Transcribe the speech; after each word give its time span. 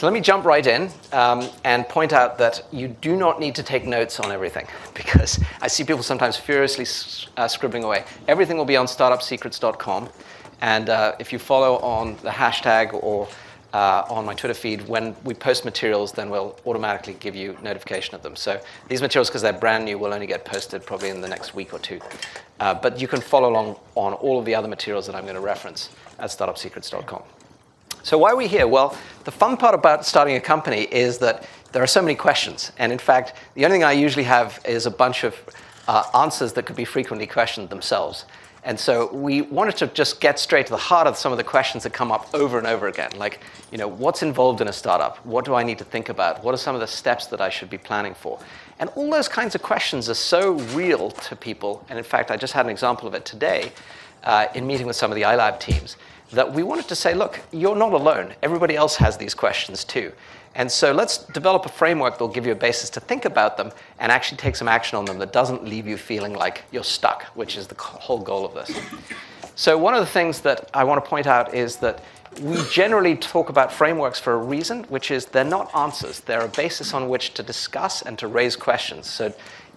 So 0.00 0.06
let 0.06 0.14
me 0.14 0.22
jump 0.22 0.46
right 0.46 0.66
in 0.66 0.88
um, 1.12 1.46
and 1.62 1.86
point 1.86 2.14
out 2.14 2.38
that 2.38 2.64
you 2.72 2.88
do 2.88 3.16
not 3.16 3.38
need 3.38 3.54
to 3.56 3.62
take 3.62 3.84
notes 3.84 4.18
on 4.18 4.32
everything 4.32 4.66
because 4.94 5.38
I 5.60 5.68
see 5.68 5.84
people 5.84 6.02
sometimes 6.02 6.38
furiously 6.38 6.86
uh, 7.36 7.46
scribbling 7.46 7.84
away. 7.84 8.04
Everything 8.26 8.56
will 8.56 8.64
be 8.64 8.78
on 8.78 8.86
startupsecrets.com. 8.86 10.08
And 10.62 10.88
uh, 10.88 11.16
if 11.18 11.34
you 11.34 11.38
follow 11.38 11.76
on 11.80 12.16
the 12.22 12.30
hashtag 12.30 12.94
or 12.94 13.28
uh, 13.74 14.06
on 14.08 14.24
my 14.24 14.32
Twitter 14.32 14.54
feed, 14.54 14.88
when 14.88 15.14
we 15.22 15.34
post 15.34 15.66
materials, 15.66 16.12
then 16.12 16.30
we'll 16.30 16.58
automatically 16.64 17.16
give 17.20 17.36
you 17.36 17.58
notification 17.62 18.14
of 18.14 18.22
them. 18.22 18.36
So 18.36 18.58
these 18.88 19.02
materials, 19.02 19.28
because 19.28 19.42
they're 19.42 19.52
brand 19.52 19.84
new, 19.84 19.98
will 19.98 20.14
only 20.14 20.26
get 20.26 20.46
posted 20.46 20.86
probably 20.86 21.10
in 21.10 21.20
the 21.20 21.28
next 21.28 21.54
week 21.54 21.74
or 21.74 21.78
two. 21.78 22.00
Uh, 22.58 22.72
but 22.72 22.98
you 22.98 23.06
can 23.06 23.20
follow 23.20 23.50
along 23.50 23.76
on 23.96 24.14
all 24.14 24.38
of 24.38 24.46
the 24.46 24.54
other 24.54 24.68
materials 24.68 25.04
that 25.08 25.14
I'm 25.14 25.24
going 25.24 25.34
to 25.34 25.42
reference 25.42 25.90
at 26.18 26.30
startupsecrets.com. 26.30 27.22
So 28.02 28.16
why 28.16 28.30
are 28.30 28.36
we 28.36 28.46
here? 28.46 28.66
Well, 28.66 28.96
the 29.24 29.30
fun 29.30 29.56
part 29.56 29.74
about 29.74 30.06
starting 30.06 30.36
a 30.36 30.40
company 30.40 30.82
is 30.90 31.18
that 31.18 31.46
there 31.72 31.82
are 31.82 31.86
so 31.86 32.00
many 32.00 32.14
questions. 32.14 32.72
And 32.78 32.92
in 32.92 32.98
fact, 32.98 33.34
the 33.54 33.64
only 33.64 33.76
thing 33.76 33.84
I 33.84 33.92
usually 33.92 34.24
have 34.24 34.58
is 34.64 34.86
a 34.86 34.90
bunch 34.90 35.24
of 35.24 35.36
uh, 35.86 36.04
answers 36.14 36.52
that 36.54 36.66
could 36.66 36.76
be 36.76 36.84
frequently 36.84 37.26
questioned 37.26 37.68
themselves. 37.68 38.24
And 38.62 38.78
so 38.78 39.10
we 39.14 39.42
wanted 39.42 39.76
to 39.78 39.86
just 39.86 40.20
get 40.20 40.38
straight 40.38 40.66
to 40.66 40.72
the 40.72 40.78
heart 40.78 41.06
of 41.06 41.16
some 41.16 41.32
of 41.32 41.38
the 41.38 41.44
questions 41.44 41.82
that 41.84 41.92
come 41.94 42.12
up 42.12 42.28
over 42.34 42.58
and 42.58 42.66
over 42.66 42.88
again. 42.88 43.10
Like, 43.16 43.40
you 43.72 43.78
know, 43.78 43.88
what's 43.88 44.22
involved 44.22 44.60
in 44.60 44.68
a 44.68 44.72
startup? 44.72 45.24
What 45.24 45.46
do 45.46 45.54
I 45.54 45.62
need 45.62 45.78
to 45.78 45.84
think 45.84 46.10
about? 46.10 46.44
What 46.44 46.52
are 46.52 46.58
some 46.58 46.74
of 46.74 46.80
the 46.80 46.86
steps 46.86 47.26
that 47.28 47.40
I 47.40 47.48
should 47.48 47.70
be 47.70 47.78
planning 47.78 48.14
for? 48.14 48.38
And 48.78 48.90
all 48.96 49.10
those 49.10 49.28
kinds 49.28 49.54
of 49.54 49.62
questions 49.62 50.10
are 50.10 50.14
so 50.14 50.52
real 50.74 51.10
to 51.10 51.36
people. 51.36 51.84
And 51.88 51.98
in 51.98 52.04
fact, 52.04 52.30
I 52.30 52.36
just 52.36 52.52
had 52.52 52.66
an 52.66 52.70
example 52.70 53.08
of 53.08 53.14
it 53.14 53.24
today 53.24 53.72
uh, 54.24 54.48
in 54.54 54.66
meeting 54.66 54.86
with 54.86 54.96
some 54.96 55.10
of 55.10 55.14
the 55.14 55.22
iLab 55.22 55.58
teams 55.58 55.96
that 56.32 56.52
we 56.52 56.62
wanted 56.62 56.88
to 56.88 56.94
say, 56.94 57.14
look, 57.14 57.40
you're 57.52 57.76
not 57.76 57.92
alone. 57.92 58.34
Everybody 58.42 58.76
else 58.76 58.96
has 58.96 59.16
these 59.16 59.34
questions 59.34 59.84
too. 59.84 60.12
And 60.54 60.70
so 60.70 60.92
let's 60.92 61.18
develop 61.18 61.64
a 61.66 61.68
framework 61.68 62.14
that'll 62.14 62.28
give 62.28 62.46
you 62.46 62.52
a 62.52 62.56
basis 62.56 62.90
to 62.90 63.00
think 63.00 63.24
about 63.24 63.56
them 63.56 63.70
and 63.98 64.10
actually 64.10 64.38
take 64.38 64.56
some 64.56 64.68
action 64.68 64.98
on 64.98 65.04
them 65.04 65.18
that 65.18 65.32
doesn't 65.32 65.64
leave 65.64 65.86
you 65.86 65.96
feeling 65.96 66.32
like 66.32 66.64
you're 66.72 66.84
stuck, 66.84 67.24
which 67.36 67.56
is 67.56 67.68
the 67.68 67.76
whole 67.76 68.20
goal 68.20 68.44
of 68.44 68.54
this. 68.54 68.76
So, 69.54 69.76
one 69.78 69.94
of 69.94 70.00
the 70.00 70.10
things 70.10 70.40
that 70.40 70.70
I 70.74 70.84
want 70.84 71.04
to 71.04 71.08
point 71.08 71.26
out 71.26 71.54
is 71.54 71.76
that 71.76 72.02
we 72.40 72.56
generally 72.70 73.16
talk 73.16 73.48
about 73.48 73.72
frameworks 73.72 74.18
for 74.18 74.32
a 74.32 74.38
reason, 74.38 74.84
which 74.84 75.10
is 75.10 75.26
they're 75.26 75.44
not 75.44 75.74
answers. 75.76 76.20
They're 76.20 76.44
a 76.44 76.48
basis 76.48 76.94
on 76.94 77.08
which 77.08 77.34
to 77.34 77.42
discuss 77.42 78.02
and 78.02 78.18
to 78.18 78.26
raise 78.26 78.56
questions. 78.56 79.08
So, 79.08 79.32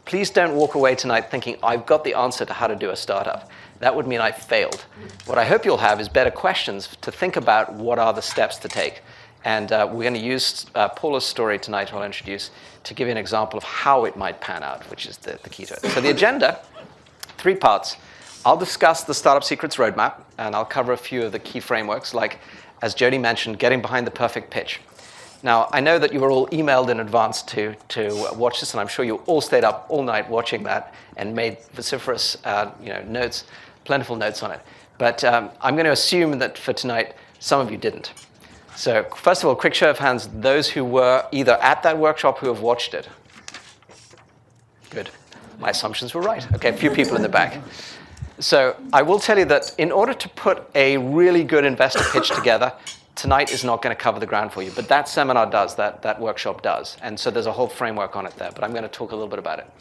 please 0.06 0.30
don't 0.30 0.56
walk 0.56 0.76
away 0.76 0.96
tonight 0.96 1.30
thinking, 1.30 1.58
I've 1.62 1.86
got 1.86 2.04
the 2.04 2.14
answer 2.14 2.46
to 2.46 2.54
how 2.54 2.68
to 2.68 2.76
do 2.76 2.90
a 2.90 2.96
startup 2.96 3.50
that 3.80 3.96
would 3.96 4.08
mean 4.08 4.22
I 4.22 4.32
failed. 4.32 4.86
What 5.26 5.38
I 5.38 5.46
hope 5.46 5.66
you'll 5.66 5.78
have 5.78 6.00
is 6.00 6.10
better 6.10 6.32
questions 6.32 6.90
to 7.02 7.12
think 7.12 7.36
about 7.36 7.74
what 7.74 8.00
are 8.00 8.14
the 8.14 8.22
steps 8.22 8.58
to 8.60 8.68
take. 8.68 9.02
And 9.46 9.72
uh, 9.72 9.88
we're 9.92 10.04
going 10.04 10.14
to 10.14 10.20
use 10.20 10.66
uh, 10.74 10.88
Paula's 10.90 11.26
story 11.26 11.60
tonight, 11.60 11.94
I'll 11.94 12.04
introduce, 12.04 12.52
to 12.86 12.94
give 12.94 13.08
you 13.08 13.12
an 13.12 13.18
example 13.18 13.58
of 13.58 13.64
how 13.64 14.06
it 14.06 14.16
might 14.16 14.40
pan 14.40 14.64
out, 14.64 14.90
which 14.90 15.06
is 15.06 15.18
the, 15.18 15.38
the 15.44 15.50
key 15.50 15.66
to 15.66 15.74
it. 15.74 15.82
So, 15.82 16.00
the 16.00 16.12
agenda 16.12 16.60
three 17.44 17.56
parts. 17.56 17.98
I'll 18.46 18.58
discuss 18.58 19.04
the 19.04 19.14
Startup 19.14 19.44
Secrets 19.44 19.76
roadmap, 19.76 20.22
and 20.38 20.56
I'll 20.56 20.66
cover 20.66 20.94
a 20.94 20.98
few 20.98 21.24
of 21.24 21.34
the 21.34 21.40
key 21.40 21.60
frameworks, 21.60 22.14
like, 22.14 22.40
as 22.82 22.96
Jody 22.96 23.18
mentioned, 23.18 23.60
getting 23.60 23.82
behind 23.82 24.08
the 24.08 24.12
perfect 24.12 24.50
pitch. 24.50 24.80
Now, 25.44 25.68
I 25.74 25.82
know 25.82 26.00
that 26.00 26.14
you 26.14 26.22
were 26.22 26.32
all 26.32 26.48
emailed 26.48 26.90
in 26.90 27.02
advance 27.02 27.44
to, 27.44 27.76
to 27.90 28.34
watch 28.36 28.62
this, 28.62 28.74
and 28.74 28.80
I'm 28.80 28.88
sure 28.88 29.04
you 29.04 29.18
all 29.26 29.42
stayed 29.42 29.66
up 29.66 29.86
all 29.90 30.02
night 30.02 30.30
watching 30.30 30.64
that 30.64 30.94
and 31.18 31.36
made 31.36 31.58
vociferous 31.74 32.38
uh, 32.46 32.72
you 32.82 32.90
know, 32.90 33.04
notes 33.04 33.44
plentiful 33.84 34.16
notes 34.16 34.44
on 34.44 34.52
it. 34.52 34.62
But 34.98 35.24
um, 35.24 35.50
I'm 35.62 35.76
going 35.76 35.86
to 35.86 35.92
assume 35.92 36.40
that 36.40 36.58
for 36.58 36.74
tonight, 36.74 37.16
some 37.40 37.60
of 37.60 37.72
you 37.72 37.78
didn't. 37.78 38.14
So, 38.76 39.04
first 39.16 39.44
of 39.44 39.50
all, 39.50 39.56
quick 39.56 39.74
show 39.74 39.90
of 39.90 40.00
hands 40.00 40.28
those 40.28 40.70
who 40.70 40.84
were 40.84 41.26
either 41.32 41.54
at 41.62 41.84
that 41.84 41.98
workshop 41.98 42.40
who 42.40 42.48
have 42.48 42.62
watched 42.62 42.94
it. 42.94 43.08
Good. 44.90 45.10
My 45.60 45.70
assumptions 45.70 46.14
were 46.14 46.22
right. 46.22 46.52
Okay, 46.54 46.70
a 46.70 46.74
few 46.74 46.90
people 46.90 47.16
in 47.16 47.22
the 47.22 47.30
back. 47.30 47.62
So, 48.40 48.76
I 48.92 49.04
will 49.04 49.20
tell 49.20 49.38
you 49.38 49.46
that 49.46 49.76
in 49.78 49.92
order 49.92 50.14
to 50.14 50.30
put 50.30 50.68
a 50.74 50.98
really 50.98 51.44
good 51.44 51.66
investor 51.66 52.04
pitch 52.12 52.32
together, 52.32 52.74
tonight 53.24 53.54
is 53.54 53.64
not 53.64 53.82
going 53.82 53.96
to 53.96 54.04
cover 54.04 54.20
the 54.20 54.26
ground 54.26 54.52
for 54.52 54.62
you. 54.62 54.70
But 54.76 54.90
that 54.90 55.08
seminar 55.08 55.50
does, 55.50 55.76
that, 55.76 56.02
that 56.02 56.20
workshop 56.20 56.62
does. 56.62 56.98
And 57.02 57.18
so, 57.18 57.32
there's 57.32 57.46
a 57.46 57.54
whole 57.54 57.70
framework 57.70 58.18
on 58.18 58.26
it 58.26 58.36
there. 58.36 58.52
But 58.54 58.66
I'm 58.66 58.72
going 58.72 58.84
to 58.84 58.90
talk 58.90 59.14
a 59.14 59.16
little 59.16 59.30
bit 59.30 59.40
about 59.40 59.60
it. 59.60 59.72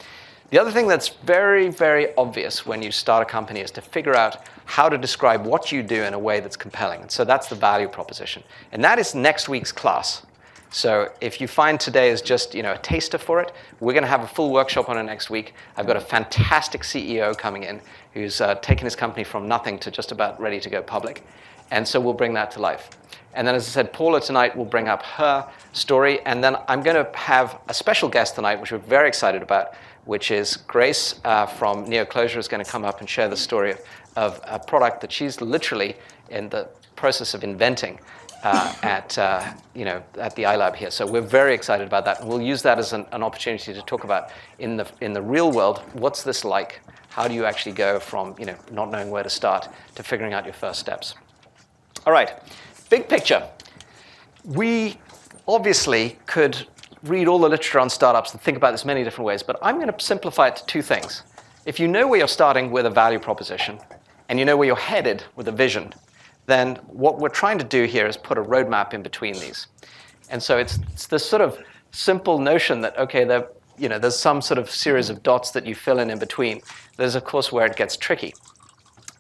The 0.50 0.60
other 0.60 0.70
thing 0.70 0.86
that's 0.86 1.08
very, 1.08 1.68
very 1.68 2.14
obvious 2.14 2.64
when 2.64 2.82
you 2.82 2.92
start 2.92 3.20
a 3.20 3.28
company 3.28 3.58
is 3.58 3.72
to 3.72 3.80
figure 3.80 4.14
out 4.14 4.46
how 4.64 4.88
to 4.88 4.96
describe 4.96 5.44
what 5.44 5.72
you 5.72 5.82
do 5.82 6.04
in 6.04 6.14
a 6.14 6.18
way 6.20 6.38
that's 6.38 6.56
compelling. 6.56 7.00
And 7.00 7.10
so 7.10 7.24
that's 7.24 7.48
the 7.48 7.56
value 7.56 7.88
proposition. 7.88 8.44
And 8.70 8.84
that 8.84 9.00
is 9.00 9.12
next 9.12 9.48
week's 9.48 9.72
class. 9.72 10.24
So 10.70 11.10
if 11.20 11.40
you 11.40 11.48
find 11.48 11.80
today 11.80 12.10
is 12.10 12.22
just 12.22 12.54
you 12.54 12.62
know, 12.62 12.74
a 12.74 12.78
taster 12.78 13.18
for 13.18 13.40
it, 13.40 13.50
we're 13.80 13.92
going 13.92 14.04
to 14.04 14.08
have 14.08 14.22
a 14.22 14.28
full 14.28 14.52
workshop 14.52 14.88
on 14.88 14.96
it 14.98 15.02
next 15.02 15.30
week. 15.30 15.54
I've 15.76 15.88
got 15.88 15.96
a 15.96 16.00
fantastic 16.00 16.82
CEO 16.82 17.36
coming 17.36 17.64
in 17.64 17.80
who's 18.14 18.40
uh, 18.40 18.54
taken 18.56 18.84
his 18.84 18.94
company 18.94 19.24
from 19.24 19.48
nothing 19.48 19.80
to 19.80 19.90
just 19.90 20.12
about 20.12 20.40
ready 20.40 20.60
to 20.60 20.70
go 20.70 20.80
public. 20.80 21.24
And 21.72 21.88
so 21.88 21.98
we'll 21.98 22.14
bring 22.14 22.34
that 22.34 22.52
to 22.52 22.60
life. 22.60 22.90
And 23.34 23.46
then, 23.46 23.54
as 23.54 23.66
I 23.66 23.70
said, 23.70 23.92
Paula 23.92 24.20
tonight 24.20 24.56
will 24.56 24.64
bring 24.64 24.88
up 24.88 25.02
her 25.02 25.48
story. 25.72 26.20
And 26.26 26.42
then 26.44 26.56
I'm 26.68 26.82
going 26.82 26.96
to 26.96 27.10
have 27.16 27.58
a 27.68 27.74
special 27.74 28.08
guest 28.08 28.34
tonight, 28.34 28.60
which 28.60 28.72
we're 28.72 28.78
very 28.78 29.08
excited 29.08 29.42
about, 29.42 29.74
which 30.04 30.30
is 30.30 30.56
Grace 30.56 31.20
uh, 31.24 31.46
from 31.46 31.86
NeoClosure 31.86 32.36
is 32.36 32.48
going 32.48 32.64
to 32.64 32.70
come 32.70 32.84
up 32.84 33.00
and 33.00 33.08
share 33.08 33.28
the 33.28 33.36
story 33.36 33.72
of, 33.72 33.80
of, 34.16 34.40
a 34.46 34.58
product 34.58 35.00
that 35.00 35.10
she's 35.10 35.40
literally 35.40 35.96
in 36.28 36.48
the 36.50 36.68
process 36.96 37.32
of 37.34 37.42
inventing 37.42 37.98
uh, 38.42 38.74
at, 38.82 39.16
uh, 39.16 39.52
you 39.74 39.84
know, 39.84 40.02
at 40.18 40.36
the 40.36 40.42
iLab 40.42 40.76
here. 40.76 40.90
So 40.90 41.06
we're 41.06 41.20
very 41.22 41.54
excited 41.54 41.86
about 41.86 42.04
that. 42.04 42.20
And 42.20 42.28
we'll 42.28 42.42
use 42.42 42.62
that 42.62 42.78
as 42.78 42.92
an, 42.92 43.06
an, 43.12 43.22
opportunity 43.22 43.72
to 43.72 43.82
talk 43.82 44.04
about 44.04 44.30
in 44.58 44.76
the, 44.76 44.86
in 45.00 45.12
the 45.12 45.22
real 45.22 45.50
world, 45.50 45.82
what's 45.94 46.22
this 46.22 46.44
like? 46.44 46.80
How 47.08 47.28
do 47.28 47.34
you 47.34 47.44
actually 47.44 47.72
go 47.72 48.00
from 48.00 48.34
you 48.38 48.46
know, 48.46 48.56
not 48.70 48.90
knowing 48.90 49.10
where 49.10 49.22
to 49.22 49.30
start 49.30 49.68
to 49.94 50.02
figuring 50.02 50.32
out 50.32 50.44
your 50.44 50.54
first 50.54 50.80
steps? 50.80 51.14
All 52.06 52.12
right, 52.12 52.32
big 52.92 53.08
picture. 53.08 53.42
We 54.44 54.98
obviously 55.48 56.18
could 56.26 56.66
read 57.04 57.26
all 57.26 57.38
the 57.38 57.48
literature 57.48 57.80
on 57.80 57.88
startups 57.88 58.32
and 58.32 58.40
think 58.42 58.58
about 58.58 58.72
this 58.72 58.84
many 58.84 59.02
different 59.02 59.24
ways, 59.24 59.42
but 59.42 59.56
I'm 59.62 59.76
going 59.76 59.90
to 59.90 59.98
simplify 59.98 60.48
it 60.48 60.56
to 60.56 60.66
two 60.66 60.82
things. 60.82 61.22
If 61.64 61.80
you 61.80 61.88
know 61.88 62.06
where 62.06 62.18
you're 62.18 62.28
starting 62.28 62.70
with 62.70 62.84
a 62.84 62.90
value 62.90 63.18
proposition 63.18 63.78
and 64.28 64.38
you 64.38 64.44
know 64.44 64.58
where 64.58 64.66
you're 64.66 64.76
headed 64.76 65.24
with 65.36 65.48
a 65.48 65.52
vision, 65.52 65.94
then 66.44 66.76
what 66.86 67.18
we're 67.18 67.30
trying 67.30 67.56
to 67.60 67.64
do 67.64 67.84
here 67.84 68.06
is 68.06 68.18
put 68.18 68.36
a 68.36 68.42
roadmap 68.42 68.92
in 68.92 69.02
between 69.02 69.32
these. 69.40 69.68
And 70.28 70.42
so 70.42 70.58
it's, 70.58 70.78
it's 70.92 71.06
this 71.06 71.24
sort 71.24 71.40
of 71.40 71.58
simple 71.92 72.38
notion 72.38 72.82
that, 72.82 72.98
okay, 72.98 73.22
you 73.78 73.88
know, 73.88 73.98
there's 73.98 74.18
some 74.18 74.42
sort 74.42 74.58
of 74.58 74.70
series 74.70 75.08
of 75.08 75.22
dots 75.22 75.52
that 75.52 75.64
you 75.64 75.74
fill 75.74 75.98
in 75.98 76.10
in 76.10 76.18
between. 76.18 76.60
There's, 76.98 77.14
of 77.14 77.24
course, 77.24 77.50
where 77.50 77.64
it 77.64 77.74
gets 77.74 77.96
tricky. 77.96 78.34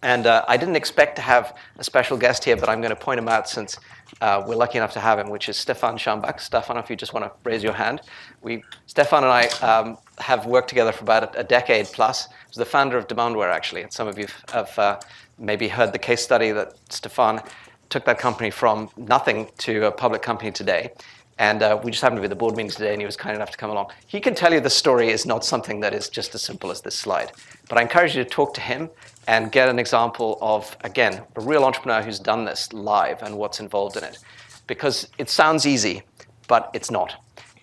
And 0.02 0.26
uh, 0.26 0.44
I 0.48 0.56
didn't 0.56 0.76
expect 0.76 1.16
to 1.16 1.22
have 1.22 1.56
a 1.78 1.84
special 1.84 2.16
guest 2.16 2.42
here, 2.44 2.56
but 2.56 2.68
I'm 2.68 2.80
going 2.80 2.90
to 2.90 2.96
point 2.96 3.18
him 3.18 3.28
out 3.28 3.48
since 3.48 3.78
uh, 4.20 4.42
we're 4.46 4.56
lucky 4.56 4.78
enough 4.78 4.92
to 4.94 5.00
have 5.00 5.18
him, 5.18 5.30
which 5.30 5.48
is 5.48 5.56
Stefan 5.56 5.96
Schambach. 5.96 6.40
Stefan, 6.40 6.76
if 6.76 6.90
you 6.90 6.96
just 6.96 7.14
want 7.14 7.24
to 7.24 7.32
raise 7.48 7.62
your 7.62 7.72
hand. 7.72 8.00
We, 8.42 8.64
Stefan 8.86 9.22
and 9.22 9.32
I 9.32 9.46
um, 9.64 9.98
have 10.18 10.46
worked 10.46 10.68
together 10.68 10.90
for 10.90 11.04
about 11.04 11.34
a, 11.36 11.40
a 11.40 11.44
decade 11.44 11.86
plus. 11.86 12.28
He's 12.48 12.56
the 12.56 12.64
founder 12.64 12.98
of 12.98 13.06
Demandware, 13.06 13.52
actually. 13.52 13.82
And 13.82 13.92
some 13.92 14.08
of 14.08 14.18
you 14.18 14.26
have 14.52 14.76
uh, 14.78 15.00
maybe 15.38 15.68
heard 15.68 15.92
the 15.92 15.98
case 16.00 16.22
study 16.22 16.50
that 16.50 16.74
Stefan 16.88 17.40
took 17.88 18.04
that 18.06 18.18
company 18.18 18.50
from 18.50 18.88
nothing 18.96 19.48
to 19.58 19.86
a 19.86 19.92
public 19.92 20.22
company 20.22 20.50
today. 20.50 20.90
And 21.38 21.62
uh, 21.62 21.80
we 21.82 21.90
just 21.90 22.02
happened 22.02 22.18
to 22.18 22.20
be 22.22 22.26
at 22.26 22.30
the 22.30 22.36
board 22.36 22.56
meeting 22.56 22.70
today, 22.70 22.92
and 22.92 23.00
he 23.00 23.06
was 23.06 23.16
kind 23.16 23.34
enough 23.34 23.50
to 23.50 23.56
come 23.56 23.70
along. 23.70 23.90
He 24.06 24.20
can 24.20 24.34
tell 24.34 24.52
you 24.52 24.60
the 24.60 24.70
story 24.70 25.08
is 25.10 25.24
not 25.26 25.44
something 25.44 25.80
that 25.80 25.94
is 25.94 26.08
just 26.08 26.34
as 26.34 26.42
simple 26.42 26.70
as 26.70 26.82
this 26.82 26.94
slide. 26.94 27.32
But 27.68 27.78
I 27.78 27.82
encourage 27.82 28.16
you 28.16 28.22
to 28.22 28.28
talk 28.28 28.54
to 28.54 28.60
him 28.60 28.90
and 29.26 29.52
get 29.52 29.68
an 29.68 29.78
example 29.78 30.38
of, 30.40 30.76
again, 30.82 31.22
a 31.36 31.40
real 31.40 31.64
entrepreneur 31.64 32.02
who's 32.02 32.18
done 32.18 32.44
this 32.44 32.72
live 32.72 33.22
and 33.22 33.36
what's 33.36 33.60
involved 33.60 33.96
in 33.96 34.04
it. 34.04 34.18
Because 34.66 35.08
it 35.18 35.30
sounds 35.30 35.66
easy, 35.66 36.02
but 36.48 36.70
it's 36.74 36.90
not. 36.90 37.14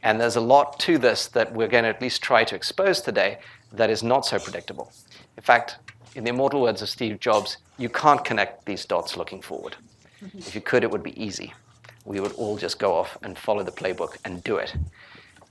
And 0.04 0.20
there's 0.20 0.38
a 0.38 0.42
lot 0.42 0.80
to 0.82 0.98
this 0.98 1.28
that 1.28 1.52
we're 1.54 1.68
going 1.68 1.84
to 1.84 1.90
at 1.90 2.02
least 2.02 2.22
try 2.22 2.44
to 2.46 2.56
expose 2.56 3.02
today 3.02 3.40
that 3.74 3.90
is 3.90 4.04
not 4.04 4.26
so 4.26 4.40
predictable. 4.40 4.92
In 5.38 5.44
fact, 5.44 5.78
in 6.16 6.24
the 6.24 6.30
immortal 6.30 6.62
words 6.62 6.82
of 6.82 6.90
Steve 6.90 7.20
Jobs, 7.20 7.58
you 7.78 7.90
can't 7.90 8.24
connect 8.24 8.66
these 8.66 8.86
dots 8.86 9.18
looking 9.18 9.42
forward. 9.42 9.76
Mm-hmm. 10.24 10.40
If 10.40 10.56
you 10.56 10.62
could, 10.62 10.84
it 10.84 10.92
would 10.92 11.04
be 11.04 11.22
easy. 11.22 11.54
We 12.06 12.20
would 12.20 12.34
all 12.34 12.58
just 12.58 12.80
go 12.80 12.94
off 12.94 13.18
and 13.22 13.38
follow 13.38 13.64
the 13.64 13.72
playbook 13.72 14.18
and 14.26 14.44
do 14.44 14.56
it. 14.58 14.74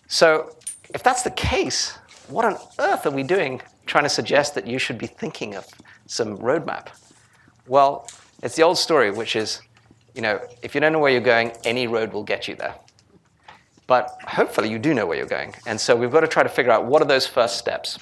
So, 0.08 0.56
if 0.94 1.02
that's 1.02 1.22
the 1.22 1.31
case, 1.31 1.99
what 2.28 2.44
on 2.44 2.56
earth 2.78 3.06
are 3.06 3.10
we 3.10 3.22
doing 3.22 3.60
trying 3.87 4.05
to 4.05 4.10
suggest 4.10 4.55
that 4.55 4.66
you 4.66 4.78
should 4.78 4.99
be 4.99 5.06
thinking 5.06 5.55
of 5.55 5.66
some 6.08 6.37
roadmap? 6.38 6.88
Well, 7.69 8.08
it's 8.43 8.56
the 8.56 8.62
old 8.62 8.78
story, 8.78 9.12
which 9.12 9.37
is, 9.37 9.60
you 10.14 10.22
know, 10.22 10.40
if 10.62 10.75
you 10.75 10.81
don't 10.81 10.93
know 10.93 10.99
where 10.99 11.12
you're 11.12 11.20
going, 11.20 11.52
any 11.64 11.87
road 11.87 12.12
will 12.12 12.25
get 12.25 12.49
you 12.49 12.56
there. 12.56 12.75
But 13.87 14.19
hopefully 14.26 14.69
you 14.69 14.78
do 14.78 14.93
know 14.93 15.06
where 15.06 15.16
you're 15.16 15.26
going. 15.26 15.55
And 15.66 15.81
so 15.81 15.94
we've 15.94 16.10
got 16.10 16.20
to 16.20 16.28
try 16.28 16.43
to 16.43 16.49
figure 16.49 16.72
out 16.72 16.87
what 16.87 17.00
are 17.00 17.06
those 17.06 17.26
first 17.26 17.58
steps. 17.58 17.99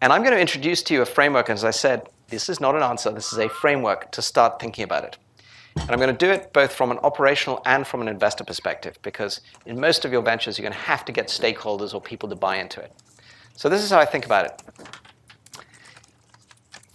And 0.00 0.12
I'm 0.12 0.22
going 0.22 0.34
to 0.34 0.40
introduce 0.40 0.82
to 0.84 0.94
you 0.94 1.02
a 1.02 1.06
framework. 1.06 1.48
And 1.48 1.56
as 1.56 1.64
I 1.64 1.70
said, 1.70 2.08
this 2.28 2.48
is 2.48 2.60
not 2.60 2.74
an 2.74 2.82
answer, 2.82 3.10
this 3.10 3.32
is 3.32 3.38
a 3.38 3.48
framework 3.48 4.10
to 4.12 4.22
start 4.22 4.60
thinking 4.60 4.84
about 4.84 5.04
it. 5.04 5.18
And 5.76 5.90
I'm 5.90 5.98
going 5.98 6.14
to 6.14 6.26
do 6.26 6.30
it 6.30 6.52
both 6.52 6.72
from 6.72 6.90
an 6.90 6.98
operational 6.98 7.60
and 7.66 7.86
from 7.86 8.00
an 8.00 8.08
investor 8.08 8.44
perspective, 8.44 8.98
because 9.02 9.42
in 9.66 9.78
most 9.78 10.04
of 10.04 10.12
your 10.12 10.22
ventures, 10.22 10.58
you're 10.58 10.64
going 10.64 10.72
to 10.72 10.86
have 10.86 11.04
to 11.04 11.12
get 11.12 11.28
stakeholders 11.28 11.94
or 11.94 12.00
people 12.00 12.28
to 12.30 12.34
buy 12.34 12.56
into 12.56 12.80
it. 12.80 12.92
So 13.56 13.68
this 13.68 13.82
is 13.82 13.90
how 13.90 13.98
I 13.98 14.06
think 14.06 14.24
about 14.24 14.46
it. 14.46 14.62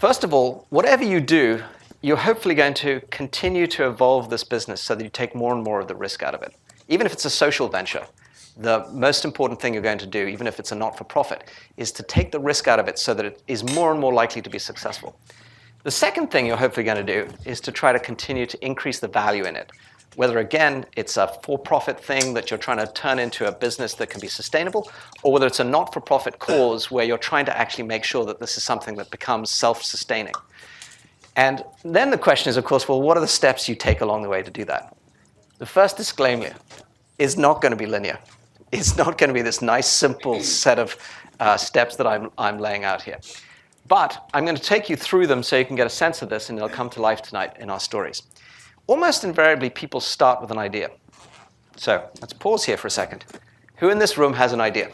First 0.01 0.23
of 0.23 0.33
all, 0.33 0.65
whatever 0.71 1.03
you 1.03 1.19
do, 1.19 1.61
you're 2.01 2.17
hopefully 2.17 2.55
going 2.55 2.73
to 2.73 3.01
continue 3.11 3.67
to 3.67 3.87
evolve 3.87 4.31
this 4.31 4.43
business 4.43 4.81
so 4.81 4.95
that 4.95 5.03
you 5.03 5.11
take 5.11 5.35
more 5.35 5.53
and 5.53 5.63
more 5.63 5.79
of 5.79 5.87
the 5.87 5.93
risk 5.93 6.23
out 6.23 6.33
of 6.33 6.41
it. 6.41 6.55
Even 6.87 7.05
if 7.05 7.13
it's 7.13 7.25
a 7.25 7.29
social 7.29 7.67
venture, 7.67 8.07
the 8.57 8.83
most 8.91 9.25
important 9.25 9.61
thing 9.61 9.75
you're 9.75 9.83
going 9.83 9.99
to 9.99 10.07
do, 10.07 10.25
even 10.25 10.47
if 10.47 10.59
it's 10.59 10.71
a 10.71 10.75
not 10.75 10.97
for 10.97 11.03
profit, 11.03 11.51
is 11.77 11.91
to 11.91 12.01
take 12.01 12.31
the 12.31 12.39
risk 12.39 12.67
out 12.67 12.79
of 12.79 12.87
it 12.87 12.97
so 12.97 13.13
that 13.13 13.27
it 13.27 13.43
is 13.47 13.63
more 13.75 13.91
and 13.91 13.99
more 13.99 14.11
likely 14.11 14.41
to 14.41 14.49
be 14.49 14.57
successful. 14.57 15.19
The 15.83 15.91
second 15.91 16.31
thing 16.31 16.47
you're 16.47 16.57
hopefully 16.57 16.83
going 16.83 17.05
to 17.05 17.13
do 17.27 17.31
is 17.45 17.61
to 17.61 17.71
try 17.71 17.93
to 17.93 17.99
continue 17.99 18.47
to 18.47 18.65
increase 18.65 18.99
the 18.99 19.07
value 19.07 19.43
in 19.43 19.55
it. 19.55 19.71
Whether, 20.15 20.39
again, 20.39 20.85
it's 20.97 21.15
a 21.15 21.27
for 21.43 21.57
profit 21.57 21.99
thing 22.03 22.33
that 22.33 22.51
you're 22.51 22.57
trying 22.57 22.85
to 22.85 22.91
turn 22.91 23.17
into 23.17 23.47
a 23.47 23.51
business 23.51 23.93
that 23.95 24.09
can 24.09 24.19
be 24.19 24.27
sustainable, 24.27 24.91
or 25.23 25.31
whether 25.31 25.47
it's 25.47 25.61
a 25.61 25.63
not 25.63 25.93
for 25.93 26.01
profit 26.01 26.39
cause 26.39 26.91
where 26.91 27.05
you're 27.05 27.17
trying 27.17 27.45
to 27.45 27.57
actually 27.57 27.85
make 27.85 28.03
sure 28.03 28.25
that 28.25 28.39
this 28.39 28.57
is 28.57 28.63
something 28.63 28.95
that 28.95 29.09
becomes 29.09 29.49
self 29.49 29.81
sustaining. 29.81 30.33
And 31.37 31.63
then 31.85 32.11
the 32.11 32.17
question 32.17 32.49
is, 32.49 32.57
of 32.57 32.65
course, 32.65 32.89
well, 32.89 33.01
what 33.01 33.15
are 33.15 33.21
the 33.21 33.27
steps 33.27 33.69
you 33.69 33.75
take 33.75 34.01
along 34.01 34.23
the 34.23 34.29
way 34.29 34.43
to 34.43 34.51
do 34.51 34.65
that? 34.65 34.95
The 35.59 35.65
first 35.65 35.95
disclaimer 35.95 36.51
is 37.17 37.37
not 37.37 37.61
going 37.61 37.71
to 37.71 37.77
be 37.77 37.85
linear. 37.85 38.19
It's 38.71 38.97
not 38.97 39.17
going 39.17 39.29
to 39.29 39.33
be 39.33 39.41
this 39.41 39.61
nice, 39.61 39.87
simple 39.87 40.41
set 40.41 40.79
of 40.79 40.97
uh, 41.39 41.55
steps 41.55 41.95
that 41.97 42.07
I'm, 42.07 42.31
I'm 42.37 42.57
laying 42.57 42.83
out 42.83 43.01
here. 43.01 43.19
But 43.87 44.29
I'm 44.33 44.45
going 44.45 44.55
to 44.55 44.63
take 44.63 44.89
you 44.89 44.95
through 44.95 45.27
them 45.27 45.43
so 45.43 45.57
you 45.57 45.65
can 45.65 45.75
get 45.75 45.87
a 45.87 45.89
sense 45.89 46.21
of 46.21 46.29
this, 46.29 46.49
and 46.49 46.57
it'll 46.57 46.69
come 46.69 46.89
to 46.91 47.01
life 47.01 47.21
tonight 47.21 47.57
in 47.59 47.69
our 47.69 47.79
stories. 47.79 48.23
Almost 48.91 49.23
invariably, 49.23 49.69
people 49.69 50.01
start 50.01 50.41
with 50.41 50.51
an 50.51 50.57
idea. 50.57 50.89
So 51.77 52.09
let's 52.19 52.33
pause 52.33 52.65
here 52.65 52.75
for 52.75 52.87
a 52.87 52.91
second. 52.91 53.23
Who 53.77 53.87
in 53.87 53.99
this 53.99 54.17
room 54.17 54.33
has 54.33 54.51
an 54.51 54.59
idea? 54.59 54.91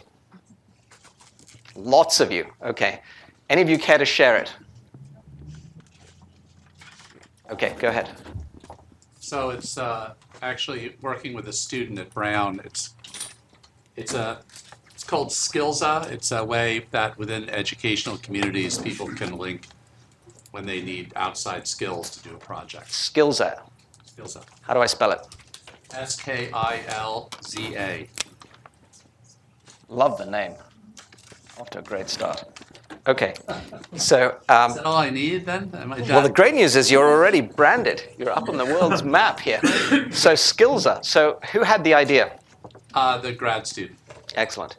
Lots 1.76 2.20
of 2.20 2.32
you. 2.32 2.46
Okay. 2.62 3.02
Any 3.50 3.64
of 3.64 3.70
you 3.72 3.80
care 3.80 3.98
to 3.98 4.06
share 4.06 4.38
it? 4.38 4.54
Okay, 7.50 7.76
go 7.80 7.88
ahead. 7.88 8.08
So 9.20 9.50
it's 9.50 9.80
uh, 9.80 10.14
actually 10.44 10.96
working 11.02 11.34
with 11.34 11.48
a 11.48 11.54
student 11.54 11.98
at 11.98 12.14
Brown. 12.14 12.62
It's 12.64 12.94
it's 13.96 14.14
a 14.14 14.44
it's 14.92 15.04
called 15.04 15.30
Skilza. 15.30 16.12
It's 16.12 16.32
a 16.32 16.46
way 16.46 16.86
that 16.92 17.18
within 17.18 17.50
educational 17.50 18.20
communities 18.20 18.78
people 18.78 19.08
can 19.08 19.40
link 19.40 19.66
when 20.52 20.68
they 20.68 20.84
need 20.84 21.14
outside 21.16 21.68
skills 21.68 22.12
to 22.12 22.30
do 22.30 22.36
a 22.36 22.38
project. 22.38 22.90
Skilza. 22.90 23.67
Skilza. 24.18 24.44
How 24.62 24.74
do 24.74 24.82
I 24.82 24.86
spell 24.86 25.12
it? 25.12 25.20
S 25.94 26.16
K 26.16 26.50
I 26.54 26.82
L 26.88 27.30
Z 27.46 27.76
A. 27.76 28.10
Love 29.90 30.18
the 30.18 30.26
name. 30.26 30.54
Off 31.60 31.70
to 31.72 31.80
a 31.80 31.82
great 31.82 32.10
start. 32.10 32.44
Okay, 33.08 33.34
so 33.96 34.38
um, 34.50 34.72
Is 34.72 34.78
that 34.78 34.86
all 34.86 34.98
I 34.98 35.10
need 35.10 35.46
then? 35.46 35.72
Am 35.76 35.94
I 35.94 36.02
well, 36.02 36.22
the 36.22 36.30
great 36.30 36.54
news 36.54 36.76
is 36.76 36.92
you're 36.92 37.10
already 37.10 37.40
branded. 37.40 38.04
You're 38.18 38.32
up 38.32 38.50
on 38.50 38.58
the 38.58 38.66
world's 38.66 39.02
map 39.18 39.40
here. 39.40 39.62
So 40.12 40.34
Skilza. 40.34 41.06
So 41.06 41.40
who 41.54 41.64
had 41.64 41.86
the 41.86 41.94
idea? 41.94 42.38
Uh, 42.94 43.18
the 43.18 43.32
grad 43.32 43.66
student. 43.66 43.98
Excellent. 44.36 44.76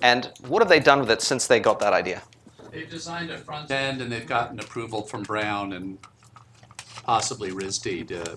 And 0.00 0.30
what 0.46 0.62
have 0.62 0.68
they 0.68 0.78
done 0.78 1.00
with 1.00 1.10
it 1.10 1.22
since 1.22 1.48
they 1.48 1.58
got 1.58 1.80
that 1.80 1.92
idea? 1.92 2.22
They've 2.70 2.88
designed 2.88 3.30
a 3.30 3.38
front 3.38 3.70
end 3.72 4.00
and 4.00 4.12
they've 4.12 4.26
gotten 4.26 4.60
approval 4.60 5.02
from 5.02 5.24
Brown 5.24 5.72
and 5.72 5.98
possibly 7.04 7.50
RISD 7.50 8.06
to 8.08 8.36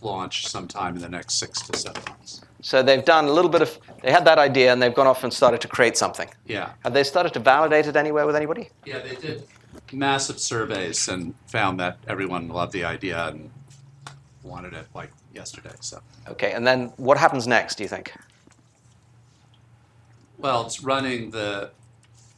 launch 0.00 0.46
sometime 0.46 0.96
in 0.96 1.02
the 1.02 1.08
next 1.08 1.34
six 1.34 1.60
to 1.62 1.76
seven 1.76 2.02
months. 2.08 2.40
So 2.60 2.82
they've 2.82 3.04
done 3.04 3.26
a 3.26 3.32
little 3.32 3.50
bit 3.50 3.62
of. 3.62 3.78
They 4.02 4.10
had 4.10 4.24
that 4.24 4.38
idea 4.38 4.72
and 4.72 4.80
they've 4.82 4.94
gone 4.94 5.06
off 5.06 5.24
and 5.24 5.32
started 5.32 5.60
to 5.60 5.68
create 5.68 5.96
something. 5.96 6.28
Yeah. 6.46 6.72
Have 6.84 6.92
they 6.92 7.04
started 7.04 7.32
to 7.34 7.40
validate 7.40 7.86
it 7.86 7.96
anywhere 7.96 8.26
with 8.26 8.36
anybody? 8.36 8.70
Yeah, 8.84 8.98
they 9.00 9.14
did 9.16 9.44
massive 9.92 10.38
surveys 10.38 11.08
and 11.08 11.34
found 11.46 11.78
that 11.80 11.98
everyone 12.08 12.48
loved 12.48 12.72
the 12.72 12.84
idea 12.84 13.28
and 13.28 13.50
wanted 14.42 14.72
it 14.74 14.86
like 14.94 15.10
yesterday. 15.34 15.72
So, 15.80 16.00
Okay, 16.28 16.52
and 16.52 16.66
then 16.66 16.92
what 16.96 17.16
happens 17.16 17.46
next? 17.46 17.76
Do 17.76 17.84
you 17.84 17.88
think? 17.88 18.12
well, 20.38 20.64
it's 20.66 20.82
running 20.82 21.30
the 21.30 21.70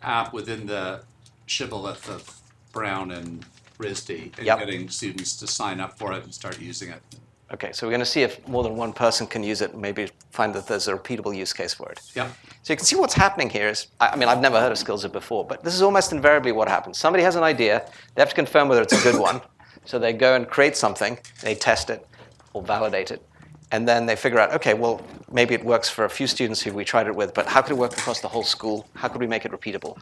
app 0.02 0.32
within 0.32 0.66
the 0.66 1.02
shibboleth 1.46 2.08
of 2.08 2.40
Brown 2.72 3.10
and 3.10 3.44
RISD 3.78 4.32
and 4.38 4.46
Yep. 4.46 4.58
getting 4.58 4.88
students 4.88 5.36
to 5.36 5.46
sign 5.46 5.80
up 5.80 5.98
for 5.98 6.12
it 6.12 6.24
and 6.24 6.34
start 6.34 6.58
using 6.60 6.90
it. 6.90 7.02
Okay, 7.52 7.72
so 7.72 7.84
we're 7.86 7.90
going 7.90 8.00
to 8.00 8.06
see 8.06 8.22
if 8.22 8.46
more 8.46 8.62
than 8.62 8.76
one 8.76 8.92
person 8.92 9.26
can 9.26 9.42
use 9.42 9.60
it. 9.60 9.72
and 9.72 9.82
Maybe 9.82 10.08
find 10.30 10.54
that 10.54 10.68
there's 10.68 10.86
a 10.86 10.96
repeatable 10.96 11.36
use 11.36 11.52
case 11.52 11.74
for 11.74 11.90
it. 11.90 12.00
Yeah. 12.14 12.28
So 12.62 12.72
you 12.72 12.76
can 12.76 12.86
see 12.86 12.94
what's 12.94 13.14
happening 13.14 13.50
here 13.50 13.68
is, 13.68 13.88
I 13.98 14.14
mean, 14.16 14.28
I've 14.28 14.40
never 14.40 14.60
heard 14.60 14.70
of 14.70 14.78
Skilza 14.78 15.10
before, 15.10 15.44
but 15.44 15.64
this 15.64 15.74
is 15.74 15.82
almost 15.82 16.12
invariably 16.12 16.52
what 16.52 16.68
happens. 16.68 16.96
Somebody 16.98 17.24
has 17.24 17.34
an 17.34 17.42
idea, 17.42 17.84
they 18.14 18.22
have 18.22 18.28
to 18.28 18.36
confirm 18.36 18.68
whether 18.68 18.82
it's 18.82 18.92
a 18.92 19.02
good 19.02 19.20
one. 19.20 19.40
So 19.86 19.98
they 19.98 20.12
go 20.12 20.36
and 20.36 20.46
create 20.46 20.76
something, 20.76 21.18
they 21.42 21.54
test 21.54 21.88
it 21.88 22.06
or 22.52 22.62
validate 22.62 23.10
it, 23.10 23.26
and 23.72 23.88
then 23.88 24.04
they 24.04 24.14
figure 24.14 24.38
out, 24.38 24.52
okay, 24.52 24.74
well, 24.74 25.00
maybe 25.32 25.54
it 25.54 25.64
works 25.64 25.88
for 25.88 26.04
a 26.04 26.10
few 26.10 26.26
students 26.26 26.60
who 26.60 26.72
we 26.74 26.84
tried 26.84 27.06
it 27.06 27.14
with, 27.16 27.32
but 27.32 27.46
how 27.46 27.62
could 27.62 27.72
it 27.72 27.78
work 27.78 27.94
across 27.94 28.20
the 28.20 28.28
whole 28.28 28.42
school? 28.44 28.86
How 28.94 29.08
could 29.08 29.22
we 29.22 29.26
make 29.26 29.46
it 29.46 29.52
repeatable? 29.52 29.96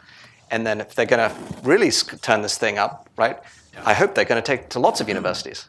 And 0.51 0.67
then 0.67 0.81
if 0.81 0.97
they're 0.97 1.07
going 1.07 1.31
to 1.31 1.35
really 1.63 1.93
turn 2.21 2.43
this 2.43 2.59
thing 2.59 2.77
up, 2.77 3.09
right, 3.17 3.39
Yeah. 3.73 3.83
I 3.87 3.95
hope 3.95 4.17
they're 4.17 4.25
going 4.25 4.43
to 4.43 4.47
take 4.47 4.63
it 4.63 4.71
to 4.71 4.81
lots 4.81 5.01
of 5.01 5.09
universities. 5.09 5.69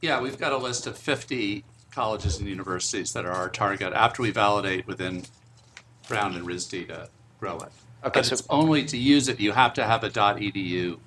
Yeah, 0.00 0.20
we've 0.20 0.38
got 0.38 0.52
a 0.52 0.56
list 0.56 0.86
of 0.86 0.96
50 0.96 1.64
colleges 1.90 2.38
and 2.38 2.48
universities 2.48 3.12
that 3.14 3.24
are 3.24 3.32
our 3.32 3.48
target 3.48 3.92
after 3.92 4.22
we 4.22 4.30
validate 4.30 4.86
within 4.86 5.24
Brown 6.08 6.34
and 6.36 6.46
RISD 6.46 6.88
to 6.88 7.08
grow 7.40 7.56
it. 7.58 7.72
Okay, 8.04 8.20
But 8.20 8.26
so- 8.26 8.34
it's 8.34 8.46
only 8.48 8.84
to 8.84 8.96
use 8.96 9.28
it, 9.28 9.40
you 9.40 9.52
have 9.52 9.74
to 9.74 9.84
have 9.84 10.04
a 10.04 10.10
.edu 10.10 10.98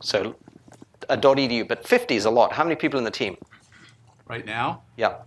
So 0.00 0.36
a 1.08 1.16
.edu, 1.16 1.66
but 1.66 1.86
50 1.86 2.16
is 2.16 2.24
a 2.26 2.30
lot. 2.30 2.52
How 2.52 2.62
many 2.64 2.76
people 2.76 2.98
in 2.98 3.04
the 3.04 3.10
team? 3.10 3.36
right 4.28 4.44
now. 4.44 4.82
Yeah. 4.96 5.18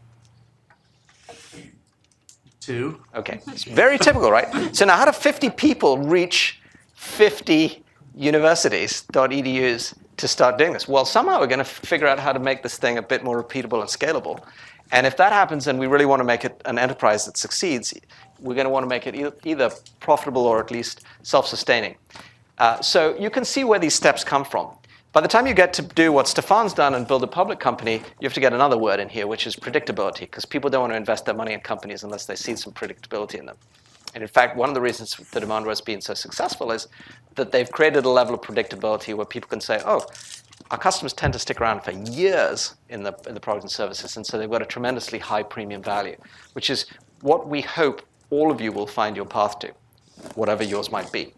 Two. 2.60 3.02
Okay, 3.16 3.40
it's 3.48 3.64
very 3.64 3.98
typical, 3.98 4.30
right? 4.30 4.76
So 4.76 4.84
now, 4.86 4.98
how 4.98 5.06
do 5.06 5.14
50 5.14 5.50
people 5.52 5.98
reach 5.98 6.62
50 6.96 7.82
universities 8.14 9.04
.edus 9.14 9.94
to 10.20 10.28
start 10.28 10.58
doing 10.58 10.74
this? 10.74 10.88
Well, 10.88 11.06
somehow 11.06 11.40
we're 11.40 11.48
going 11.48 11.60
to 11.60 11.66
figure 11.66 12.08
out 12.08 12.20
how 12.20 12.32
to 12.32 12.40
make 12.40 12.62
this 12.64 12.78
thing 12.78 12.98
a 12.98 13.02
bit 13.02 13.24
more 13.24 13.42
repeatable 13.42 13.82
and 13.82 13.90
scalable. 13.90 14.44
And 14.92 15.06
if 15.06 15.18
that 15.18 15.32
happens, 15.32 15.68
and 15.68 15.80
we 15.80 15.88
really 15.88 16.06
want 16.06 16.20
to 16.20 16.24
make 16.24 16.46
it 16.46 16.62
an 16.66 16.78
enterprise 16.80 17.26
that 17.26 17.38
succeeds, 17.38 17.94
we're 18.40 18.56
going 18.56 18.66
to 18.66 18.72
want 18.72 18.84
to 18.84 18.88
make 18.88 19.08
it 19.08 19.16
either, 19.44 19.72
profitable 20.00 20.46
or 20.46 20.60
at 20.60 20.72
least 20.72 21.04
self-sustaining. 21.24 21.96
Uh, 22.58 22.82
so 22.82 23.18
you 23.18 23.30
can 23.30 23.46
see 23.46 23.64
where 23.64 23.80
these 23.80 23.94
steps 23.94 24.24
come 24.24 24.44
from. 24.44 24.70
By 25.12 25.22
the 25.22 25.28
time 25.28 25.48
you 25.48 25.54
get 25.54 25.74
to 25.74 25.82
do 25.82 26.12
what 26.12 26.28
Stefan's 26.28 26.74
done 26.74 26.94
and 26.94 27.08
build 27.08 27.24
a 27.24 27.28
public 27.28 27.60
company, 27.60 27.96
you 28.20 28.26
have 28.26 28.34
to 28.34 28.40
get 28.40 28.54
another 28.54 28.78
word 28.78 29.00
in 29.00 29.10
here, 29.10 29.26
which 29.26 29.48
is 29.48 29.56
predictability, 29.56 30.22
because 30.22 30.46
people 30.46 30.70
don't 30.70 30.82
want 30.82 30.94
to 30.94 30.98
invest 30.98 31.26
their 31.26 31.34
money 31.36 31.54
in 31.54 31.62
companies 31.62 32.04
unless 32.04 32.26
they 32.26 32.36
see 32.36 32.56
some 32.56 32.74
predictability 32.74 33.36
in 33.40 33.46
them. 33.46 33.58
And 34.14 34.24
in 34.24 34.28
fact, 34.28 34.56
one 34.56 34.70
of 34.70 34.76
the 34.76 34.82
reasons 34.82 35.16
the 35.16 35.40
Demandware 35.40 35.70
has 35.70 35.82
been 35.82 36.02
so 36.02 36.14
successful 36.14 36.72
is 36.72 36.88
that 37.36 37.52
they've 37.52 37.72
created 37.72 38.06
a 38.06 38.10
level 38.10 38.34
of 38.34 38.42
predictability 38.42 39.14
where 39.16 39.26
people 39.26 39.50
can 39.50 39.62
say, 39.62 39.82
oh, 39.86 40.06
our 40.72 40.78
customers 40.78 41.14
tend 41.14 41.34
to 41.34 41.40
stick 41.40 41.62
around 41.62 41.82
for 41.82 41.92
years 41.92 42.76
in 42.90 43.04
the, 43.04 43.16
in 43.28 43.34
the 43.34 43.40
product 43.40 43.64
and 43.64 43.72
services, 43.72 44.18
and 44.18 44.26
so 44.26 44.38
they've 44.38 44.50
got 44.50 44.62
a 44.62 44.66
tremendously 44.66 45.18
high 45.18 45.42
premium 45.44 45.82
value, 45.82 46.16
which 46.54 46.70
is 46.70 46.86
what 47.22 47.48
we 47.48 47.62
hope 47.62 48.02
all 48.30 48.52
of 48.52 48.62
you 48.62 48.72
will 48.72 48.86
find 48.86 49.16
your 49.16 49.26
path 49.26 49.60
to, 49.60 49.72
whatever 50.36 50.64
yours 50.64 50.92
might 50.92 51.12
be. 51.12 51.34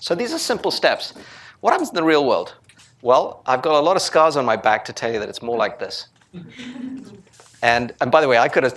So 0.00 0.14
these 0.14 0.32
are 0.32 0.38
simple 0.38 0.70
steps. 0.70 1.14
What 1.60 1.70
happens 1.70 1.90
in 1.90 1.94
the 1.94 2.02
real 2.02 2.26
world? 2.26 2.56
Well, 3.02 3.42
I've 3.46 3.62
got 3.62 3.74
a 3.74 3.80
lot 3.80 3.96
of 3.96 4.02
scars 4.02 4.36
on 4.36 4.44
my 4.44 4.56
back 4.56 4.84
to 4.86 4.92
tell 4.92 5.12
you 5.12 5.18
that 5.20 5.28
it's 5.28 5.42
more 5.42 5.56
like 5.56 5.78
this. 5.78 6.08
And, 7.64 7.94
and 8.02 8.12
by 8.12 8.20
the 8.20 8.28
way, 8.28 8.36
I 8.36 8.48
could 8.48 8.62
have 8.62 8.74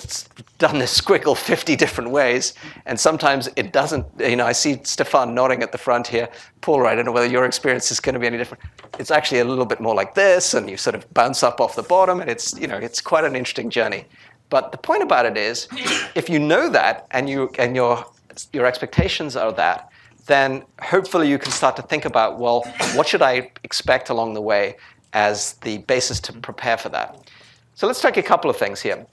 done 0.59 0.79
this 0.79 1.01
squiggle 1.01 1.35
50 1.35 1.75
different 1.75 2.09
ways, 2.09 2.53
and 2.85 2.97
sometimes 2.97 3.49
it 3.57 3.73
doesn't. 3.73 4.05
You 4.17 4.37
know, 4.37 4.45
I 4.45 4.53
see 4.53 4.79
Stefan 4.83 5.35
nodding 5.35 5.61
at 5.61 5.73
the 5.73 5.77
front 5.77 6.07
here. 6.07 6.29
Paul, 6.61 6.87
I 6.87 6.95
don't 6.95 7.03
know 7.03 7.11
whether 7.11 7.27
your 7.27 7.43
experience 7.43 7.91
is 7.91 7.99
going 7.99 8.13
to 8.13 8.19
be 8.19 8.27
any 8.27 8.37
different. 8.37 8.63
It's 8.97 9.11
actually 9.11 9.41
a 9.41 9.43
little 9.43 9.65
bit 9.65 9.81
more 9.81 9.93
like 9.93 10.15
this, 10.15 10.53
and 10.53 10.69
you 10.69 10.77
sort 10.77 10.95
of 10.95 11.13
bounce 11.13 11.43
up 11.43 11.59
off 11.59 11.75
the 11.75 11.83
bottom, 11.83 12.21
and 12.21 12.29
it's, 12.29 12.57
you 12.57 12.65
know, 12.65 12.77
it's 12.77 13.01
quite 13.01 13.25
an 13.25 13.35
interesting 13.35 13.69
journey. 13.69 14.05
But 14.49 14.71
the 14.71 14.77
point 14.77 15.03
about 15.03 15.25
it 15.25 15.35
is, 15.35 15.67
if 16.15 16.29
you 16.29 16.39
know 16.39 16.69
that 16.69 17.07
and, 17.11 17.29
you, 17.29 17.51
and 17.59 17.75
your, 17.75 18.05
your 18.53 18.65
expectations 18.65 19.35
are 19.35 19.51
that, 19.51 19.89
then 20.27 20.63
hopefully 20.81 21.29
you 21.29 21.37
can 21.37 21.51
start 21.51 21.75
to 21.75 21.81
think 21.81 22.05
about, 22.05 22.39
well, 22.39 22.61
what 22.95 23.05
should 23.05 23.21
I 23.21 23.51
expect 23.65 24.07
along 24.09 24.33
the 24.33 24.41
way 24.41 24.77
as 25.11 25.55
the 25.55 25.79
basis 25.79 26.21
to 26.21 26.31
prepare 26.31 26.77
for 26.77 26.87
that? 26.87 27.29
So 27.77 27.85
let's 27.85 28.01
take 28.01 28.17
a 28.17 28.23
couple 28.23 28.49
of 28.49 28.57
things 28.57 28.81
here. 28.81 29.05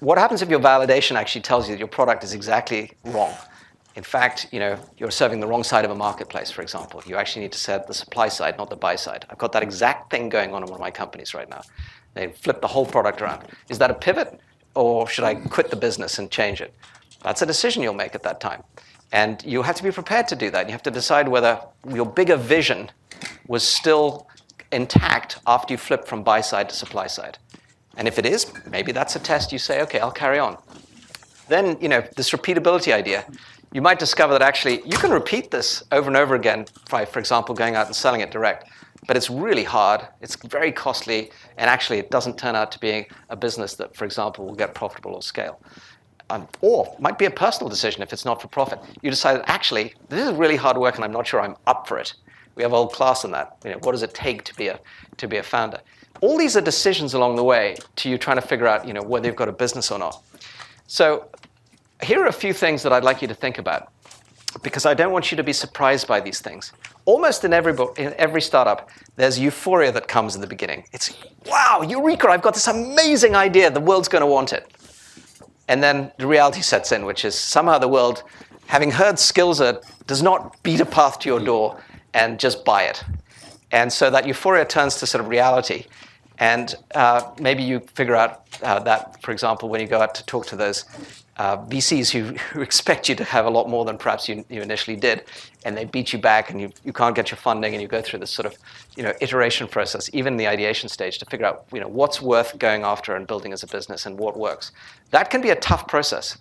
What 0.00 0.16
happens 0.16 0.40
if 0.40 0.48
your 0.48 0.58
validation 0.58 1.16
actually 1.16 1.42
tells 1.42 1.68
you 1.68 1.74
that 1.74 1.78
your 1.78 1.86
product 1.86 2.24
is 2.24 2.32
exactly 2.32 2.92
wrong? 3.04 3.34
In 3.94 4.02
fact, 4.02 4.48
you 4.52 4.58
know, 4.58 4.78
you're 4.96 5.10
serving 5.10 5.38
the 5.38 5.46
wrong 5.46 5.62
side 5.62 5.84
of 5.84 5.90
a 5.90 5.94
marketplace, 5.94 6.50
for 6.50 6.62
example. 6.62 7.02
You 7.04 7.16
actually 7.16 7.42
need 7.42 7.52
to 7.52 7.58
serve 7.58 7.86
the 7.86 7.92
supply 7.92 8.28
side, 8.28 8.56
not 8.56 8.70
the 8.70 8.76
buy 8.76 8.96
side. 8.96 9.26
I've 9.28 9.36
got 9.36 9.52
that 9.52 9.62
exact 9.62 10.10
thing 10.10 10.30
going 10.30 10.54
on 10.54 10.62
in 10.62 10.68
one 10.70 10.76
of 10.76 10.80
my 10.80 10.90
companies 10.90 11.34
right 11.34 11.46
now. 11.50 11.60
They 12.14 12.28
flip 12.28 12.62
the 12.62 12.66
whole 12.68 12.86
product 12.86 13.20
around. 13.20 13.48
Is 13.68 13.76
that 13.80 13.90
a 13.90 13.94
pivot, 13.94 14.40
or 14.74 15.06
should 15.06 15.24
I 15.24 15.34
quit 15.34 15.68
the 15.68 15.76
business 15.76 16.18
and 16.18 16.30
change 16.30 16.62
it? 16.62 16.72
That's 17.22 17.42
a 17.42 17.46
decision 17.46 17.82
you'll 17.82 17.92
make 17.92 18.14
at 18.14 18.22
that 18.22 18.40
time. 18.40 18.62
And 19.12 19.44
you 19.44 19.60
have 19.60 19.76
to 19.76 19.82
be 19.82 19.90
prepared 19.90 20.26
to 20.28 20.36
do 20.36 20.50
that. 20.52 20.68
You 20.68 20.72
have 20.72 20.82
to 20.84 20.90
decide 20.90 21.28
whether 21.28 21.60
your 21.92 22.06
bigger 22.06 22.36
vision 22.36 22.90
was 23.46 23.62
still 23.62 24.26
intact 24.72 25.40
after 25.46 25.74
you 25.74 25.76
flip 25.76 26.06
from 26.06 26.22
buy 26.22 26.40
side 26.40 26.70
to 26.70 26.74
supply 26.74 27.08
side. 27.08 27.36
And 27.96 28.08
if 28.08 28.18
it 28.18 28.26
is, 28.26 28.52
maybe 28.70 28.92
that's 28.92 29.16
a 29.16 29.20
test 29.20 29.52
you 29.52 29.58
say, 29.58 29.82
okay, 29.82 30.00
I'll 30.00 30.10
carry 30.10 30.38
on. 30.38 30.58
Then, 31.48 31.76
you 31.80 31.88
know, 31.88 32.02
this 32.16 32.30
repeatability 32.30 32.92
idea, 32.92 33.24
you 33.72 33.82
might 33.82 33.98
discover 33.98 34.32
that 34.32 34.42
actually 34.42 34.82
you 34.84 34.96
can 34.96 35.10
repeat 35.10 35.50
this 35.50 35.82
over 35.92 36.08
and 36.08 36.16
over 36.16 36.34
again 36.34 36.66
by, 36.90 37.04
for 37.04 37.18
example, 37.18 37.54
going 37.54 37.74
out 37.74 37.86
and 37.86 37.94
selling 37.94 38.20
it 38.20 38.30
direct. 38.30 38.70
But 39.06 39.16
it's 39.16 39.28
really 39.28 39.64
hard, 39.64 40.06
it's 40.22 40.36
very 40.36 40.72
costly, 40.72 41.30
and 41.58 41.68
actually 41.68 41.98
it 41.98 42.10
doesn't 42.10 42.38
turn 42.38 42.54
out 42.56 42.72
to 42.72 42.78
be 42.78 43.06
a 43.28 43.36
business 43.36 43.74
that, 43.74 43.94
for 43.94 44.04
example, 44.04 44.46
will 44.46 44.54
get 44.54 44.74
profitable 44.74 45.14
or 45.14 45.22
scale. 45.22 45.60
Um, 46.30 46.48
or 46.62 46.96
might 46.98 47.18
be 47.18 47.26
a 47.26 47.30
personal 47.30 47.68
decision 47.68 48.02
if 48.02 48.12
it's 48.12 48.24
not 48.24 48.40
for 48.40 48.48
profit. 48.48 48.78
You 49.02 49.10
decide 49.10 49.38
that 49.38 49.48
actually 49.48 49.94
this 50.08 50.26
is 50.26 50.34
really 50.34 50.56
hard 50.56 50.78
work 50.78 50.94
and 50.94 51.04
I'm 51.04 51.12
not 51.12 51.26
sure 51.26 51.40
I'm 51.40 51.56
up 51.66 51.86
for 51.86 51.98
it. 51.98 52.14
We 52.54 52.62
have 52.62 52.72
a 52.72 52.76
whole 52.76 52.88
class 52.88 53.24
on 53.26 53.32
that. 53.32 53.58
You 53.64 53.72
know, 53.72 53.78
what 53.82 53.92
does 53.92 54.02
it 54.02 54.14
take 54.14 54.44
to 54.44 54.54
be 54.54 54.68
a 54.68 54.80
to 55.18 55.28
be 55.28 55.36
a 55.36 55.42
founder? 55.42 55.80
All 56.20 56.38
these 56.38 56.56
are 56.56 56.60
decisions 56.60 57.14
along 57.14 57.36
the 57.36 57.44
way 57.44 57.76
to 57.96 58.08
you 58.08 58.18
trying 58.18 58.36
to 58.36 58.46
figure 58.46 58.66
out, 58.66 58.86
you 58.86 58.94
know, 58.94 59.02
whether 59.02 59.26
you've 59.26 59.36
got 59.36 59.48
a 59.48 59.52
business 59.52 59.90
or 59.90 59.98
not. 59.98 60.22
So 60.86 61.28
here 62.02 62.22
are 62.22 62.28
a 62.28 62.32
few 62.32 62.52
things 62.52 62.82
that 62.82 62.92
I'd 62.92 63.04
like 63.04 63.22
you 63.22 63.28
to 63.28 63.34
think 63.34 63.58
about 63.58 63.90
because 64.62 64.86
I 64.86 64.94
don't 64.94 65.12
want 65.12 65.30
you 65.30 65.36
to 65.36 65.42
be 65.42 65.52
surprised 65.52 66.06
by 66.06 66.20
these 66.20 66.40
things. 66.40 66.72
Almost 67.06 67.44
in 67.44 67.52
every, 67.52 67.72
book, 67.72 67.98
in 67.98 68.14
every 68.14 68.40
startup, 68.40 68.88
there's 69.16 69.38
euphoria 69.38 69.90
that 69.92 70.08
comes 70.08 70.34
in 70.34 70.40
the 70.40 70.46
beginning. 70.46 70.84
It's, 70.92 71.12
wow, 71.46 71.82
eureka, 71.86 72.28
I've 72.28 72.42
got 72.42 72.54
this 72.54 72.68
amazing 72.68 73.34
idea, 73.34 73.70
the 73.70 73.80
world's 73.80 74.08
going 74.08 74.22
to 74.22 74.26
want 74.26 74.52
it. 74.52 74.70
And 75.68 75.82
then 75.82 76.12
the 76.18 76.26
reality 76.26 76.60
sets 76.60 76.92
in, 76.92 77.04
which 77.04 77.24
is 77.24 77.34
somehow 77.34 77.78
the 77.78 77.88
world, 77.88 78.22
having 78.66 78.90
heard 78.90 79.18
skills, 79.18 79.60
Skilza, 79.60 79.82
does 80.06 80.22
not 80.22 80.62
beat 80.62 80.80
a 80.80 80.86
path 80.86 81.18
to 81.20 81.28
your 81.28 81.40
mm. 81.40 81.46
door 81.46 81.82
and 82.12 82.38
just 82.38 82.64
buy 82.64 82.84
it. 82.84 83.02
And 83.72 83.92
so 83.92 84.10
that 84.10 84.26
euphoria 84.26 84.64
turns 84.64 84.96
to 84.96 85.06
sort 85.06 85.24
of 85.24 85.28
reality. 85.28 85.86
And 86.38 86.74
uh, 86.94 87.30
maybe 87.40 87.62
you 87.62 87.80
figure 87.80 88.16
out 88.16 88.46
uh, 88.62 88.80
that, 88.80 89.22
for 89.22 89.30
example, 89.30 89.68
when 89.68 89.80
you 89.80 89.86
go 89.86 90.00
out 90.00 90.14
to 90.16 90.26
talk 90.26 90.46
to 90.46 90.56
those 90.56 90.84
uh, 91.36 91.58
VCs 91.66 92.10
who, 92.10 92.34
who 92.52 92.60
expect 92.60 93.08
you 93.08 93.14
to 93.14 93.24
have 93.24 93.46
a 93.46 93.50
lot 93.50 93.68
more 93.68 93.84
than 93.84 93.98
perhaps 93.98 94.28
you, 94.28 94.44
you 94.48 94.60
initially 94.60 94.96
did, 94.96 95.24
and 95.64 95.76
they 95.76 95.84
beat 95.84 96.12
you 96.12 96.18
back, 96.18 96.50
and 96.50 96.60
you, 96.60 96.70
you 96.84 96.92
can't 96.92 97.14
get 97.14 97.30
your 97.30 97.38
funding, 97.38 97.72
and 97.74 97.82
you 97.82 97.88
go 97.88 98.02
through 98.02 98.18
this 98.18 98.30
sort 98.30 98.46
of 98.46 98.56
you 98.96 99.02
know 99.02 99.12
iteration 99.20 99.66
process, 99.66 100.10
even 100.12 100.36
the 100.36 100.46
ideation 100.46 100.88
stage, 100.88 101.18
to 101.18 101.26
figure 101.26 101.46
out 101.46 101.66
you 101.72 101.80
know 101.80 101.88
what's 101.88 102.20
worth 102.20 102.58
going 102.58 102.82
after 102.82 103.14
and 103.14 103.26
building 103.26 103.52
as 103.52 103.62
a 103.62 103.66
business 103.66 104.06
and 104.06 104.18
what 104.18 104.36
works. 104.36 104.72
That 105.10 105.30
can 105.30 105.40
be 105.40 105.50
a 105.50 105.56
tough 105.56 105.86
process. 105.86 106.38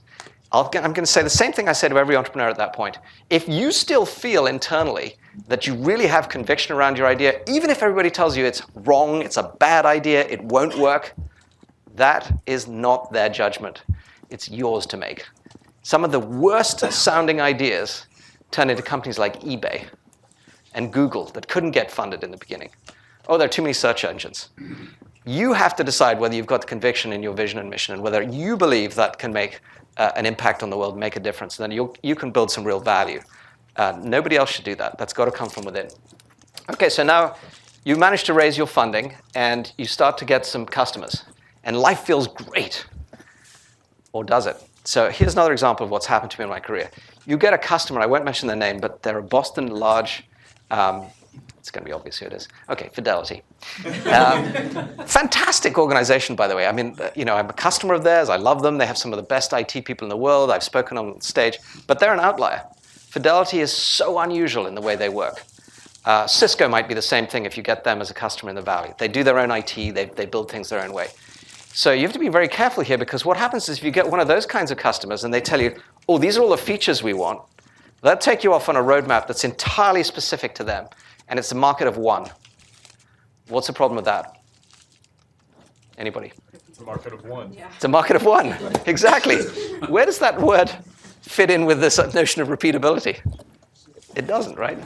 i 0.52 0.60
am 0.60 0.70
going 0.72 0.96
to 0.96 1.06
say 1.06 1.24
the 1.24 1.30
same 1.30 1.54
thing 1.54 1.68
I 1.68 1.74
say 1.74 1.90
to 1.90 1.98
every 1.98 2.16
entrepreneur 2.16 2.50
at 2.50 2.58
that 2.58 2.74
point. 2.74 2.98
If 3.30 3.48
you 3.48 3.72
still 3.72 4.06
feel 4.06 4.48
internally 4.48 5.18
that 5.48 5.66
you 5.66 5.74
really 5.76 6.08
have 6.08 6.30
conviction 6.30 6.76
around 6.76 6.98
your 6.98 7.08
idea, 7.08 7.42
even 7.48 7.70
if 7.70 7.82
everybody 7.82 8.10
tells 8.10 8.38
you 8.38 8.46
it's 8.46 8.62
wrong, 8.76 9.22
it's 9.22 9.38
a 9.38 9.56
bad 9.60 9.86
idea, 9.86 10.28
it 10.28 10.42
won't 10.44 10.78
work, 10.78 11.14
that 11.96 12.32
is 12.46 12.68
not 12.68 13.12
their 13.12 13.30
judgment 13.30 13.84
it's 14.34 14.50
yours 14.50 14.86
to 14.88 14.98
make. 14.98 15.26
Some 15.84 16.04
of 16.04 16.12
the 16.12 16.20
worst 16.20 16.80
sounding 16.92 17.40
ideas 17.40 18.08
turn 18.52 18.70
into 18.70 18.82
companies 18.82 19.20
like 19.20 19.40
eBay 19.42 19.86
and 20.74 20.92
Google 20.92 21.26
that 21.26 21.48
couldn't 21.48 21.72
get 21.72 21.92
funded 21.92 22.24
in 22.24 22.32
the 22.32 22.38
beginning. 22.38 22.70
Oh, 23.28 23.38
there 23.38 23.46
are 23.46 23.50
too 23.50 23.62
many 23.62 23.74
search 23.74 24.04
engines. 24.04 24.50
You 25.26 25.54
have 25.54 25.76
to 25.76 25.84
decide 25.84 26.20
whether 26.20 26.36
you've 26.36 26.48
got 26.48 26.62
the 26.62 26.68
conviction 26.68 27.14
in 27.14 27.22
your 27.24 27.34
vision 27.34 27.60
and 27.60 27.70
mission 27.70 27.94
and 27.94 28.04
whether 28.04 28.22
you 28.22 28.58
believe 28.58 28.96
that 28.96 29.20
can 29.20 29.32
make 29.32 29.62
uh, 29.98 30.12
an 30.16 30.26
impact 30.26 30.64
on 30.64 30.70
the 30.70 30.78
world, 30.78 30.98
make 30.98 31.16
a 31.16 31.20
difference. 31.20 31.60
And 31.60 31.64
then 31.64 31.72
you 31.72 31.94
you 32.02 32.16
can 32.16 32.32
build 32.32 32.50
some 32.52 32.64
real 32.64 32.80
value. 32.80 33.22
Uh, 33.76 33.98
nobody 34.02 34.36
else 34.36 34.52
should 34.52 34.66
do 34.66 34.76
that. 34.76 34.98
That's 34.98 35.14
got 35.14 35.26
to 35.26 35.32
come 35.32 35.50
from 35.50 35.66
within. 35.66 35.90
Okay, 36.70 36.90
so 36.90 37.04
now 37.04 37.36
you 37.84 37.96
manage 37.96 38.24
to 38.26 38.34
raise 38.34 38.58
your 38.58 38.68
funding 38.68 39.16
and 39.36 39.72
you 39.78 39.86
start 39.86 40.18
to 40.20 40.26
get 40.26 40.46
some 40.46 40.66
customers, 40.66 41.24
and 41.64 41.78
life 41.78 42.02
feels 42.02 42.28
great 42.28 42.86
or 44.14 44.24
does 44.24 44.46
it? 44.48 44.56
So 44.86 45.10
here's 45.10 45.34
another 45.34 45.52
example 45.52 45.84
of 45.84 45.90
what's 45.92 46.06
happened 46.06 46.32
to 46.32 46.40
me 46.40 46.44
in 46.44 46.50
my 46.50 46.60
career. 46.60 46.90
You 47.26 47.38
get 47.38 47.54
a 47.54 47.58
customer, 47.58 48.00
I 48.00 48.06
won't 48.06 48.24
mention 48.24 48.48
their 48.48 48.58
name, 48.58 48.80
but 48.80 49.02
they're 49.02 49.18
a 49.18 49.24
Boston 49.24 49.68
large, 49.68 50.24
um, 50.72 51.08
it's 51.58 51.72
going 51.72 51.84
to 51.84 51.90
be 51.90 51.94
obvious 51.94 52.18
who 52.18 52.26
it 52.26 52.34
is. 52.34 52.48
Okay, 52.70 52.90
Fidelity. 52.94 53.42
Um, 54.14 54.52
fantastic 55.08 55.78
organization, 55.78 56.36
by 56.36 56.48
the 56.48 56.56
way. 56.56 56.68
I 56.68 56.72
mean, 56.72 56.96
uh, 57.00 57.10
you 57.16 57.26
know, 57.26 57.36
I'm 57.36 57.50
a 57.50 57.54
customer 57.54 57.94
of 57.94 58.04
theirs. 58.04 58.30
I 58.30 58.36
love 58.36 58.62
them. 58.62 58.78
They 58.78 58.86
have 58.86 58.98
some 58.98 59.12
of 59.12 59.18
the 59.18 59.24
best 59.24 59.54
IT 59.54 59.86
people 59.86 60.06
in 60.06 60.10
the 60.10 60.18
world. 60.18 60.52
I've 60.52 60.64
spoken 60.64 60.98
on 60.98 61.20
stage, 61.22 61.58
but 61.88 62.00
they're 62.00 62.14
an 62.14 62.20
outlier. 62.20 62.64
Fidelity 63.14 63.60
is 63.60 63.72
so 63.72 64.18
unusual 64.18 64.66
in 64.66 64.74
the 64.74 64.82
way 64.82 64.96
they 64.96 65.08
work. 65.08 65.44
Uh, 66.04 66.26
Cisco 66.26 66.68
might 66.68 66.88
be 66.88 66.96
the 66.96 67.02
same 67.04 67.28
thing 67.28 67.46
if 67.46 67.56
you 67.56 67.62
get 67.62 67.84
them 67.84 68.02
as 68.02 68.10
a 68.10 68.14
customer 68.16 68.50
in 68.50 68.56
the 68.56 68.62
Valley. 68.64 68.92
They 68.98 69.08
do 69.08 69.24
their 69.24 69.38
own 69.38 69.52
IT, 69.52 69.76
they, 69.76 70.06
they 70.16 70.26
build 70.26 70.50
things 70.50 70.68
their 70.70 70.84
own 70.84 70.92
way. 70.92 71.10
So 71.74 71.92
you 71.92 72.02
have 72.02 72.14
to 72.14 72.18
be 72.18 72.30
very 72.30 72.48
careful 72.48 72.84
here 72.84 72.98
because 72.98 73.24
what 73.24 73.38
happens 73.38 73.70
is 73.70 73.78
if 73.78 73.84
you 73.84 73.92
get 73.92 74.10
one 74.10 74.20
of 74.20 74.28
those 74.28 74.48
kinds 74.48 74.72
of 74.72 74.80
customers 74.80 75.26
and 75.26 75.32
they 75.32 75.42
tell 75.42 75.62
you, 75.62 75.76
oh, 76.10 76.18
these 76.18 76.40
are 76.40 76.42
all 76.42 76.50
the 76.50 76.58
features 76.58 77.04
we 77.04 77.14
want, 77.14 77.40
they'll 78.02 78.18
take 78.18 78.44
you 78.44 78.52
off 78.52 78.68
on 78.68 78.78
a 78.78 78.82
roadmap 78.82 79.28
that's 79.28 79.44
entirely 79.44 80.02
specific 80.02 80.56
to 80.56 80.64
them, 80.64 80.88
and 81.28 81.38
it's 81.38 81.52
a 81.52 81.56
market 81.56 81.86
of 81.86 81.98
one. 81.98 82.28
What's 83.48 83.68
the 83.68 83.74
problem 83.74 83.96
with 83.96 84.06
that? 84.06 84.42
Anybody? 86.00 86.34
It's 86.68 86.80
a 86.80 86.84
market 86.84 87.14
of 87.14 87.24
one. 87.26 87.54
Yeah. 87.54 87.68
It's 87.76 87.86
a 87.86 87.88
market 87.88 88.16
of 88.16 88.26
one. 88.26 88.56
exactly. 88.88 89.44
Where 89.88 90.08
does 90.08 90.18
that 90.18 90.42
word 90.42 90.76
fit 91.24 91.50
in 91.50 91.66
with 91.66 91.80
this 91.80 91.98
notion 92.14 92.42
of 92.42 92.50
repeatability? 92.50 93.20
It 94.16 94.28
doesn't, 94.28 94.58
right? 94.58 94.78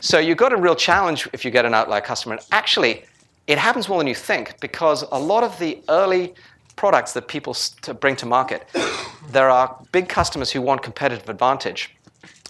So 0.00 0.18
you've 0.18 0.36
got 0.36 0.52
a 0.52 0.56
real 0.56 0.74
challenge 0.74 1.28
if 1.32 1.44
you 1.44 1.50
get 1.50 1.64
an 1.64 1.74
outlier 1.74 2.00
customer. 2.00 2.34
And 2.34 2.44
actually, 2.52 3.04
it 3.46 3.58
happens 3.58 3.88
more 3.88 3.98
than 3.98 4.06
you 4.06 4.14
think 4.14 4.60
because 4.60 5.04
a 5.10 5.18
lot 5.18 5.42
of 5.42 5.58
the 5.58 5.80
early 5.88 6.34
products 6.76 7.12
that 7.14 7.26
people 7.26 7.56
bring 8.00 8.14
to 8.16 8.26
market, 8.26 8.68
there 9.30 9.48
are 9.48 9.76
big 9.90 10.08
customers 10.08 10.50
who 10.50 10.60
want 10.60 10.82
competitive 10.82 11.28
advantage, 11.28 11.94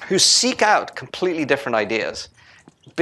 who 0.08 0.18
seek 0.18 0.60
out 0.60 0.96
completely 0.96 1.44
different 1.44 1.76
ideas 1.76 2.28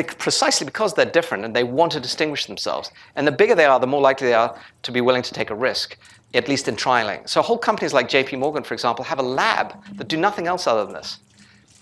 precisely 0.04 0.64
because 0.64 0.94
they're 0.94 1.06
different 1.06 1.44
and 1.44 1.54
they 1.54 1.64
want 1.64 1.92
to 1.92 2.00
distinguish 2.00 2.46
themselves. 2.46 2.90
And 3.14 3.26
the 3.26 3.32
bigger 3.32 3.54
they 3.54 3.64
are, 3.64 3.80
the 3.80 3.86
more 3.86 4.00
likely 4.00 4.28
they 4.28 4.34
are 4.34 4.58
to 4.82 4.92
be 4.92 5.00
willing 5.00 5.22
to 5.22 5.32
take 5.32 5.50
a 5.50 5.54
risk, 5.54 5.96
at 6.34 6.48
least 6.48 6.68
in 6.68 6.76
trialing. 6.76 7.28
So 7.28 7.42
whole 7.42 7.58
companies 7.58 7.92
like 7.92 8.08
JP 8.08 8.38
Morgan, 8.38 8.62
for 8.62 8.74
example, 8.74 9.04
have 9.04 9.18
a 9.18 9.22
lab 9.22 9.74
that 9.94 10.08
do 10.08 10.16
nothing 10.16 10.46
else 10.46 10.66
other 10.66 10.84
than 10.84 10.94
this. 10.94 11.18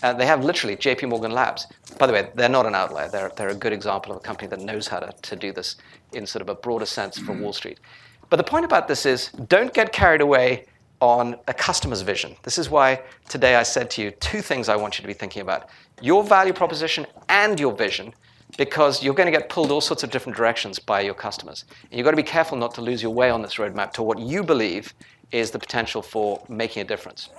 Uh, 0.03 0.13
they 0.13 0.25
have 0.25 0.43
literally 0.43 0.75
JP 0.75 1.09
Morgan 1.09 1.31
Labs. 1.31 1.67
By 1.97 2.07
the 2.07 2.13
way, 2.13 2.29
they're 2.35 2.49
not 2.49 2.65
an 2.65 2.75
outlier. 2.75 3.09
They're, 3.09 3.31
they're 3.35 3.49
a 3.49 3.55
good 3.55 3.73
example 3.73 4.11
of 4.11 4.17
a 4.17 4.21
company 4.21 4.47
that 4.49 4.59
knows 4.59 4.87
how 4.87 4.99
to, 4.99 5.11
to 5.11 5.35
do 5.35 5.51
this 5.51 5.77
in 6.13 6.25
sort 6.25 6.41
of 6.41 6.49
a 6.49 6.55
broader 6.55 6.85
sense 6.85 7.17
for 7.17 7.33
Wall 7.33 7.53
Street. 7.53 7.79
But 8.29 8.37
the 8.37 8.43
point 8.43 8.65
about 8.65 8.87
this 8.87 9.05
is 9.05 9.29
don't 9.47 9.73
get 9.73 9.91
carried 9.91 10.21
away 10.21 10.65
on 11.01 11.35
a 11.47 11.53
customer's 11.53 12.01
vision. 12.01 12.35
This 12.43 12.57
is 12.57 12.69
why 12.69 13.01
today 13.29 13.55
I 13.55 13.63
said 13.63 13.89
to 13.91 14.01
you 14.01 14.11
two 14.11 14.41
things 14.41 14.69
I 14.69 14.75
want 14.75 14.97
you 14.97 15.01
to 15.01 15.07
be 15.07 15.13
thinking 15.13 15.41
about 15.41 15.69
your 16.01 16.23
value 16.23 16.53
proposition 16.53 17.05
and 17.29 17.59
your 17.59 17.73
vision, 17.73 18.13
because 18.57 19.03
you're 19.03 19.13
going 19.13 19.31
to 19.31 19.37
get 19.37 19.49
pulled 19.49 19.71
all 19.71 19.81
sorts 19.81 20.03
of 20.03 20.11
different 20.11 20.37
directions 20.37 20.79
by 20.79 21.01
your 21.01 21.13
customers. 21.13 21.65
And 21.83 21.97
you've 21.97 22.05
got 22.05 22.11
to 22.11 22.17
be 22.17 22.23
careful 22.23 22.57
not 22.57 22.73
to 22.75 22.81
lose 22.81 23.01
your 23.01 23.13
way 23.13 23.29
on 23.29 23.41
this 23.41 23.55
roadmap 23.55 23.91
to 23.93 24.03
what 24.03 24.19
you 24.19 24.43
believe 24.43 24.93
is 25.31 25.51
the 25.51 25.59
potential 25.59 26.01
for 26.01 26.43
making 26.47 26.81
a 26.81 26.85
difference. 26.85 27.29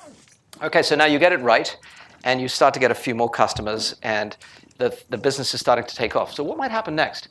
Okay, 0.62 0.82
so 0.82 0.94
now 0.94 1.04
you 1.04 1.18
get 1.18 1.32
it 1.32 1.40
right 1.40 1.76
and 2.24 2.40
you 2.40 2.48
start 2.48 2.74
to 2.74 2.80
get 2.80 2.90
a 2.90 2.94
few 2.94 3.14
more 3.14 3.30
customers, 3.30 3.94
and 4.02 4.36
the, 4.78 4.98
the 5.10 5.16
business 5.18 5.54
is 5.54 5.60
starting 5.60 5.84
to 5.84 5.94
take 5.94 6.16
off. 6.16 6.34
So 6.34 6.42
what 6.42 6.58
might 6.58 6.72
happen 6.72 6.96
next? 6.96 7.28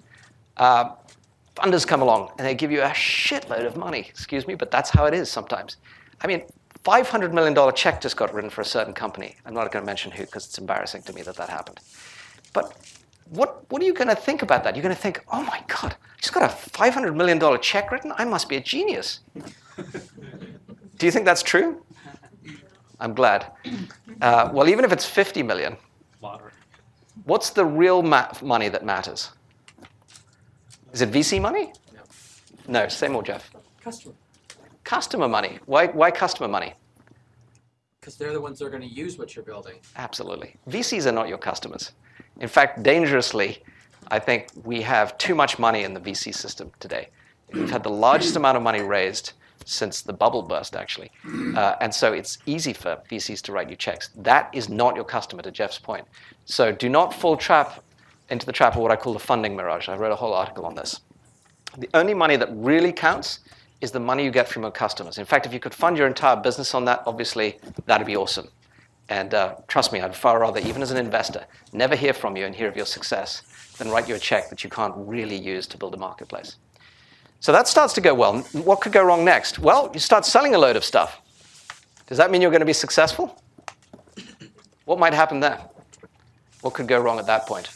Uh, 0.56 0.92
funders 1.56 1.86
come 1.86 2.02
along, 2.02 2.32
and 2.38 2.48
they 2.48 2.56
give 2.56 2.72
you 2.72 2.82
a 2.82 2.90
shitload 2.90 3.66
of 3.66 3.76
money, 3.76 4.06
excuse 4.08 4.48
me, 4.48 4.56
but 4.56 4.72
that's 4.72 4.90
how 4.90 5.06
it 5.06 5.14
is 5.14 5.30
sometimes. 5.30 5.78
I 6.22 6.28
mean, 6.28 6.44
$500 6.86 7.34
million 7.34 7.74
check 7.76 8.00
just 8.00 8.16
got 8.16 8.34
written 8.34 8.50
for 8.50 8.62
a 8.62 8.66
certain 8.66 8.94
company. 8.94 9.36
I'm 9.46 9.54
not 9.54 9.70
going 9.70 9.84
to 9.84 9.86
mention 9.86 10.12
who 10.12 10.24
because 10.26 10.46
it's 10.46 10.58
embarrassing 10.58 11.02
to 11.04 11.14
me 11.14 11.24
that 11.24 11.36
that 11.36 11.50
happened. 11.50 11.80
But 12.54 12.78
what, 13.30 13.70
what 13.72 13.82
are 13.82 13.86
you 13.86 13.94
going 13.94 14.08
to 14.08 14.16
think 14.16 14.42
about 14.42 14.64
that? 14.64 14.76
You're 14.76 14.84
going 14.84 14.96
to 14.96 15.02
think, 15.02 15.24
oh 15.32 15.44
my 15.44 15.64
God, 15.68 15.96
I 15.96 16.20
just 16.22 16.34
got 16.34 16.44
a 16.44 16.54
$500 16.54 17.16
million 17.16 17.40
check 17.62 17.92
written? 17.92 18.14
I 18.18 18.26
must 18.26 18.48
be 18.50 18.58
a 18.58 18.62
genius. 18.62 19.22
Do 20.98 21.06
you 21.06 21.12
think 21.12 21.26
that's 21.26 21.44
true? 21.44 21.84
I'm 23.00 23.14
glad. 23.14 23.52
Uh, 24.22 24.50
well, 24.54 24.70
even 24.70 24.86
if 24.86 24.92
it's 24.92 25.06
50 25.06 25.44
million, 25.44 25.76
Lottery. 26.22 26.52
what's 27.26 27.50
the 27.50 27.66
real 27.66 28.02
ma- 28.02 28.32
money 28.42 28.70
that 28.70 28.86
matters? 28.86 29.32
Is 30.94 31.02
it 31.02 31.12
VC 31.12 31.42
money? 31.42 31.74
No. 31.94 32.82
No, 32.82 32.88
say 32.88 33.10
more, 33.10 33.22
Jeff. 33.24 33.52
Customer. 33.82 34.16
Customer 34.86 35.28
money. 35.28 35.60
Why, 35.66 35.88
why 35.88 36.12
customer 36.12 36.48
money? 36.48 36.74
Because 38.00 38.16
they're 38.16 38.32
the 38.34 38.40
ones 38.40 38.60
that 38.60 38.66
are 38.66 38.70
going 38.70 38.84
to 38.84 38.88
use 38.88 39.18
what 39.18 39.36
you're 39.36 39.44
building. 39.44 39.76
Absolutely. 39.98 40.56
VCs 40.70 41.06
are 41.08 41.12
not 41.12 41.28
your 41.28 41.40
customers. 41.40 41.92
In 42.40 42.48
fact, 42.48 42.84
dangerously, 42.84 43.64
I 44.10 44.20
think 44.20 44.48
we 44.64 44.82
have 44.82 45.18
too 45.18 45.36
much 45.36 45.58
money 45.58 45.84
in 45.84 45.94
the 45.94 46.00
VC 46.00 46.34
system 46.34 46.72
today. 46.80 47.10
We've 47.54 47.70
had 47.70 47.84
the 47.84 47.90
largest 47.90 48.36
amount 48.36 48.58
of 48.58 48.64
money 48.64 48.82
raised 48.82 49.34
since 49.66 50.02
the 50.02 50.14
bubble 50.14 50.44
burst, 50.44 50.76
actually. 50.76 51.12
Uh, 51.56 51.76
and 51.82 51.94
so 51.94 52.14
it's 52.14 52.38
easy 52.46 52.74
for 52.74 53.02
VCs 53.10 53.42
to 53.44 53.52
write 53.52 53.70
you 53.70 53.76
checks. 53.76 54.10
That 54.16 54.50
is 54.54 54.70
not 54.70 54.96
your 54.96 55.06
customer, 55.06 55.42
to 55.42 55.52
Jeff's 55.52 55.80
point. 55.80 56.06
So 56.46 56.72
do 56.72 56.88
not 56.88 57.14
fall 57.14 57.36
trap 57.36 57.84
into 58.30 58.46
the 58.46 58.52
trap 58.52 58.76
of 58.76 58.82
what 58.82 58.92
I 58.92 58.96
call 58.96 59.14
the 59.14 59.20
funding 59.20 59.56
mirage. 59.56 59.90
I 59.90 59.96
wrote 59.96 60.12
a 60.12 60.16
whole 60.16 60.34
article 60.34 60.66
on 60.66 60.76
this. 60.76 61.02
The 61.78 61.90
only 61.94 62.14
money 62.14 62.36
that 62.38 62.50
really 62.52 62.92
counts 62.92 63.40
is 63.82 63.92
the 63.92 64.00
money 64.00 64.24
you 64.24 64.32
get 64.32 64.48
from 64.48 64.64
your 64.64 64.72
customers. 64.72 65.18
In 65.18 65.26
fact, 65.26 65.46
if 65.46 65.54
you 65.54 65.60
could 65.60 65.74
fund 65.74 65.98
your 65.98 66.08
entire 66.08 66.36
business 66.36 66.74
on 66.74 66.86
that, 66.86 67.04
obviously, 67.06 67.60
that'd 67.86 68.08
be 68.08 68.16
awesome. 68.16 68.50
And 69.10 69.34
uh, 69.34 69.56
trust 69.68 69.94
me, 69.94 70.02
I'd 70.02 70.16
far 70.16 70.40
rather, 70.40 70.60
even 70.60 70.82
as 70.82 70.92
an 70.92 70.98
investor, 70.98 71.46
never 71.74 71.96
hear 71.96 72.14
from 72.14 72.36
you 72.36 72.46
and 72.46 72.56
hear 72.56 72.68
of 72.68 72.76
your 72.76 72.88
success 72.88 73.44
than 73.78 73.90
write 73.90 74.10
you 74.10 74.16
a 74.16 74.20
check 74.20 74.50
that 74.50 74.64
you 74.64 74.70
can't 74.70 74.94
really 74.96 75.38
use 75.38 75.68
to 75.68 75.78
build 75.78 75.94
a 75.94 75.98
marketplace. 75.98 76.56
So 77.40 77.52
that 77.52 77.68
starts 77.68 77.94
to 77.94 78.02
go 78.02 78.16
well. 78.16 78.40
What 78.54 78.82
could 78.82 78.92
go 78.92 79.04
wrong 79.04 79.24
next? 79.24 79.60
Well, 79.60 79.92
you 79.94 80.00
start 80.00 80.26
selling 80.26 80.56
a 80.56 80.58
load 80.58 80.76
of 80.76 80.84
stuff. 80.84 81.22
Does 82.08 82.18
that 82.18 82.32
mean 82.32 82.42
you're 82.42 82.52
going 82.52 82.62
to 82.62 82.66
be 82.66 82.74
successful? 82.74 83.40
What 84.86 84.98
might 84.98 85.14
happen 85.14 85.40
there? 85.40 85.60
What 86.62 86.74
could 86.74 86.88
go 86.88 87.00
wrong 87.00 87.20
at 87.20 87.28
that 87.28 87.46
point? 87.46 87.70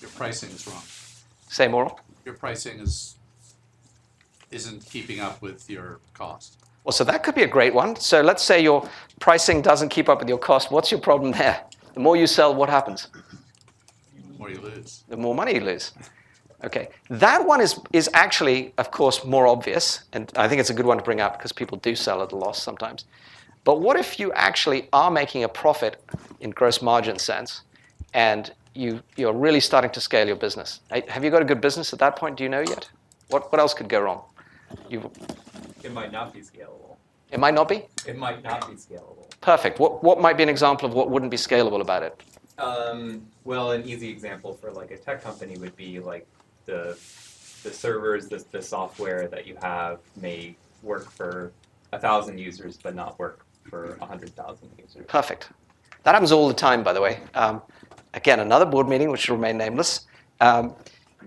Your 0.00 0.10
pricing 0.10 0.50
is 0.50 0.66
wrong. 0.68 0.82
Say 1.48 1.66
more. 1.66 1.96
Your 2.24 2.34
pricing 2.34 2.78
is, 2.78 3.16
isn't 4.50 4.84
keeping 4.86 5.18
up 5.20 5.42
with 5.42 5.68
your 5.68 6.00
cost. 6.14 6.58
Well, 6.86 6.92
so 6.92 7.02
that 7.02 7.24
could 7.24 7.34
be 7.34 7.42
a 7.42 7.48
great 7.48 7.74
one. 7.74 7.96
So 7.96 8.22
let's 8.22 8.44
say 8.44 8.62
your 8.62 8.88
pricing 9.18 9.60
doesn't 9.60 9.88
keep 9.88 10.08
up 10.08 10.20
with 10.20 10.28
your 10.28 10.38
cost. 10.38 10.70
What's 10.70 10.92
your 10.92 11.00
problem 11.00 11.32
there? 11.32 11.64
The 11.94 11.98
more 11.98 12.16
you 12.16 12.28
sell, 12.28 12.54
what 12.54 12.68
happens? 12.68 13.08
The 14.14 14.38
more 14.38 14.50
you 14.50 14.60
lose. 14.60 15.02
The 15.08 15.16
more 15.16 15.34
money 15.34 15.54
you 15.56 15.62
lose. 15.62 15.90
Okay, 16.62 16.88
that 17.10 17.44
one 17.44 17.60
is, 17.60 17.80
is 17.92 18.08
actually, 18.14 18.72
of 18.78 18.92
course, 18.92 19.24
more 19.24 19.48
obvious, 19.48 20.04
and 20.12 20.32
I 20.36 20.46
think 20.46 20.60
it's 20.60 20.70
a 20.70 20.74
good 20.74 20.86
one 20.86 20.96
to 20.96 21.02
bring 21.02 21.20
up 21.20 21.36
because 21.36 21.50
people 21.50 21.76
do 21.78 21.96
sell 21.96 22.22
at 22.22 22.30
a 22.30 22.36
loss 22.36 22.62
sometimes. 22.62 23.04
But 23.64 23.80
what 23.80 23.96
if 23.96 24.20
you 24.20 24.32
actually 24.34 24.88
are 24.92 25.10
making 25.10 25.42
a 25.42 25.48
profit 25.48 26.00
in 26.38 26.50
gross 26.50 26.80
margin 26.80 27.18
sense, 27.18 27.62
and 28.14 28.52
you, 28.74 29.02
you're 29.16 29.32
really 29.32 29.60
starting 29.60 29.90
to 29.90 30.00
scale 30.00 30.26
your 30.26 30.36
business? 30.36 30.80
Have 31.08 31.24
you 31.24 31.30
got 31.30 31.42
a 31.42 31.44
good 31.44 31.60
business 31.60 31.92
at 31.92 31.98
that 31.98 32.14
point? 32.14 32.36
Do 32.36 32.44
you 32.44 32.48
know 32.48 32.60
yet? 32.60 32.88
What, 33.30 33.50
what 33.50 33.60
else 33.60 33.74
could 33.74 33.88
go 33.88 34.00
wrong? 34.00 34.22
You, 34.88 35.10
It 35.82 35.92
might 35.92 36.12
not 36.12 36.32
be 36.32 36.40
scalable. 36.40 36.96
it 37.30 37.38
might 37.40 37.54
not 37.54 37.68
be? 37.68 37.84
It 38.06 38.16
might 38.16 38.42
not 38.42 38.68
be 38.68 38.74
scalable. 38.74 39.28
Perfect. 39.40 39.78
What, 39.78 40.02
what 40.02 40.20
might 40.20 40.36
be 40.36 40.42
an 40.42 40.48
example 40.48 40.88
of 40.88 40.94
what 40.94 41.10
wouldn't 41.10 41.30
be 41.30 41.36
scalable 41.36 41.80
about 41.80 42.02
it? 42.02 42.22
Um, 42.58 43.26
well, 43.44 43.72
an 43.72 43.86
easy 43.86 44.08
example 44.08 44.54
for 44.54 44.70
like 44.72 44.90
a 44.90 44.96
tech 44.96 45.22
company 45.22 45.58
would 45.58 45.76
be 45.76 46.00
like 46.00 46.26
the 46.64 46.98
the 47.62 47.72
servers, 47.72 48.28
the, 48.28 48.44
the 48.52 48.62
software 48.62 49.26
that 49.28 49.46
you 49.46 49.56
have 49.60 49.98
may 50.20 50.54
work 50.82 51.10
for 51.10 51.52
a 51.92 51.98
thousand 51.98 52.38
users, 52.38 52.76
but 52.76 52.94
not 52.94 53.18
work 53.18 53.44
for 53.68 53.96
a 54.00 54.06
hundred 54.06 54.34
thousand 54.36 54.70
users. 54.78 55.04
Perfect. 55.08 55.50
That 56.04 56.12
happens 56.14 56.30
all 56.32 56.46
the 56.48 56.54
time, 56.54 56.82
by 56.84 56.92
the 56.92 57.00
way. 57.00 57.18
Um, 57.34 57.60
again, 58.14 58.40
another 58.40 58.64
board 58.64 58.88
meeting, 58.88 59.10
which 59.10 59.28
will 59.28 59.36
remain 59.36 59.58
nameless. 59.58 60.06
Um, 60.40 60.74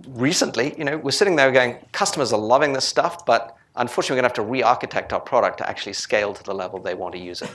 recently, 0.08 0.76
you 0.78 0.84
know, 0.86 0.98
we're 0.98 1.12
sitting 1.12 1.36
there 1.36 1.52
going, 1.52 1.78
customers 1.92 2.34
are 2.34 2.40
loving 2.40 2.74
this 2.74 2.86
stuff, 2.86 3.26
but 3.26 3.56
unfortunately, 3.76 4.16
we're 4.16 4.22
going 4.22 4.32
to 4.34 4.40
have 4.42 4.46
to 4.46 4.52
re-architect 4.52 5.14
our 5.14 5.20
product 5.20 5.58
to 5.60 5.70
actually 5.70 5.94
scale 5.94 6.34
to 6.34 6.44
the 6.44 6.54
level 6.54 6.80
they 6.80 6.96
want 6.96 7.14
to 7.14 7.20
use 7.20 7.42
it. 7.42 7.52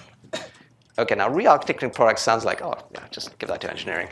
Okay, 0.96 1.16
now 1.16 1.28
re-architecting 1.28 1.92
products 1.92 2.22
sounds 2.22 2.44
like, 2.44 2.62
oh, 2.62 2.74
yeah, 2.92 3.00
just 3.10 3.36
give 3.38 3.48
that 3.48 3.60
to 3.62 3.70
engineering. 3.70 4.08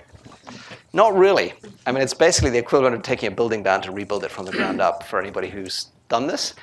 Not 0.93 1.15
really. 1.15 1.55
I 1.87 1.93
mean, 1.93 2.03
it's 2.03 2.15
basically 2.15 2.51
the 2.51 2.59
equivalent 2.59 2.97
of 2.97 3.03
taking 3.03 3.29
a 3.29 3.31
building 3.31 3.63
down 3.63 3.83
to 3.83 3.93
rebuild 3.93 4.25
it 4.25 4.31
from 4.31 4.47
the 4.47 4.53
ground 4.53 4.81
up 4.81 5.05
for 5.05 5.21
anybody 5.21 5.49
who's 5.49 5.87
done 6.09 6.27
this. 6.27 6.55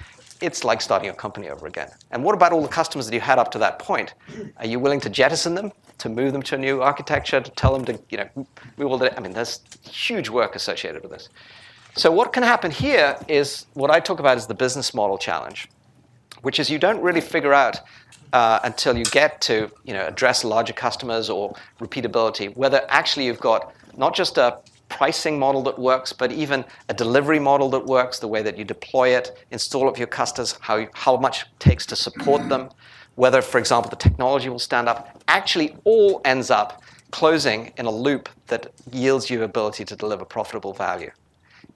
It's 0.42 0.64
like 0.64 0.82
starting 0.82 1.10
a 1.10 1.14
company 1.14 1.50
over 1.50 1.68
again. 1.68 1.90
And 2.12 2.24
what 2.24 2.36
about 2.36 2.52
all 2.52 2.62
the 2.62 2.68
customers 2.68 3.08
that 3.08 3.14
you 3.14 3.22
had 3.22 3.40
up 3.40 3.52
to 3.52 3.58
that 3.60 3.80
point? 3.80 4.14
Are 4.58 4.66
you 4.66 4.80
willing 4.80 5.00
to 5.02 5.10
jettison 5.10 5.56
them, 5.56 5.72
to 5.98 6.10
move 6.10 6.34
them 6.34 6.42
to 6.44 6.56
a 6.56 6.58
new 6.58 6.82
architecture, 6.82 7.42
to 7.42 7.52
tell 7.52 7.74
them 7.74 7.86
to, 7.86 8.00
you 8.10 8.18
know, 8.18 8.48
move 8.78 8.92
all 8.92 8.98
the, 8.98 9.16
I 9.16 9.20
mean, 9.22 9.34
there's 9.34 9.62
huge 9.84 10.30
work 10.30 10.56
associated 10.56 11.02
with 11.02 11.12
this. 11.12 11.30
So 11.96 12.12
what 12.12 12.34
can 12.34 12.44
happen 12.44 12.72
here 12.72 13.18
is 13.28 13.66
what 13.74 13.90
I 13.92 14.00
talk 14.00 14.20
about 14.20 14.38
is 14.38 14.48
the 14.48 14.54
business 14.54 14.94
model 14.94 15.18
challenge, 15.18 15.70
which 16.42 16.60
is 16.60 16.70
you 16.70 16.80
don't 16.80 17.02
really 17.02 17.22
figure 17.22 17.54
out 17.54 17.82
uh, 18.32 18.60
until 18.64 18.98
you 18.98 19.06
get 19.06 19.42
to 19.42 19.72
you 19.84 19.94
know, 19.94 20.06
address 20.06 20.44
larger 20.44 20.74
customers 20.74 21.30
or 21.30 21.56
repeatability, 21.80 22.56
whether 22.56 22.86
actually 22.90 23.26
you've 23.26 23.40
got 23.40 23.74
not 23.98 24.16
just 24.16 24.38
a 24.38 24.60
pricing 24.88 25.38
model 25.38 25.62
that 25.64 25.78
works, 25.78 26.14
but 26.14 26.32
even 26.32 26.66
a 26.90 26.94
delivery 26.94 27.40
model 27.40 27.70
that 27.70 27.86
works, 27.86 28.20
the 28.20 28.28
way 28.28 28.42
that 28.42 28.58
you 28.58 28.64
deploy 28.64 29.10
it, 29.10 29.46
install 29.52 29.88
it 29.90 29.94
for 29.94 30.00
your 30.00 30.08
customers, 30.08 30.58
how, 30.62 30.86
how 30.94 31.18
much 31.18 31.44
it 31.44 31.48
takes 31.60 31.86
to 31.86 31.96
support 31.96 32.48
them, 32.50 32.70
whether, 33.16 33.42
for 33.42 33.58
example, 33.58 33.90
the 33.90 33.96
technology 33.96 34.50
will 34.50 34.60
stand 34.60 34.88
up, 34.88 35.22
actually 35.28 35.76
all 35.84 36.22
ends 36.26 36.50
up 36.50 36.82
closing 37.12 37.72
in 37.78 37.86
a 37.86 37.92
loop 37.92 38.30
that 38.48 38.72
yields 38.92 39.30
you 39.30 39.44
ability 39.44 39.84
to 39.86 39.96
deliver 39.96 40.26
profitable 40.26 40.74
value. 40.74 41.12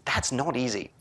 That's 0.06 0.32
not 0.32 0.58
easy. 0.58 0.92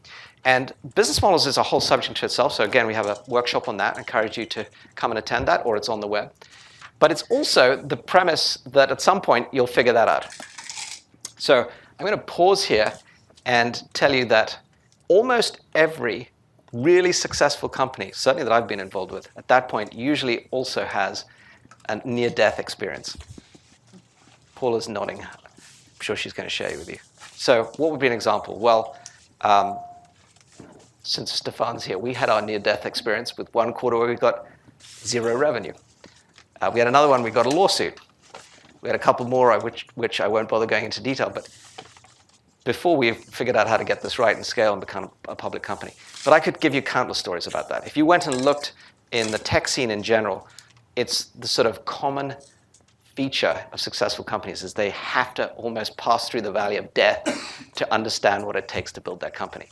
And 0.45 0.73
business 0.95 1.23
models 1.23 1.47
is 1.47 1.57
a 1.57 1.63
whole 1.63 1.81
subject 1.81 2.17
to 2.19 2.27
itself. 2.27 2.53
So 2.53 2.65
again, 2.65 2.87
we 2.87 2.95
have 2.95 3.07
a 3.07 3.17
workshop 3.29 3.69
on 3.69 3.77
that. 3.77 3.97
I 3.97 4.01
encourage 4.01 4.37
you 4.37 4.45
to 4.47 4.67
come 4.97 5.13
and 5.13 5.19
attend 5.19 5.47
that, 5.49 5.65
or 5.65 5.77
it's 5.77 5.89
on 5.89 6.01
the 6.01 6.09
web. 6.09 6.33
But 6.99 7.11
it's 7.11 7.23
also 7.31 7.77
the 7.77 7.97
premise 7.97 8.59
that 8.73 8.91
at 8.91 9.01
some 9.01 9.21
point 9.21 9.49
you'll 9.53 9.67
figure 9.67 9.93
that 9.93 10.09
out. 10.09 10.27
So 11.39 11.69
I'm 11.99 12.07
going 12.07 12.19
to 12.19 12.25
pause 12.25 12.65
here 12.65 12.93
and 13.45 13.83
tell 13.93 14.15
you 14.15 14.25
that 14.27 14.59
almost 15.09 15.61
every 15.75 16.29
really 16.73 17.13
successful 17.13 17.69
company, 17.69 18.13
certainly 18.15 18.45
that 18.45 18.53
I've 18.53 18.69
been 18.69 18.81
involved 18.81 19.13
with, 19.13 19.29
at 19.37 19.47
that 19.49 19.69
point 19.69 19.93
usually 19.93 20.49
also 20.51 20.85
has 20.85 21.25
a 21.89 22.01
near-death 22.07 22.59
experience. 22.59 23.17
Paula's 24.55 24.89
nodding. 24.89 25.21
I'm 25.21 26.01
sure 26.01 26.17
she's 26.17 26.33
going 26.33 26.47
to 26.49 26.55
share 26.55 26.77
with 26.79 26.89
you. 26.89 26.99
So 27.43 27.65
what 27.77 27.91
would 27.91 27.99
be 27.99 28.07
an 28.07 28.13
example? 28.13 28.57
Well, 28.57 28.97
um, 29.41 29.77
since 31.03 31.33
Stefan's 31.33 31.83
here, 31.83 31.99
we 31.99 32.15
had 32.15 32.31
our 32.31 32.41
near-death 32.41 32.87
experience 32.87 33.37
with 33.37 33.53
one 33.53 33.73
quarter 33.73 33.99
where 33.99 34.07
we 34.07 34.15
got 34.15 34.47
zero 35.05 35.37
revenue. 35.37 35.73
Uh, 36.61 36.71
we 36.73 36.79
had 36.79 36.87
another 36.87 37.09
one, 37.09 37.21
we 37.25 37.33
got 37.33 37.47
a 37.47 37.51
lawsuit. 37.51 37.99
We 38.81 38.89
had 38.89 38.95
a 38.95 38.99
couple 39.01 39.27
more, 39.27 39.59
which, 39.59 39.89
which 39.97 40.21
I 40.21 40.29
won't 40.29 40.49
bother 40.49 40.67
going 40.67 40.85
into 40.85 41.03
detail, 41.03 41.33
but 41.35 41.49
before 42.63 42.97
we 42.97 43.11
figured 43.11 43.57
out 43.57 43.67
how 43.67 43.77
to 43.77 43.83
get 43.83 44.03
this 44.03 44.21
right 44.21 44.37
and 44.37 44.47
scale 44.47 44.71
and 44.71 44.81
become 44.81 45.11
a 45.27 45.35
public 45.35 45.65
company. 45.65 45.95
But 46.25 46.35
I 46.35 46.39
could 46.39 46.61
give 46.61 46.77
you 46.77 46.81
countless 46.81 47.19
stories 47.19 47.49
about 47.49 47.69
that. 47.71 47.85
If 47.89 47.97
you 47.97 48.07
went 48.07 48.29
and 48.29 48.45
looked 48.45 48.75
in 49.11 49.33
the 49.33 49.39
tech 49.39 49.67
scene 49.67 49.91
in 49.91 50.05
general, 50.05 50.47
it's 50.95 51.25
the 51.25 51.49
sort 51.49 51.67
of 51.67 51.85
common 51.87 52.37
feature 53.15 53.65
of 53.73 53.81
successful 53.81 54.25
companies 54.25 54.63
is 54.63 54.75
they 54.75 54.91
have 54.91 55.35
to 55.35 55.51
almost 55.53 55.97
pass 55.97 56.29
through 56.29 56.43
the 56.43 56.53
valley 56.53 56.77
of 56.77 56.93
death 56.95 57.71
to 57.75 57.93
understand 57.93 58.45
what 58.45 58.57
it 58.57 58.69
takes 58.69 58.93
to 58.93 59.01
build 59.01 59.21
that 59.21 59.35
company. 59.35 59.67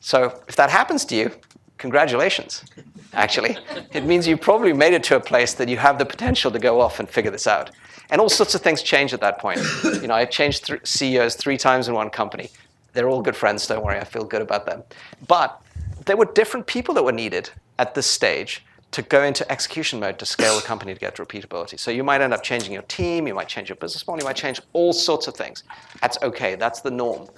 So 0.00 0.42
if 0.48 0.56
that 0.56 0.70
happens 0.70 1.04
to 1.06 1.14
you, 1.16 1.30
congratulations, 1.78 2.64
actually. 3.12 3.56
It 3.92 4.04
means 4.04 4.26
you 4.26 4.36
probably 4.36 4.72
made 4.72 4.94
it 4.94 5.02
to 5.04 5.16
a 5.16 5.20
place 5.20 5.54
that 5.54 5.68
you 5.68 5.76
have 5.76 5.98
the 5.98 6.06
potential 6.06 6.50
to 6.50 6.58
go 6.58 6.80
off 6.80 7.00
and 7.00 7.08
figure 7.08 7.30
this 7.30 7.46
out. 7.46 7.70
And 8.10 8.20
all 8.20 8.28
sorts 8.28 8.54
of 8.54 8.60
things 8.60 8.82
change 8.82 9.12
at 9.12 9.20
that 9.20 9.38
point. 9.38 9.60
You 9.84 10.08
know, 10.08 10.14
I 10.14 10.24
changed 10.24 10.66
th- 10.66 10.80
CEOs 10.84 11.36
three 11.36 11.56
times 11.56 11.88
in 11.88 11.94
one 11.94 12.10
company. 12.10 12.50
They're 12.92 13.08
all 13.08 13.22
good 13.22 13.36
friends, 13.36 13.66
don't 13.66 13.84
worry, 13.84 13.98
I 13.98 14.04
feel 14.04 14.24
good 14.24 14.42
about 14.42 14.66
them. 14.66 14.82
But 15.28 15.60
there 16.06 16.16
were 16.16 16.24
different 16.24 16.66
people 16.66 16.92
that 16.94 17.04
were 17.04 17.12
needed 17.12 17.50
at 17.78 17.94
this 17.94 18.06
stage 18.06 18.64
to 18.92 19.02
go 19.02 19.22
into 19.22 19.50
execution 19.50 20.00
mode 20.00 20.18
to 20.18 20.26
scale 20.26 20.56
the 20.56 20.62
company 20.62 20.92
to 20.92 21.00
get 21.00 21.14
to 21.16 21.24
repeatability. 21.24 21.78
So 21.78 21.90
you 21.90 22.02
might 22.02 22.20
end 22.20 22.34
up 22.34 22.42
changing 22.42 22.72
your 22.72 22.82
team, 22.82 23.26
you 23.26 23.34
might 23.34 23.48
change 23.48 23.68
your 23.68 23.76
business 23.76 24.06
model, 24.06 24.20
you 24.20 24.24
might 24.26 24.36
change 24.36 24.60
all 24.72 24.92
sorts 24.92 25.28
of 25.28 25.34
things. 25.34 25.62
That's 26.00 26.18
okay, 26.22 26.56
that's 26.56 26.80
the 26.80 26.90
norm 26.90 27.28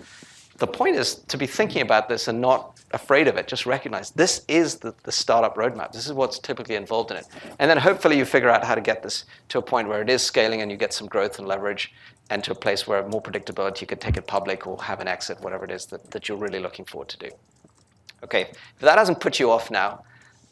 the 0.62 0.66
point 0.68 0.94
is 0.94 1.16
to 1.16 1.36
be 1.36 1.46
thinking 1.46 1.82
about 1.82 2.08
this 2.08 2.28
and 2.28 2.40
not 2.40 2.78
afraid 2.92 3.26
of 3.26 3.36
it. 3.36 3.48
Just 3.48 3.66
recognize 3.66 4.10
this 4.10 4.44
is 4.46 4.76
the, 4.76 4.94
the 5.02 5.10
startup 5.10 5.56
roadmap. 5.56 5.90
This 5.90 6.06
is 6.06 6.12
what's 6.12 6.38
typically 6.38 6.76
involved 6.76 7.10
in 7.10 7.16
it. 7.16 7.26
And 7.58 7.68
then 7.68 7.78
hopefully 7.78 8.16
you 8.16 8.24
figure 8.24 8.48
out 8.48 8.62
how 8.62 8.76
to 8.76 8.80
get 8.80 9.02
this 9.02 9.24
to 9.48 9.58
a 9.58 9.62
point 9.62 9.88
where 9.88 10.02
it 10.02 10.08
is 10.08 10.22
scaling 10.22 10.62
and 10.62 10.70
you 10.70 10.76
get 10.76 10.92
some 10.92 11.08
growth 11.08 11.40
and 11.40 11.48
leverage 11.48 11.92
and 12.30 12.44
to 12.44 12.52
a 12.52 12.54
place 12.54 12.86
where 12.86 13.06
more 13.08 13.20
predictability, 13.20 13.80
you 13.80 13.88
could 13.88 14.00
take 14.00 14.16
it 14.16 14.28
public 14.28 14.64
or 14.68 14.80
have 14.80 15.00
an 15.00 15.08
exit, 15.08 15.40
whatever 15.40 15.64
it 15.64 15.72
is 15.72 15.86
that, 15.86 16.08
that 16.12 16.28
you're 16.28 16.38
really 16.38 16.60
looking 16.60 16.84
forward 16.84 17.08
to 17.08 17.18
do. 17.18 17.30
Okay, 18.22 18.42
if 18.42 18.78
that 18.78 18.98
hasn't 18.98 19.18
put 19.18 19.40
you 19.40 19.50
off 19.50 19.68
now, 19.68 20.04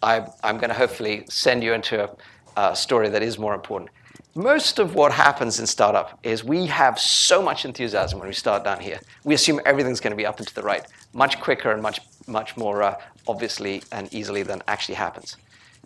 I, 0.03 0.27
I'm 0.43 0.57
going 0.59 0.71
to 0.71 0.75
hopefully 0.75 1.25
send 1.29 1.63
you 1.63 1.73
into 1.73 2.05
a, 2.05 2.11
a 2.57 2.77
story 2.77 3.09
that 3.09 3.23
is 3.23 3.39
more 3.39 3.55
important 3.55 3.91
most 4.35 4.79
of 4.79 4.95
what 4.95 5.13
happens 5.13 5.59
in 5.59 5.67
startup 5.67 6.19
is 6.23 6.45
we 6.45 6.67
have 6.67 6.99
so 6.99 7.43
much 7.43 7.65
enthusiasm 7.65 8.19
when 8.19 8.29
we 8.29 8.35
start 8.35 8.63
down 8.63 8.81
here. 8.81 9.01
We 9.25 9.35
assume 9.35 9.61
everything's 9.65 10.01
going 10.01 10.13
to 10.13 10.17
be 10.17 10.27
up 10.27 10.39
and 10.39 10.47
to 10.47 10.55
the 10.55 10.63
right, 10.63 10.87
much 11.13 11.41
quicker 11.41 11.73
and 11.73 11.83
much, 11.83 12.01
much 12.27 12.57
more 12.57 12.83
uh, 12.83 13.01
obviously 13.27 13.83
and 13.91 14.13
easily 14.15 14.43
than 14.43 14.63
actually 14.69 14.95
happens. 14.95 15.37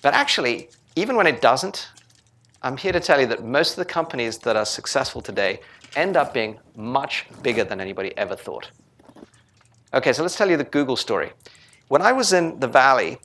But 0.03 0.15
actually, 0.15 0.69
even 0.95 1.17
when 1.17 1.27
it 1.27 1.41
doesn't, 1.41 1.89
I'm 2.63 2.77
here 2.77 2.93
to 2.93 3.01
tell 3.01 3.21
you 3.21 3.27
that 3.29 3.45
most 3.45 3.71
of 3.71 3.77
the 3.77 3.85
companies 3.85 4.39
that 4.39 4.57
are 4.57 4.67
successful 4.67 5.23
today 5.23 5.61
end 5.97 6.17
up 6.17 6.35
being 6.35 6.59
much 6.77 7.27
bigger 7.43 7.65
than 7.65 7.81
anybody 7.81 8.17
ever 8.19 8.37
thought. 8.37 8.71
Okay, 9.95 10.13
so 10.13 10.23
let's 10.23 10.37
tell 10.37 10.51
you 10.51 10.57
the 10.57 10.65
Google 10.65 10.97
story. 10.97 11.33
When 11.89 12.03
I 12.03 12.13
was 12.13 12.33
in 12.33 12.59
the 12.61 12.67
Valley, 12.67 13.19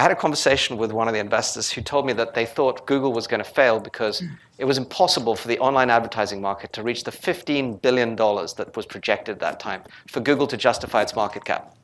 I 0.00 0.02
had 0.02 0.12
a 0.12 0.16
conversation 0.16 0.78
with 0.78 0.92
one 0.92 1.08
of 1.08 1.12
the 1.12 1.20
investors 1.20 1.70
who 1.70 1.82
told 1.82 2.06
me 2.06 2.14
that 2.14 2.32
they 2.32 2.46
thought 2.46 2.86
Google 2.86 3.12
was 3.12 3.26
going 3.26 3.44
to 3.44 3.50
fail 3.50 3.78
because 3.78 4.20
hmm. 4.20 4.28
it 4.56 4.64
was 4.64 4.78
impossible 4.78 5.36
for 5.36 5.46
the 5.46 5.58
online 5.58 5.90
advertising 5.90 6.40
market 6.40 6.72
to 6.72 6.82
reach 6.82 7.04
the 7.04 7.10
$15 7.10 7.82
billion 7.82 8.16
that 8.16 8.72
was 8.74 8.86
projected 8.86 9.34
at 9.34 9.40
that 9.40 9.60
time 9.60 9.82
for 10.08 10.20
Google 10.20 10.46
to 10.46 10.56
justify 10.56 11.02
its 11.02 11.14
market 11.14 11.44
cap. 11.44 11.76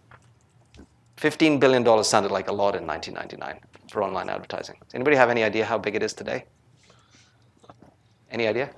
$15 1.19 1.61
billion 1.61 1.85
sounded 2.05 2.33
like 2.33 2.49
a 2.49 2.53
lot 2.53 2.75
in 2.75 2.87
1999 2.87 3.61
for 3.93 4.03
online 4.03 4.31
advertising. 4.31 4.77
Does 4.81 4.95
anybody 4.95 5.17
have 5.17 5.29
any 5.29 5.43
idea 5.43 5.67
how 5.67 5.77
big 5.77 5.95
it 5.95 6.03
is 6.03 6.15
today? 6.15 6.47
Any 8.31 8.47
idea? 8.47 8.71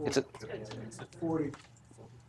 It's 0.00 0.16
a, 0.16 0.24
40. 1.20 1.52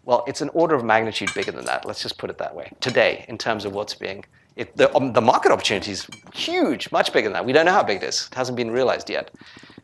well, 0.05 0.23
it's 0.27 0.41
an 0.41 0.49
order 0.49 0.75
of 0.75 0.85
magnitude 0.85 1.33
bigger 1.33 1.51
than 1.51 1.65
that. 1.65 1.83
Let's 1.83 2.03
just 2.03 2.19
put 2.19 2.29
it 2.29 2.37
that 2.37 2.53
way. 2.53 2.71
Today, 2.79 3.25
in 3.27 3.39
terms 3.39 3.65
of 3.65 3.73
what's 3.73 3.95
being, 3.95 4.23
it, 4.57 4.75
the, 4.75 4.93
um, 4.95 5.13
the 5.13 5.21
market 5.21 5.51
opportunity 5.51 5.91
is 5.91 6.07
huge, 6.33 6.91
much 6.91 7.13
bigger 7.13 7.27
than 7.27 7.33
that. 7.33 7.45
We 7.45 7.53
don't 7.53 7.65
know 7.65 7.71
how 7.71 7.83
big 7.83 8.03
it 8.03 8.07
is. 8.07 8.27
It 8.31 8.35
hasn't 8.35 8.57
been 8.57 8.71
realized 8.71 9.09
yet. 9.09 9.31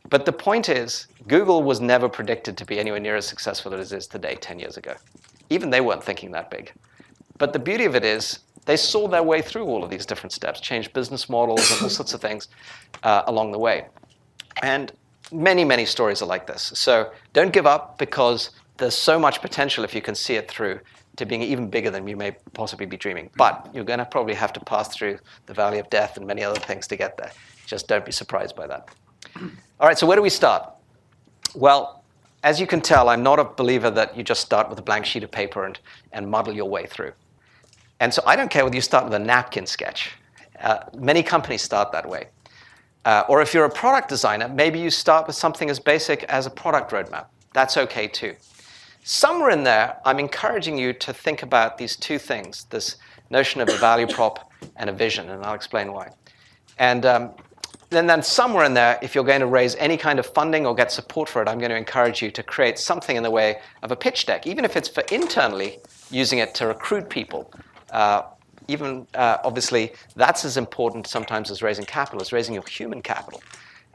But 0.09 0.25
the 0.25 0.33
point 0.33 0.67
is, 0.67 1.07
Google 1.27 1.63
was 1.63 1.79
never 1.79 2.09
predicted 2.09 2.57
to 2.57 2.65
be 2.65 2.79
anywhere 2.79 2.99
near 2.99 3.15
as 3.15 3.25
successful 3.25 3.73
as 3.73 3.93
it 3.93 3.97
is 3.97 4.07
today 4.07 4.35
10 4.35 4.59
years 4.59 4.75
ago. 4.75 4.95
Even 5.49 5.69
they 5.69 5.81
weren't 5.81 6.03
thinking 6.03 6.31
that 6.31 6.49
big. 6.49 6.73
But 7.37 7.53
the 7.53 7.59
beauty 7.59 7.85
of 7.85 7.95
it 7.95 8.03
is, 8.03 8.39
they 8.65 8.77
saw 8.77 9.07
their 9.07 9.23
way 9.23 9.41
through 9.41 9.65
all 9.65 9.83
of 9.83 9.89
these 9.89 10.05
different 10.05 10.31
steps, 10.33 10.59
changed 10.59 10.93
business 10.93 11.29
models 11.29 11.71
and 11.71 11.81
all 11.81 11.89
sorts 11.89 12.13
of 12.13 12.21
things 12.21 12.47
uh, 13.03 13.23
along 13.27 13.51
the 13.51 13.59
way. 13.59 13.87
And 14.61 14.91
many, 15.31 15.63
many 15.65 15.85
stories 15.85 16.21
are 16.21 16.27
like 16.27 16.47
this. 16.47 16.71
So 16.75 17.11
don't 17.33 17.53
give 17.53 17.65
up 17.65 17.97
because 17.97 18.51
there's 18.77 18.95
so 18.95 19.19
much 19.19 19.41
potential 19.41 19.83
if 19.83 19.93
you 19.93 20.01
can 20.01 20.15
see 20.15 20.35
it 20.35 20.49
through 20.49 20.79
to 21.15 21.25
being 21.25 21.41
even 21.41 21.69
bigger 21.69 21.89
than 21.89 22.07
you 22.07 22.17
may 22.17 22.31
possibly 22.53 22.85
be 22.85 22.97
dreaming. 22.97 23.29
But 23.37 23.69
you're 23.73 23.83
going 23.83 23.99
to 23.99 24.05
probably 24.05 24.33
have 24.33 24.53
to 24.53 24.59
pass 24.59 24.95
through 24.95 25.19
the 25.45 25.53
valley 25.53 25.79
of 25.79 25.89
death 25.89 26.17
and 26.17 26.25
many 26.25 26.43
other 26.43 26.59
things 26.59 26.87
to 26.87 26.95
get 26.95 27.17
there. 27.17 27.31
Just 27.65 27.87
don't 27.87 28.05
be 28.05 28.11
surprised 28.11 28.55
by 28.55 28.67
that. 28.67 28.89
All 29.79 29.87
right, 29.87 29.97
so 29.97 30.07
where 30.07 30.15
do 30.15 30.23
we 30.23 30.29
start? 30.29 30.69
Well, 31.55 32.03
as 32.43 32.59
you 32.59 32.67
can 32.67 32.81
tell, 32.81 33.09
I'm 33.09 33.23
not 33.23 33.39
a 33.39 33.45
believer 33.45 33.89
that 33.91 34.17
you 34.17 34.23
just 34.23 34.41
start 34.41 34.69
with 34.69 34.77
a 34.79 34.81
blank 34.81 35.05
sheet 35.05 35.23
of 35.23 35.31
paper 35.31 35.65
and, 35.65 35.79
and 36.11 36.29
muddle 36.29 36.53
your 36.53 36.69
way 36.69 36.85
through. 36.85 37.13
And 37.99 38.13
so 38.13 38.21
I 38.25 38.35
don't 38.35 38.49
care 38.49 38.63
whether 38.63 38.75
you 38.75 38.81
start 38.81 39.05
with 39.05 39.13
a 39.13 39.19
napkin 39.19 39.65
sketch. 39.65 40.11
Uh, 40.59 40.79
many 40.97 41.23
companies 41.23 41.61
start 41.61 41.91
that 41.91 42.07
way. 42.07 42.27
Uh, 43.05 43.23
or 43.27 43.41
if 43.41 43.53
you're 43.53 43.65
a 43.65 43.69
product 43.69 44.09
designer, 44.09 44.47
maybe 44.49 44.79
you 44.79 44.89
start 44.89 45.27
with 45.27 45.35
something 45.35 45.69
as 45.69 45.79
basic 45.79 46.23
as 46.23 46.45
a 46.45 46.49
product 46.49 46.91
roadmap. 46.91 47.27
That's 47.53 47.77
okay 47.77 48.07
too. 48.07 48.35
Somewhere 49.05 49.49
in 49.49 49.65
there, 49.65 49.97
I'm 50.05 50.17
encouraging 50.17 50.77
you 50.77 50.93
to 50.93 51.13
think 51.13 51.43
about 51.43 51.77
these 51.77 51.97
two 51.97 52.17
things 52.17 52.63
this 52.69 52.95
notion 53.29 53.59
of 53.59 53.67
a 53.67 53.77
value 53.77 54.07
prop 54.07 54.49
and 54.77 54.89
a 54.89 54.93
vision, 54.93 55.29
and 55.29 55.43
I'll 55.43 55.55
explain 55.55 55.91
why. 55.91 56.09
And 56.79 57.05
um, 57.05 57.31
then, 57.89 58.07
then, 58.07 58.23
somewhere 58.23 58.63
in 58.63 58.73
there, 58.73 58.97
if 59.01 59.13
you're 59.13 59.25
going 59.25 59.41
to 59.41 59.45
raise 59.45 59.75
any 59.75 59.97
kind 59.97 60.19
of 60.19 60.25
funding 60.25 60.65
or 60.65 60.73
get 60.73 60.89
support 60.89 61.27
for 61.27 61.41
it, 61.41 61.49
I'm 61.49 61.59
going 61.59 61.69
to 61.69 61.77
encourage 61.77 62.21
you 62.21 62.31
to 62.31 62.43
create 62.43 62.79
something 62.79 63.17
in 63.17 63.23
the 63.23 63.29
way 63.29 63.59
of 63.81 63.91
a 63.91 63.95
pitch 63.95 64.25
deck, 64.25 64.47
even 64.47 64.63
if 64.63 64.77
it's 64.77 64.87
for 64.87 65.03
internally 65.11 65.79
using 66.09 66.39
it 66.39 66.55
to 66.55 66.67
recruit 66.67 67.09
people. 67.09 67.51
Uh, 67.91 68.23
even 68.69 69.05
uh, 69.15 69.37
obviously, 69.43 69.91
that's 70.15 70.45
as 70.45 70.55
important 70.55 71.07
sometimes 71.07 71.51
as 71.51 71.61
raising 71.61 71.85
capital, 71.85 72.21
as 72.21 72.31
raising 72.31 72.53
your 72.53 72.65
human 72.65 73.01
capital. 73.01 73.43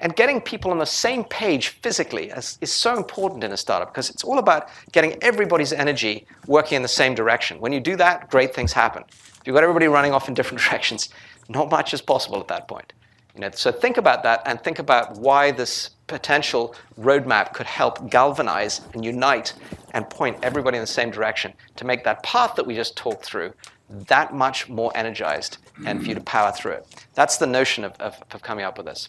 And 0.00 0.14
getting 0.14 0.40
people 0.40 0.70
on 0.70 0.78
the 0.78 0.86
same 0.86 1.24
page 1.24 1.68
physically 1.68 2.30
is, 2.30 2.58
is, 2.60 2.72
so 2.72 2.96
important 2.96 3.42
in 3.42 3.52
a 3.52 3.56
startup 3.56 3.92
because 3.92 4.10
it's 4.10 4.22
all 4.22 4.38
about 4.38 4.68
getting 4.92 5.20
everybody's 5.22 5.72
energy 5.72 6.26
working 6.46 6.76
in 6.76 6.82
the 6.82 6.88
same 6.88 7.14
direction. 7.14 7.58
When 7.60 7.72
you 7.72 7.80
do 7.80 7.96
that, 7.96 8.30
great 8.30 8.54
things 8.54 8.72
happen. 8.72 9.04
If 9.08 9.42
you've 9.44 9.54
got 9.54 9.64
everybody 9.64 9.88
running 9.88 10.12
off 10.12 10.28
in 10.28 10.34
different 10.34 10.62
directions, 10.64 11.08
not 11.48 11.70
much 11.70 11.92
is 11.94 12.00
possible 12.00 12.38
at 12.38 12.48
that 12.48 12.68
point. 12.68 12.92
You 13.34 13.40
know, 13.42 13.50
so 13.52 13.72
think 13.72 13.96
about 13.96 14.22
that 14.22 14.42
and 14.46 14.60
think 14.62 14.78
about 14.78 15.16
why 15.18 15.50
this 15.50 15.90
potential 16.06 16.74
roadmap 16.98 17.52
could 17.52 17.66
help 17.66 18.10
galvanize 18.10 18.80
and 18.94 19.04
unite 19.04 19.54
and 19.94 20.08
point 20.08 20.36
everybody 20.42 20.76
in 20.76 20.82
the 20.82 20.86
same 20.86 21.10
direction 21.10 21.52
to 21.76 21.84
make 21.84 22.04
that 22.04 22.22
path 22.22 22.54
that 22.56 22.66
we 22.66 22.74
just 22.74 22.96
talked 22.96 23.24
through 23.24 23.52
that 23.90 24.34
much 24.34 24.68
more 24.68 24.92
energized 24.94 25.58
and 25.86 26.02
for 26.02 26.08
you 26.08 26.14
to 26.14 26.20
power 26.22 26.52
through 26.52 26.72
it. 26.72 27.06
That's 27.14 27.36
the 27.36 27.46
notion 27.46 27.84
of, 27.84 27.92
of, 28.00 28.22
of 28.32 28.42
coming 28.42 28.64
up 28.64 28.76
with 28.76 28.86
this. 28.86 29.08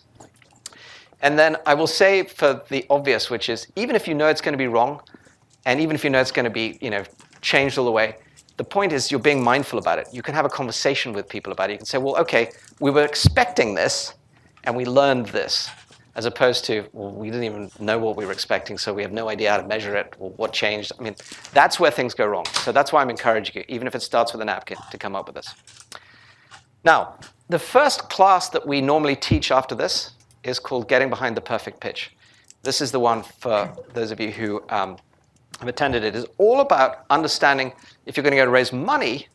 And 1.22 1.38
then 1.38 1.58
I 1.66 1.74
will 1.74 1.88
say 1.88 2.24
for 2.24 2.64
the 2.70 2.86
obvious, 2.90 3.30
which 3.30 3.50
is 3.50 3.68
even 3.76 3.96
if 3.96 4.08
you 4.08 4.14
know 4.14 4.28
it's 4.28 4.42
going 4.42 4.54
to 4.54 4.58
be 4.58 4.68
wrong, 4.68 5.02
and 5.66 5.80
even 5.82 5.96
if 5.96 6.04
you 6.04 6.10
know 6.10 6.22
it's 6.22 6.32
going 6.32 6.46
to 6.46 6.50
be 6.50 6.78
you 6.82 6.90
know, 6.90 7.04
changed 7.42 7.78
all 7.78 7.86
the 7.86 7.92
way, 7.92 8.16
the 8.58 8.64
point 8.64 8.92
is 8.92 9.12
you're 9.12 9.20
being 9.20 9.44
mindful 9.44 9.80
about 9.80 10.00
it. 10.00 10.08
You 10.12 10.22
can 10.22 10.34
have 10.34 10.46
a 10.46 10.50
conversation 10.50 11.14
with 11.14 11.28
people 11.28 11.54
about 11.54 11.70
it. 11.70 11.74
You 11.74 11.78
can 11.80 11.86
say, 11.86 11.98
well, 11.98 12.18
okay, 12.18 12.52
we 12.80 12.92
were 12.92 13.04
expecting 13.06 13.74
this, 13.74 14.16
and 14.66 14.76
we 14.76 14.86
learned 14.86 15.28
this, 15.28 15.70
as 16.16 16.26
opposed 16.26 16.66
to, 16.66 16.86
well, 16.92 17.12
we 17.12 17.30
didn't 17.30 17.46
even 17.46 17.72
know 17.80 17.98
what 17.98 18.18
we 18.18 18.26
were 18.26 18.34
expecting, 18.34 18.78
so 18.78 18.94
we 18.94 19.02
have 19.02 19.14
no 19.14 19.30
idea 19.30 19.52
how 19.52 19.58
to 19.58 19.68
measure 19.68 19.96
it 19.96 20.14
or 20.20 20.32
what 20.32 20.52
changed. 20.52 20.92
I 21.00 21.04
mean, 21.04 21.16
that's 21.54 21.80
where 21.80 21.92
things 21.92 22.14
go 22.14 22.26
wrong. 22.28 22.46
So 22.48 22.72
that's 22.74 22.92
why 22.92 23.02
I'm 23.02 23.10
encouraging 23.10 23.56
you, 23.56 23.66
even 23.70 23.88
if 23.88 23.96
it 23.96 24.02
starts 24.02 24.34
with 24.34 24.42
a 24.42 24.46
napkin, 24.46 24.78
to 24.92 24.98
come 24.98 25.16
up 25.16 25.28
with 25.28 25.36
this. 25.36 25.56
Now, 26.84 27.18
the 27.48 27.60
first 27.60 28.10
class 28.10 28.50
that 28.50 28.68
we 28.68 28.82
normally 28.82 29.16
teach 29.16 29.52
after 29.52 29.76
this 29.76 30.12
is 30.44 30.60
called 30.60 30.88
Getting 30.88 31.10
Behind 31.10 31.36
the 31.36 31.42
Perfect 31.42 31.80
Pitch. 31.80 32.16
This 32.64 32.82
is 32.82 32.92
the 32.92 33.00
one 33.00 33.24
for 33.24 33.74
those 33.94 34.12
of 34.12 34.20
you 34.20 34.32
who 34.32 34.64
um, 34.70 34.98
have 35.60 35.68
attended 35.68 36.04
it. 36.04 36.16
It's 36.16 36.28
all 36.38 36.62
about 36.62 37.06
understanding 37.10 37.74
if 38.06 38.18
you're 38.18 38.24
going 38.24 38.36
to 38.36 38.44
go 38.44 38.50
raise 38.50 38.74
money, 38.74 39.28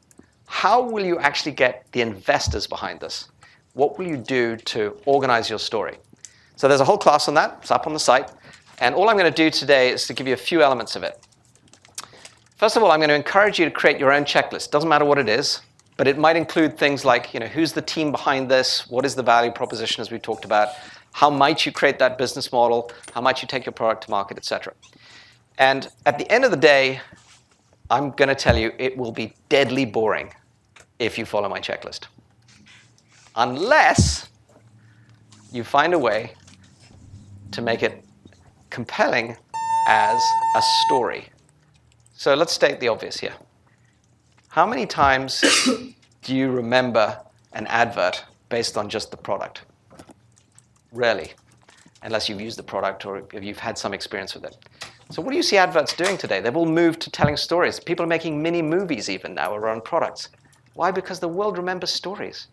how 0.47 0.83
will 0.83 1.05
you 1.05 1.19
actually 1.19 1.53
get 1.53 1.87
the 1.93 2.01
investors 2.01 2.67
behind 2.67 3.01
this? 3.01 3.29
What 3.73 3.99
will 3.99 4.07
you 4.07 4.17
do 4.17 4.57
to 4.57 4.97
organize 5.07 5.51
your 5.51 5.59
story? 5.59 5.99
So 6.57 6.69
there's 6.69 6.81
a 6.81 6.85
whole 6.85 6.99
class 6.99 7.29
on 7.29 7.35
that. 7.35 7.59
It's 7.63 7.71
up 7.71 7.87
on 7.87 7.93
the 7.93 7.99
site. 7.99 8.31
And 8.79 8.95
all 8.95 9.09
I'm 9.09 9.17
going 9.17 9.33
to 9.33 9.43
do 9.43 9.51
today 9.51 9.91
is 9.91 10.07
to 10.07 10.15
give 10.15 10.27
you 10.27 10.35
a 10.35 10.39
few 10.39 10.63
elements 10.63 10.97
of 10.97 11.03
it. 11.03 11.27
First 12.57 12.77
of 12.77 12.83
all, 12.83 12.93
I'm 12.93 13.01
going 13.01 13.09
to 13.09 13.15
encourage 13.15 13.59
you 13.59 13.65
to 13.65 13.71
create 13.71 13.99
your 13.99 14.13
own 14.13 14.25
checklist. 14.25 14.71
Doesn't 14.71 14.89
matter 14.89 15.05
what 15.05 15.19
it 15.19 15.29
is, 15.29 15.61
but 15.97 16.09
it 16.09 16.19
might 16.19 16.37
include 16.37 16.77
things 16.77 17.05
like, 17.05 17.33
you 17.33 17.41
know, 17.41 17.47
who's 17.47 17.73
the 17.73 17.83
team 17.83 18.11
behind 18.11 18.51
this? 18.51 18.89
What 18.89 19.05
is 19.05 19.15
the 19.15 19.23
value 19.23 19.53
proposition, 19.53 20.01
as 20.01 20.11
we 20.11 20.19
talked 20.19 20.45
about? 20.45 20.69
How 21.13 21.31
might 21.31 21.65
you 21.65 21.73
create 21.73 21.99
that 22.01 22.19
business 22.19 22.51
model? 22.51 22.91
How 23.13 23.21
might 23.21 23.41
you 23.43 23.49
take 23.49 23.65
your 23.65 23.73
product 23.73 24.05
to 24.05 24.11
market, 24.11 24.37
etc. 24.37 24.75
And 25.59 25.89
at 26.07 26.19
the 26.19 26.31
end 26.31 26.45
of 26.45 26.51
the 26.51 26.57
day, 26.57 27.01
I'm 27.91 28.11
going 28.11 28.29
to 28.29 28.35
tell 28.35 28.57
you 28.57 28.73
it 28.79 28.97
will 28.97 29.13
be 29.13 29.35
deadly 29.49 29.85
boring 29.85 30.33
if 30.99 31.17
you 31.19 31.25
follow 31.25 31.49
my 31.49 31.61
checklist. 31.61 32.07
Unless 33.37 34.29
you 35.53 35.63
find 35.63 35.95
a 35.95 35.99
way 35.99 36.33
to 37.53 37.63
make 37.63 37.85
it 37.85 38.05
compelling 38.71 39.37
as 39.87 40.21
a 40.57 40.63
story. 40.87 41.29
So 42.15 42.35
let's 42.35 42.53
state 42.53 42.81
the 42.81 42.89
obvious 42.89 43.19
here. 43.21 43.35
How 44.55 44.65
many 44.65 44.87
times 44.87 45.43
do 46.23 46.37
you 46.37 46.49
remember 46.49 47.19
an 47.55 47.67
advert 47.67 48.25
based 48.51 48.79
on 48.79 48.89
just 48.89 49.11
the 49.11 49.17
product? 49.17 49.63
Rarely, 50.93 51.33
unless 52.05 52.29
you've 52.29 52.41
used 52.41 52.57
the 52.57 52.63
product 52.63 53.05
or 53.05 53.25
you've 53.33 53.59
had 53.59 53.77
some 53.77 53.93
experience 53.93 54.33
with 54.33 54.45
it. 54.45 54.57
So 55.11 55.23
what 55.23 55.33
do 55.33 55.37
you 55.37 55.43
see 55.43 55.57
adverts 55.57 55.97
doing 55.97 56.17
today? 56.17 56.41
They've 56.41 56.57
all 56.57 56.67
moved 56.67 57.01
to 57.01 57.11
telling 57.11 57.37
stories. 57.37 57.81
People 57.81 58.05
are 58.05 58.09
making 58.09 58.41
mini 58.41 58.63
movies 58.63 59.11
even 59.11 59.35
now 59.35 59.57
around 59.57 59.83
products. 59.83 60.29
Why? 60.75 60.93
Because 60.93 61.19
the 61.19 61.27
world 61.27 61.59
remembers 61.59 61.91
stories. 61.91 62.47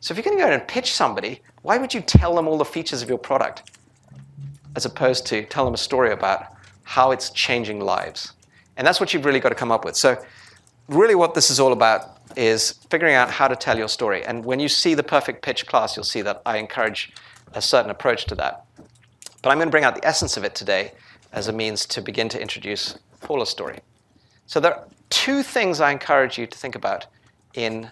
So 0.00 0.14
if 0.14 0.16
you're 0.16 0.24
going 0.24 0.38
to 0.38 0.42
go 0.42 0.50
and 0.50 0.66
pitch 0.66 0.94
somebody, 0.94 1.42
why 1.60 1.76
would 1.76 1.92
you 1.92 2.00
tell 2.00 2.34
them 2.34 2.48
all 2.48 2.56
the 2.56 2.64
features 2.64 3.02
of 3.02 3.10
your 3.10 3.18
product 3.18 3.78
as 4.74 4.86
opposed 4.86 5.26
to 5.26 5.44
tell 5.44 5.66
them 5.66 5.74
a 5.74 5.84
story 5.90 6.12
about 6.12 6.46
how 6.84 7.10
it's 7.10 7.28
changing 7.28 7.78
lives? 7.78 8.32
And 8.78 8.86
that's 8.86 9.00
what 9.00 9.12
you've 9.12 9.26
really 9.26 9.40
got 9.40 9.50
to 9.50 9.54
come 9.54 9.70
up 9.70 9.84
with. 9.84 9.96
So 9.96 10.16
really 10.90 11.14
what 11.14 11.34
this 11.34 11.50
is 11.50 11.60
all 11.60 11.72
about 11.72 12.18
is 12.36 12.72
figuring 12.90 13.14
out 13.14 13.30
how 13.30 13.48
to 13.48 13.56
tell 13.56 13.78
your 13.78 13.88
story. 13.88 14.24
And 14.24 14.44
when 14.44 14.60
you 14.60 14.68
see 14.68 14.94
the 14.94 15.02
perfect 15.02 15.42
pitch 15.42 15.66
class, 15.66 15.96
you'll 15.96 16.04
see 16.04 16.22
that 16.22 16.42
I 16.44 16.58
encourage 16.58 17.12
a 17.54 17.62
certain 17.62 17.90
approach 17.90 18.26
to 18.26 18.34
that. 18.36 18.64
But 19.42 19.50
I'm 19.50 19.56
going 19.56 19.68
to 19.68 19.70
bring 19.70 19.84
out 19.84 19.94
the 19.94 20.06
essence 20.06 20.36
of 20.36 20.44
it 20.44 20.54
today 20.54 20.92
as 21.32 21.48
a 21.48 21.52
means 21.52 21.86
to 21.86 22.02
begin 22.02 22.28
to 22.30 22.40
introduce 22.40 22.98
Paula's 23.20 23.48
story. 23.48 23.80
So 24.46 24.58
there 24.58 24.74
are 24.74 24.84
two 25.10 25.42
things 25.42 25.80
I 25.80 25.92
encourage 25.92 26.36
you 26.38 26.46
to 26.46 26.58
think 26.58 26.74
about 26.74 27.06
in 27.54 27.90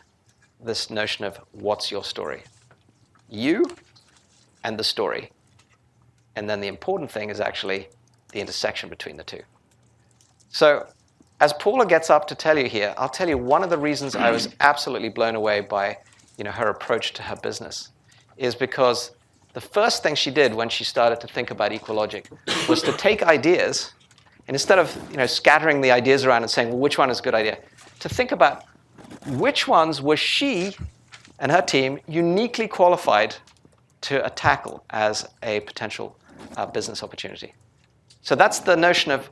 this 0.61 0.91
notion 0.91 1.25
of 1.25 1.39
what's 1.53 1.91
your 1.91 2.03
story? 2.03 2.43
You 3.29 3.65
and 4.65 4.79
the 4.79 4.85
story. 4.85 5.31
And 6.35 6.51
then 6.51 6.61
the 6.61 6.69
important 6.69 7.11
thing 7.11 7.31
is 7.31 7.41
actually 7.41 7.89
the 8.33 8.41
intersection 8.41 8.89
between 8.89 9.17
the 9.17 9.25
two. 9.25 9.43
So 10.51 10.87
as 11.41 11.53
Paula 11.55 11.87
gets 11.87 12.11
up 12.11 12.27
to 12.29 12.35
tell 12.35 12.59
you 12.59 12.69
here, 12.69 12.95
I'll 12.97 13.09
tell 13.09 13.29
you 13.29 13.39
one 13.39 13.63
of 13.63 13.71
the 13.71 13.79
reasons 13.79 14.17
I 14.17 14.31
was 14.31 14.49
absolutely 14.61 15.09
blown 15.09 15.35
away 15.35 15.61
by 15.61 15.99
you 16.37 16.45
know, 16.45 16.51
her 16.51 16.69
approach 16.69 17.13
to 17.15 17.23
her 17.23 17.37
business 17.37 17.91
is 18.37 18.55
because 18.55 19.13
the 19.53 19.61
first 19.61 20.03
thing 20.03 20.15
she 20.15 20.31
did 20.31 20.55
when 20.55 20.69
she 20.69 20.85
started 20.85 21.21
to 21.21 21.27
think 21.27 21.51
about 21.51 21.73
EqualLogic 21.73 22.27
was 22.69 22.83
to 22.83 22.93
take 22.93 23.23
ideas, 23.23 23.93
and 24.47 24.55
instead 24.55 24.79
of 24.79 24.97
you 25.11 25.17
know, 25.17 25.27
scattering 25.27 25.81
the 25.81 25.91
ideas 25.91 26.25
around 26.25 26.43
and 26.43 26.51
saying, 26.51 26.69
well, 26.69 26.79
which 26.79 26.99
one 26.99 27.11
is 27.11 27.19
a 27.19 27.23
good 27.23 27.35
idea, 27.35 27.59
to 28.01 28.09
think 28.09 28.31
about 28.31 28.65
which 29.27 29.67
ones 29.67 30.01
was 30.01 30.21
she 30.21 30.77
and 31.41 31.51
her 31.51 31.63
team 31.63 31.99
uniquely 32.07 32.69
qualified 32.69 33.35
to 34.01 34.25
uh, 34.25 34.29
tackle 34.35 34.85
as 34.91 35.29
a 35.43 35.61
potential 35.61 36.17
uh, 36.57 36.67
business 36.67 37.03
opportunity. 37.03 37.53
So 38.23 38.35
that's 38.35 38.61
the 38.61 38.77
notion 38.77 39.11
of 39.11 39.29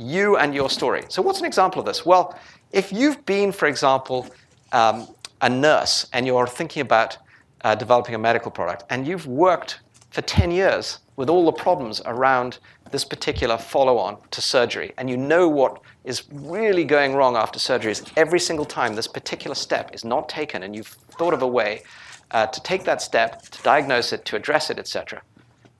you 0.00 0.38
and 0.38 0.54
your 0.54 0.70
story. 0.70 1.04
So, 1.08 1.20
what's 1.20 1.40
an 1.40 1.44
example 1.44 1.80
of 1.80 1.86
this? 1.86 2.06
Well, 2.06 2.38
if 2.72 2.90
you've 2.90 3.24
been, 3.26 3.52
for 3.52 3.68
example, 3.68 4.26
um, 4.72 5.06
a 5.42 5.48
nurse 5.50 6.08
and 6.12 6.26
you're 6.26 6.46
thinking 6.46 6.80
about 6.80 7.18
uh, 7.62 7.74
developing 7.74 8.14
a 8.14 8.18
medical 8.18 8.50
product, 8.50 8.84
and 8.88 9.06
you've 9.06 9.26
worked 9.26 9.80
for 10.10 10.22
10 10.22 10.50
years 10.50 11.00
with 11.16 11.28
all 11.28 11.44
the 11.44 11.52
problems 11.52 12.00
around 12.06 12.58
this 12.90 13.04
particular 13.04 13.58
follow 13.58 13.98
on 13.98 14.16
to 14.30 14.40
surgery, 14.40 14.92
and 14.96 15.10
you 15.10 15.16
know 15.16 15.48
what 15.48 15.80
is 16.04 16.24
really 16.32 16.84
going 16.84 17.14
wrong 17.14 17.36
after 17.36 17.58
surgery 17.58 17.92
is 17.92 18.02
every 18.16 18.40
single 18.40 18.64
time 18.64 18.94
this 18.94 19.06
particular 19.06 19.54
step 19.54 19.94
is 19.94 20.04
not 20.04 20.28
taken, 20.28 20.62
and 20.62 20.74
you've 20.74 20.88
thought 21.18 21.34
of 21.34 21.42
a 21.42 21.46
way 21.46 21.82
uh, 22.30 22.46
to 22.46 22.62
take 22.62 22.84
that 22.84 23.02
step, 23.02 23.42
to 23.42 23.62
diagnose 23.62 24.12
it, 24.12 24.24
to 24.24 24.34
address 24.34 24.70
it, 24.70 24.78
etc. 24.78 25.20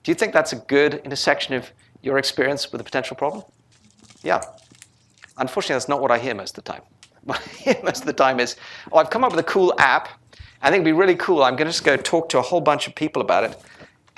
Do 0.03 0.11
you 0.11 0.15
think 0.15 0.31
that's 0.31 0.53
a 0.53 0.57
good 0.57 0.95
intersection 1.03 1.55
of 1.55 1.71
your 2.03 2.17
experience 2.17 2.71
with 2.71 2.81
a 2.81 2.83
potential 2.83 3.15
problem? 3.15 3.43
Yeah. 4.23 4.41
Unfortunately, 5.37 5.75
that's 5.75 5.89
not 5.89 6.01
what 6.01 6.11
I 6.11 6.19
hear 6.19 6.35
most 6.35 6.57
of 6.57 6.63
the 6.63 6.71
time. 6.71 6.81
What 7.23 7.39
I 7.39 7.49
hear 7.51 7.75
most 7.83 7.99
of 7.99 8.07
the 8.07 8.13
time 8.13 8.39
is, 8.39 8.55
oh, 8.91 8.97
I've 8.97 9.11
come 9.11 9.23
up 9.23 9.31
with 9.31 9.39
a 9.39 9.43
cool 9.43 9.75
app. 9.77 10.09
I 10.63 10.69
think 10.69 10.81
it'd 10.81 10.85
be 10.85 10.91
really 10.91 11.15
cool. 11.15 11.43
I'm 11.43 11.55
going 11.55 11.67
to 11.67 11.71
just 11.71 11.83
go 11.83 11.95
talk 11.95 12.29
to 12.29 12.39
a 12.39 12.41
whole 12.41 12.61
bunch 12.61 12.87
of 12.87 12.95
people 12.95 13.21
about 13.21 13.43
it. 13.43 13.61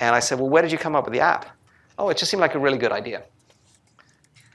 And 0.00 0.14
I 0.14 0.20
said, 0.20 0.38
well, 0.40 0.48
where 0.48 0.62
did 0.62 0.72
you 0.72 0.78
come 0.78 0.96
up 0.96 1.04
with 1.04 1.12
the 1.12 1.20
app? 1.20 1.46
Oh, 1.98 2.08
it 2.08 2.16
just 2.16 2.30
seemed 2.30 2.40
like 2.40 2.54
a 2.54 2.58
really 2.58 2.78
good 2.78 2.92
idea. 2.92 3.22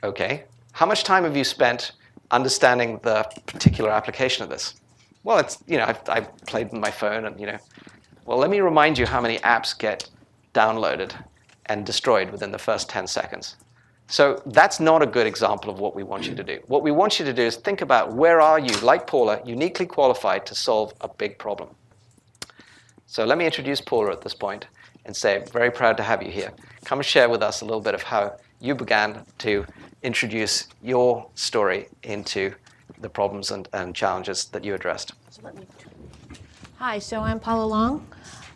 Okay. 0.04 0.46
How 0.72 0.88
much 0.88 1.04
time 1.04 1.26
have 1.26 1.38
you 1.38 1.44
spent 1.44 1.92
understanding 2.32 3.00
the 3.04 3.24
particular 3.46 3.92
application 3.92 4.44
of 4.44 4.50
this? 4.50 4.76
Well, 5.24 5.38
it's, 5.38 5.64
you 5.68 5.78
know, 5.78 5.86
I've, 5.86 6.10
I've 6.10 6.38
played 6.48 6.72
with 6.72 6.82
my 6.82 6.92
phone 6.92 7.26
and, 7.26 7.40
you 7.40 7.46
know, 7.46 7.58
well, 8.26 8.38
let 8.38 8.50
me 8.50 8.62
remind 8.62 8.98
you 8.98 9.06
how 9.06 9.22
many 9.22 9.38
apps 9.40 9.78
get 9.78 10.10
downloaded 10.54 11.14
and 11.68 11.86
destroyed 11.86 12.32
within 12.32 12.52
the 12.52 12.58
first 12.58 12.90
10 12.90 13.08
seconds. 13.08 13.56
So 14.10 14.42
that's 14.48 14.80
not 14.80 15.04
a 15.04 15.06
good 15.06 15.28
example 15.28 15.70
of 15.70 15.80
what 15.80 15.96
we 15.96 16.02
want 16.02 16.26
you 16.28 16.34
to 16.34 16.44
do. 16.44 16.60
What 16.66 16.82
we 16.82 16.90
want 16.90 17.20
you 17.20 17.26
to 17.26 17.34
do 17.34 17.44
is 17.44 17.58
think 17.58 17.82
about 17.82 18.12
where 18.14 18.42
are 18.42 18.58
you, 18.58 18.76
like 18.80 19.06
Paula, 19.06 19.40
uniquely 19.46 19.86
qualified 19.86 20.48
to 20.48 20.56
solve 20.56 20.94
a 21.02 21.08
big 21.08 21.38
problem. 21.38 21.70
So 23.06 23.24
let 23.24 23.38
me 23.38 23.46
introduce 23.46 23.82
Paula 23.82 24.12
at 24.12 24.22
this 24.22 24.34
point 24.34 24.66
and 25.06 25.16
say, 25.16 25.44
very 25.54 25.70
proud 25.70 25.96
to 25.98 26.04
have 26.04 26.24
you 26.24 26.32
here. 26.32 26.52
Come 26.86 27.04
share 27.04 27.30
with 27.30 27.44
us 27.44 27.62
a 27.62 27.66
little 27.66 27.82
bit 27.82 27.94
of 27.94 28.02
how 28.02 28.36
you 28.60 28.74
began 28.74 29.26
to 29.40 29.64
introduce 30.02 30.68
your 30.82 31.30
story 31.36 31.88
into 32.02 32.56
the 33.02 33.10
problems 33.10 33.52
and, 33.52 33.70
and 33.74 33.96
challenges 33.96 34.46
that 34.46 34.64
you 34.64 34.74
addressed. 34.74 35.14
Hi, 36.78 36.98
so 36.98 37.20
I'm 37.22 37.40
Paula 37.40 37.66
Long, 37.66 38.08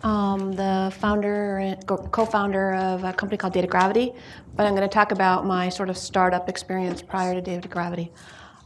um, 0.01 0.53
the 0.53 0.93
founder 0.99 1.57
and 1.57 1.85
co-founder 1.87 2.73
of 2.73 3.03
a 3.03 3.13
company 3.13 3.37
called 3.37 3.53
DataGravity, 3.53 4.15
but 4.55 4.65
I'm 4.65 4.75
going 4.75 4.87
to 4.87 4.93
talk 4.93 5.11
about 5.11 5.45
my 5.45 5.69
sort 5.69 5.89
of 5.89 5.97
startup 5.97 6.49
experience 6.49 7.01
prior 7.01 7.39
to 7.39 7.41
DataGravity. 7.41 8.09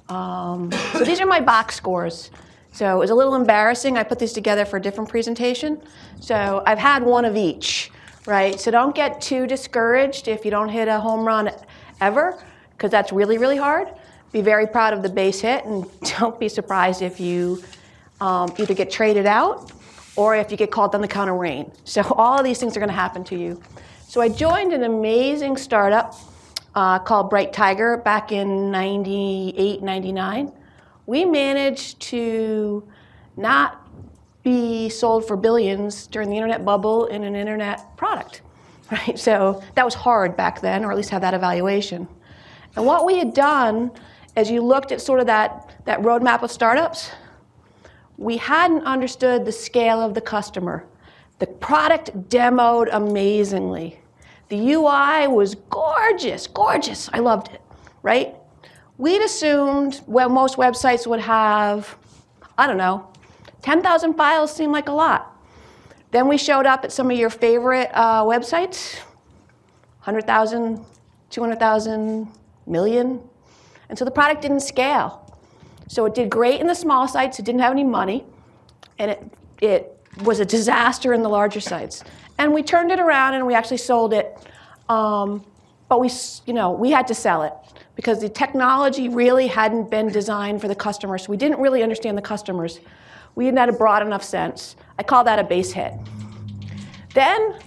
Um, 0.10 0.72
so 0.94 1.04
these 1.04 1.20
are 1.20 1.26
my 1.26 1.40
box 1.40 1.76
scores. 1.76 2.32
So 2.72 2.96
it 2.96 3.00
was 3.00 3.10
a 3.10 3.16
little 3.16 3.36
embarrassing. 3.36 3.98
I 3.98 4.04
put 4.04 4.20
these 4.20 4.34
together 4.34 4.66
for 4.66 4.78
a 4.78 4.82
different 4.82 5.10
presentation. 5.10 5.82
So 6.20 6.62
I've 6.66 6.78
had 6.78 7.04
one 7.04 7.26
of 7.26 7.36
each, 7.36 7.92
right? 8.26 8.60
So 8.60 8.70
don't 8.70 8.96
get 8.96 9.20
too 9.22 9.48
discouraged 9.48 10.28
if 10.28 10.46
you 10.46 10.52
don't 10.52 10.70
hit 10.70 10.88
a 10.88 11.00
home 11.00 11.26
run 11.26 11.52
ever, 12.02 12.38
because 12.72 12.92
that's 12.92 13.12
really, 13.12 13.38
really 13.38 13.58
hard. 13.58 13.90
Be 14.32 14.42
very 14.42 14.68
proud 14.68 14.94
of 14.94 15.02
the 15.02 15.10
base 15.10 15.40
hit, 15.40 15.66
and 15.66 15.86
don't 16.20 16.40
be 16.40 16.50
surprised 16.50 17.02
if 17.02 17.20
you 17.20 17.64
um, 18.22 18.54
either 18.58 18.74
get 18.74 18.92
traded 18.92 19.26
out 19.26 19.72
or 20.16 20.36
if 20.36 20.52
you 20.52 20.58
get 20.58 20.72
called 20.72 20.94
on 20.94 21.02
the 21.02 21.08
counter 21.08 21.36
rain. 21.36 21.72
So 21.84 22.02
all 22.16 22.38
of 22.38 22.44
these 22.44 22.60
things 22.60 22.76
are 22.76 22.80
going 22.80 22.90
to 22.90 22.96
happen 22.96 23.24
to 23.26 23.38
you. 23.38 23.62
So 24.10 24.22
I 24.22 24.30
joined 24.30 24.72
an 24.72 24.84
amazing 24.84 25.58
startup 25.58 26.16
uh, 26.74 26.98
called 27.00 27.30
Bright 27.30 27.52
Tiger 27.52 27.98
back 27.98 28.32
in 28.32 28.72
98, 28.72 29.84
99. 29.84 30.54
We 31.08 31.26
managed 31.26 32.00
to 32.04 32.88
not 33.36 33.86
be 34.44 34.88
sold 34.88 35.28
for 35.28 35.36
billions 35.36 36.08
during 36.08 36.30
the 36.30 36.38
internet 36.38 36.64
bubble 36.64 37.08
in 37.08 37.26
an 37.26 37.36
internet 37.36 37.98
product. 37.98 38.44
Right? 38.90 39.20
So 39.20 39.62
that 39.76 39.84
was 39.84 39.94
hard 39.94 40.38
back 40.38 40.62
then, 40.62 40.86
or 40.86 40.92
at 40.92 40.96
least 40.96 41.10
have 41.10 41.20
that 41.20 41.34
evaluation. 41.34 42.08
And 42.78 42.86
what 42.86 43.06
we 43.06 43.18
had 43.18 43.34
done, 43.34 43.92
as 44.38 44.50
you 44.50 44.62
looked 44.62 44.94
at 44.94 45.02
sort 45.02 45.20
of 45.20 45.26
that, 45.26 45.76
that 45.84 46.00
roadmap 46.00 46.44
of 46.44 46.52
startups, 46.52 47.12
we 48.16 48.38
hadn't 48.38 48.84
understood 48.84 49.44
the 49.44 49.52
scale 49.52 50.02
of 50.02 50.14
the 50.14 50.22
customer. 50.22 50.86
The 51.40 51.48
product 51.48 52.30
demoed 52.30 52.90
amazingly. 52.92 54.00
The 54.50 54.74
UI 54.74 55.28
was 55.28 55.56
gorgeous, 55.70 56.48
gorgeous. 56.48 57.10
I 57.14 57.20
loved 57.20 57.50
it, 57.50 57.62
right? 58.02 58.36
We'd 58.98 59.22
assumed 59.22 60.02
well, 60.08 60.30
most 60.30 60.58
websites 60.58 61.06
would 61.06 61.20
have, 61.20 61.98
I 62.58 62.66
don't 62.66 62.78
know, 62.78 63.08
10,000 63.62 64.14
files 64.16 64.56
seemed 64.56 64.72
like 64.72 64.88
a 64.88 64.94
lot. 64.94 65.36
Then 66.12 66.28
we 66.28 66.38
showed 66.38 66.66
up 66.66 66.86
at 66.86 66.92
some 66.92 67.12
of 67.12 67.18
your 67.18 67.30
favorite 67.30 67.92
uh, 67.94 68.24
websites 68.24 69.00
100,000, 70.04 70.86
200,000, 71.30 72.32
million. 72.68 73.22
And 73.90 73.98
so 73.98 74.06
the 74.06 74.12
product 74.12 74.42
didn't 74.42 74.60
scale. 74.60 75.24
So 75.88 76.06
it 76.06 76.14
did 76.14 76.30
great 76.30 76.60
in 76.60 76.68
the 76.68 76.76
small 76.76 77.08
sites, 77.08 77.40
it 77.40 77.46
didn't 77.46 77.62
have 77.62 77.72
any 77.72 77.84
money, 77.84 78.26
and 79.00 79.12
it, 79.12 79.24
it 79.62 79.97
was 80.24 80.40
a 80.40 80.46
disaster 80.46 81.14
in 81.14 81.24
the 81.24 81.30
larger 81.30 81.60
sites. 81.60 82.04
And 82.38 82.54
we 82.54 82.64
turned 82.64 82.92
it 82.92 83.00
around 83.00 83.34
and 83.34 83.46
we 83.46 83.54
actually 83.54 83.78
sold 83.78 84.14
it. 84.14 84.38
Um, 84.90 85.44
but 85.90 86.00
we, 86.00 86.10
you 86.46 86.54
know, 86.54 86.72
we 86.72 86.92
had 86.92 87.08
to 87.08 87.14
sell 87.14 87.44
it 87.44 87.54
because 87.96 88.22
the 88.22 88.30
technology 88.30 89.10
really 89.10 89.48
hadn't 89.48 89.90
been 89.90 90.10
designed 90.10 90.62
for 90.62 90.68
the 90.68 90.76
customer. 90.76 91.18
So 91.18 91.32
we 91.32 91.38
didn't 91.38 91.60
really 91.60 91.82
understand 91.82 92.18
the 92.18 92.22
customers. 92.22 92.80
We 93.36 93.46
didn't 93.46 93.58
have 93.58 93.70
a 93.70 93.78
broad 93.78 94.06
enough 94.06 94.24
sense. 94.24 94.76
I 95.00 95.04
call 95.04 95.24
that 95.24 95.40
a 95.40 95.44
base 95.44 95.72
hit. 95.72 95.94
Then 97.14 97.60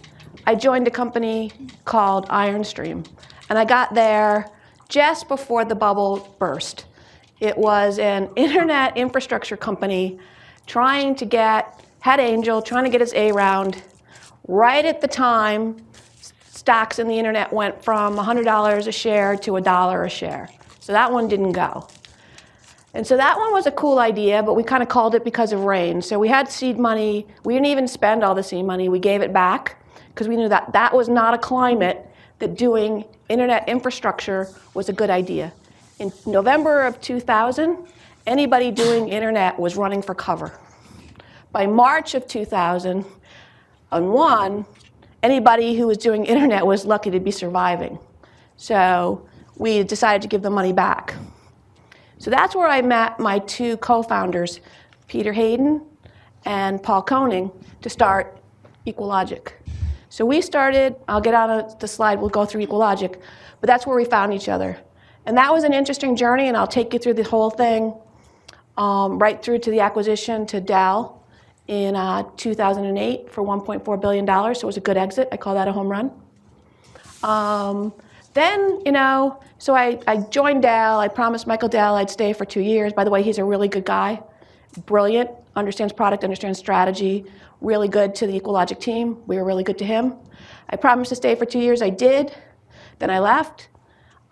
I 0.46 0.54
joined 0.54 0.86
a 0.86 0.90
company 0.90 1.52
called 1.84 2.28
Ironstream. 2.28 3.06
And 3.48 3.58
I 3.58 3.64
got 3.64 3.94
there 3.94 4.48
just 4.88 5.28
before 5.28 5.64
the 5.64 5.74
bubble 5.74 6.34
burst. 6.38 6.86
It 7.40 7.56
was 7.56 7.98
an 7.98 8.30
internet 8.36 8.96
infrastructure 8.96 9.56
company 9.56 10.18
trying 10.66 11.14
to 11.16 11.24
get, 11.24 11.82
had 12.00 12.18
Angel, 12.18 12.60
trying 12.62 12.84
to 12.84 12.90
get 12.90 13.00
his 13.00 13.12
A 13.14 13.32
round. 13.32 13.82
Right 14.48 14.84
at 14.84 15.00
the 15.00 15.08
time, 15.08 15.76
stocks 16.48 16.98
in 16.98 17.08
the 17.08 17.18
internet 17.18 17.52
went 17.52 17.82
from 17.84 18.16
$100 18.16 18.86
a 18.86 18.92
share 18.92 19.36
to 19.36 19.56
a 19.56 19.60
dollar 19.60 20.04
a 20.04 20.10
share. 20.10 20.48
So 20.80 20.92
that 20.92 21.12
one 21.12 21.28
didn't 21.28 21.52
go. 21.52 21.86
And 22.92 23.06
so 23.06 23.16
that 23.16 23.38
one 23.38 23.52
was 23.52 23.66
a 23.66 23.72
cool 23.72 23.98
idea, 23.98 24.42
but 24.42 24.54
we 24.54 24.64
kind 24.64 24.82
of 24.82 24.88
called 24.88 25.14
it 25.14 25.24
because 25.24 25.52
of 25.52 25.60
rain. 25.60 26.02
So 26.02 26.18
we 26.18 26.26
had 26.26 26.48
seed 26.48 26.78
money. 26.78 27.26
We 27.44 27.54
didn't 27.54 27.66
even 27.66 27.86
spend 27.86 28.24
all 28.24 28.34
the 28.34 28.42
seed 28.42 28.64
money. 28.64 28.88
We 28.88 28.98
gave 28.98 29.20
it 29.20 29.32
back 29.32 29.76
because 30.08 30.26
we 30.26 30.36
knew 30.36 30.48
that 30.48 30.72
that 30.72 30.94
was 30.94 31.08
not 31.08 31.34
a 31.34 31.38
climate 31.38 32.06
that 32.40 32.56
doing 32.56 33.04
internet 33.28 33.68
infrastructure 33.68 34.48
was 34.74 34.88
a 34.88 34.92
good 34.92 35.10
idea. 35.10 35.52
In 36.00 36.12
November 36.26 36.84
of 36.84 37.00
2000, 37.00 37.76
anybody 38.26 38.70
doing 38.70 39.08
internet 39.08 39.58
was 39.58 39.76
running 39.76 40.02
for 40.02 40.14
cover. 40.14 40.58
By 41.52 41.66
March 41.66 42.14
of 42.14 42.26
2001, 42.28 44.64
anybody 45.22 45.76
who 45.76 45.86
was 45.88 45.98
doing 45.98 46.24
internet 46.24 46.64
was 46.64 46.84
lucky 46.84 47.10
to 47.10 47.18
be 47.18 47.32
surviving. 47.32 47.98
So 48.56 49.26
we 49.56 49.82
decided 49.82 50.22
to 50.22 50.28
give 50.28 50.42
the 50.42 50.50
money 50.50 50.72
back. 50.72 51.16
So 52.18 52.30
that's 52.30 52.54
where 52.54 52.68
I 52.68 52.82
met 52.82 53.18
my 53.18 53.40
two 53.40 53.78
co-founders, 53.78 54.60
Peter 55.08 55.32
Hayden 55.32 55.82
and 56.44 56.80
Paul 56.80 57.02
Koning, 57.02 57.50
to 57.82 57.90
start 57.90 58.38
EqualLogic. 58.86 59.50
So 60.08 60.24
we 60.24 60.40
started, 60.40 60.94
I'll 61.08 61.20
get 61.20 61.34
on 61.34 61.68
the 61.80 61.88
slide, 61.88 62.20
we'll 62.20 62.30
go 62.30 62.44
through 62.44 62.64
EqualLogic, 62.64 63.20
but 63.60 63.66
that's 63.66 63.88
where 63.88 63.96
we 63.96 64.04
found 64.04 64.32
each 64.32 64.48
other. 64.48 64.78
And 65.26 65.36
that 65.36 65.52
was 65.52 65.64
an 65.64 65.74
interesting 65.74 66.14
journey, 66.14 66.46
and 66.46 66.56
I'll 66.56 66.68
take 66.68 66.92
you 66.92 67.00
through 67.00 67.14
the 67.14 67.24
whole 67.24 67.50
thing, 67.50 67.92
um, 68.76 69.18
right 69.18 69.42
through 69.42 69.58
to 69.60 69.70
the 69.72 69.80
acquisition 69.80 70.46
to 70.46 70.60
Dell 70.60 71.19
in 71.70 71.94
uh, 71.94 72.24
2008 72.36 73.30
for 73.30 73.44
$1.4 73.44 74.00
billion. 74.00 74.26
So 74.26 74.50
it 74.50 74.64
was 74.64 74.76
a 74.76 74.80
good 74.80 74.96
exit. 74.96 75.28
I 75.30 75.36
call 75.36 75.54
that 75.54 75.68
a 75.68 75.72
home 75.72 75.86
run. 75.86 76.10
Um, 77.22 77.94
then, 78.34 78.82
you 78.84 78.90
know, 78.90 79.40
so 79.58 79.76
I, 79.76 80.00
I 80.08 80.16
joined 80.16 80.62
Dell. 80.62 80.98
I 80.98 81.06
promised 81.06 81.46
Michael 81.46 81.68
Dell 81.68 81.94
I'd 81.94 82.10
stay 82.10 82.32
for 82.32 82.44
two 82.44 82.60
years. 82.60 82.92
By 82.92 83.04
the 83.04 83.10
way, 83.10 83.22
he's 83.22 83.38
a 83.38 83.44
really 83.44 83.68
good 83.68 83.84
guy, 83.84 84.20
brilliant. 84.84 85.30
understands 85.54 85.92
product, 85.92 86.24
understands 86.24 86.58
strategy, 86.58 87.24
really 87.60 87.86
good 87.86 88.16
to 88.16 88.26
the 88.26 88.40
EqualLogic 88.40 88.80
team. 88.80 89.18
We 89.28 89.36
were 89.36 89.44
really 89.44 89.62
good 89.62 89.78
to 89.78 89.84
him. 89.84 90.14
I 90.70 90.76
promised 90.76 91.10
to 91.10 91.16
stay 91.16 91.36
for 91.36 91.44
two 91.44 91.60
years. 91.60 91.82
I 91.82 91.90
did. 91.90 92.34
Then 92.98 93.10
I 93.10 93.20
left. 93.20 93.68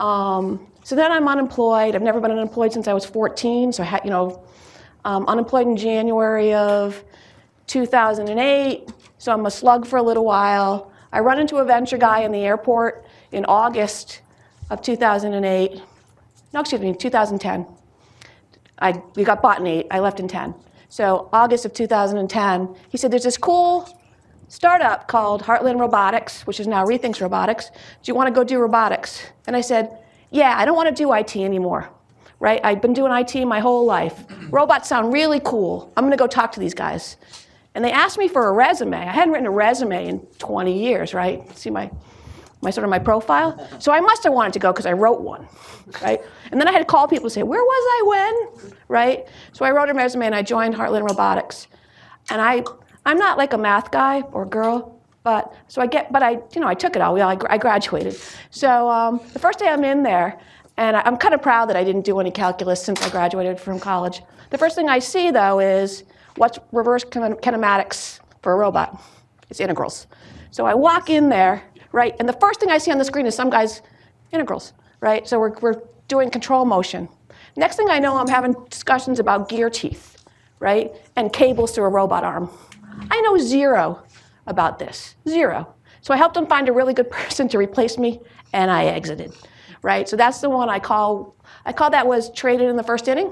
Um, 0.01 0.67
so 0.83 0.97
then 0.97 1.13
I'm 1.13 1.29
unemployed. 1.29 1.95
I've 1.95 2.03
never 2.03 2.21
been 2.21 2.33
unemployed 2.33 2.73
since 2.73 2.89
I 2.89 2.95
was 2.95 3.05
14. 3.05 3.73
So 3.73 3.85
I 3.85 3.87
had, 3.87 4.05
you 4.05 4.11
know, 4.11 4.43
um, 5.05 5.25
unemployed 5.27 5.69
in 5.69 5.77
January 5.77 6.53
of 6.55 7.05
2008. 7.69 8.89
So 9.19 9.33
I'm 9.33 9.47
a 9.47 9.51
slug 9.51 9.87
for 9.87 9.99
a 9.99 10.03
little 10.03 10.25
while. 10.25 10.91
I 11.13 11.21
run 11.21 11.39
into 11.39 11.57
a 11.57 11.65
venture 11.65 11.99
guy 11.99 12.21
in 12.21 12.33
the 12.33 12.41
airport 12.41 13.07
in 13.33 13.45
August 13.45 14.21
of 14.71 14.83
2008. 14.83 15.83
No, 16.53 16.61
excuse 16.61 16.81
me, 16.81 16.95
2010. 16.95 17.67
I, 18.81 19.03
we 19.15 19.25
got 19.25 19.43
bought 19.43 19.61
in 19.61 19.67
eight. 19.67 19.87
I 19.91 20.01
left 20.01 20.21
in 20.21 20.29
10. 20.29 20.55
So 20.89 21.29
August 21.33 21.65
of 21.65 21.73
2010, 21.75 22.75
he 22.89 22.97
said, 22.97 23.11
there's 23.11 23.25
this 23.25 23.37
cool 23.37 23.89
startup 24.49 25.09
called 25.09 25.43
Heartland 25.43 25.79
Robotics, 25.79 26.47
which 26.47 26.61
is 26.61 26.67
now 26.67 26.85
Rethinks 26.87 27.21
Robotics. 27.21 27.71
Do 27.71 28.11
you 28.11 28.15
want 28.15 28.29
to 28.29 28.35
go 28.35 28.45
do 28.45 28.59
robotics? 28.59 29.27
And 29.47 29.55
I 29.55 29.61
said, 29.61 29.99
yeah, 30.31 30.55
I 30.57 30.65
don't 30.65 30.77
want 30.77 30.89
to 30.89 30.95
do 30.95 31.13
IT 31.13 31.37
anymore. 31.37 31.91
Right? 32.41 32.61
I've 32.63 32.81
been 32.81 32.93
doing 32.93 33.13
IT 33.13 33.45
my 33.47 33.59
whole 33.59 33.85
life. 33.85 34.25
Robots 34.51 34.89
sound 34.89 35.13
really 35.13 35.41
cool. 35.41 35.93
I'm 35.97 36.05
going 36.05 36.13
to 36.13 36.17
go 36.17 36.29
talk 36.29 36.53
to 36.53 36.61
these 36.61 36.75
guys. 36.75 37.17
And 37.79 37.85
they 37.85 37.93
asked 37.93 38.19
me 38.19 38.27
for 38.27 38.49
a 38.49 38.53
resume. 38.53 38.97
I 38.97 39.13
hadn't 39.13 39.31
written 39.31 39.47
a 39.47 39.53
resume 39.53 40.09
in 40.09 40.19
20 40.41 40.77
years, 40.77 41.15
right? 41.15 41.49
See 41.57 41.71
my, 41.71 41.89
my 42.61 42.71
sort 42.71 42.83
of 42.83 42.91
my 42.91 42.99
profile? 42.99 43.69
So 43.79 43.93
I 43.93 44.01
must 44.01 44.25
have 44.25 44.33
wanted 44.33 44.55
to 44.55 44.59
go 44.59 44.73
because 44.73 44.85
I 44.85 44.95
wrote 44.95 45.21
one, 45.21 45.47
right? 46.03 46.21
And 46.51 46.61
then 46.61 46.67
I 46.67 46.73
had 46.73 46.81
to 46.81 46.85
call 46.85 47.07
people 47.07 47.27
and 47.27 47.33
say, 47.33 47.45
where 47.45 47.63
was 47.63 47.85
I 47.89 48.03
when? 48.09 48.75
Right? 48.89 49.29
So 49.53 49.65
I 49.65 49.71
wrote 49.71 49.89
a 49.91 49.95
resume 49.95 50.27
and 50.27 50.35
I 50.35 50.43
joined 50.43 50.75
Heartland 50.75 51.09
Robotics. 51.09 51.69
And 52.31 52.43
I, 52.43 52.65
I'm 53.07 53.17
not 53.17 53.39
like 53.39 53.53
a 53.53 53.59
math 53.59 53.93
guy 53.93 54.23
or 54.33 54.45
girl, 54.45 55.01
but 55.23 55.55
so 55.69 55.81
I 55.81 55.87
get, 55.87 56.13
but 56.13 56.25
I, 56.25 56.41
you 56.57 56.61
know, 56.61 56.67
I 56.67 56.75
took 56.75 56.97
it 56.97 57.01
all. 57.01 57.17
I, 57.23 57.39
I 57.49 57.59
graduated. 57.59 58.21
So 58.51 58.91
um, 58.91 59.21
the 59.35 59.39
first 59.39 59.61
day 59.61 59.69
I'm 59.69 59.85
in 59.85 60.03
there, 60.03 60.41
and 60.79 60.97
I'm 60.97 61.17
kind 61.17 61.33
of 61.33 61.43
proud 61.43 61.69
that 61.69 61.77
I 61.77 61.85
didn't 61.85 62.05
do 62.05 62.19
any 62.19 62.33
calculus 62.33 62.83
since 62.83 63.01
I 63.03 63.09
graduated 63.09 63.61
from 63.61 63.79
college. 63.79 64.21
The 64.51 64.59
first 64.59 64.75
thing 64.75 64.89
I 64.89 64.99
see, 64.99 65.31
though, 65.31 65.61
is 65.61 66.03
what's 66.39 66.59
reverse 66.73 67.05
kinematics 67.05 68.21
for 68.43 68.53
a 68.53 68.57
robot? 68.57 69.01
It's 69.51 69.61
integrals. 69.61 70.07
So 70.51 70.67
I 70.67 70.75
walk 70.75 71.11
in 71.11 71.29
there, 71.29 71.63
right, 71.93 72.15
and 72.19 72.29
the 72.29 72.35
first 72.35 72.61
thing 72.61 72.71
I 72.71 72.79
see 72.79 72.91
on 72.91 72.99
the 72.99 73.05
screen 73.05 73.27
is 73.27 73.35
some 73.35 73.51
guy's 73.51 73.83
integrals, 74.33 74.73
right? 75.01 75.27
So 75.27 75.39
we're, 75.39 75.59
we're 75.61 75.83
doing 76.07 76.31
control 76.31 76.65
motion. 76.65 77.09
Next 77.57 77.77
thing 77.77 77.89
I 77.91 77.99
know, 77.99 78.17
I'm 78.17 78.29
having 78.29 78.55
discussions 78.71 79.19
about 79.19 79.49
gear 79.49 79.69
teeth, 79.69 80.25
right, 80.61 80.93
and 81.17 81.33
cables 81.33 81.73
through 81.73 81.85
a 81.85 81.91
robot 81.91 82.25
arm. 82.25 82.51
I 83.11 83.21
know 83.21 83.37
zero 83.39 84.03
about 84.47 84.79
this, 84.79 85.17
zero. 85.29 85.75
So 86.01 86.15
I 86.15 86.17
helped 86.17 86.35
them 86.35 86.47
find 86.47 86.69
a 86.69 86.73
really 86.73 86.95
good 86.95 87.11
person 87.19 87.49
to 87.49 87.59
replace 87.59 87.99
me, 87.99 88.21
and 88.53 88.71
I 88.71 88.87
exited 88.87 89.35
right? 89.83 90.09
So 90.09 90.17
that's 90.17 90.41
the 90.41 90.51
one 90.51 90.69
I 90.69 90.79
call, 90.79 91.37
I 91.65 91.73
call 91.73 91.91
that 91.91 92.07
was 92.07 92.31
traded 92.33 92.69
in 92.69 92.77
the 92.77 92.83
first 92.83 93.09
inning. 93.09 93.31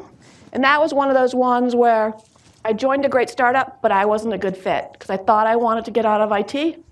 And 0.52 0.62
that 0.64 0.80
was 0.80 0.94
one 0.94 1.08
of 1.08 1.14
those 1.14 1.34
ones 1.34 1.74
where 1.74 2.14
I 2.66 2.72
joined 2.72 3.04
a 3.04 3.08
great 3.08 3.30
startup, 3.30 3.80
but 3.80 3.92
I 3.92 4.06
wasn't 4.06 4.34
a 4.34 4.38
good 4.38 4.56
fit 4.56 4.88
because 4.90 5.08
I 5.08 5.16
thought 5.16 5.46
I 5.46 5.54
wanted 5.54 5.84
to 5.84 5.92
get 5.92 6.04
out 6.04 6.20
of 6.20 6.32
IT, 6.32 6.84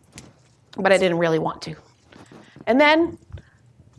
but 0.76 0.92
I 0.92 0.98
didn't 0.98 1.18
really 1.18 1.40
want 1.40 1.62
to. 1.62 1.74
And 2.68 2.80
then 2.80 3.18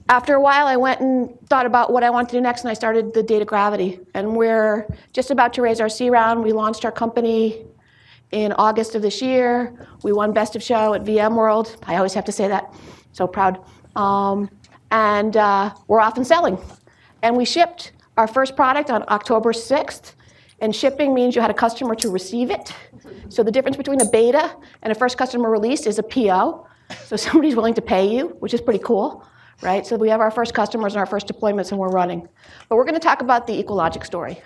after 0.07 0.35
a 0.35 0.39
while, 0.39 0.67
I 0.67 0.77
went 0.77 1.01
and 1.01 1.37
thought 1.49 1.65
about 1.65 1.91
what 1.91 2.01
I 2.01 2.09
wanted 2.09 2.29
to 2.29 2.37
do 2.37 2.41
next, 2.41 2.61
and 2.61 2.71
I 2.71 2.75
started 2.75 3.13
the 3.13 3.21
DataGravity. 3.21 4.05
And 4.13 4.37
we're 4.37 4.87
just 5.11 5.31
about 5.31 5.51
to 5.55 5.61
raise 5.61 5.81
our 5.81 5.89
C 5.89 6.09
round. 6.09 6.45
We 6.45 6.53
launched 6.53 6.85
our 6.85 6.93
company 6.93 7.65
in 8.31 8.53
August 8.53 8.95
of 8.95 9.01
this 9.01 9.21
year. 9.21 9.77
We 10.01 10.13
won 10.13 10.31
Best 10.31 10.55
of 10.55 10.63
Show 10.63 10.93
at 10.93 11.03
VMworld. 11.03 11.75
I 11.85 11.97
always 11.97 12.13
have 12.13 12.23
to 12.25 12.31
say 12.31 12.47
that. 12.47 12.73
So 13.11 13.27
proud. 13.27 13.59
Um, 13.97 14.49
and 14.91 15.35
uh, 15.35 15.73
we're 15.89 15.99
off 15.99 16.15
and 16.15 16.25
selling. 16.25 16.57
And 17.21 17.35
we 17.35 17.43
shipped 17.43 17.91
our 18.15 18.27
first 18.27 18.55
product 18.55 18.89
on 18.89 19.03
October 19.09 19.51
6th. 19.51 20.13
And 20.61 20.75
shipping 20.75 21.13
means 21.13 21.35
you 21.35 21.41
had 21.41 21.51
a 21.51 21.55
customer 21.55 21.95
to 21.95 22.09
receive 22.09 22.49
it. 22.49 22.73
So 23.29 23.43
the 23.43 23.51
difference 23.51 23.77
between 23.77 24.01
a 24.01 24.05
beta 24.05 24.55
and 24.81 24.91
a 24.91 24.95
first 24.95 25.17
customer 25.17 25.49
release 25.49 25.85
is 25.85 25.99
a 25.99 26.03
PO. 26.03 26.67
So 27.05 27.15
somebody's 27.25 27.55
willing 27.55 27.73
to 27.73 27.81
pay 27.81 28.07
you, 28.07 28.29
which 28.39 28.53
is 28.53 28.61
pretty 28.61 28.83
cool, 28.83 29.25
right? 29.61 29.85
So 29.85 29.97
we 29.97 30.09
have 30.09 30.21
our 30.21 30.31
first 30.31 30.53
customers 30.53 30.93
and 30.93 30.99
our 30.99 31.05
first 31.05 31.27
deployments, 31.27 31.71
and 31.71 31.79
we're 31.79 31.89
running. 31.89 32.27
But 32.69 32.77
we're 32.77 32.85
going 32.85 32.95
to 32.95 32.99
talk 32.99 33.21
about 33.21 33.47
the 33.47 33.61
EqualLogic 33.61 34.05
story. 34.05 34.41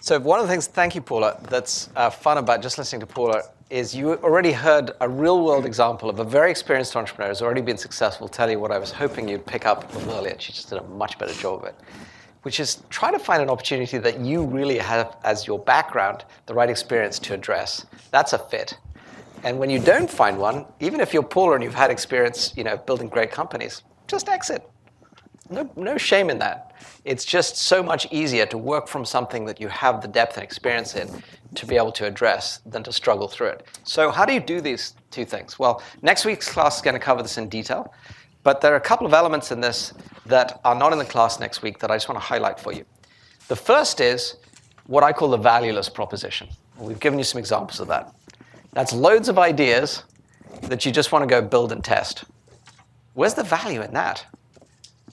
So 0.00 0.18
one 0.18 0.38
of 0.38 0.46
the 0.46 0.52
things, 0.52 0.66
thank 0.68 0.94
you, 0.94 1.00
Paula, 1.00 1.38
that's 1.50 1.90
uh, 1.96 2.08
fun 2.08 2.38
about 2.38 2.62
just 2.62 2.78
listening 2.78 3.00
to 3.00 3.06
Paula 3.06 3.42
is 3.68 3.94
you 3.94 4.14
already 4.14 4.52
heard 4.52 4.92
a 5.00 5.08
real 5.08 5.44
world 5.44 5.66
example 5.66 6.08
of 6.08 6.20
a 6.20 6.24
very 6.24 6.50
experienced 6.50 6.96
entrepreneur 6.96 7.28
who's 7.28 7.42
already 7.42 7.60
been 7.60 7.76
successful 7.76 8.26
tell 8.26 8.50
you 8.50 8.58
what 8.58 8.70
I 8.70 8.78
was 8.78 8.90
hoping 8.90 9.28
you'd 9.28 9.44
pick 9.44 9.66
up 9.66 9.92
earlier. 10.08 10.34
She 10.38 10.52
just 10.52 10.70
did 10.70 10.78
a 10.78 10.84
much 10.84 11.18
better 11.18 11.34
job 11.34 11.62
of 11.62 11.68
it, 11.68 11.74
which 12.42 12.60
is 12.60 12.82
try 12.90 13.10
to 13.10 13.18
find 13.18 13.42
an 13.42 13.50
opportunity 13.50 13.98
that 13.98 14.20
you 14.20 14.44
really 14.44 14.78
have 14.78 15.16
as 15.24 15.46
your 15.46 15.58
background 15.58 16.24
the 16.46 16.54
right 16.54 16.70
experience 16.70 17.18
to 17.18 17.34
address. 17.34 17.86
That's 18.10 18.32
a 18.32 18.38
fit. 18.38 18.78
And 19.44 19.58
when 19.58 19.70
you 19.70 19.78
don't 19.78 20.10
find 20.10 20.38
one, 20.38 20.66
even 20.80 21.00
if 21.00 21.14
you're 21.14 21.22
Paula 21.22 21.54
and 21.54 21.64
you've 21.64 21.74
had 21.74 21.90
experience, 21.90 22.52
you 22.56 22.64
know, 22.64 22.76
building 22.76 23.08
great 23.08 23.30
companies, 23.30 23.82
just 24.06 24.28
exit. 24.28 24.68
No, 25.50 25.70
no 25.76 25.96
shame 25.96 26.28
in 26.28 26.38
that. 26.40 26.74
It's 27.04 27.24
just 27.24 27.56
so 27.56 27.82
much 27.82 28.06
easier 28.10 28.44
to 28.46 28.58
work 28.58 28.86
from 28.86 29.04
something 29.04 29.46
that 29.46 29.60
you 29.60 29.68
have 29.68 30.02
the 30.02 30.08
depth 30.08 30.36
and 30.36 30.44
experience 30.44 30.94
in 30.94 31.22
to 31.54 31.66
be 31.66 31.76
able 31.76 31.92
to 31.92 32.06
address 32.06 32.60
than 32.66 32.82
to 32.82 32.92
struggle 32.92 33.28
through 33.28 33.48
it. 33.48 33.66
So, 33.84 34.10
how 34.10 34.26
do 34.26 34.34
you 34.34 34.40
do 34.40 34.60
these 34.60 34.94
two 35.10 35.24
things? 35.24 35.58
Well, 35.58 35.82
next 36.02 36.26
week's 36.26 36.50
class 36.50 36.76
is 36.76 36.82
going 36.82 36.94
to 36.94 37.00
cover 37.00 37.22
this 37.22 37.38
in 37.38 37.48
detail, 37.48 37.94
but 38.48 38.62
there 38.62 38.72
are 38.72 38.76
a 38.76 38.80
couple 38.80 39.06
of 39.06 39.12
elements 39.12 39.52
in 39.52 39.60
this 39.60 39.92
that 40.24 40.58
are 40.64 40.74
not 40.74 40.90
in 40.94 40.98
the 40.98 41.04
class 41.04 41.38
next 41.38 41.60
week 41.60 41.78
that 41.80 41.90
I 41.90 41.96
just 41.96 42.08
want 42.08 42.18
to 42.18 42.24
highlight 42.26 42.58
for 42.58 42.72
you. 42.72 42.82
The 43.48 43.56
first 43.56 44.00
is 44.00 44.36
what 44.86 45.04
I 45.04 45.12
call 45.12 45.28
the 45.28 45.36
valueless 45.36 45.90
proposition. 45.90 46.48
We've 46.78 46.98
given 46.98 47.18
you 47.18 47.26
some 47.26 47.38
examples 47.38 47.78
of 47.78 47.88
that. 47.88 48.10
That's 48.72 48.94
loads 48.94 49.28
of 49.28 49.38
ideas 49.38 50.02
that 50.62 50.86
you 50.86 50.92
just 50.92 51.12
want 51.12 51.24
to 51.24 51.26
go 51.26 51.42
build 51.42 51.72
and 51.72 51.84
test. 51.84 52.24
Where's 53.12 53.34
the 53.34 53.42
value 53.42 53.82
in 53.82 53.92
that? 53.92 54.24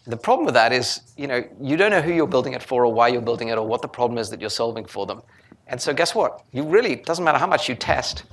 The 0.08 0.16
problem 0.16 0.46
with 0.46 0.54
that 0.54 0.72
is, 0.72 1.02
you 1.18 1.28
know, 1.28 1.44
you 1.60 1.76
don't 1.76 1.92
know 1.92 2.02
who 2.02 2.14
you're 2.14 2.28
building 2.28 2.54
it 2.54 2.64
for 2.64 2.86
or 2.86 2.94
why 2.94 3.10
you're 3.10 3.22
building 3.22 3.50
it 3.50 3.58
or 3.58 3.68
what 3.68 3.82
the 3.82 3.90
problem 3.90 4.18
is 4.18 4.30
that 4.30 4.40
you're 4.40 4.50
solving 4.50 4.86
for 4.86 5.06
them. 5.06 5.22
And 5.68 5.82
so 5.82 5.94
guess 5.94 6.16
what? 6.16 6.46
You 6.54 6.64
really, 6.64 6.96
doesn't 6.96 7.26
matter 7.26 7.40
how 7.40 7.48
much 7.48 7.68
you 7.68 7.76
test, 7.76 8.24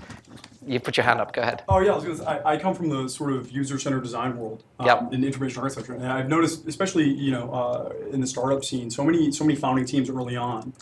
you 0.66 0.80
put 0.80 0.96
your 0.96 1.04
hand 1.04 1.20
up, 1.20 1.32
go 1.32 1.42
ahead. 1.42 1.62
Oh 1.68 1.80
yeah, 1.80 1.92
I, 1.92 1.94
was 1.94 2.04
gonna 2.04 2.16
say, 2.16 2.24
I, 2.24 2.54
I 2.54 2.56
come 2.58 2.74
from 2.74 2.88
the 2.88 3.08
sort 3.08 3.32
of 3.32 3.50
user-centered 3.50 4.02
design 4.02 4.36
world 4.36 4.64
um, 4.78 4.86
Yep. 4.86 5.12
in 5.12 5.24
information 5.24 5.62
architecture, 5.62 5.94
and 5.94 6.06
I've 6.06 6.28
noticed, 6.28 6.66
especially 6.66 7.08
you 7.08 7.30
know, 7.30 7.50
uh, 7.52 7.92
in 8.12 8.20
the 8.20 8.26
startup 8.26 8.64
scene, 8.64 8.90
so 8.90 9.04
many 9.04 9.32
so 9.32 9.44
many 9.44 9.56
founding 9.56 9.84
teams 9.84 10.08
early 10.08 10.36
on 10.36 10.72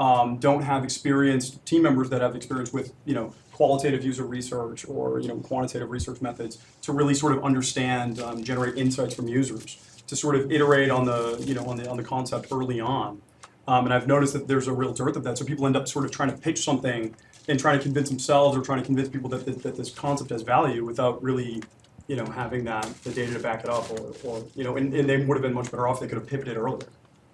um, 0.00 0.38
don't 0.38 0.62
have 0.62 0.82
experienced 0.82 1.64
team 1.66 1.82
members 1.82 2.08
that 2.10 2.22
have 2.22 2.34
experience 2.34 2.72
with 2.72 2.92
you 3.04 3.14
know 3.14 3.34
qualitative 3.52 4.02
user 4.02 4.24
research 4.24 4.86
or 4.88 5.20
you 5.20 5.28
know 5.28 5.36
quantitative 5.36 5.90
research 5.90 6.22
methods 6.22 6.58
to 6.80 6.92
really 6.92 7.14
sort 7.14 7.36
of 7.36 7.44
understand, 7.44 8.18
um, 8.20 8.42
generate 8.42 8.76
insights 8.78 9.14
from 9.14 9.28
users, 9.28 9.76
to 10.06 10.16
sort 10.16 10.34
of 10.36 10.50
iterate 10.50 10.90
on 10.90 11.04
the 11.04 11.42
you 11.46 11.54
know 11.54 11.64
on 11.66 11.76
the 11.76 11.88
on 11.88 11.98
the 11.98 12.02
concept 12.02 12.48
early 12.50 12.80
on. 12.80 13.20
Um, 13.68 13.84
and 13.84 13.94
I've 13.94 14.06
noticed 14.06 14.32
that 14.32 14.48
there's 14.48 14.66
a 14.66 14.72
real 14.72 14.92
dearth 14.92 15.16
of 15.16 15.22
that. 15.24 15.38
So 15.38 15.44
people 15.44 15.66
end 15.66 15.76
up 15.76 15.86
sort 15.86 16.04
of 16.06 16.10
trying 16.10 16.30
to 16.30 16.36
pitch 16.36 16.64
something 16.64 17.14
and 17.50 17.58
trying 17.58 17.78
to 17.78 17.82
convince 17.82 18.08
themselves 18.08 18.56
or 18.56 18.62
trying 18.62 18.78
to 18.78 18.86
convince 18.86 19.08
people 19.08 19.28
that, 19.28 19.44
that, 19.44 19.62
that 19.62 19.76
this 19.76 19.90
concept 19.90 20.30
has 20.30 20.42
value 20.42 20.84
without 20.84 21.22
really, 21.22 21.62
you 22.06 22.16
know, 22.16 22.24
having 22.24 22.64
that 22.64 22.86
the 23.02 23.10
data 23.10 23.32
to 23.34 23.40
back 23.40 23.64
it 23.64 23.68
up, 23.68 23.90
or, 23.90 24.14
or 24.24 24.44
you 24.54 24.64
know, 24.64 24.76
and, 24.76 24.94
and 24.94 25.08
they 25.08 25.18
would 25.24 25.36
have 25.36 25.42
been 25.42 25.52
much 25.52 25.70
better 25.70 25.86
off. 25.88 26.00
They 26.00 26.06
could 26.06 26.18
have 26.18 26.26
pivoted 26.26 26.56
earlier. 26.56 26.86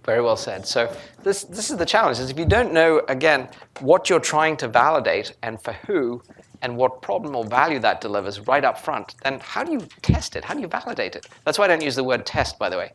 Very 0.05 0.23
well 0.23 0.37
said. 0.37 0.67
So 0.67 0.95
this, 1.23 1.45
this 1.45 1.71
is 1.71 1.77
the 1.77 1.85
challenge, 1.85 2.19
is 2.19 2.31
if 2.31 2.39
you 2.39 2.47
don't 2.47 2.73
know, 2.73 3.03
again, 3.09 3.49
what 3.81 4.09
you're 4.09 4.21
trying 4.21 4.57
to 4.59 4.69
validate 4.69 5.35
and 5.43 5.61
for 5.61 5.73
who 5.73 6.23
and 6.63 6.77
what 6.77 7.03
problem 7.03 7.37
or 7.37 7.45
value 7.45 7.79
that 7.81 8.01
delivers 8.01 8.41
right 8.41 8.65
up 8.65 8.79
front, 8.79 9.17
then 9.23 9.41
how 9.41 9.63
do 9.63 9.73
you 9.73 9.81
test 10.03 10.37
it? 10.37 10.45
How 10.45 10.55
do 10.55 10.61
you 10.61 10.69
validate 10.69 11.17
it? 11.17 11.27
That's 11.45 11.59
why 11.59 11.67
I 11.67 11.69
don't 11.69 11.83
use 11.83 11.97
the 11.97 12.05
word 12.05 12.25
test, 12.25 12.59
by 12.59 12.71
the 12.71 12.79
way. 12.79 12.93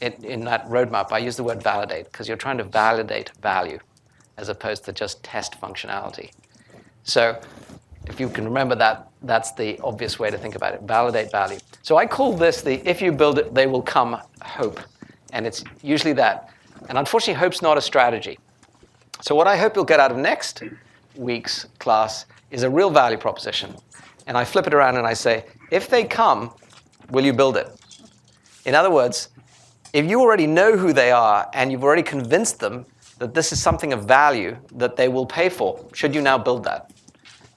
In, 0.00 0.12
in 0.24 0.40
that 0.44 0.66
roadmap, 0.68 1.12
I 1.12 1.18
use 1.18 1.36
the 1.36 1.44
word 1.44 1.62
validate 1.62 2.04
because 2.04 2.28
you're 2.28 2.36
trying 2.36 2.58
to 2.58 2.64
validate 2.64 3.32
value 3.42 3.78
as 4.36 4.48
opposed 4.48 4.84
to 4.84 4.92
just 4.92 5.22
test 5.22 5.60
functionality. 5.60 6.30
So 7.10 7.36
if 8.06 8.20
you 8.20 8.28
can 8.28 8.44
remember 8.44 8.76
that, 8.76 9.08
that's 9.22 9.52
the 9.52 9.78
obvious 9.80 10.18
way 10.18 10.30
to 10.30 10.38
think 10.38 10.54
about 10.54 10.74
it, 10.74 10.82
validate 10.82 11.30
value. 11.32 11.58
So 11.82 11.96
I 11.96 12.06
call 12.06 12.36
this 12.36 12.62
the 12.62 12.86
if 12.88 13.02
you 13.02 13.10
build 13.10 13.38
it, 13.38 13.52
they 13.52 13.66
will 13.66 13.82
come 13.82 14.20
hope. 14.42 14.80
And 15.32 15.46
it's 15.46 15.64
usually 15.82 16.12
that. 16.14 16.50
And 16.88 16.96
unfortunately, 16.96 17.34
hope's 17.34 17.62
not 17.62 17.76
a 17.76 17.80
strategy. 17.80 18.38
So 19.22 19.34
what 19.34 19.46
I 19.46 19.56
hope 19.56 19.74
you'll 19.74 19.84
get 19.84 20.00
out 20.00 20.10
of 20.10 20.16
next 20.16 20.62
week's 21.16 21.64
class 21.78 22.26
is 22.50 22.62
a 22.62 22.70
real 22.70 22.90
value 22.90 23.18
proposition. 23.18 23.74
And 24.26 24.38
I 24.38 24.44
flip 24.44 24.66
it 24.66 24.74
around 24.74 24.96
and 24.96 25.06
I 25.06 25.14
say, 25.14 25.44
if 25.70 25.88
they 25.88 26.04
come, 26.04 26.54
will 27.10 27.24
you 27.24 27.32
build 27.32 27.56
it? 27.56 27.68
In 28.64 28.74
other 28.74 28.90
words, 28.90 29.30
if 29.92 30.08
you 30.08 30.20
already 30.20 30.46
know 30.46 30.76
who 30.76 30.92
they 30.92 31.10
are 31.10 31.50
and 31.54 31.72
you've 31.72 31.84
already 31.84 32.04
convinced 32.04 32.60
them 32.60 32.86
that 33.20 33.34
this 33.34 33.52
is 33.52 33.62
something 33.62 33.92
of 33.92 34.04
value 34.04 34.56
that 34.72 34.96
they 34.96 35.08
will 35.08 35.26
pay 35.26 35.48
for 35.48 35.84
should 35.92 36.14
you 36.14 36.22
now 36.22 36.38
build 36.38 36.64
that. 36.64 36.89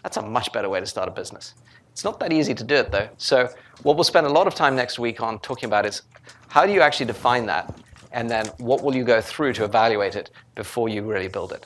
That's 0.03 0.17
a 0.17 0.21
much 0.21 0.51
better 0.51 0.69
way 0.69 0.79
to 0.79 0.85
start 0.85 1.07
a 1.07 1.11
business. 1.11 1.53
It's 1.91 2.03
not 2.03 2.19
that 2.19 2.33
easy 2.33 2.53
to 2.53 2.63
do 2.63 2.75
it 2.75 2.91
though. 2.91 3.09
So 3.17 3.49
what 3.83 3.95
we'll 3.95 4.03
spend 4.03 4.27
a 4.27 4.29
lot 4.29 4.47
of 4.47 4.55
time 4.55 4.75
next 4.75 4.99
week 4.99 5.21
on 5.21 5.39
talking 5.39 5.67
about 5.67 5.85
is 5.85 6.01
how 6.49 6.65
do 6.65 6.71
you 6.71 6.81
actually 6.81 7.05
define 7.05 7.45
that? 7.47 7.73
And 8.11 8.29
then 8.29 8.47
what 8.57 8.83
will 8.83 8.95
you 8.95 9.03
go 9.03 9.21
through 9.21 9.53
to 9.53 9.63
evaluate 9.63 10.15
it 10.15 10.29
before 10.55 10.89
you 10.89 11.01
really 11.01 11.27
build 11.27 11.51
it? 11.51 11.65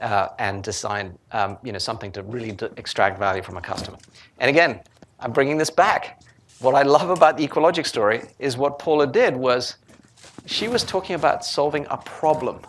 Uh, 0.00 0.28
and 0.38 0.62
design 0.62 1.18
um, 1.32 1.58
you 1.64 1.72
know, 1.72 1.78
something 1.78 2.12
to 2.12 2.22
really 2.22 2.52
d- 2.52 2.68
extract 2.76 3.18
value 3.18 3.42
from 3.42 3.56
a 3.56 3.60
customer. 3.60 3.98
And 4.38 4.48
again, 4.48 4.80
I'm 5.18 5.32
bringing 5.32 5.58
this 5.58 5.70
back. 5.70 6.22
What 6.60 6.74
I 6.74 6.82
love 6.82 7.10
about 7.10 7.36
the 7.36 7.46
EqualLogic 7.46 7.86
story 7.86 8.22
is 8.38 8.56
what 8.56 8.78
Paula 8.78 9.06
did 9.06 9.36
was 9.36 9.76
she 10.46 10.68
was 10.68 10.84
talking 10.84 11.14
about 11.14 11.44
solving 11.44 11.86
a 11.90 11.96
problem. 11.96 12.60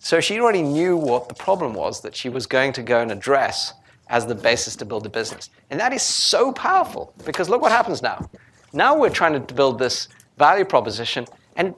So 0.00 0.20
she 0.20 0.40
already 0.40 0.62
knew 0.62 0.96
what 0.96 1.28
the 1.28 1.34
problem 1.34 1.74
was 1.74 2.00
that 2.02 2.16
she 2.16 2.28
was 2.28 2.46
going 2.46 2.72
to 2.74 2.82
go 2.82 3.00
and 3.00 3.12
address 3.12 3.74
as 4.08 4.26
the 4.26 4.34
basis 4.34 4.76
to 4.76 4.84
build 4.84 5.06
a 5.06 5.08
business. 5.08 5.50
And 5.70 5.78
that 5.80 5.92
is 5.92 6.02
so 6.02 6.52
powerful 6.52 7.12
because 7.24 7.48
look 7.48 7.60
what 7.60 7.72
happens 7.72 8.02
now. 8.02 8.28
Now 8.72 8.96
we're 8.96 9.10
trying 9.10 9.44
to 9.44 9.54
build 9.54 9.78
this 9.78 10.08
value 10.36 10.64
proposition. 10.64 11.26
And 11.56 11.74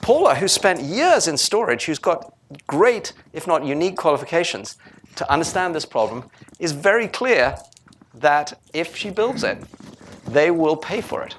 Paula, 0.00 0.34
who 0.34 0.48
spent 0.48 0.80
years 0.80 1.28
in 1.28 1.36
storage, 1.36 1.84
who's 1.84 1.98
got 1.98 2.34
great, 2.66 3.12
if 3.32 3.46
not 3.46 3.64
unique 3.64 3.96
qualifications 3.96 4.76
to 5.16 5.30
understand 5.32 5.74
this 5.74 5.86
problem, 5.86 6.30
is 6.58 6.72
very 6.72 7.08
clear 7.08 7.56
that 8.14 8.58
if 8.72 8.96
she 8.96 9.10
builds 9.10 9.42
it, 9.42 9.58
they 10.26 10.50
will 10.50 10.76
pay 10.76 11.00
for 11.00 11.22
it. 11.22 11.36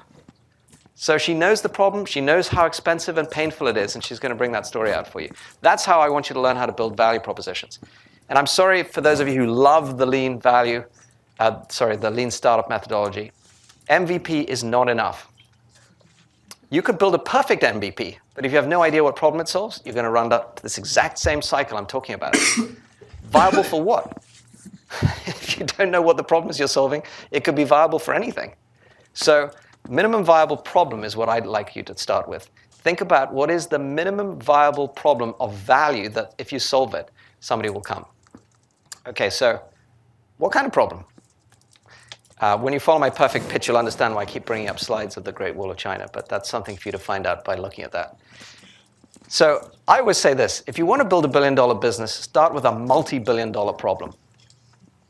So 0.98 1.18
she 1.18 1.34
knows 1.34 1.60
the 1.60 1.68
problem, 1.68 2.06
she 2.06 2.22
knows 2.22 2.48
how 2.48 2.64
expensive 2.64 3.18
and 3.18 3.30
painful 3.30 3.66
it 3.66 3.76
is, 3.76 3.94
and 3.94 4.02
she's 4.02 4.18
going 4.18 4.30
to 4.30 4.36
bring 4.36 4.52
that 4.52 4.64
story 4.64 4.92
out 4.92 5.06
for 5.06 5.20
you. 5.20 5.30
That's 5.60 5.84
how 5.84 6.00
I 6.00 6.08
want 6.08 6.30
you 6.30 6.34
to 6.34 6.40
learn 6.40 6.56
how 6.56 6.64
to 6.64 6.72
build 6.72 6.96
value 6.96 7.20
propositions. 7.20 7.80
And 8.28 8.38
I'm 8.38 8.46
sorry 8.46 8.82
for 8.82 9.00
those 9.00 9.20
of 9.20 9.28
you 9.28 9.34
who 9.34 9.46
love 9.46 9.98
the 9.98 10.06
lean 10.06 10.40
value, 10.40 10.84
uh, 11.38 11.62
sorry, 11.68 11.96
the 11.96 12.10
lean 12.10 12.30
startup 12.30 12.68
methodology. 12.68 13.32
MVP 13.88 14.44
is 14.44 14.64
not 14.64 14.88
enough. 14.88 15.28
You 16.70 16.82
could 16.82 16.98
build 16.98 17.14
a 17.14 17.18
perfect 17.18 17.62
MVP, 17.62 18.16
but 18.34 18.44
if 18.44 18.50
you 18.50 18.56
have 18.56 18.66
no 18.66 18.82
idea 18.82 19.04
what 19.04 19.14
problem 19.14 19.40
it 19.40 19.48
solves, 19.48 19.80
you're 19.84 19.94
going 19.94 20.04
to 20.04 20.10
run 20.10 20.32
up 20.32 20.56
to 20.56 20.62
this 20.62 20.78
exact 20.78 21.18
same 21.18 21.40
cycle 21.40 21.78
I'm 21.78 21.86
talking 21.86 22.16
about. 22.16 22.36
viable 23.30 23.62
for 23.62 23.80
what? 23.80 24.24
if 25.26 25.58
you 25.58 25.66
don't 25.66 25.92
know 25.92 26.02
what 26.02 26.16
the 26.16 26.24
problems 26.24 26.58
you're 26.58 26.68
solving, 26.68 27.02
it 27.30 27.44
could 27.44 27.54
be 27.54 27.64
viable 27.64 28.00
for 28.00 28.14
anything. 28.14 28.54
So, 29.14 29.50
minimum 29.88 30.24
viable 30.24 30.56
problem 30.56 31.04
is 31.04 31.16
what 31.16 31.28
I'd 31.28 31.46
like 31.46 31.76
you 31.76 31.84
to 31.84 31.96
start 31.96 32.28
with. 32.28 32.50
Think 32.70 33.00
about 33.00 33.32
what 33.32 33.50
is 33.50 33.68
the 33.68 33.78
minimum 33.78 34.40
viable 34.40 34.88
problem 34.88 35.34
of 35.38 35.54
value 35.54 36.08
that 36.10 36.34
if 36.38 36.52
you 36.52 36.58
solve 36.58 36.94
it, 36.94 37.10
somebody 37.40 37.70
will 37.70 37.80
come. 37.80 38.06
Okay, 39.06 39.30
so 39.30 39.60
what 40.38 40.50
kind 40.52 40.66
of 40.66 40.72
problem? 40.72 41.04
Uh, 42.40 42.58
when 42.58 42.72
you 42.72 42.80
follow 42.80 42.98
my 42.98 43.08
perfect 43.08 43.48
pitch, 43.48 43.68
you'll 43.68 43.76
understand 43.76 44.14
why 44.14 44.22
I 44.22 44.24
keep 44.24 44.44
bringing 44.44 44.68
up 44.68 44.80
slides 44.80 45.16
of 45.16 45.24
the 45.24 45.32
Great 45.32 45.54
Wall 45.54 45.70
of 45.70 45.76
China, 45.76 46.06
but 46.12 46.28
that's 46.28 46.50
something 46.50 46.76
for 46.76 46.88
you 46.88 46.92
to 46.92 46.98
find 46.98 47.24
out 47.24 47.44
by 47.44 47.54
looking 47.54 47.84
at 47.84 47.92
that. 47.92 48.18
So 49.28 49.70
I 49.88 50.00
always 50.00 50.18
say 50.18 50.34
this 50.34 50.62
if 50.66 50.76
you 50.76 50.86
want 50.86 51.02
to 51.02 51.08
build 51.08 51.24
a 51.24 51.28
billion 51.28 51.54
dollar 51.54 51.74
business, 51.74 52.12
start 52.12 52.52
with 52.52 52.64
a 52.64 52.72
multi 52.72 53.18
billion 53.18 53.52
dollar 53.52 53.72
problem. 53.72 54.12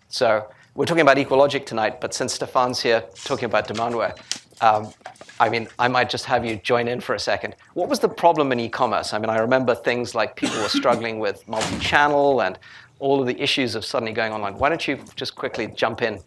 So 0.09 0.47
we're 0.75 0.85
talking 0.85 1.03
about 1.03 1.17
EqualLogic 1.17 1.65
tonight, 1.67 2.01
but 2.01 2.15
since 2.15 2.35
Stefan's 2.35 2.81
here 2.81 3.03
talking 3.25 3.47
about 3.47 3.67
Demandware, 3.67 4.17
um, 4.61 4.93
I 5.41 5.49
mean, 5.49 5.69
I 5.79 5.89
might 5.89 6.09
just 6.09 6.25
have 6.27 6.45
you 6.45 6.57
join 6.57 6.89
in 6.89 7.01
for 7.01 7.15
a 7.15 7.19
second. 7.19 7.57
What 7.75 7.89
was 7.89 7.99
the 7.99 8.09
problem 8.09 8.53
in 8.53 8.61
e-commerce? 8.61 9.13
I 9.13 9.19
mean, 9.19 9.29
I 9.29 9.39
remember 9.39 9.75
things 9.75 10.15
like 10.15 10.37
people 10.37 10.61
were 10.63 10.69
struggling 10.69 11.19
with 11.19 11.47
multi-channel 11.47 12.41
and 12.41 12.59
all 12.99 13.21
of 13.21 13.27
the 13.27 13.41
issues 13.41 13.75
of 13.75 13.85
suddenly 13.85 14.13
going 14.13 14.33
online. 14.33 14.59
Why 14.59 14.69
don't 14.69 14.87
you 14.87 14.99
just 15.17 15.35
quickly 15.35 15.69
jump 15.69 16.03
in? 16.03 16.21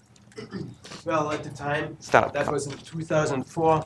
Well, 1.05 1.31
at 1.31 1.43
the 1.43 1.49
time, 1.49 1.97
that 2.11 2.51
was 2.51 2.67
in 2.67 2.77
2004, 2.77 3.83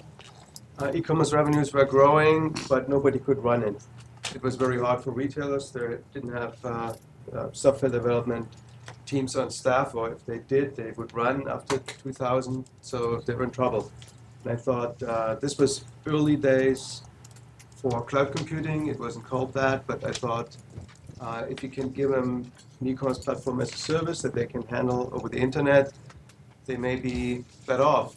uh, 0.80 0.92
e-commerce 0.94 1.34
revenues 1.34 1.74
were 1.74 1.86
growing, 1.86 2.56
but 2.68 2.90
nobody 2.90 3.20
could 3.20 3.40
run 3.40 3.64
it. 3.64 3.82
It 4.36 4.42
was 4.42 4.56
very 4.56 4.80
hard 4.80 5.04
for 5.04 5.12
retailers. 5.12 5.72
They 5.72 5.98
didn't 6.14 6.34
have 6.34 6.58
uh, 6.66 6.94
uh, 7.34 7.50
software 7.54 7.92
development 7.92 8.48
teams 9.06 9.36
on 9.36 9.50
staff, 9.50 9.96
or 9.96 10.12
if 10.12 10.26
they 10.26 10.40
did, 10.40 10.76
they 10.76 10.92
would 10.92 11.14
run 11.14 11.48
after 11.48 11.78
2000, 11.78 12.66
so 12.82 13.22
they 13.26 13.34
were 13.34 13.44
in 13.44 13.52
trouble. 13.52 13.92
And 14.44 14.54
I 14.54 14.56
thought 14.56 15.02
uh, 15.04 15.36
this 15.36 15.58
was 15.58 15.86
early 16.06 16.36
days 16.36 17.04
for 17.78 18.04
cloud 18.04 18.36
computing. 18.36 18.88
It 18.88 19.00
wasn't 19.00 19.26
called 19.26 19.54
that, 19.54 19.86
but 19.88 20.04
I 20.04 20.12
thought 20.12 20.58
uh, 21.22 21.46
if 21.50 21.64
you 21.64 21.70
can 21.70 21.90
give 21.90 22.10
them 22.10 22.52
e-commerce 22.88 23.20
platform 23.20 23.62
as 23.62 23.74
a 23.74 23.78
service 23.78 24.22
that 24.22 24.34
they 24.34 24.46
can 24.46 24.62
handle 24.64 25.10
over 25.14 25.30
the 25.30 25.38
internet, 25.38 25.92
they 26.66 26.78
may 26.78 26.96
be 26.96 27.44
better 27.68 27.84
off. 27.84 28.16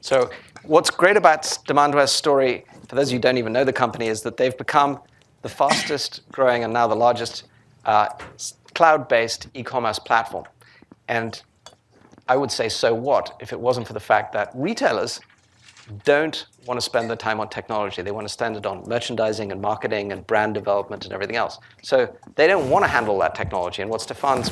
So 0.00 0.30
what's 0.64 0.90
great 0.90 1.16
about 1.16 1.42
Demandware's 1.66 2.12
story, 2.12 2.64
for 2.88 2.96
those 2.96 3.08
of 3.08 3.12
you 3.12 3.18
who 3.18 3.22
don't 3.22 3.38
even 3.38 3.52
know 3.52 3.64
the 3.64 3.72
company, 3.72 4.08
is 4.08 4.22
that 4.22 4.36
they've 4.36 4.56
become 4.56 5.00
the 5.42 5.48
fastest 5.48 6.22
growing 6.32 6.64
and 6.64 6.72
now 6.72 6.86
the 6.86 6.96
largest 6.96 7.44
uh, 7.84 8.08
cloud-based 8.74 9.48
e-commerce 9.54 9.98
platform. 9.98 10.44
And 11.08 11.42
I 12.28 12.36
would 12.36 12.50
say, 12.50 12.68
so 12.68 12.94
what, 12.94 13.36
if 13.40 13.52
it 13.52 13.60
wasn't 13.60 13.86
for 13.86 13.92
the 13.92 14.00
fact 14.00 14.32
that 14.32 14.50
retailers 14.54 15.20
don't 16.04 16.46
want 16.66 16.78
to 16.78 16.84
spend 16.84 17.08
their 17.08 17.16
time 17.16 17.40
on 17.40 17.48
technology. 17.48 18.02
They 18.02 18.10
want 18.10 18.26
to 18.26 18.32
spend 18.32 18.56
it 18.56 18.66
on 18.66 18.88
merchandising 18.88 19.52
and 19.52 19.60
marketing 19.60 20.12
and 20.12 20.26
brand 20.26 20.54
development 20.54 21.04
and 21.04 21.12
everything 21.12 21.36
else. 21.36 21.58
So 21.82 22.14
they 22.36 22.46
don't 22.46 22.68
want 22.70 22.84
to 22.84 22.88
handle 22.88 23.18
that 23.20 23.34
technology. 23.34 23.82
And 23.82 23.90
what 23.90 24.00
Stefan's 24.00 24.50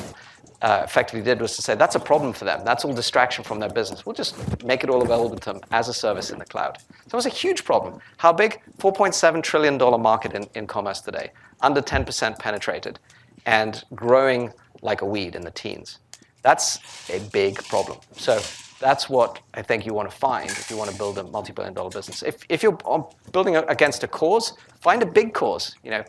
uh, 0.63 0.83
effectively 0.85 1.23
did 1.23 1.41
was 1.41 1.57
to 1.57 1.63
say 1.63 1.75
that's 1.75 1.97
a 1.97 2.01
problem 2.01 2.33
for 2.33 2.45
them. 2.45 2.65
That's 2.65 2.85
all 2.85 2.95
distraction 2.95 3.43
from 3.43 3.59
their 3.59 3.69
business. 3.69 4.07
We'll 4.07 4.15
just 4.15 4.65
make 4.65 4.85
it 4.85 4.91
all 4.91 5.03
available 5.03 5.37
to 5.37 5.53
them 5.53 5.61
as 5.73 5.89
a 5.89 5.95
service 5.95 6.31
in 6.31 6.39
the 6.39 6.45
cloud. 6.45 6.79
So 6.81 7.09
it 7.09 7.15
was 7.15 7.27
a 7.27 7.31
huge 7.31 7.65
problem. 7.65 8.01
How 8.19 8.33
big? 8.33 8.61
$4.7 8.79 9.43
trillion 9.43 9.77
market 10.01 10.35
in, 10.35 10.47
in 10.55 10.67
commerce 10.67 11.01
today, 11.01 11.33
under 11.61 11.83
10% 11.83 12.39
penetrated, 12.39 13.01
and 13.45 13.83
growing 13.95 14.53
like 14.83 15.03
a 15.03 15.07
weed 15.07 15.35
in 15.35 15.43
the 15.43 15.51
teens. 15.51 15.99
That's 16.43 16.79
a 17.11 17.19
big 17.31 17.57
problem. 17.65 17.99
So 18.13 18.41
that's 18.83 19.09
what 19.09 19.41
I 19.55 19.63
think 19.63 19.87
you 19.87 19.95
want 19.95 20.11
to 20.11 20.17
find 20.17 20.51
if 20.51 20.69
you 20.69 20.77
want 20.77 20.91
to 20.91 20.99
build 20.99 21.17
a 21.17 21.23
multi-billion 21.23 21.73
dollar 21.73 21.89
business. 21.89 22.23
If, 22.25 22.45
if 22.49 22.63
you're 22.65 22.77
uh, 22.85 23.03
building 23.31 23.55
against 23.57 24.03
a 24.03 24.09
cause, 24.09 24.55
find 24.81 25.03
a 25.03 25.07
big 25.07 25.33
cause, 25.33 25.77
you 25.85 25.91
know, 25.93 26.05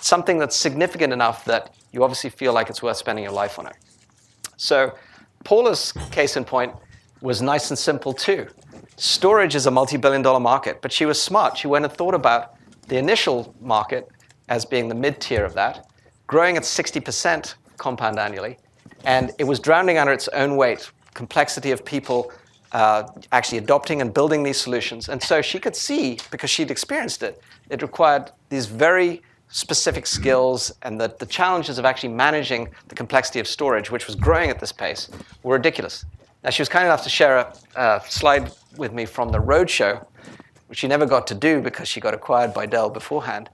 something 0.00 0.38
that's 0.38 0.54
significant 0.54 1.12
enough 1.12 1.46
that 1.46 1.74
you 1.90 2.04
obviously 2.04 2.28
feel 2.28 2.52
like 2.52 2.68
it's 2.68 2.82
worth 2.82 2.98
spending 2.98 3.24
your 3.24 3.32
life 3.32 3.58
on 3.58 3.66
it. 3.66 3.76
So 4.58 4.94
Paula's 5.44 5.92
case 6.10 6.36
in 6.36 6.44
point 6.44 6.74
was 7.22 7.40
nice 7.40 7.70
and 7.70 7.78
simple 7.78 8.12
too. 8.12 8.46
Storage 8.96 9.54
is 9.54 9.64
a 9.66 9.70
multi-billion 9.70 10.20
dollar 10.20 10.40
market, 10.40 10.82
but 10.82 10.92
she 10.92 11.06
was 11.06 11.20
smart. 11.20 11.56
She 11.56 11.66
went 11.66 11.86
and 11.86 11.94
thought 11.94 12.14
about 12.14 12.56
the 12.88 12.98
initial 12.98 13.54
market 13.60 14.06
as 14.50 14.66
being 14.66 14.88
the 14.88 14.94
mid-tier 14.94 15.44
of 15.44 15.54
that, 15.54 15.86
growing 16.26 16.58
at 16.58 16.62
60% 16.62 17.54
compound 17.78 18.18
annually, 18.18 18.58
and 19.04 19.30
it 19.38 19.44
was 19.44 19.60
drowning 19.60 19.96
under 19.96 20.12
its 20.12 20.28
own 20.28 20.56
weight 20.56 20.90
complexity 21.22 21.70
of 21.72 21.84
people 21.84 22.20
uh, 22.72 23.02
actually 23.32 23.58
adopting 23.58 24.00
and 24.02 24.14
building 24.14 24.44
these 24.44 24.60
solutions. 24.66 25.08
And 25.08 25.20
so 25.30 25.42
she 25.42 25.58
could 25.58 25.74
see, 25.74 26.18
because 26.30 26.50
she'd 26.54 26.70
experienced 26.70 27.22
it, 27.28 27.34
it 27.70 27.82
required 27.82 28.30
these 28.50 28.66
very 28.66 29.22
specific 29.48 30.06
skills 30.06 30.60
and 30.82 31.00
that 31.00 31.18
the 31.18 31.26
challenges 31.26 31.78
of 31.78 31.84
actually 31.84 32.14
managing 32.26 32.68
the 32.90 32.94
complexity 32.94 33.40
of 33.40 33.46
storage, 33.48 33.90
which 33.90 34.06
was 34.06 34.16
growing 34.16 34.50
at 34.50 34.60
this 34.60 34.72
pace, 34.72 35.02
were 35.42 35.56
ridiculous. 35.56 36.04
Now, 36.44 36.50
she 36.50 36.62
was 36.62 36.68
kind 36.68 36.84
enough 36.84 37.02
to 37.02 37.08
share 37.08 37.36
a, 37.38 37.46
a 37.74 38.02
slide 38.08 38.52
with 38.76 38.92
me 38.92 39.06
from 39.06 39.32
the 39.32 39.38
roadshow, 39.38 40.06
which 40.68 40.78
she 40.78 40.86
never 40.86 41.06
got 41.06 41.26
to 41.26 41.34
do 41.34 41.60
because 41.60 41.88
she 41.88 42.00
got 42.00 42.14
acquired 42.14 42.52
by 42.54 42.64
Dell 42.66 42.90
beforehand, 42.90 43.48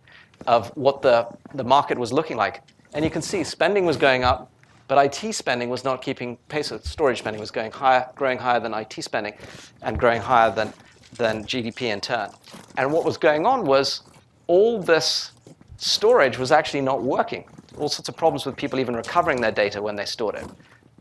of 0.47 0.69
what 0.77 1.01
the, 1.01 1.17
the 1.55 1.65
market 1.65 1.97
was 1.97 2.13
looking 2.13 2.37
like. 2.37 2.57
And 2.93 3.05
you 3.05 3.11
can 3.11 3.23
see 3.23 3.45
spending 3.45 3.87
was 3.87 3.97
going 3.97 4.23
up, 4.25 4.51
but 4.87 4.99
IT 4.99 5.33
spending 5.35 5.69
was 5.69 5.85
not 5.85 6.03
keeping 6.03 6.37
pace 6.49 6.73
storage 6.83 7.19
spending, 7.19 7.41
was 7.41 7.51
going 7.51 7.71
higher, 7.71 8.09
growing 8.15 8.39
higher 8.39 8.61
than 8.61 8.75
IT 8.75 8.95
spending 9.03 9.35
and 9.83 9.99
growing 9.99 10.21
higher 10.21 10.51
than, 10.51 10.73
than 11.17 11.45
GDP 11.45 11.83
in 11.93 12.01
turn. 12.01 12.31
And 12.77 12.93
what 12.93 13.05
was 13.05 13.17
going 13.17 13.47
on 13.47 13.65
was 13.65 14.03
all 14.47 14.83
this 14.83 15.33
storage 15.79 16.39
was 16.39 16.53
actually 16.53 16.83
not 16.83 17.03
working. 17.03 17.45
All 17.79 17.89
sorts 17.89 18.09
of 18.09 18.17
problems 18.17 18.45
with 18.47 18.57
people 18.57 18.79
even 18.79 18.95
recovering 18.95 19.41
their 19.41 19.53
data 19.53 19.81
when 19.81 19.97
they 19.97 20.05
stored 20.05 20.37
it. 20.37 20.47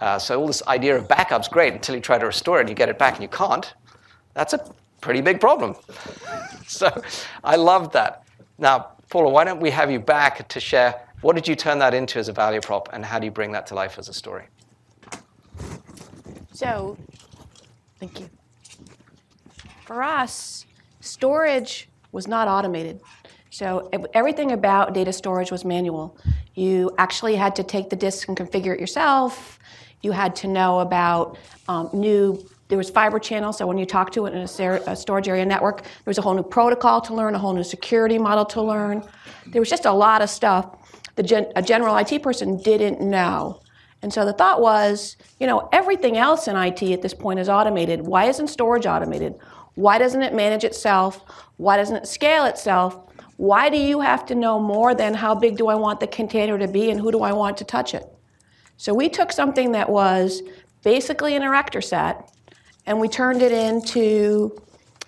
Uh, 0.01 0.17
so 0.17 0.39
all 0.39 0.47
this 0.47 0.65
idea 0.67 0.95
of 0.95 1.07
backup's 1.07 1.47
great 1.47 1.73
until 1.73 1.95
you 1.95 2.01
try 2.01 2.17
to 2.17 2.25
restore 2.25 2.57
it 2.57 2.61
and 2.61 2.69
you 2.69 2.75
get 2.75 2.89
it 2.89 2.97
back 2.97 3.13
and 3.13 3.21
you 3.21 3.29
can't. 3.29 3.73
That's 4.33 4.53
a 4.53 4.73
pretty 5.01 5.21
big 5.21 5.39
problem. 5.39 5.75
so 6.67 6.89
I 7.43 7.57
love 7.57 7.91
that. 7.91 8.23
Now, 8.57 8.93
Paula, 9.09 9.29
why 9.29 9.43
don't 9.43 9.59
we 9.59 9.69
have 9.69 9.91
you 9.91 9.99
back 9.99 10.47
to 10.47 10.59
share 10.59 11.07
what 11.23 11.35
did 11.35 11.47
you 11.47 11.55
turn 11.55 11.79
that 11.79 11.93
into 11.93 12.19
as 12.19 12.27
a 12.27 12.33
value 12.33 12.59
prop, 12.59 12.89
and 12.91 13.03
how 13.03 13.17
do 13.17 13.25
you 13.25 13.31
bring 13.31 13.53
that 13.53 13.65
to 13.67 13.75
life 13.75 13.97
as 13.97 14.09
a 14.09 14.13
story? 14.13 14.45
So, 16.51 16.97
thank 17.97 18.19
you. 18.19 18.29
For 19.85 20.03
us, 20.03 20.65
storage 20.99 21.89
was 22.11 22.27
not 22.27 22.47
automated. 22.47 22.99
So 23.49 23.89
everything 24.13 24.51
about 24.51 24.93
data 24.93 25.13
storage 25.13 25.49
was 25.49 25.63
manual. 25.63 26.17
You 26.55 26.91
actually 26.97 27.35
had 27.35 27.55
to 27.55 27.63
take 27.63 27.89
the 27.89 27.95
disk 27.95 28.27
and 28.27 28.35
configure 28.35 28.73
it 28.73 28.79
yourself. 28.79 29.59
You 30.01 30.11
had 30.11 30.35
to 30.37 30.47
know 30.47 30.79
about 30.79 31.37
um, 31.69 31.89
new. 31.93 32.45
There 32.67 32.77
was 32.77 32.89
fiber 32.89 33.19
channel, 33.19 33.53
so 33.53 33.65
when 33.65 33.77
you 33.77 33.85
talk 33.85 34.11
to 34.13 34.25
it 34.25 34.33
in 34.33 34.39
a, 34.39 34.91
a 34.91 34.95
storage 34.95 35.27
area 35.29 35.45
network, 35.45 35.83
there 35.83 35.91
was 36.07 36.17
a 36.17 36.21
whole 36.21 36.33
new 36.33 36.43
protocol 36.43 36.99
to 37.01 37.13
learn, 37.13 37.35
a 37.35 37.39
whole 37.39 37.53
new 37.53 37.63
security 37.63 38.17
model 38.17 38.45
to 38.45 38.61
learn. 38.61 39.03
There 39.47 39.61
was 39.61 39.69
just 39.69 39.85
a 39.85 39.91
lot 39.91 40.21
of 40.21 40.29
stuff 40.29 40.82
the 41.15 41.23
gen- 41.23 41.51
a 41.55 41.61
general 41.61 41.95
IT 41.97 42.21
person 42.23 42.57
didn't 42.57 43.01
know. 43.01 43.61
And 44.01 44.13
so 44.13 44.25
the 44.25 44.33
thought 44.33 44.61
was, 44.61 45.15
you 45.39 45.47
know, 45.47 45.69
everything 45.71 46.17
else 46.17 46.47
in 46.47 46.55
IT 46.55 46.81
at 46.91 47.01
this 47.01 47.13
point 47.13 47.39
is 47.39 47.47
automated. 47.47 48.01
Why 48.01 48.25
isn't 48.25 48.47
storage 48.47 48.85
automated? 48.85 49.35
Why 49.75 49.97
doesn't 49.97 50.21
it 50.21 50.33
manage 50.33 50.63
itself? 50.63 51.23
Why 51.57 51.77
doesn't 51.77 51.95
it 51.95 52.07
scale 52.07 52.45
itself? 52.45 52.99
Why 53.37 53.69
do 53.69 53.77
you 53.77 54.01
have 54.01 54.25
to 54.27 54.35
know 54.35 54.59
more 54.59 54.93
than 54.93 55.13
how 55.13 55.33
big 55.35 55.57
do 55.57 55.67
I 55.67 55.75
want 55.75 55.99
the 55.99 56.07
container 56.07 56.57
to 56.57 56.67
be 56.67 56.91
and 56.91 56.99
who 56.99 57.11
do 57.11 57.21
I 57.21 57.31
want 57.31 57.57
to 57.57 57.63
touch 57.63 57.93
it? 57.93 58.03
So 58.77 58.93
we 58.93 59.07
took 59.07 59.31
something 59.31 59.71
that 59.71 59.89
was 59.89 60.41
basically 60.83 61.35
an 61.35 61.41
erector 61.41 61.81
set 61.81 62.29
and 62.85 62.99
we 62.99 63.07
turned 63.07 63.41
it 63.41 63.51
into 63.51 64.55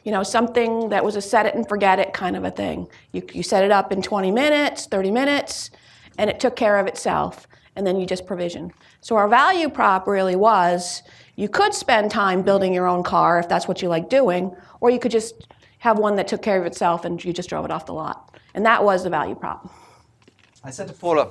you 0.06 0.12
know, 0.12 0.24
something 0.24 0.90
that 0.90 1.04
was 1.04 1.16
a 1.16 1.22
set 1.22 1.48
it 1.48 1.56
and 1.56 1.68
forget 1.68 1.98
it 2.00 2.14
kind 2.14 2.38
of 2.38 2.44
a 2.46 2.52
thing. 2.52 2.88
You, 3.12 3.24
you 3.34 3.42
set 3.42 3.64
it 3.64 3.72
up 3.72 3.92
in 3.92 4.04
20 4.04 4.32
minutes, 4.32 4.86
30 4.86 5.10
minutes, 5.10 5.72
and 6.18 6.30
it 6.30 6.40
took 6.40 6.56
care 6.56 6.78
of 6.78 6.88
itself, 6.88 7.48
and 7.76 7.86
then 7.86 8.00
you 8.00 8.06
just 8.06 8.26
provision. 8.26 8.72
So 9.02 9.16
our 9.16 9.28
value 9.28 9.70
prop 9.70 10.08
really 10.08 10.36
was 10.36 11.04
you 11.36 11.50
could 11.50 11.74
spend 11.74 12.12
time 12.12 12.42
building 12.42 12.74
your 12.74 12.88
own 12.88 13.04
car 13.04 13.40
if 13.40 13.50
that's 13.50 13.68
what 13.68 13.82
you 13.82 13.90
like 13.90 14.10
doing, 14.10 14.56
or 14.80 14.90
you 14.90 15.00
could 15.00 15.12
just 15.12 15.48
have 15.80 16.00
one 16.00 16.16
that 16.16 16.28
took 16.28 16.42
care 16.42 16.60
of 16.60 16.66
itself 16.66 17.06
and 17.06 17.24
you 17.24 17.34
just 17.34 17.50
drove 17.50 17.66
it 17.66 17.72
off 17.72 17.86
the 17.86 17.94
lot. 17.94 18.40
And 18.54 18.66
that 18.66 18.84
was 18.84 19.04
the 19.04 19.10
value 19.10 19.36
prop. 19.36 19.70
I 20.64 20.72
said 20.72 20.88
to 20.88 20.94
Paula, 20.94 21.30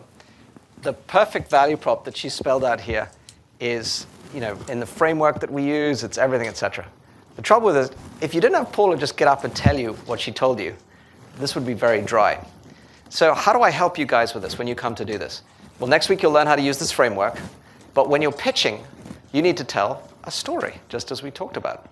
the 0.82 0.92
perfect 0.92 1.50
value 1.50 1.76
prop 1.76 2.04
that 2.04 2.16
she 2.16 2.28
spelled 2.28 2.62
out 2.62 2.80
here 2.80 3.10
is, 3.58 4.06
you 4.34 4.40
know, 4.40 4.56
in 4.68 4.78
the 4.78 4.86
framework 4.86 5.40
that 5.40 5.50
we 5.50 5.64
use, 5.64 6.04
it's 6.04 6.18
everything, 6.18 6.46
etc. 6.46 6.86
The 7.36 7.42
trouble 7.42 7.66
with 7.66 7.76
it, 7.76 7.96
if 8.20 8.34
you 8.34 8.40
didn't 8.40 8.56
have 8.56 8.70
Paula 8.72 8.96
just 8.96 9.16
get 9.16 9.26
up 9.26 9.44
and 9.44 9.56
tell 9.56 9.78
you 9.78 9.94
what 10.06 10.20
she 10.20 10.30
told 10.30 10.60
you, 10.60 10.76
this 11.38 11.54
would 11.54 11.66
be 11.66 11.74
very 11.74 12.02
dry. 12.02 12.46
So 13.08 13.34
how 13.34 13.52
do 13.52 13.62
I 13.62 13.70
help 13.70 13.98
you 13.98 14.06
guys 14.06 14.34
with 14.34 14.42
this 14.42 14.58
when 14.58 14.66
you 14.66 14.74
come 14.74 14.94
to 14.96 15.04
do 15.04 15.18
this? 15.18 15.42
Well, 15.78 15.88
next 15.88 16.08
week 16.08 16.22
you'll 16.22 16.32
learn 16.32 16.46
how 16.46 16.56
to 16.56 16.62
use 16.62 16.78
this 16.78 16.90
framework, 16.90 17.38
but 17.94 18.08
when 18.08 18.22
you're 18.22 18.32
pitching, 18.32 18.82
you 19.32 19.42
need 19.42 19.56
to 19.56 19.64
tell 19.64 20.08
a 20.24 20.30
story, 20.30 20.74
just 20.88 21.10
as 21.10 21.22
we 21.22 21.30
talked 21.30 21.56
about. 21.56 21.88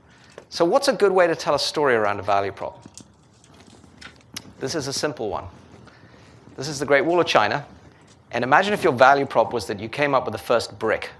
So 0.48 0.64
what's 0.64 0.88
a 0.88 0.92
good 0.92 1.12
way 1.12 1.26
to 1.26 1.34
tell 1.34 1.54
a 1.54 1.58
story 1.58 1.94
around 1.94 2.20
a 2.20 2.22
value 2.22 2.52
prop? 2.52 2.82
This 4.60 4.74
is 4.74 4.86
a 4.86 4.92
simple 4.92 5.28
one. 5.28 5.44
This 6.56 6.68
is 6.68 6.78
the 6.78 6.86
Great 6.86 7.04
Wall 7.04 7.20
of 7.20 7.26
China, 7.26 7.66
and 8.30 8.44
imagine 8.44 8.72
if 8.72 8.84
your 8.84 8.92
value 8.92 9.26
prop 9.26 9.52
was 9.52 9.66
that 9.66 9.80
you 9.80 9.88
came 9.88 10.14
up 10.14 10.24
with 10.24 10.32
the 10.32 10.38
first 10.38 10.78
brick. 10.78 11.10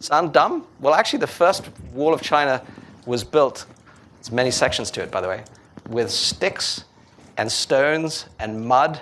Sound 0.00 0.32
dumb? 0.32 0.66
Well, 0.80 0.94
actually, 0.94 1.18
the 1.18 1.26
first 1.26 1.68
wall 1.92 2.14
of 2.14 2.22
China 2.22 2.62
was 3.04 3.22
built, 3.22 3.66
there's 4.16 4.32
many 4.32 4.50
sections 4.50 4.90
to 4.92 5.02
it, 5.02 5.10
by 5.10 5.20
the 5.20 5.28
way, 5.28 5.44
with 5.88 6.10
sticks 6.10 6.84
and 7.36 7.50
stones 7.50 8.26
and 8.38 8.64
mud 8.66 9.00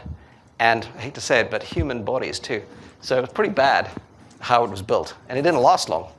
and, 0.59 0.87
I 0.97 1.01
hate 1.03 1.14
to 1.14 1.20
say 1.20 1.41
it, 1.41 1.51
but 1.51 1.62
human 1.62 2.05
bodies 2.05 2.39
too. 2.39 2.62
So 3.01 3.18
it 3.18 3.20
was 3.20 3.30
pretty 3.30 3.53
bad 3.53 3.91
how 4.41 4.64
it 4.64 4.70
was 4.70 4.82
built, 4.82 5.14
and 5.28 5.39
it 5.39 5.43
didn't 5.43 5.61
last 5.61 5.89
long. 5.89 6.11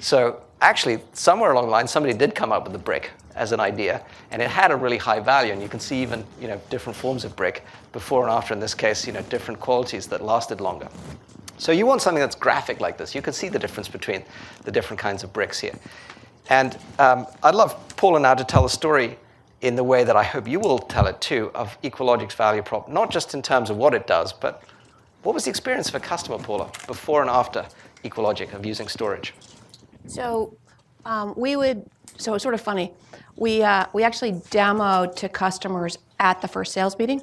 So 0.00 0.42
actually, 0.60 0.98
somewhere 1.12 1.52
along 1.52 1.66
the 1.66 1.70
line, 1.70 1.86
somebody 1.86 2.14
did 2.14 2.34
come 2.34 2.52
up 2.52 2.64
with 2.64 2.72
the 2.72 2.78
brick 2.78 3.10
as 3.34 3.52
an 3.52 3.60
idea, 3.60 4.04
and 4.30 4.42
it 4.42 4.48
had 4.48 4.70
a 4.70 4.76
really 4.76 4.96
high 4.96 5.20
value. 5.20 5.52
And 5.52 5.62
you 5.62 5.68
can 5.68 5.80
see 5.80 6.02
even 6.02 6.24
you 6.40 6.48
know 6.48 6.60
different 6.70 6.96
forms 6.96 7.24
of 7.24 7.34
brick 7.36 7.64
before 7.92 8.22
and 8.24 8.32
after. 8.32 8.52
In 8.52 8.60
this 8.60 8.74
case, 8.74 9.06
you 9.06 9.12
know 9.12 9.22
different 9.22 9.60
qualities 9.60 10.06
that 10.08 10.22
lasted 10.22 10.60
longer. 10.60 10.88
So 11.56 11.72
you 11.72 11.86
want 11.86 12.02
something 12.02 12.20
that's 12.20 12.36
graphic 12.36 12.80
like 12.80 12.98
this. 12.98 13.14
You 13.14 13.22
can 13.22 13.32
see 13.32 13.48
the 13.48 13.58
difference 13.58 13.88
between 13.88 14.24
the 14.64 14.72
different 14.72 15.00
kinds 15.00 15.22
of 15.22 15.32
bricks 15.32 15.60
here. 15.60 15.74
And 16.50 16.76
um, 16.98 17.26
I'd 17.42 17.54
love 17.54 17.76
Paula 17.96 18.18
now 18.20 18.34
to 18.34 18.44
tell 18.44 18.64
a 18.64 18.70
story 18.70 19.16
in 19.64 19.76
the 19.76 19.82
way 19.82 20.04
that 20.04 20.14
I 20.14 20.22
hope 20.22 20.46
you 20.46 20.60
will 20.60 20.78
tell 20.78 21.06
it 21.06 21.22
too 21.22 21.50
of 21.54 21.80
EqualLogic's 21.80 22.34
value 22.34 22.60
prop, 22.60 22.86
not 22.86 23.10
just 23.10 23.32
in 23.32 23.40
terms 23.40 23.70
of 23.70 23.78
what 23.78 23.94
it 23.94 24.06
does, 24.06 24.30
but 24.30 24.62
what 25.22 25.34
was 25.34 25.44
the 25.44 25.50
experience 25.50 25.88
of 25.88 25.94
a 25.94 26.00
customer, 26.00 26.36
Paula, 26.36 26.70
before 26.86 27.22
and 27.22 27.30
after 27.30 27.66
EqualLogic 28.04 28.52
of 28.52 28.66
using 28.66 28.88
storage? 28.88 29.32
So 30.06 30.54
um, 31.06 31.32
we 31.34 31.56
would, 31.56 31.86
so 32.18 32.34
it's 32.34 32.42
sort 32.42 32.54
of 32.54 32.60
funny. 32.60 32.92
We, 33.36 33.62
uh, 33.62 33.86
we 33.94 34.02
actually 34.02 34.32
demoed 34.32 35.16
to 35.16 35.30
customers 35.30 35.96
at 36.20 36.42
the 36.42 36.48
first 36.48 36.74
sales 36.74 36.98
meeting. 36.98 37.22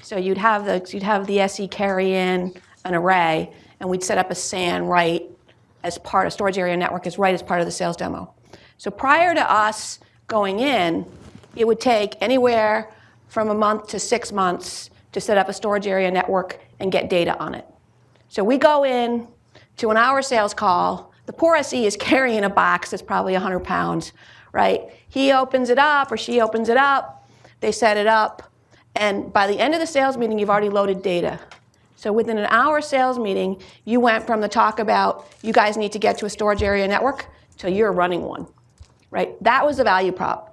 So 0.00 0.16
you'd 0.16 0.38
have 0.38 0.64
the, 0.66 0.88
you'd 0.92 1.02
have 1.02 1.26
the 1.26 1.40
SE 1.40 1.66
carry 1.66 2.14
in 2.14 2.54
an 2.84 2.94
array, 2.94 3.52
and 3.80 3.90
we'd 3.90 4.04
set 4.04 4.16
up 4.16 4.30
a 4.30 4.36
SAN 4.36 4.86
right 4.86 5.24
as 5.82 5.98
part 5.98 6.28
of 6.28 6.32
storage 6.32 6.56
area 6.56 6.76
network 6.76 7.08
is 7.08 7.18
right 7.18 7.34
as 7.34 7.42
part 7.42 7.58
of 7.58 7.66
the 7.66 7.72
sales 7.72 7.96
demo. 7.96 8.32
So 8.78 8.92
prior 8.92 9.34
to 9.34 9.52
us 9.52 9.98
going 10.28 10.60
in, 10.60 11.04
it 11.56 11.66
would 11.66 11.80
take 11.80 12.16
anywhere 12.20 12.92
from 13.28 13.48
a 13.48 13.54
month 13.54 13.88
to 13.88 13.98
six 13.98 14.32
months 14.32 14.90
to 15.12 15.20
set 15.20 15.38
up 15.38 15.48
a 15.48 15.52
storage 15.52 15.86
area 15.86 16.10
network 16.10 16.60
and 16.78 16.92
get 16.92 17.10
data 17.10 17.38
on 17.38 17.54
it. 17.54 17.66
So 18.28 18.44
we 18.44 18.58
go 18.58 18.84
in 18.84 19.26
to 19.78 19.90
an 19.90 19.96
hour 19.96 20.22
sales 20.22 20.54
call. 20.54 21.12
The 21.26 21.32
poor 21.32 21.56
SE 21.56 21.84
is 21.84 21.96
carrying 22.00 22.44
a 22.44 22.50
box 22.50 22.90
that's 22.90 23.02
probably 23.02 23.32
100 23.32 23.60
pounds, 23.60 24.12
right? 24.52 24.82
He 25.08 25.32
opens 25.32 25.70
it 25.70 25.78
up 25.78 26.12
or 26.12 26.16
she 26.16 26.40
opens 26.40 26.68
it 26.68 26.76
up. 26.76 27.28
They 27.60 27.72
set 27.72 27.96
it 27.96 28.06
up. 28.06 28.50
And 28.96 29.32
by 29.32 29.46
the 29.46 29.58
end 29.58 29.74
of 29.74 29.80
the 29.80 29.86
sales 29.86 30.16
meeting, 30.16 30.38
you've 30.38 30.50
already 30.50 30.68
loaded 30.68 31.02
data. 31.02 31.38
So 31.96 32.12
within 32.12 32.38
an 32.38 32.46
hour 32.46 32.80
sales 32.80 33.18
meeting, 33.18 33.62
you 33.84 34.00
went 34.00 34.26
from 34.26 34.40
the 34.40 34.48
talk 34.48 34.78
about 34.78 35.28
you 35.42 35.52
guys 35.52 35.76
need 35.76 35.92
to 35.92 35.98
get 35.98 36.16
to 36.18 36.26
a 36.26 36.30
storage 36.30 36.62
area 36.62 36.88
network 36.88 37.26
to 37.58 37.70
you're 37.70 37.92
running 37.92 38.22
one, 38.22 38.46
right? 39.10 39.40
That 39.42 39.66
was 39.66 39.76
the 39.76 39.84
value 39.84 40.12
prop. 40.12 40.49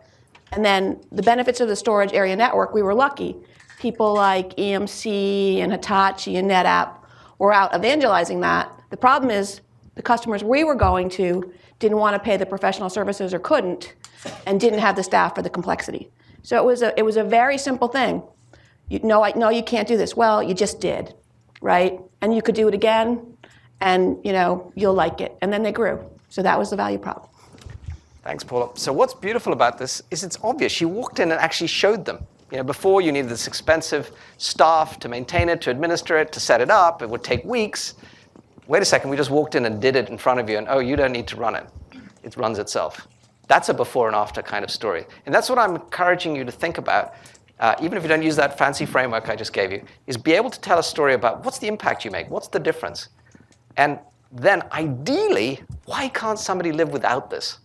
And 0.51 0.63
then 0.63 0.99
the 1.11 1.23
benefits 1.23 1.59
of 1.59 1.67
the 1.67 1.75
storage 1.75 2.13
area 2.13 2.35
network, 2.35 2.73
we 2.73 2.81
were 2.81 2.93
lucky. 2.93 3.35
People 3.79 4.13
like 4.13 4.55
EMC 4.55 5.59
and 5.59 5.71
Hitachi 5.71 6.37
and 6.37 6.49
NetApp 6.49 6.97
were 7.37 7.53
out 7.53 7.75
evangelizing 7.75 8.39
that. 8.41 8.71
The 8.89 8.97
problem 8.97 9.29
is 9.29 9.61
the 9.95 10.01
customers 10.01 10.43
we 10.43 10.63
were 10.63 10.75
going 10.75 11.09
to 11.11 11.53
didn't 11.79 11.97
want 11.97 12.15
to 12.15 12.19
pay 12.19 12.37
the 12.37 12.45
professional 12.45 12.89
services 12.89 13.33
or 13.33 13.39
couldn't 13.39 13.93
and 14.45 14.59
didn't 14.59 14.79
have 14.79 14.95
the 14.95 15.03
staff 15.03 15.35
for 15.35 15.41
the 15.41 15.49
complexity. 15.49 16.09
So 16.41 16.57
it 16.57 16.65
was 16.65 16.81
a, 16.81 16.97
it 16.97 17.03
was 17.03 17.17
a 17.17 17.23
very 17.23 17.57
simple 17.57 17.87
thing. 17.87 18.23
You, 18.89 18.99
no, 19.03 19.23
I, 19.23 19.33
no, 19.35 19.49
you 19.49 19.63
can't 19.63 19.87
do 19.87 19.97
this. 19.97 20.15
Well, 20.15 20.41
you 20.41 20.53
just 20.53 20.79
did 20.79 21.13
right? 21.61 21.99
And 22.21 22.35
you 22.35 22.41
could 22.41 22.55
do 22.55 22.67
it 22.67 22.73
again, 22.73 23.37
and 23.81 24.17
you 24.23 24.31
know 24.31 24.71
you'll 24.75 24.93
like 24.93 25.21
it. 25.21 25.37
And 25.41 25.51
then 25.51 25.63
they 25.63 25.71
grew. 25.71 26.03
So 26.29 26.41
that 26.41 26.57
was 26.57 26.69
the 26.69 26.75
value 26.75 26.97
prop. 26.97 27.33
Thanks, 28.27 28.43
Paula. 28.43 28.71
So 28.73 28.91
what's 28.91 29.13
beautiful 29.13 29.53
about 29.53 29.77
this 29.77 30.03
is 30.11 30.21
it's 30.21 30.37
obvious. 30.43 30.69
She 30.69 30.83
walked 30.83 31.21
in 31.21 31.31
and 31.31 31.39
actually 31.39 31.67
showed 31.67 32.03
them. 32.03 32.27
You 32.51 32.57
know, 32.57 32.63
before 32.63 32.99
you 32.99 33.13
needed 33.13 33.29
this 33.29 33.47
expensive 33.47 34.11
staff 34.37 34.99
to 34.99 35.07
maintain 35.07 35.47
it, 35.47 35.61
to 35.61 35.71
administer 35.71 36.17
it, 36.17 36.33
to 36.33 36.41
set 36.41 36.59
it 36.59 36.69
up. 36.69 37.01
It 37.01 37.09
would 37.09 37.23
take 37.23 37.45
weeks. 37.45 37.93
Wait 38.67 38.81
a 38.81 38.85
second, 38.85 39.11
we 39.11 39.15
just 39.15 39.29
walked 39.29 39.55
in 39.55 39.65
and 39.65 39.81
did 39.81 39.95
it 39.95 40.09
in 40.09 40.17
front 40.17 40.41
of 40.41 40.49
you, 40.49 40.57
and 40.57 40.67
oh, 40.67 40.79
you 40.79 40.97
don't 40.97 41.13
need 41.13 41.25
to 41.27 41.37
run 41.37 41.55
it. 41.55 41.69
It 42.21 42.35
runs 42.35 42.59
itself. 42.59 43.07
That's 43.47 43.69
a 43.69 43.73
before 43.73 44.07
and 44.07 44.15
after 44.15 44.41
kind 44.41 44.65
of 44.65 44.71
story. 44.71 45.05
And 45.25 45.33
that's 45.33 45.49
what 45.49 45.57
I'm 45.57 45.75
encouraging 45.75 46.35
you 46.35 46.43
to 46.43 46.51
think 46.51 46.79
about 46.79 47.13
uh, 47.61 47.75
even 47.81 47.97
if 47.97 48.03
you 48.03 48.09
don't 48.09 48.23
use 48.23 48.35
that 48.35 48.57
fancy 48.57 48.85
framework 48.85 49.29
I 49.29 49.37
just 49.37 49.53
gave 49.53 49.71
you, 49.71 49.81
is 50.05 50.17
be 50.17 50.33
able 50.33 50.49
to 50.49 50.59
tell 50.59 50.79
a 50.79 50.83
story 50.83 51.13
about 51.13 51.45
what's 51.45 51.59
the 51.59 51.67
impact 51.67 52.03
you 52.03 52.11
make, 52.11 52.29
what's 52.29 52.49
the 52.49 52.59
difference. 52.59 53.07
And 53.77 53.99
then 54.33 54.63
ideally, 54.73 55.61
why 55.85 56.09
can't 56.09 56.37
somebody 56.37 56.73
live 56.73 56.91
without 56.91 57.29
this? 57.29 57.59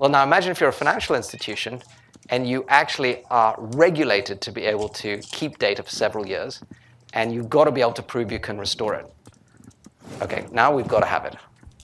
Well, 0.00 0.08
now 0.08 0.22
imagine 0.22 0.50
if 0.50 0.60
you're 0.60 0.70
a 0.70 0.72
financial 0.72 1.14
institution 1.14 1.82
and 2.30 2.48
you 2.48 2.64
actually 2.70 3.22
are 3.30 3.54
regulated 3.58 4.40
to 4.40 4.50
be 4.50 4.62
able 4.62 4.88
to 4.88 5.18
keep 5.18 5.58
data 5.58 5.82
for 5.82 5.90
several 5.90 6.26
years, 6.26 6.62
and 7.12 7.34
you've 7.34 7.50
got 7.50 7.64
to 7.64 7.70
be 7.70 7.82
able 7.82 7.92
to 7.92 8.02
prove 8.02 8.32
you 8.32 8.38
can 8.38 8.56
restore 8.56 8.94
it. 8.94 9.12
Okay, 10.22 10.46
now 10.52 10.74
we've 10.74 10.88
got 10.88 11.00
to 11.00 11.06
have 11.06 11.26
it. 11.26 11.36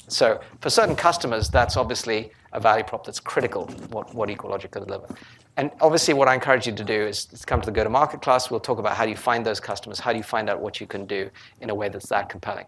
So 0.09 0.41
for 0.62 0.71
certain 0.71 0.97
customers, 0.97 1.51
that's 1.51 1.77
obviously 1.77 2.33
a 2.55 2.59
value 2.59 2.85
prop 2.85 3.05
that's 3.05 3.21
critical, 3.21 3.67
what, 3.91 4.14
what 4.14 4.31
EqualLogic 4.31 4.71
can 4.71 4.85
deliver. 4.85 5.14
And 5.59 5.71
obviously, 5.83 6.14
what 6.14 6.27
I 6.27 6.33
encourage 6.33 6.67
you 6.67 6.75
to 6.75 6.85
do 6.85 6.95
is, 6.95 7.29
is 7.33 7.45
come 7.45 7.61
to 7.61 7.67
the 7.67 7.73
go-to-market 7.73 8.23
class. 8.23 8.51
We'll 8.51 8.61
talk 8.61 8.79
about 8.79 8.97
how 8.97 9.05
do 9.05 9.11
you 9.11 9.17
find 9.17 9.45
those 9.45 9.61
customers, 9.61 10.01
how 10.01 10.12
do 10.12 10.17
you 10.17 10.25
find 10.25 10.49
out 10.49 10.62
what 10.62 10.81
you 10.81 10.87
can 10.87 11.05
do 11.05 11.29
in 11.61 11.69
a 11.69 11.75
way 11.75 11.91
that's 11.91 12.09
that 12.09 12.31
compelling. 12.31 12.64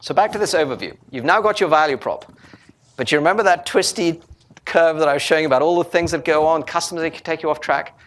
So 0.00 0.14
back 0.14 0.30
to 0.32 0.38
this 0.38 0.54
overview. 0.54 0.96
You've 1.10 1.24
now 1.24 1.40
got 1.40 1.58
your 1.58 1.68
value 1.68 1.96
prop, 1.96 2.32
but 2.96 3.10
you 3.10 3.18
remember 3.18 3.42
that 3.42 3.66
twisty 3.66 4.20
curve 4.68 4.98
that 4.98 5.08
I 5.08 5.14
was 5.14 5.22
showing 5.22 5.46
about 5.46 5.62
all 5.62 5.78
the 5.78 5.88
things 5.88 6.10
that 6.10 6.24
go 6.24 6.46
on, 6.46 6.62
customers 6.62 7.02
that 7.02 7.10
can 7.12 7.24
take 7.24 7.42
you 7.42 7.50
off 7.50 7.60
track? 7.60 7.98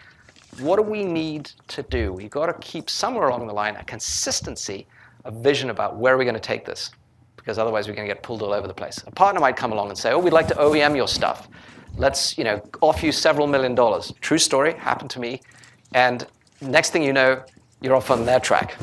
What 0.60 0.76
do 0.76 0.82
we 0.82 1.04
need 1.04 1.50
to 1.68 1.82
do? 1.82 2.12
We've 2.12 2.30
got 2.30 2.46
to 2.46 2.54
keep 2.54 2.88
somewhere 2.88 3.28
along 3.28 3.46
the 3.48 3.52
line 3.52 3.74
a 3.76 3.84
consistency, 3.84 4.86
a 5.24 5.30
vision 5.30 5.70
about 5.70 5.96
where 5.96 6.16
we're 6.16 6.24
going 6.24 6.34
to 6.34 6.40
take 6.40 6.64
this, 6.64 6.90
because 7.36 7.58
otherwise 7.58 7.88
we're 7.88 7.94
going 7.94 8.06
to 8.06 8.14
get 8.14 8.22
pulled 8.22 8.42
all 8.42 8.52
over 8.52 8.68
the 8.68 8.74
place. 8.74 9.02
A 9.06 9.10
partner 9.10 9.40
might 9.40 9.56
come 9.56 9.72
along 9.72 9.88
and 9.88 9.98
say, 9.98 10.12
oh, 10.12 10.18
we'd 10.18 10.32
like 10.32 10.46
to 10.48 10.54
OEM 10.54 10.94
your 10.94 11.08
stuff. 11.08 11.48
Let's, 11.96 12.38
you 12.38 12.44
know, 12.44 12.62
offer 12.80 13.06
you 13.06 13.12
several 13.12 13.46
million 13.46 13.74
dollars. 13.74 14.12
True 14.20 14.38
story, 14.38 14.74
happened 14.74 15.10
to 15.10 15.20
me. 15.20 15.40
And 15.94 16.26
next 16.60 16.90
thing 16.90 17.02
you 17.02 17.12
know, 17.12 17.42
you're 17.80 17.96
off 17.96 18.10
on 18.10 18.24
their 18.24 18.40
track. 18.40 18.76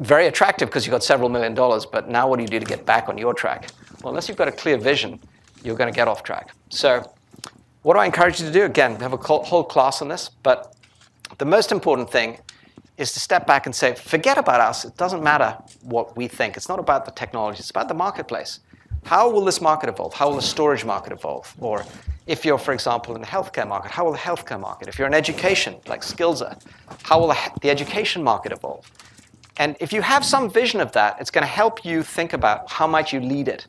Very 0.00 0.26
attractive 0.26 0.68
because 0.68 0.84
you've 0.84 0.92
got 0.92 1.04
several 1.04 1.28
million 1.28 1.54
dollars, 1.54 1.86
but 1.86 2.08
now 2.08 2.28
what 2.28 2.36
do 2.36 2.42
you 2.42 2.48
do 2.48 2.58
to 2.58 2.66
get 2.66 2.84
back 2.84 3.08
on 3.08 3.16
your 3.16 3.32
track? 3.32 3.70
Well, 4.02 4.10
unless 4.10 4.28
you've 4.28 4.36
got 4.36 4.48
a 4.48 4.52
clear 4.52 4.76
vision, 4.76 5.20
you're 5.64 5.76
going 5.76 5.92
to 5.92 5.96
get 5.96 6.06
off 6.06 6.22
track. 6.22 6.54
So, 6.68 7.10
what 7.82 7.94
do 7.94 8.00
I 8.00 8.06
encourage 8.06 8.40
you 8.40 8.46
to 8.46 8.52
do? 8.52 8.64
Again, 8.64 8.96
we 8.96 9.02
have 9.02 9.12
a 9.12 9.16
whole 9.16 9.64
class 9.64 10.00
on 10.00 10.08
this, 10.08 10.30
but 10.42 10.74
the 11.38 11.44
most 11.44 11.72
important 11.72 12.10
thing 12.10 12.38
is 12.96 13.12
to 13.12 13.20
step 13.20 13.46
back 13.46 13.66
and 13.66 13.74
say, 13.74 13.94
forget 13.94 14.38
about 14.38 14.60
us. 14.60 14.84
It 14.84 14.96
doesn't 14.96 15.22
matter 15.22 15.56
what 15.82 16.16
we 16.16 16.28
think. 16.28 16.56
It's 16.56 16.68
not 16.68 16.78
about 16.78 17.04
the 17.04 17.10
technology, 17.10 17.58
it's 17.58 17.70
about 17.70 17.88
the 17.88 17.94
marketplace. 17.94 18.60
How 19.04 19.28
will 19.28 19.44
this 19.44 19.60
market 19.60 19.88
evolve? 19.90 20.14
How 20.14 20.28
will 20.28 20.36
the 20.36 20.42
storage 20.42 20.84
market 20.84 21.12
evolve? 21.12 21.54
Or 21.58 21.84
if 22.26 22.44
you're, 22.44 22.56
for 22.56 22.72
example, 22.72 23.14
in 23.14 23.20
the 23.20 23.26
healthcare 23.26 23.68
market, 23.68 23.90
how 23.90 24.04
will 24.04 24.12
the 24.12 24.18
healthcare 24.18 24.58
market? 24.58 24.88
If 24.88 24.98
you're 24.98 25.08
in 25.08 25.12
education, 25.12 25.76
like 25.86 26.00
Skilza, 26.00 26.58
how 27.02 27.20
will 27.20 27.34
the 27.60 27.68
education 27.68 28.22
market 28.22 28.52
evolve? 28.52 28.90
And 29.58 29.76
if 29.78 29.92
you 29.92 30.00
have 30.00 30.24
some 30.24 30.50
vision 30.50 30.80
of 30.80 30.92
that, 30.92 31.20
it's 31.20 31.30
going 31.30 31.42
to 31.42 31.52
help 31.52 31.84
you 31.84 32.02
think 32.02 32.32
about 32.32 32.70
how 32.70 32.86
might 32.86 33.12
you 33.12 33.20
lead 33.20 33.48
it 33.48 33.66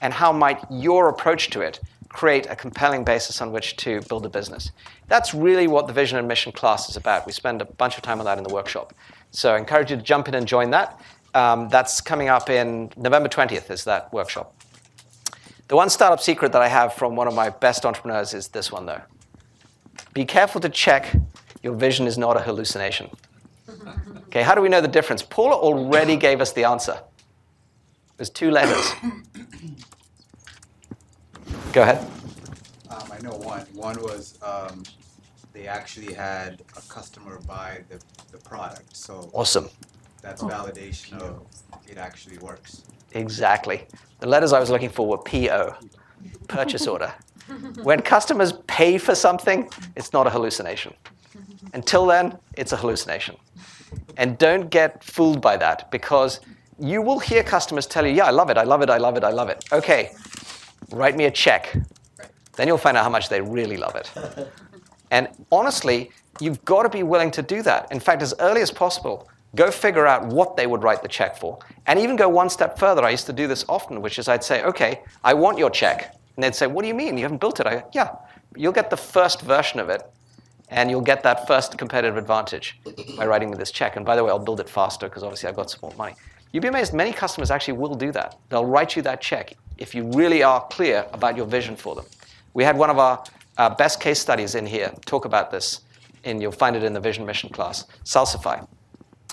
and 0.00 0.12
how 0.12 0.32
might 0.32 0.60
your 0.70 1.08
approach 1.08 1.50
to 1.50 1.60
it 1.60 1.80
create 2.10 2.46
a 2.50 2.56
compelling 2.56 3.04
basis 3.04 3.40
on 3.40 3.52
which 3.52 3.76
to 3.76 4.00
build 4.02 4.26
a 4.26 4.28
business. 4.28 4.72
That's 5.06 5.32
really 5.32 5.68
what 5.68 5.86
the 5.86 5.92
vision 5.92 6.18
and 6.18 6.26
mission 6.26 6.52
class 6.52 6.88
is 6.88 6.96
about. 6.96 7.24
We 7.24 7.32
spend 7.32 7.62
a 7.62 7.64
bunch 7.64 7.96
of 7.96 8.02
time 8.02 8.18
on 8.18 8.24
that 8.24 8.36
in 8.36 8.44
the 8.44 8.52
workshop. 8.52 8.92
So 9.30 9.54
I 9.54 9.58
encourage 9.58 9.90
you 9.90 9.96
to 9.96 10.02
jump 10.02 10.26
in 10.26 10.34
and 10.34 10.46
join 10.46 10.70
that. 10.70 11.00
Um, 11.34 11.68
that's 11.68 12.00
coming 12.00 12.28
up 12.28 12.50
in 12.50 12.90
November 12.96 13.28
20th 13.28 13.70
is 13.70 13.84
that 13.84 14.12
workshop. 14.12 14.54
The 15.68 15.76
one 15.76 15.88
startup 15.88 16.20
secret 16.20 16.50
that 16.50 16.62
I 16.62 16.66
have 16.66 16.94
from 16.94 17.14
one 17.14 17.28
of 17.28 17.34
my 17.34 17.50
best 17.50 17.86
entrepreneurs 17.86 18.34
is 18.34 18.48
this 18.48 18.72
one, 18.72 18.86
though. 18.86 19.02
Be 20.12 20.24
careful 20.24 20.60
to 20.62 20.68
check 20.68 21.14
your 21.62 21.74
vision 21.74 22.08
is 22.08 22.18
not 22.18 22.36
a 22.36 22.40
hallucination. 22.40 23.10
Okay, 24.30 24.42
how 24.42 24.54
do 24.54 24.60
we 24.60 24.68
know 24.68 24.80
the 24.80 24.86
difference? 24.86 25.22
Paula 25.24 25.56
already 25.56 26.16
gave 26.16 26.40
us 26.40 26.52
the 26.52 26.62
answer. 26.62 27.00
There's 28.20 28.28
two 28.28 28.50
letters. 28.50 28.92
Go 31.72 31.80
ahead. 31.80 32.06
Um, 32.90 33.10
I 33.10 33.18
know 33.22 33.30
one. 33.30 33.62
One 33.72 33.96
was 34.02 34.38
um, 34.42 34.82
they 35.54 35.66
actually 35.66 36.12
had 36.12 36.60
a 36.76 36.82
customer 36.82 37.40
buy 37.46 37.82
the, 37.88 37.98
the 38.30 38.36
product. 38.36 38.94
So 38.94 39.30
Awesome. 39.32 39.70
that's 40.20 40.42
validation 40.42 41.18
of 41.22 41.46
it 41.88 41.96
actually 41.96 42.36
works. 42.36 42.82
Exactly. 43.12 43.86
The 44.18 44.28
letters 44.28 44.52
I 44.52 44.60
was 44.60 44.68
looking 44.68 44.90
for 44.90 45.06
were 45.08 45.16
PO, 45.16 45.76
purchase 46.46 46.86
order. 46.86 47.14
When 47.82 48.02
customers 48.02 48.52
pay 48.66 48.98
for 48.98 49.14
something, 49.14 49.70
it's 49.96 50.12
not 50.12 50.26
a 50.26 50.30
hallucination. 50.30 50.92
Until 51.72 52.04
then, 52.04 52.36
it's 52.58 52.72
a 52.72 52.76
hallucination. 52.76 53.36
And 54.18 54.36
don't 54.36 54.68
get 54.68 55.02
fooled 55.02 55.40
by 55.40 55.56
that 55.56 55.90
because 55.90 56.40
you 56.80 57.02
will 57.02 57.18
hear 57.18 57.42
customers 57.42 57.86
tell 57.86 58.06
you, 58.06 58.14
yeah, 58.14 58.24
I 58.24 58.30
love 58.30 58.50
it, 58.50 58.56
I 58.56 58.64
love 58.64 58.82
it, 58.82 58.90
I 58.90 58.96
love 58.96 59.16
it, 59.16 59.24
I 59.24 59.30
love 59.30 59.48
it. 59.48 59.64
Okay, 59.70 60.12
write 60.90 61.16
me 61.16 61.26
a 61.26 61.30
check. 61.30 61.76
Then 62.56 62.66
you'll 62.66 62.78
find 62.78 62.96
out 62.96 63.04
how 63.04 63.10
much 63.10 63.28
they 63.28 63.40
really 63.40 63.76
love 63.76 63.96
it. 63.96 64.10
And 65.12 65.28
honestly, 65.50 66.12
you've 66.40 66.64
got 66.64 66.84
to 66.84 66.88
be 66.88 67.02
willing 67.02 67.32
to 67.32 67.42
do 67.42 67.62
that. 67.62 67.90
In 67.90 67.98
fact, 67.98 68.22
as 68.22 68.32
early 68.38 68.62
as 68.62 68.70
possible, 68.70 69.28
go 69.56 69.70
figure 69.70 70.06
out 70.06 70.26
what 70.26 70.56
they 70.56 70.68
would 70.68 70.84
write 70.84 71.02
the 71.02 71.08
check 71.08 71.36
for. 71.36 71.58
And 71.86 71.98
even 71.98 72.14
go 72.14 72.28
one 72.28 72.48
step 72.48 72.78
further. 72.78 73.02
I 73.02 73.10
used 73.10 73.26
to 73.26 73.32
do 73.32 73.48
this 73.48 73.64
often, 73.68 74.02
which 74.02 74.20
is 74.20 74.28
I'd 74.28 74.44
say, 74.44 74.62
okay, 74.62 75.00
I 75.24 75.34
want 75.34 75.58
your 75.58 75.70
check. 75.70 76.14
And 76.36 76.44
they'd 76.44 76.54
say, 76.54 76.68
what 76.68 76.82
do 76.82 76.88
you 76.88 76.94
mean? 76.94 77.18
You 77.18 77.24
haven't 77.24 77.40
built 77.40 77.58
it? 77.58 77.66
I 77.66 77.80
go, 77.80 77.88
yeah, 77.92 78.14
you'll 78.56 78.72
get 78.72 78.88
the 78.88 78.96
first 78.96 79.42
version 79.42 79.80
of 79.80 79.88
it. 79.88 80.08
And 80.68 80.88
you'll 80.88 81.00
get 81.00 81.24
that 81.24 81.48
first 81.48 81.76
competitive 81.76 82.16
advantage 82.16 82.80
by 83.16 83.26
writing 83.26 83.50
me 83.50 83.56
this 83.56 83.72
check. 83.72 83.96
And 83.96 84.06
by 84.06 84.14
the 84.14 84.22
way, 84.22 84.30
I'll 84.30 84.38
build 84.38 84.60
it 84.60 84.68
faster 84.68 85.08
because 85.08 85.24
obviously 85.24 85.48
I've 85.48 85.56
got 85.56 85.68
some 85.68 85.80
more 85.82 85.94
money. 85.96 86.14
You'd 86.52 86.62
be 86.62 86.68
amazed, 86.68 86.92
many 86.92 87.12
customers 87.12 87.50
actually 87.50 87.74
will 87.74 87.94
do 87.94 88.10
that. 88.12 88.36
They'll 88.48 88.66
write 88.66 88.96
you 88.96 89.02
that 89.02 89.20
check 89.20 89.54
if 89.78 89.94
you 89.94 90.04
really 90.12 90.42
are 90.42 90.66
clear 90.68 91.06
about 91.12 91.36
your 91.36 91.46
vision 91.46 91.76
for 91.76 91.94
them. 91.94 92.04
We 92.54 92.64
had 92.64 92.76
one 92.76 92.90
of 92.90 92.98
our 92.98 93.24
uh, 93.56 93.70
best 93.70 94.00
case 94.00 94.18
studies 94.18 94.54
in 94.54 94.66
here 94.66 94.92
talk 95.06 95.24
about 95.24 95.50
this, 95.50 95.80
and 96.24 96.42
you'll 96.42 96.52
find 96.52 96.76
it 96.76 96.82
in 96.82 96.92
the 96.92 97.00
vision 97.00 97.24
mission 97.24 97.50
class. 97.50 97.84
Salsify, 98.04 98.66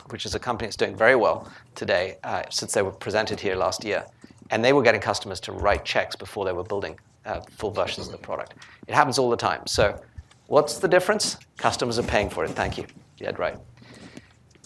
which 0.10 0.26
is 0.26 0.36
a 0.36 0.40
company 0.40 0.68
that's 0.68 0.78
doing 0.78 0.96
very 0.96 1.16
well 1.16 1.52
today 1.76 2.18
uh, 2.24 2.44
since 2.50 2.74
they 2.74 2.82
were 2.82 2.92
presented 2.92 3.40
here 3.40 3.56
last 3.56 3.84
year. 3.84 4.06
And 4.52 4.64
they 4.64 4.72
were 4.72 4.84
getting 4.84 5.02
customers 5.02 5.40
to 5.42 5.52
write 5.52 5.84
checks 5.84 6.16
before 6.16 6.46
they 6.46 6.54
were 6.54 6.64
building 6.64 6.98
uh, 7.26 7.42
full 7.52 7.72
versions 7.72 8.08
of 8.08 8.14
the 8.14 8.18
product. 8.18 8.54
It 8.88 8.94
happens 8.94 9.18
all 9.20 9.30
the 9.30 9.36
time. 9.38 9.68
So, 9.68 10.00
what's 10.46 10.78
the 10.78 10.88
difference? 10.88 11.38
Customers 11.58 12.00
are 12.00 12.04
paying 12.04 12.30
for 12.30 12.46
it. 12.46 12.52
Thank 12.52 12.78
you. 12.78 12.86
Had 13.20 13.40
right. 13.40 13.58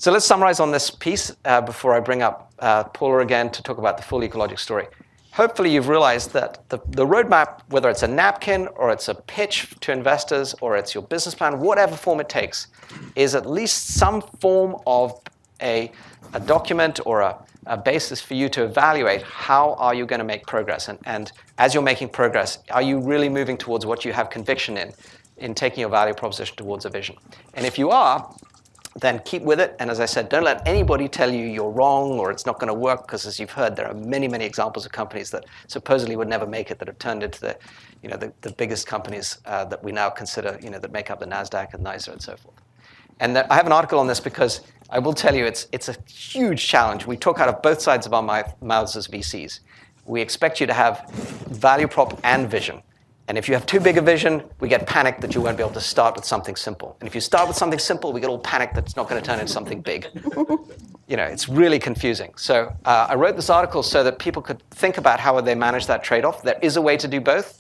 So 0.01 0.11
let's 0.11 0.25
summarize 0.25 0.59
on 0.59 0.71
this 0.71 0.89
piece 0.89 1.31
uh, 1.45 1.61
before 1.61 1.93
I 1.93 1.99
bring 1.99 2.23
up 2.23 2.51
uh, 2.57 2.85
Paula 2.85 3.19
again 3.19 3.51
to 3.51 3.61
talk 3.61 3.77
about 3.77 3.97
the 3.97 4.03
full 4.03 4.21
EqualLogic 4.21 4.57
story. 4.57 4.87
Hopefully, 5.31 5.71
you've 5.71 5.89
realized 5.89 6.33
that 6.33 6.67
the, 6.69 6.79
the 6.87 7.05
roadmap, 7.05 7.59
whether 7.69 7.87
it's 7.87 8.01
a 8.01 8.07
napkin 8.07 8.67
or 8.69 8.91
it's 8.91 9.09
a 9.09 9.13
pitch 9.13 9.75
to 9.81 9.91
investors 9.91 10.55
or 10.59 10.75
it's 10.75 10.95
your 10.95 11.03
business 11.03 11.35
plan, 11.35 11.59
whatever 11.59 11.95
form 11.95 12.19
it 12.19 12.29
takes, 12.29 12.65
is 13.15 13.35
at 13.35 13.45
least 13.45 13.89
some 13.89 14.23
form 14.39 14.75
of 14.87 15.21
a, 15.61 15.91
a 16.33 16.39
document 16.39 16.99
or 17.05 17.21
a, 17.21 17.37
a 17.67 17.77
basis 17.77 18.19
for 18.19 18.33
you 18.33 18.49
to 18.49 18.63
evaluate 18.63 19.21
how 19.21 19.75
are 19.75 19.93
you 19.93 20.07
going 20.07 20.17
to 20.17 20.25
make 20.25 20.47
progress. 20.47 20.87
And, 20.87 20.97
and 21.05 21.31
as 21.59 21.75
you're 21.75 21.83
making 21.83 22.09
progress, 22.09 22.57
are 22.71 22.81
you 22.81 22.99
really 22.99 23.29
moving 23.29 23.55
towards 23.55 23.85
what 23.85 24.03
you 24.03 24.13
have 24.13 24.31
conviction 24.31 24.77
in, 24.77 24.93
in 25.37 25.53
taking 25.53 25.81
your 25.81 25.91
value 25.91 26.15
proposition 26.15 26.55
towards 26.55 26.85
a 26.85 26.89
vision? 26.89 27.17
And 27.53 27.67
if 27.67 27.77
you 27.77 27.91
are, 27.91 28.33
then 28.99 29.19
keep 29.23 29.41
with 29.43 29.59
it. 29.59 29.75
And 29.79 29.89
as 29.89 29.99
I 29.99 30.05
said, 30.05 30.29
don't 30.29 30.43
let 30.43 30.67
anybody 30.67 31.07
tell 31.07 31.33
you 31.33 31.45
you're 31.45 31.71
wrong 31.71 32.19
or 32.19 32.31
it's 32.31 32.45
not 32.45 32.59
going 32.59 32.67
to 32.67 32.73
work, 32.73 33.03
because 33.03 33.25
as 33.25 33.39
you've 33.39 33.51
heard, 33.51 33.75
there 33.75 33.87
are 33.87 33.93
many, 33.93 34.27
many 34.27 34.45
examples 34.45 34.85
of 34.85 34.91
companies 34.91 35.31
that 35.31 35.45
supposedly 35.67 36.15
would 36.15 36.27
never 36.27 36.45
make 36.45 36.71
it 36.71 36.79
that 36.79 36.87
have 36.87 36.99
turned 36.99 37.23
into 37.23 37.39
the, 37.39 37.57
you 38.03 38.09
know, 38.09 38.17
the, 38.17 38.33
the 38.41 38.51
biggest 38.51 38.87
companies 38.87 39.37
uh, 39.45 39.63
that 39.65 39.81
we 39.83 39.91
now 39.91 40.09
consider, 40.09 40.59
you 40.61 40.69
know, 40.69 40.79
that 40.79 40.91
make 40.91 41.09
up 41.09 41.19
the 41.19 41.25
NASDAQ 41.25 41.73
and 41.73 41.85
NYSE 41.85 42.09
and 42.09 42.21
so 42.21 42.35
forth. 42.35 42.55
And 43.21 43.37
I 43.37 43.55
have 43.55 43.67
an 43.67 43.71
article 43.71 43.99
on 43.99 44.07
this 44.07 44.19
because 44.19 44.61
I 44.89 44.99
will 44.99 45.13
tell 45.13 45.35
you 45.35 45.45
it's, 45.45 45.67
it's 45.71 45.87
a 45.87 45.95
huge 46.09 46.67
challenge. 46.67 47.05
We 47.05 47.15
talk 47.15 47.39
out 47.39 47.47
of 47.47 47.61
both 47.61 47.81
sides 47.81 48.05
of 48.05 48.13
our 48.13 48.23
mouths 48.61 48.97
as 48.97 49.07
VCs. 49.07 49.61
We 50.05 50.21
expect 50.21 50.59
you 50.59 50.67
to 50.67 50.73
have 50.73 51.09
value 51.11 51.87
prop 51.87 52.19
and 52.23 52.49
vision. 52.49 52.81
And 53.31 53.37
if 53.37 53.47
you 53.47 53.53
have 53.53 53.65
too 53.65 53.79
big 53.79 53.97
a 53.97 54.01
vision, 54.01 54.43
we 54.59 54.67
get 54.67 54.85
panicked 54.85 55.21
that 55.21 55.33
you 55.33 55.39
won't 55.39 55.55
be 55.55 55.63
able 55.63 55.71
to 55.75 55.79
start 55.79 56.17
with 56.17 56.25
something 56.25 56.57
simple. 56.57 56.97
And 56.99 57.07
if 57.07 57.15
you 57.15 57.21
start 57.21 57.47
with 57.47 57.55
something 57.55 57.79
simple, 57.79 58.11
we 58.11 58.19
get 58.19 58.29
all 58.29 58.39
panicked 58.39 58.75
that 58.75 58.83
it's 58.83 58.97
not 58.97 59.07
going 59.07 59.21
to 59.21 59.25
turn 59.25 59.39
into 59.39 59.49
something 59.49 59.79
big. 59.79 60.05
you 61.07 61.15
know, 61.15 61.23
it's 61.23 61.47
really 61.47 61.79
confusing. 61.79 62.33
So 62.35 62.75
uh, 62.83 63.07
I 63.09 63.15
wrote 63.15 63.37
this 63.37 63.49
article 63.49 63.83
so 63.83 64.03
that 64.03 64.19
people 64.19 64.41
could 64.41 64.61
think 64.71 64.97
about 64.97 65.21
how 65.21 65.33
would 65.33 65.45
they 65.45 65.55
manage 65.55 65.87
that 65.87 66.03
trade-off. 66.03 66.43
There 66.43 66.59
is 66.61 66.75
a 66.75 66.81
way 66.81 66.97
to 66.97 67.07
do 67.07 67.21
both. 67.21 67.57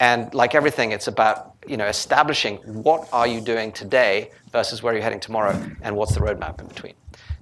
And 0.00 0.34
like 0.34 0.54
everything, 0.54 0.90
it's 0.92 1.08
about 1.08 1.54
you 1.66 1.78
know, 1.78 1.86
establishing 1.86 2.58
what 2.58 3.08
are 3.10 3.26
you 3.26 3.40
doing 3.40 3.72
today 3.72 4.32
versus 4.52 4.82
where 4.82 4.92
you're 4.92 5.02
heading 5.02 5.20
tomorrow 5.20 5.58
and 5.80 5.96
what's 5.96 6.12
the 6.12 6.20
roadmap 6.20 6.60
in 6.60 6.66
between. 6.66 6.92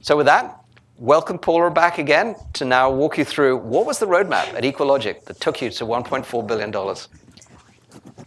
So 0.01 0.17
with 0.17 0.27
that, 0.27 0.61
welcome 0.97 1.41
Paula 1.41 1.73
back 1.73 1.99
again 1.99 2.37
to 2.53 2.65
now 2.65 2.89
walk 2.93 3.19
you 3.19 3.25
through 3.25 3.57
what 3.57 3.85
was 3.85 3.99
the 3.99 4.07
roadmap 4.07 4.55
at 4.55 4.63
EqualLogic 4.63 5.25
that 5.25 5.41
took 5.41 5.61
you 5.61 5.71
to 5.71 5.85
$1.4 5.85 6.47
billion. 6.47 6.71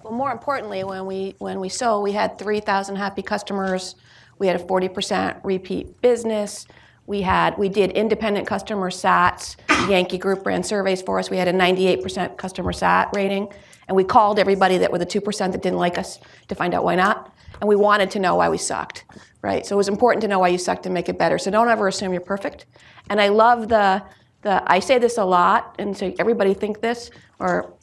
Well, 0.08 0.16
more 0.16 0.32
importantly, 0.32 0.86
when 0.86 1.06
we 1.06 1.36
when 1.40 1.60
we 1.60 1.68
sold, 1.68 2.02
we 2.02 2.14
had 2.14 2.40
3,000 2.40 2.96
happy 2.96 3.22
customers. 3.22 3.96
We 4.40 4.48
had 4.48 4.56
a 4.56 4.64
40% 4.64 5.42
repeat 5.44 6.02
business. 6.02 6.66
We 7.08 7.22
had 7.22 7.58
we 7.58 7.68
did 7.68 7.92
independent 7.92 8.48
customer 8.48 8.90
sats. 8.90 9.58
Yankee 9.90 10.18
Group 10.18 10.46
ran 10.46 10.64
surveys 10.64 11.02
for 11.02 11.20
us. 11.20 11.30
We 11.30 11.36
had 11.36 11.50
a 11.50 11.54
98% 11.54 12.38
customer 12.38 12.72
sat 12.72 13.10
rating, 13.14 13.50
and 13.90 13.98
we 13.98 14.06
called 14.06 14.40
everybody 14.40 14.78
that 14.78 14.90
were 14.90 14.98
the 14.98 15.06
two 15.06 15.20
percent 15.20 15.52
that 15.52 15.62
didn't 15.62 15.80
like 15.80 15.98
us 15.98 16.20
to 16.48 16.56
find 16.56 16.74
out 16.74 16.86
why 16.86 16.96
not. 16.96 17.34
And 17.60 17.68
we 17.68 17.76
wanted 17.76 18.10
to 18.12 18.20
know 18.20 18.36
why 18.36 18.48
we 18.48 18.58
sucked, 18.58 19.04
right? 19.42 19.66
So 19.66 19.76
it 19.76 19.78
was 19.78 19.90
important 19.90 20.22
to 20.22 20.30
know 20.30 20.40
why 20.40 20.50
you 20.50 20.58
sucked 20.58 20.86
and 20.86 20.94
make 20.94 21.10
it 21.10 21.20
better. 21.20 21.38
So 21.38 21.52
don't 21.52 21.68
ever 21.68 21.90
assume 21.90 22.14
you're 22.14 22.22
perfect. 22.22 22.66
And 23.10 23.20
I 23.20 23.28
love 23.28 23.68
the 23.68 24.04
the 24.42 24.64
I 24.72 24.80
say 24.80 25.00
this 25.00 25.18
a 25.18 25.26
lot, 25.26 25.76
and 25.80 25.98
so 25.98 26.14
everybody 26.18 26.54
think 26.54 26.80
this 26.80 27.12
or 27.40 27.74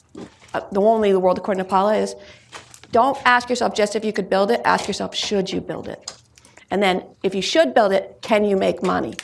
Uh, 0.55 0.65
the 0.71 0.79
only 0.79 1.11
the 1.11 1.19
world 1.19 1.37
according 1.37 1.61
to 1.61 1.69
Paula 1.69 1.97
is 1.97 2.15
don't 2.91 3.17
ask 3.25 3.49
yourself 3.49 3.75
just 3.75 3.93
if 3.97 4.05
you 4.05 4.13
could 4.13 4.29
build 4.29 4.51
it, 4.51 4.61
ask 4.63 4.87
yourself, 4.87 5.13
should 5.13 5.51
you 5.51 5.59
build 5.59 5.89
it? 5.89 6.13
And 6.71 6.81
then 6.81 7.03
if 7.23 7.35
you 7.35 7.41
should 7.41 7.73
build 7.73 7.91
it, 7.91 8.19
can 8.21 8.45
you 8.45 8.55
make 8.55 8.81
money? 8.81 9.15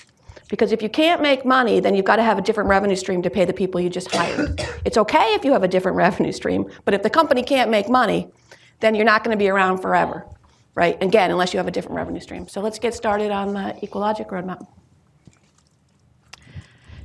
Because 0.49 0.73
if 0.73 0.81
you 0.81 0.89
can't 0.89 1.21
make 1.21 1.45
money, 1.45 1.79
then 1.79 1.95
you've 1.95 2.05
got 2.05 2.17
to 2.17 2.23
have 2.23 2.37
a 2.37 2.41
different 2.41 2.69
revenue 2.69 2.97
stream 2.97 3.21
to 3.21 3.29
pay 3.29 3.45
the 3.45 3.53
people 3.53 3.79
you 3.79 3.89
just 3.89 4.13
hired. 4.13 4.59
it's 4.83 4.97
okay 4.97 5.33
if 5.35 5.45
you 5.45 5.53
have 5.53 5.63
a 5.63 5.69
different 5.69 5.95
revenue 5.95 6.33
stream, 6.33 6.69
but 6.83 6.93
if 6.93 7.01
the 7.01 7.09
company 7.09 7.43
can't 7.43 7.71
make 7.71 7.87
money, 7.87 8.29
then 8.81 8.93
you're 8.93 9.05
not 9.05 9.23
going 9.23 9.33
to 9.33 9.39
be 9.39 9.47
around 9.47 9.77
forever, 9.77 10.27
right? 10.75 11.01
Again, 11.01 11.31
unless 11.31 11.53
you 11.53 11.57
have 11.59 11.67
a 11.67 11.71
different 11.71 11.95
revenue 11.95 12.19
stream. 12.19 12.49
So 12.49 12.59
let's 12.59 12.77
get 12.77 12.93
started 12.93 13.31
on 13.31 13.53
the 13.53 13.73
EqualLogic 13.81 14.27
roadmap. 14.27 14.67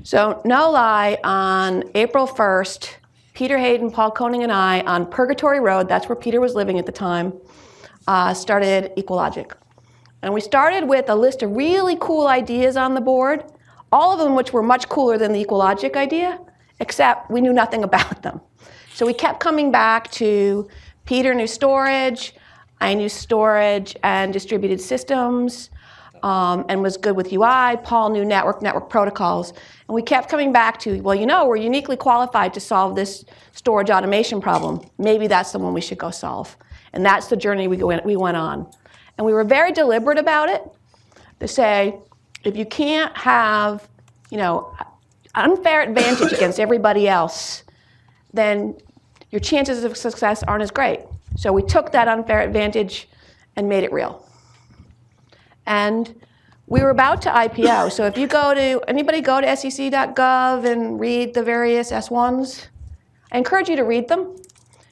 So, 0.03 0.41
no 0.45 0.70
lie, 0.70 1.18
on 1.22 1.85
April 1.95 2.27
1st, 2.27 2.95
Peter 3.37 3.59
Hayden, 3.59 3.91
Paul 3.91 4.12
Koning, 4.12 4.45
and 4.45 4.51
I 4.51 4.80
on 4.87 5.05
Purgatory 5.11 5.61
Road, 5.61 5.91
that's 5.91 6.09
where 6.09 6.16
Peter 6.16 6.41
was 6.41 6.55
living 6.55 6.78
at 6.78 6.87
the 6.87 6.91
time, 6.91 7.34
uh, 8.09 8.32
started 8.32 8.93
EqualLogic. 8.97 9.53
And 10.22 10.32
we 10.32 10.41
started 10.41 10.89
with 10.89 11.11
a 11.11 11.14
list 11.14 11.43
of 11.43 11.51
really 11.51 11.99
cool 12.01 12.28
ideas 12.28 12.78
on 12.78 12.95
the 12.95 13.01
board, 13.03 13.45
all 13.93 14.14
of 14.14 14.20
them 14.20 14.37
which 14.37 14.55
were 14.55 14.62
much 14.62 14.89
cooler 14.89 15.18
than 15.18 15.34
the 15.34 15.45
EqualLogic 15.45 15.97
idea, 15.97 16.41
except 16.80 17.30
we 17.30 17.43
knew 17.43 17.53
nothing 17.53 17.84
about 17.91 18.22
them. 18.22 18.41
So 18.95 19.05
we 19.05 19.12
kept 19.12 19.39
coming 19.39 19.70
back 19.70 20.11
to 20.12 20.66
Peter 21.05 21.34
knew 21.34 21.47
storage, 21.47 22.34
I 22.80 22.95
knew 22.95 23.11
storage 23.11 23.95
and 24.03 24.32
distributed 24.32 24.80
systems, 24.80 25.68
um, 26.27 26.64
and 26.68 26.83
was 26.83 26.97
good 26.97 27.14
with 27.14 27.33
UI. 27.33 27.77
Paul 27.85 28.11
knew 28.11 28.24
network, 28.24 28.61
network 28.61 28.91
protocols. 28.91 29.51
And 29.51 29.95
we 29.95 30.03
kept 30.03 30.29
coming 30.29 30.53
back 30.53 30.77
to, 30.81 31.01
well, 31.01 31.14
you 31.14 31.24
know, 31.24 31.47
we're 31.47 31.55
uniquely 31.55 31.97
qualified 31.97 32.53
to 32.55 32.61
solve 32.61 32.97
this 32.97 33.24
storage 33.53 33.91
automation 33.91 34.41
problem. 34.41 34.85
Maybe 34.99 35.29
that's 35.29 35.53
the 35.53 35.61
one 35.61 35.72
we 35.72 35.81
should 35.81 35.99
go 35.99 36.11
solve. 36.11 36.57
And 36.93 37.07
that's 37.07 37.29
the 37.29 37.37
journey 37.37 37.68
we, 37.68 37.77
went, 37.77 38.05
we 38.05 38.16
went 38.16 38.37
on. 38.37 38.68
And 39.16 39.24
we 39.24 39.33
were 39.33 39.45
very 39.45 39.70
deliberate 39.70 40.18
about 40.18 40.49
it 40.49 40.64
to 41.39 41.47
say, 41.47 41.95
if 42.43 42.57
you 42.57 42.66
can't 42.66 43.16
have, 43.16 43.89
you 44.29 44.39
know, 44.39 44.74
unfair 45.37 45.83
advantage 45.83 46.33
against 46.39 46.59
everybody 46.59 47.07
else, 47.07 47.62
then 48.35 48.77
your 49.31 49.41
chances 49.41 49.85
of 49.85 49.97
success 49.97 50.43
aren't 50.43 50.64
as 50.64 50.72
great. 50.72 51.03
So 51.37 51.53
we 51.53 51.62
took 51.62 51.93
that 51.93 52.09
unfair 52.09 52.41
advantage 52.41 53.09
and 53.55 53.68
made 53.68 53.85
it 53.85 53.93
real. 53.93 54.26
And 55.67 56.14
we 56.67 56.81
were 56.81 56.91
about 56.91 57.23
to 57.23 57.31
IPO. 57.31 57.93
So 57.93 58.07
if 58.07 58.19
you 58.19 58.27
go 58.27 58.55
to, 58.55 58.83
anybody 58.89 59.21
go 59.21 59.41
to 59.41 59.57
sec.gov 59.57 60.64
and 60.64 60.99
read 60.99 61.35
the 61.35 61.43
various 61.43 61.93
S1s? 61.93 62.67
I 63.33 63.39
encourage 63.39 63.69
you 63.69 63.77
to 63.77 63.85
read 63.85 64.09
them. 64.09 64.37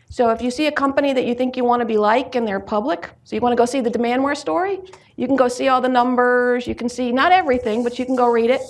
So 0.08 0.30
if 0.30 0.40
you 0.40 0.52
see 0.52 0.68
a 0.68 0.72
company 0.72 1.12
that 1.12 1.26
you 1.26 1.34
think 1.34 1.56
you 1.56 1.64
want 1.64 1.80
to 1.80 1.86
be 1.86 1.96
like 1.96 2.36
and 2.36 2.46
they're 2.46 2.60
public, 2.60 3.10
so 3.24 3.34
you 3.34 3.42
want 3.42 3.52
to 3.52 3.56
go 3.56 3.64
see 3.64 3.80
the 3.80 3.90
Demandware 3.90 4.36
story, 4.36 4.78
you 5.16 5.26
can 5.26 5.34
go 5.34 5.48
see 5.48 5.68
all 5.68 5.80
the 5.80 5.88
numbers. 5.88 6.68
You 6.68 6.76
can 6.76 6.88
see 6.88 7.10
not 7.10 7.32
everything, 7.32 7.82
but 7.82 7.98
you 7.98 8.06
can 8.06 8.14
go 8.14 8.28
read 8.28 8.50
it. 8.50 8.60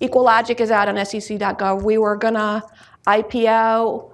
EqualLogic 0.00 0.60
is 0.60 0.70
out 0.70 0.88
on 0.88 0.96
sec.gov. 1.04 1.82
We 1.82 1.98
were 1.98 2.16
going 2.16 2.34
to 2.34 2.62
IPO. 3.06 4.10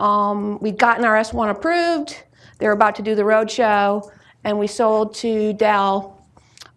Um, 0.00 0.58
we'd 0.60 0.78
gotten 0.78 1.04
our 1.06 1.14
S1 1.14 1.50
approved. 1.50 2.22
They 2.58 2.66
were 2.66 2.72
about 2.72 2.94
to 2.96 3.02
do 3.02 3.14
the 3.14 3.22
roadshow, 3.22 4.10
and 4.44 4.58
we 4.58 4.66
sold 4.66 5.14
to 5.16 5.52
Dell 5.54 6.15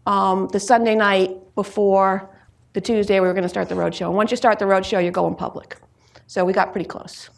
um, 0.09 0.47
the 0.47 0.59
Sunday 0.59 0.95
night 0.95 1.37
before 1.53 2.27
the 2.73 2.81
Tuesday 2.81 3.19
we 3.19 3.27
were 3.27 3.33
going 3.33 3.43
to 3.43 3.49
start 3.49 3.69
the 3.69 3.75
roadshow. 3.75 4.07
And 4.07 4.15
once 4.15 4.31
you 4.31 4.37
start 4.37 4.57
the 4.57 4.65
roadshow, 4.65 5.01
you're 5.03 5.11
going 5.11 5.35
public. 5.35 5.77
So 6.25 6.43
we 6.43 6.51
got 6.51 6.71
pretty 6.71 6.87
close. 6.87 7.29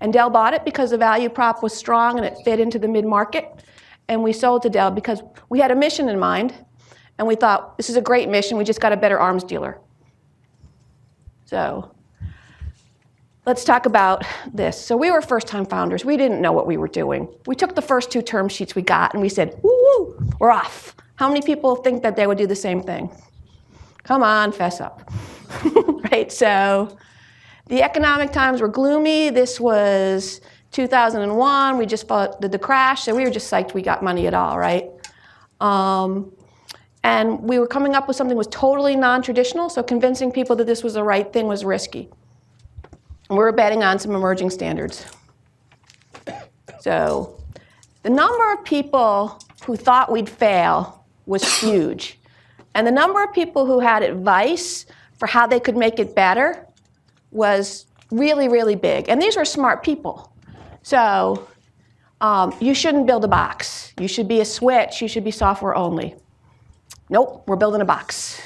And 0.00 0.10
Dell 0.10 0.30
bought 0.30 0.54
it 0.54 0.64
because 0.64 0.90
the 0.90 0.98
value 0.98 1.28
prop 1.28 1.62
was 1.62 1.74
strong 1.74 2.16
and 2.16 2.26
it 2.26 2.38
fit 2.44 2.60
into 2.60 2.78
the 2.78 2.88
mid 2.88 3.04
market. 3.04 3.62
And 4.08 4.22
we 4.22 4.32
sold 4.32 4.62
to 4.62 4.70
Dell 4.70 4.90
because 4.90 5.22
we 5.50 5.58
had 5.60 5.70
a 5.70 5.76
mission 5.76 6.08
in 6.08 6.18
mind. 6.18 6.54
And 7.18 7.28
we 7.28 7.36
thought, 7.36 7.76
this 7.76 7.90
is 7.90 7.96
a 7.96 8.00
great 8.00 8.28
mission, 8.28 8.56
we 8.56 8.64
just 8.64 8.80
got 8.80 8.92
a 8.92 8.96
better 8.96 9.20
arms 9.20 9.44
dealer. 9.44 9.78
So 11.44 11.94
let's 13.44 13.64
talk 13.64 13.84
about 13.84 14.24
this. 14.52 14.80
So 14.80 14.96
we 14.96 15.10
were 15.10 15.20
first 15.20 15.46
time 15.46 15.66
founders. 15.66 16.06
We 16.06 16.16
didn't 16.16 16.40
know 16.40 16.52
what 16.52 16.66
we 16.66 16.78
were 16.78 16.88
doing. 16.88 17.28
We 17.46 17.54
took 17.54 17.74
the 17.74 17.82
first 17.82 18.10
two 18.10 18.22
term 18.22 18.48
sheets 18.48 18.74
we 18.74 18.80
got 18.82 19.12
and 19.12 19.22
we 19.22 19.28
said, 19.28 19.60
woo 19.62 20.18
we're 20.40 20.50
off. 20.50 20.96
How 21.16 21.28
many 21.28 21.42
people 21.42 21.76
think 21.76 22.02
that 22.02 22.16
they 22.16 22.26
would 22.26 22.38
do 22.38 22.46
the 22.46 22.56
same 22.56 22.82
thing? 22.82 23.10
Come 24.02 24.22
on, 24.22 24.52
fess 24.52 24.80
up. 24.80 25.10
right? 26.10 26.30
So 26.30 26.96
the 27.66 27.82
economic 27.82 28.32
times 28.32 28.60
were 28.60 28.68
gloomy. 28.68 29.30
This 29.30 29.60
was 29.60 30.40
2001. 30.72 31.78
We 31.78 31.86
just 31.86 32.08
did 32.40 32.52
the 32.52 32.58
crash, 32.58 33.04
so 33.04 33.14
we 33.14 33.24
were 33.24 33.30
just 33.30 33.50
psyched 33.50 33.74
we 33.74 33.82
got 33.82 34.02
money 34.02 34.26
at 34.26 34.34
all, 34.34 34.58
right? 34.58 34.90
Um, 35.60 36.32
and 37.04 37.40
we 37.40 37.58
were 37.58 37.66
coming 37.66 37.94
up 37.94 38.08
with 38.08 38.16
something 38.16 38.34
that 38.34 38.38
was 38.38 38.48
totally 38.48 38.96
non-traditional, 38.96 39.68
so 39.68 39.82
convincing 39.82 40.32
people 40.32 40.56
that 40.56 40.66
this 40.66 40.82
was 40.82 40.94
the 40.94 41.04
right 41.04 41.32
thing 41.32 41.46
was 41.46 41.64
risky. 41.64 42.10
And 43.28 43.38
we 43.38 43.44
were 43.44 43.52
betting 43.52 43.82
on 43.82 43.98
some 43.98 44.14
emerging 44.14 44.50
standards. 44.50 45.06
So 46.80 47.40
the 48.02 48.10
number 48.10 48.52
of 48.52 48.64
people 48.64 49.40
who 49.64 49.76
thought 49.76 50.10
we'd 50.10 50.28
fail 50.28 51.03
was 51.26 51.60
huge. 51.60 52.18
And 52.74 52.86
the 52.86 52.90
number 52.90 53.22
of 53.22 53.32
people 53.32 53.66
who 53.66 53.80
had 53.80 54.02
advice 54.02 54.86
for 55.18 55.26
how 55.26 55.46
they 55.46 55.60
could 55.60 55.76
make 55.76 55.98
it 55.98 56.14
better 56.14 56.66
was 57.30 57.86
really, 58.10 58.48
really 58.48 58.76
big. 58.76 59.08
And 59.08 59.20
these 59.20 59.36
were 59.36 59.44
smart 59.44 59.82
people. 59.82 60.32
So 60.82 61.48
um, 62.20 62.54
you 62.60 62.74
shouldn't 62.74 63.06
build 63.06 63.24
a 63.24 63.28
box. 63.28 63.92
You 63.98 64.08
should 64.08 64.28
be 64.28 64.40
a 64.40 64.44
switch. 64.44 65.00
You 65.00 65.08
should 65.08 65.24
be 65.24 65.30
software 65.30 65.74
only. 65.74 66.16
Nope, 67.10 67.44
we're 67.46 67.56
building 67.56 67.80
a 67.80 67.84
box. 67.84 68.40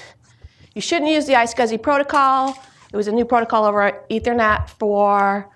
You 0.75 0.81
shouldn't 0.81 1.11
use 1.11 1.27
the 1.27 1.35
iSCSI 1.35 1.83
protocol. 1.83 2.57
It 2.93 2.97
was 2.97 3.09
a 3.09 3.13
new 3.13 3.25
protocol 3.25 3.65
over 3.65 4.05
Ethernet 4.11 4.69
for 4.71 5.49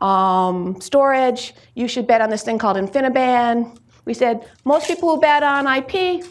um, 0.00 0.80
storage. 0.80 1.54
You 1.74 1.88
should 1.88 2.06
bet 2.06 2.20
on 2.20 2.30
this 2.30 2.42
thing 2.42 2.58
called 2.58 2.76
InfiniBand. 2.76 3.78
We 4.04 4.14
said 4.14 4.48
most 4.64 4.86
people 4.86 5.14
who 5.14 5.20
bet 5.20 5.42
on 5.42 5.66
IP 5.66 6.24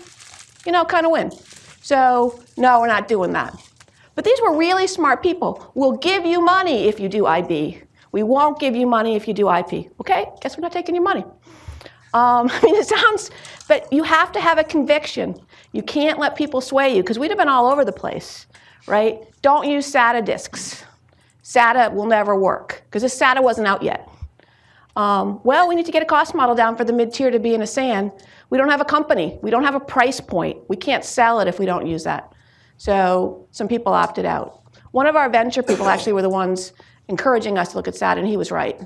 you 0.67 0.73
know, 0.73 0.83
kind 0.85 1.05
of 1.05 1.11
win. 1.13 1.31
So, 1.81 2.39
no, 2.57 2.81
we're 2.81 2.87
not 2.87 3.07
doing 3.07 3.31
that. 3.31 3.57
But 4.15 4.25
these 4.25 4.39
were 4.41 4.55
really 4.55 4.85
smart 4.85 5.23
people. 5.23 5.71
We'll 5.73 5.97
give 5.97 6.25
you 6.25 6.41
money 6.41 6.87
if 6.89 6.99
you 6.99 7.07
do 7.07 7.25
IB. 7.25 7.81
We 8.11 8.23
won't 8.23 8.59
give 8.59 8.75
you 8.75 8.85
money 8.85 9.15
if 9.15 9.27
you 9.27 9.33
do 9.33 9.49
IP. 9.49 9.89
Okay? 10.01 10.25
Guess 10.41 10.57
we're 10.57 10.61
not 10.61 10.73
taking 10.73 10.93
your 10.93 11.05
money. 11.05 11.23
Um, 12.13 12.49
I 12.51 12.59
mean, 12.61 12.75
it 12.75 12.85
sounds, 12.85 13.31
but 13.69 13.91
you 13.93 14.03
have 14.03 14.33
to 14.33 14.41
have 14.41 14.57
a 14.57 14.63
conviction. 14.63 15.39
You 15.71 15.81
can't 15.81 16.19
let 16.19 16.35
people 16.35 16.59
sway 16.59 16.93
you 16.93 17.01
because 17.01 17.17
we'd 17.17 17.31
have 17.31 17.37
been 17.37 17.47
all 17.47 17.67
over 17.67 17.85
the 17.85 17.93
place, 17.93 18.45
right? 18.87 19.19
Don't 19.41 19.69
use 19.69 19.89
SATA 19.89 20.25
disks. 20.25 20.83
SATA 21.43 21.93
will 21.93 22.07
never 22.07 22.35
work 22.35 22.83
because 22.85 23.03
this 23.03 23.17
SATA 23.17 23.41
wasn't 23.41 23.67
out 23.67 23.81
yet. 23.81 24.09
Um, 24.97 25.39
well, 25.43 25.69
we 25.69 25.75
need 25.75 25.85
to 25.85 25.91
get 25.91 26.01
a 26.01 26.05
cost 26.05 26.33
model 26.33 26.55
down 26.55 26.75
for 26.75 26.83
the 26.83 26.91
mid 26.91 27.13
tier 27.13 27.29
to 27.29 27.39
be 27.39 27.53
in 27.53 27.61
a 27.61 27.67
SAN. 27.67 28.11
We 28.49 28.57
don't 28.57 28.69
have 28.69 28.81
a 28.81 28.85
company. 28.85 29.37
We 29.41 29.51
don't 29.51 29.63
have 29.63 29.75
a 29.75 29.79
price 29.79 30.19
point. 30.19 30.57
We 30.69 30.77
can't 30.77 31.03
sell 31.03 31.39
it 31.39 31.47
if 31.47 31.59
we 31.59 31.65
don't 31.65 31.85
use 31.85 32.03
that. 32.03 32.33
So 32.77 33.47
some 33.51 33.67
people 33.67 33.93
opted 33.93 34.25
out. 34.25 34.61
One 34.91 35.05
of 35.05 35.15
our 35.15 35.29
venture 35.29 35.63
people 35.63 35.87
actually 35.87 36.13
were 36.13 36.21
the 36.21 36.29
ones 36.29 36.73
encouraging 37.07 37.57
us 37.57 37.71
to 37.71 37.77
look 37.77 37.87
at 37.87 37.93
SATA, 37.93 38.17
and 38.17 38.27
he 38.27 38.37
was 38.37 38.51
right. 38.51 38.77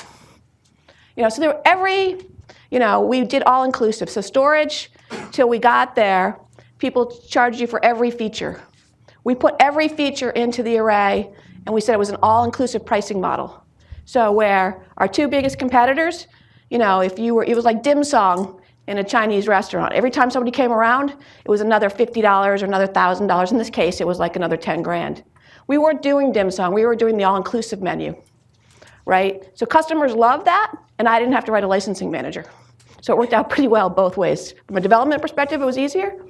You 1.15 1.23
know, 1.23 1.29
so 1.29 1.41
there 1.41 1.61
every, 1.65 2.25
you 2.69 2.79
know, 2.79 3.01
we 3.01 3.23
did 3.23 3.43
all 3.43 3.63
inclusive. 3.63 4.09
So 4.09 4.21
storage, 4.21 4.91
till 5.31 5.49
we 5.49 5.59
got 5.59 5.95
there, 5.95 6.39
people 6.77 7.11
charged 7.27 7.59
you 7.59 7.67
for 7.67 7.83
every 7.83 8.11
feature. 8.11 8.61
We 9.23 9.35
put 9.35 9.55
every 9.59 9.87
feature 9.87 10.31
into 10.31 10.63
the 10.63 10.77
array, 10.77 11.31
and 11.65 11.75
we 11.75 11.81
said 11.81 11.93
it 11.93 11.99
was 11.99 12.09
an 12.09 12.17
all-inclusive 12.23 12.85
pricing 12.85 13.21
model. 13.21 13.63
So 14.05 14.31
where 14.31 14.83
our 14.97 15.07
two 15.07 15.27
biggest 15.27 15.59
competitors, 15.59 16.27
you 16.69 16.77
know, 16.77 17.01
if 17.01 17.19
you 17.19 17.35
were, 17.35 17.43
it 17.43 17.55
was 17.55 17.65
like 17.65 17.83
dim 17.83 18.03
sum 18.03 18.59
in 18.87 18.97
a 18.97 19.03
Chinese 19.03 19.47
restaurant. 19.47 19.93
Every 19.93 20.11
time 20.11 20.29
somebody 20.31 20.51
came 20.51 20.71
around, 20.71 21.11
it 21.11 21.49
was 21.49 21.61
another 21.61 21.89
$50 21.89 22.61
or 22.61 22.65
another 22.65 22.87
$1,000. 22.87 23.51
In 23.51 23.57
this 23.57 23.69
case, 23.69 24.01
it 24.01 24.07
was 24.07 24.19
like 24.19 24.35
another 24.35 24.57
10 24.57 24.81
grand. 24.81 25.23
We 25.67 25.77
weren't 25.77 26.01
doing 26.01 26.31
dim 26.31 26.51
sum, 26.51 26.73
we 26.73 26.85
were 26.85 26.95
doing 26.95 27.17
the 27.17 27.23
all-inclusive 27.23 27.81
menu, 27.81 28.15
right? 29.05 29.43
So 29.53 29.65
customers 29.65 30.13
loved 30.13 30.45
that, 30.45 30.73
and 30.99 31.07
I 31.07 31.19
didn't 31.19 31.33
have 31.33 31.45
to 31.45 31.51
write 31.51 31.63
a 31.63 31.67
licensing 31.67 32.11
manager. 32.11 32.45
So 33.01 33.13
it 33.13 33.17
worked 33.17 33.33
out 33.33 33.49
pretty 33.49 33.67
well 33.67 33.89
both 33.89 34.17
ways. 34.17 34.53
From 34.67 34.77
a 34.77 34.81
development 34.81 35.21
perspective, 35.21 35.61
it 35.61 35.65
was 35.65 35.77
easier, 35.77 36.23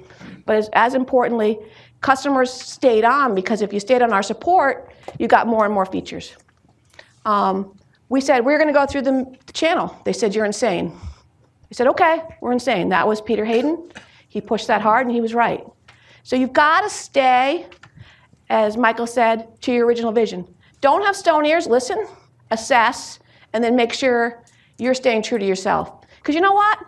but 0.46 0.56
as, 0.56 0.70
as 0.74 0.94
importantly, 0.94 1.58
customers 2.00 2.52
stayed 2.52 3.04
on 3.04 3.34
because 3.34 3.62
if 3.62 3.72
you 3.72 3.80
stayed 3.80 4.02
on 4.02 4.12
our 4.12 4.22
support, 4.22 4.92
you 5.18 5.28
got 5.28 5.46
more 5.46 5.64
and 5.64 5.72
more 5.72 5.86
features. 5.86 6.36
Um, 7.24 7.76
we 8.08 8.20
said, 8.20 8.44
we're 8.44 8.58
going 8.58 8.72
to 8.72 8.78
go 8.78 8.86
through 8.86 9.02
the, 9.02 9.36
the 9.46 9.52
channel. 9.52 9.96
They 10.04 10.12
said, 10.12 10.34
you're 10.34 10.44
insane. 10.44 10.92
We 11.72 11.74
said, 11.74 11.86
okay, 11.86 12.20
we're 12.42 12.52
insane. 12.52 12.90
That 12.90 13.08
was 13.08 13.22
Peter 13.22 13.46
Hayden. 13.46 13.90
He 14.28 14.42
pushed 14.42 14.66
that 14.66 14.82
hard 14.82 15.06
and 15.06 15.14
he 15.14 15.22
was 15.22 15.32
right. 15.32 15.64
So 16.22 16.36
you've 16.36 16.52
got 16.52 16.82
to 16.82 16.90
stay, 16.90 17.64
as 18.50 18.76
Michael 18.76 19.06
said, 19.06 19.58
to 19.62 19.72
your 19.72 19.86
original 19.86 20.12
vision. 20.12 20.46
Don't 20.82 21.00
have 21.00 21.16
stone 21.16 21.46
ears, 21.46 21.66
listen, 21.66 22.06
assess, 22.50 23.20
and 23.54 23.64
then 23.64 23.74
make 23.74 23.94
sure 23.94 24.42
you're 24.76 24.92
staying 24.92 25.22
true 25.22 25.38
to 25.38 25.46
yourself. 25.46 26.02
Because 26.18 26.34
you 26.34 26.42
know 26.42 26.52
what? 26.52 26.78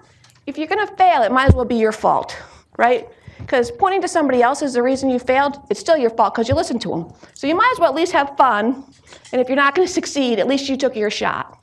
If 0.47 0.59
you're 0.59 0.67
going 0.67 0.87
to 0.87 0.97
fail, 0.97 1.23
it 1.23 1.33
might 1.33 1.49
as 1.49 1.55
well 1.55 1.65
be 1.65 1.77
your 1.77 1.91
fault, 1.91 2.37
right? 2.77 3.09
Because 3.39 3.71
pointing 3.71 4.03
to 4.03 4.09
somebody 4.09 4.43
else 4.43 4.61
is 4.61 4.75
the 4.75 4.83
reason 4.83 5.09
you 5.09 5.19
failed, 5.19 5.63
it's 5.71 5.81
still 5.81 5.97
your 5.97 6.11
fault 6.11 6.35
because 6.35 6.47
you 6.47 6.55
listened 6.55 6.83
to 6.83 6.91
them. 6.91 7.11
So 7.33 7.47
you 7.47 7.55
might 7.55 7.73
as 7.73 7.81
well 7.81 7.89
at 7.89 7.95
least 7.95 8.13
have 8.13 8.37
fun. 8.37 8.85
And 9.33 9.41
if 9.41 9.49
you're 9.49 9.57
not 9.57 9.75
going 9.75 9.89
to 9.89 9.95
succeed, 9.95 10.39
at 10.41 10.47
least 10.47 10.69
you 10.69 10.77
took 10.77 10.95
your 10.95 11.09
shot. 11.09 11.59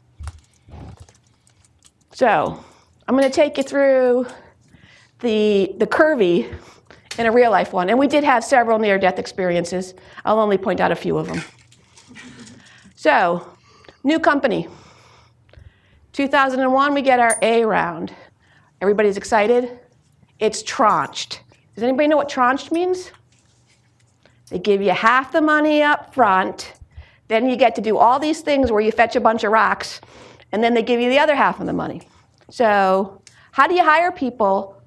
So, 2.13 2.63
I'm 3.08 3.16
going 3.16 3.30
to 3.30 3.36
take 3.36 3.58
you 3.58 3.64
through 3.64 4.28
the, 5.20 5.76
the 5.78 5.88
curvy 5.88 6.54
in 7.18 7.26
a 7.26 7.32
real 7.32 7.52
life 7.52 7.74
one. 7.74 7.89
And 7.89 7.99
we 7.99 8.08
did 8.08 8.24
have 8.24 8.43
several 8.43 8.80
near 8.80 8.97
death 8.97 9.20
experiences. 9.20 9.93
I'll 10.26 10.39
only 10.39 10.58
point 10.58 10.80
out 10.80 10.91
a 10.91 10.95
few 10.95 11.18
of 11.18 11.28
them. 11.28 11.41
So, 12.95 13.52
New 14.04 14.20
company. 14.20 14.68
2001, 16.14 16.93
we 16.93 17.02
get 17.04 17.20
our 17.20 17.38
A 17.43 17.64
round. 17.64 18.14
Everybody's 18.82 19.16
excited? 19.16 19.80
It's 20.39 20.64
tranched. 20.64 21.41
Does 21.76 21.84
anybody 21.84 22.08
know 22.08 22.18
what 22.18 22.28
tranched 22.28 22.72
means? 22.72 23.12
They 24.49 24.58
give 24.58 24.82
you 24.82 24.89
half 24.89 25.32
the 25.32 25.41
money 25.41 25.84
up 25.84 26.14
front, 26.14 26.74
then 27.28 27.47
you 27.47 27.56
get 27.56 27.76
to 27.76 27.82
do 27.82 27.97
all 27.97 28.20
these 28.20 28.41
things 28.41 28.72
where 28.72 28.82
you 28.82 28.91
fetch 28.91 29.16
a 29.16 29.22
bunch 29.22 29.43
of 29.43 29.52
rocks, 29.52 30.02
and 30.52 30.64
then 30.64 30.74
they 30.74 30.82
give 30.82 30.99
you 30.99 31.10
the 31.10 31.20
other 31.20 31.36
half 31.36 31.60
of 31.60 31.68
the 31.68 31.74
money. 31.74 32.02
So, 32.52 33.22
how 33.52 33.66
do 33.68 33.74
you 33.74 33.84
hire 33.84 34.12
people? 34.12 34.82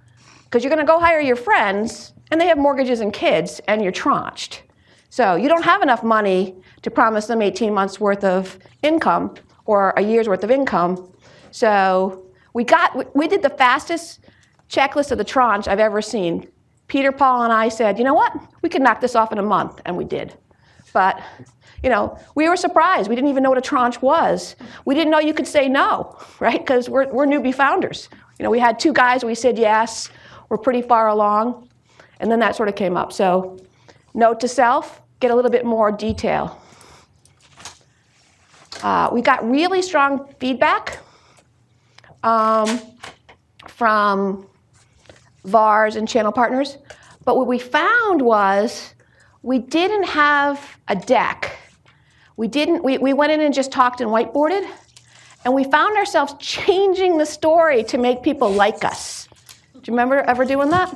Because 0.45 0.63
you're 0.63 0.71
going 0.71 0.87
to 0.87 0.91
go 0.91 1.01
hire 1.01 1.21
your 1.21 1.37
friends, 1.37 2.13
and 2.31 2.41
they 2.41 2.47
have 2.47 2.59
mortgages 2.59 3.01
and 3.01 3.13
kids, 3.13 3.61
and 3.67 3.83
you're 3.83 3.93
tranched. 3.93 4.63
So, 5.09 5.35
you 5.35 5.49
don't 5.49 5.65
have 5.65 5.83
enough 5.83 6.03
money 6.03 6.55
to 6.83 6.91
promise 6.91 7.27
them 7.27 7.41
18 7.41 7.73
months 7.73 7.99
worth 7.99 8.23
of 8.23 8.59
income 8.83 9.35
or 9.65 9.95
a 9.97 10.03
year's 10.03 10.29
worth 10.29 10.45
of 10.45 10.51
income. 10.51 11.11
So, 11.53 12.27
we 12.53 12.65
got 12.65 13.17
we 13.17 13.27
did 13.27 13.43
the 13.43 13.51
fastest 13.51 14.21
checklist 14.69 15.11
of 15.11 15.19
the 15.19 15.25
tranche 15.25 15.67
I've 15.67 15.81
ever 15.81 16.03
seen. 16.03 16.49
Peter, 16.87 17.13
Paul, 17.13 17.45
and 17.45 17.53
I 17.53 17.71
said, 17.71 17.99
you 17.99 18.05
know 18.05 18.15
what? 18.15 18.33
We 18.61 18.69
could 18.69 18.83
knock 18.83 19.01
this 19.01 19.15
off 19.17 19.33
in 19.33 19.39
a 19.39 19.43
month, 19.43 19.81
and 19.87 19.97
we 19.97 20.05
did. 20.05 20.35
But, 20.93 21.21
you 21.85 21.91
know, 21.91 22.19
we 22.35 22.49
were 22.49 22.57
surprised. 22.57 23.11
We 23.11 23.15
didn't 23.15 23.29
even 23.29 23.43
know 23.43 23.51
what 23.51 23.59
a 23.59 23.69
tranche 23.73 24.01
was. 24.01 24.57
We 24.87 24.95
didn't 24.95 25.11
know 25.11 25.19
you 25.21 25.35
could 25.35 25.47
say 25.47 25.69
no, 25.69 26.19
right? 26.41 26.59
Because 26.59 26.89
we're, 26.89 27.13
we're 27.13 27.27
newbie 27.27 27.55
founders. 27.55 28.09
You 28.39 28.43
know, 28.43 28.51
we 28.51 28.59
had 28.59 28.81
two 28.81 28.95
guys, 28.95 29.23
we 29.23 29.35
said 29.35 29.59
yes, 29.59 30.09
we're 30.49 30.57
pretty 30.57 30.81
far 30.81 31.09
along, 31.09 31.69
and 32.21 32.33
then 32.33 32.41
that 32.41 32.57
sort 32.57 32.71
of 32.71 32.75
came 32.75 32.97
up. 32.97 33.13
So, 33.13 33.59
note 34.15 34.41
to 34.41 34.49
self, 34.49 35.03
get 35.21 35.31
a 35.31 35.35
little 35.35 35.51
bit 35.51 35.67
more 35.67 35.93
detail. 35.93 36.59
Uh, 38.83 39.11
we 39.13 39.21
got 39.21 39.47
really 39.49 39.83
strong 39.83 40.27
feedback 40.41 41.01
um, 42.23 42.81
from 43.69 44.47
VARs 45.45 45.97
and 45.97 46.09
channel 46.09 46.33
partners. 46.33 46.79
But 47.27 47.37
what 47.37 47.47
we 47.47 47.59
found 47.59 48.23
was 48.23 48.95
we 49.43 49.59
didn't 49.59 50.05
have 50.05 50.79
a 50.89 50.97
deck. 50.97 51.59
We 52.37 52.49
didn't, 52.49 52.83
we, 52.83 52.99
we 52.99 53.13
went 53.13 53.33
in 53.33 53.41
and 53.41 53.55
just 53.55 53.71
talked 53.71 54.01
and 54.01 54.11
whiteboarded, 54.11 54.69
and 55.45 55.55
we 55.55 55.65
found 55.65 55.97
ourselves 55.97 56.35
changing 56.41 57.17
the 57.17 57.27
story 57.27 57.85
to 57.85 57.99
make 57.99 58.23
people 58.23 58.51
like 58.51 58.85
us. 58.85 59.29
Do 59.75 59.81
you 59.85 59.93
remember 59.93 60.17
ever 60.23 60.45
doing 60.45 60.71
that? 60.71 60.93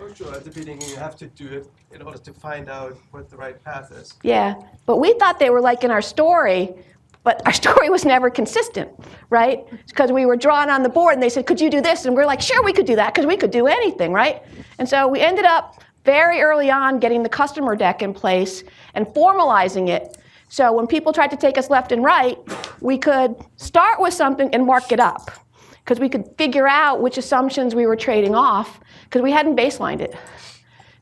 Oh, 0.00 0.12
sure, 0.12 0.34
at 0.34 0.44
the 0.44 0.50
beginning, 0.50 0.82
you 0.82 0.96
have 0.96 1.16
to 1.16 1.26
do 1.28 1.48
it 1.48 1.66
in 1.92 2.02
order 2.02 2.18
to 2.18 2.32
find 2.32 2.68
out 2.68 2.98
what 3.12 3.30
the 3.30 3.36
right 3.36 3.62
path 3.64 3.92
is. 3.92 4.14
Yeah, 4.22 4.56
but 4.84 4.98
we 4.98 5.14
thought 5.14 5.38
they 5.38 5.50
were 5.50 5.60
liking 5.60 5.90
our 5.90 6.02
story, 6.02 6.74
but 7.22 7.40
our 7.46 7.52
story 7.62 7.88
was 7.88 8.04
never 8.04 8.28
consistent, 8.28 8.90
right? 9.30 9.64
Because 9.88 10.12
we 10.12 10.26
were 10.26 10.36
drawn 10.36 10.68
on 10.68 10.82
the 10.82 10.88
board 10.90 11.14
and 11.14 11.22
they 11.22 11.30
said, 11.30 11.46
Could 11.46 11.60
you 11.60 11.70
do 11.70 11.80
this? 11.80 12.04
And 12.04 12.14
we're 12.14 12.26
like, 12.26 12.42
Sure, 12.42 12.62
we 12.62 12.74
could 12.74 12.86
do 12.86 12.96
that 12.96 13.14
because 13.14 13.26
we 13.26 13.38
could 13.38 13.50
do 13.50 13.66
anything, 13.66 14.12
right? 14.12 14.42
And 14.78 14.86
so 14.86 15.08
we 15.08 15.20
ended 15.20 15.46
up 15.46 15.82
very 16.04 16.42
early 16.42 16.70
on 16.70 16.98
getting 16.98 17.22
the 17.22 17.28
customer 17.30 17.74
deck 17.74 18.02
in 18.02 18.12
place 18.12 18.64
and 18.92 19.06
formalizing 19.06 19.88
it. 19.88 20.18
So 20.54 20.70
when 20.70 20.86
people 20.86 21.12
tried 21.12 21.32
to 21.32 21.36
take 21.36 21.58
us 21.58 21.68
left 21.68 21.90
and 21.90 22.04
right, 22.04 22.38
we 22.80 22.96
could 22.96 23.34
start 23.56 24.00
with 24.00 24.14
something 24.14 24.54
and 24.54 24.64
mark 24.64 24.92
it 24.92 25.00
up 25.00 25.32
because 25.80 25.98
we 25.98 26.08
could 26.08 26.28
figure 26.38 26.68
out 26.68 27.02
which 27.02 27.18
assumptions 27.18 27.74
we 27.74 27.86
were 27.86 27.96
trading 27.96 28.36
off 28.36 28.78
because 29.02 29.20
we 29.20 29.32
hadn't 29.32 29.56
baselined 29.56 30.00
it. 30.00 30.14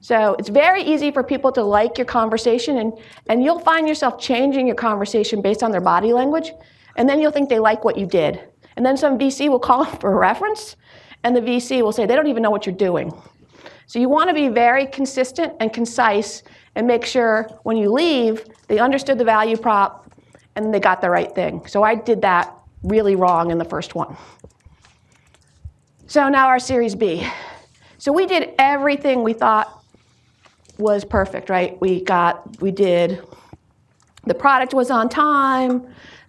So 0.01 0.37
it's 0.39 0.49
very 0.49 0.83
easy 0.83 1.11
for 1.11 1.23
people 1.23 1.53
to 1.53 1.63
like 1.63 1.99
your 1.99 2.07
conversation, 2.07 2.79
and, 2.79 2.95
and 3.29 3.45
you'll 3.45 3.59
find 3.59 3.87
yourself 3.87 4.19
changing 4.19 4.67
your 4.67 4.75
conversation 4.75 5.43
based 5.43 5.63
on 5.63 5.71
their 5.71 5.83
body 5.83 6.15
language, 6.15 6.53
and 6.97 7.07
then 7.07 7.21
you'll 7.21 7.31
think 7.31 7.51
they 7.51 7.59
like 7.59 7.85
what 7.85 7.99
you 7.99 8.07
did. 8.07 8.41
And 8.77 8.87
then 8.87 8.97
some 8.97 9.19
VC 9.19 9.51
will 9.51 9.61
call 9.61 9.85
for 10.01 10.15
a 10.15 10.17
reference, 10.17 10.77
and 11.25 11.37
the 11.37 11.43
VC 11.43 11.83
will 11.83 11.93
say 11.93 12.07
they 12.07 12.17
don't 12.17 12.27
even 12.27 12.43
know 12.43 12.51
what 12.51 12.65
you're 12.65 12.75
doing. 12.75 13.13
So 13.93 13.99
you 13.99 14.09
want 14.09 14.31
to 14.31 14.35
be 14.35 14.49
very 14.49 14.87
consistent 14.87 15.53
and 15.61 15.71
concise 15.71 16.45
and 16.77 16.87
make 16.87 17.05
sure 17.05 17.47
when 17.65 17.77
you 17.77 17.93
leave, 17.93 18.47
they 18.67 18.79
understood 18.79 19.19
the 19.19 19.25
value 19.25 19.55
prop 19.55 20.11
and 20.57 20.73
they 20.73 20.81
got 20.81 21.03
the 21.03 21.11
right 21.11 21.31
thing. 21.35 21.67
So 21.67 21.83
I 21.83 21.95
did 21.95 22.23
that 22.23 22.57
really 22.83 23.17
wrong 23.17 23.51
in 23.51 23.59
the 23.59 23.67
first 23.67 23.95
one. 23.95 24.17
So 26.07 26.31
now 26.31 26.47
our 26.47 26.59
Series 26.59 26.95
B. 26.95 27.29
So 27.99 28.13
we 28.13 28.25
did 28.25 28.55
everything 28.59 29.23
we 29.23 29.35
thought 29.35 29.85
was 30.79 31.05
perfect, 31.05 31.51
right? 31.51 31.79
We 31.79 32.01
got, 32.01 32.63
we 32.63 32.71
did, 32.71 33.23
the 34.25 34.33
product 34.33 34.73
was 34.73 34.91
on 34.91 35.11
time, 35.11 35.87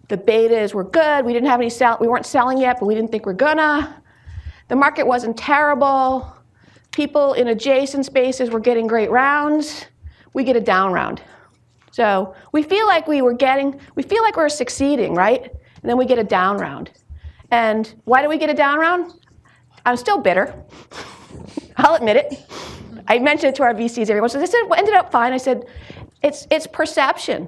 the 0.09 0.18
betas 0.18 0.74
were 0.74 0.84
good, 0.84 1.24
we 1.24 1.32
didn't 1.32 1.47
have 1.47 1.61
any 1.61 1.70
sell, 1.70 1.97
we 2.01 2.09
weren't 2.09 2.26
selling 2.26 2.57
yet, 2.57 2.82
but 2.82 2.88
we 2.88 2.93
didn't 2.93 3.11
think 3.11 3.26
we're 3.26 3.32
gonna. 3.32 4.03
The 4.68 4.76
market 4.76 5.07
wasn't 5.07 5.38
terrible. 5.38 6.33
People 6.94 7.34
in 7.34 7.48
adjacent 7.48 8.06
spaces 8.06 8.52
were 8.52 8.60
getting 8.60 8.88
great 8.88 9.10
rounds. 9.10 9.86
We 10.34 10.44
get 10.44 10.56
a 10.56 10.62
down 10.62 10.94
round. 10.94 11.22
So 11.91 12.34
we 12.52 12.64
feel 12.64 12.88
like 12.88 13.08
we 13.08 13.22
were 13.22 13.34
getting, 13.34 13.80
we 13.96 14.04
feel 14.04 14.24
like 14.24 14.38
we're 14.38 14.50
succeeding, 14.50 15.14
right? 15.14 15.44
And 15.44 15.89
then 15.89 15.98
we 15.98 16.06
get 16.06 16.18
a 16.18 16.24
down 16.24 16.58
round. 16.58 16.91
And 17.52 17.94
why 18.06 18.22
do 18.22 18.30
we 18.30 18.38
get 18.38 18.50
a 18.50 18.54
down 18.54 18.80
round? 18.80 19.14
I'm 19.86 19.98
still 19.98 20.20
bitter. 20.20 20.56
I'll 21.78 21.96
admit 21.96 22.18
it. 22.18 22.34
I 23.08 23.20
mentioned 23.20 23.50
it 23.50 23.56
to 23.56 23.64
our 23.64 23.74
VCs. 23.74 24.10
Everyone 24.10 24.30
"I 24.30 24.46
said 24.46 24.64
well, 24.68 24.80
ended 24.80 24.96
up 24.96 25.12
fine." 25.12 25.34
I 25.34 25.38
said, 25.38 25.66
"It's 26.22 26.48
it's 26.50 26.68
perception, 26.68 27.48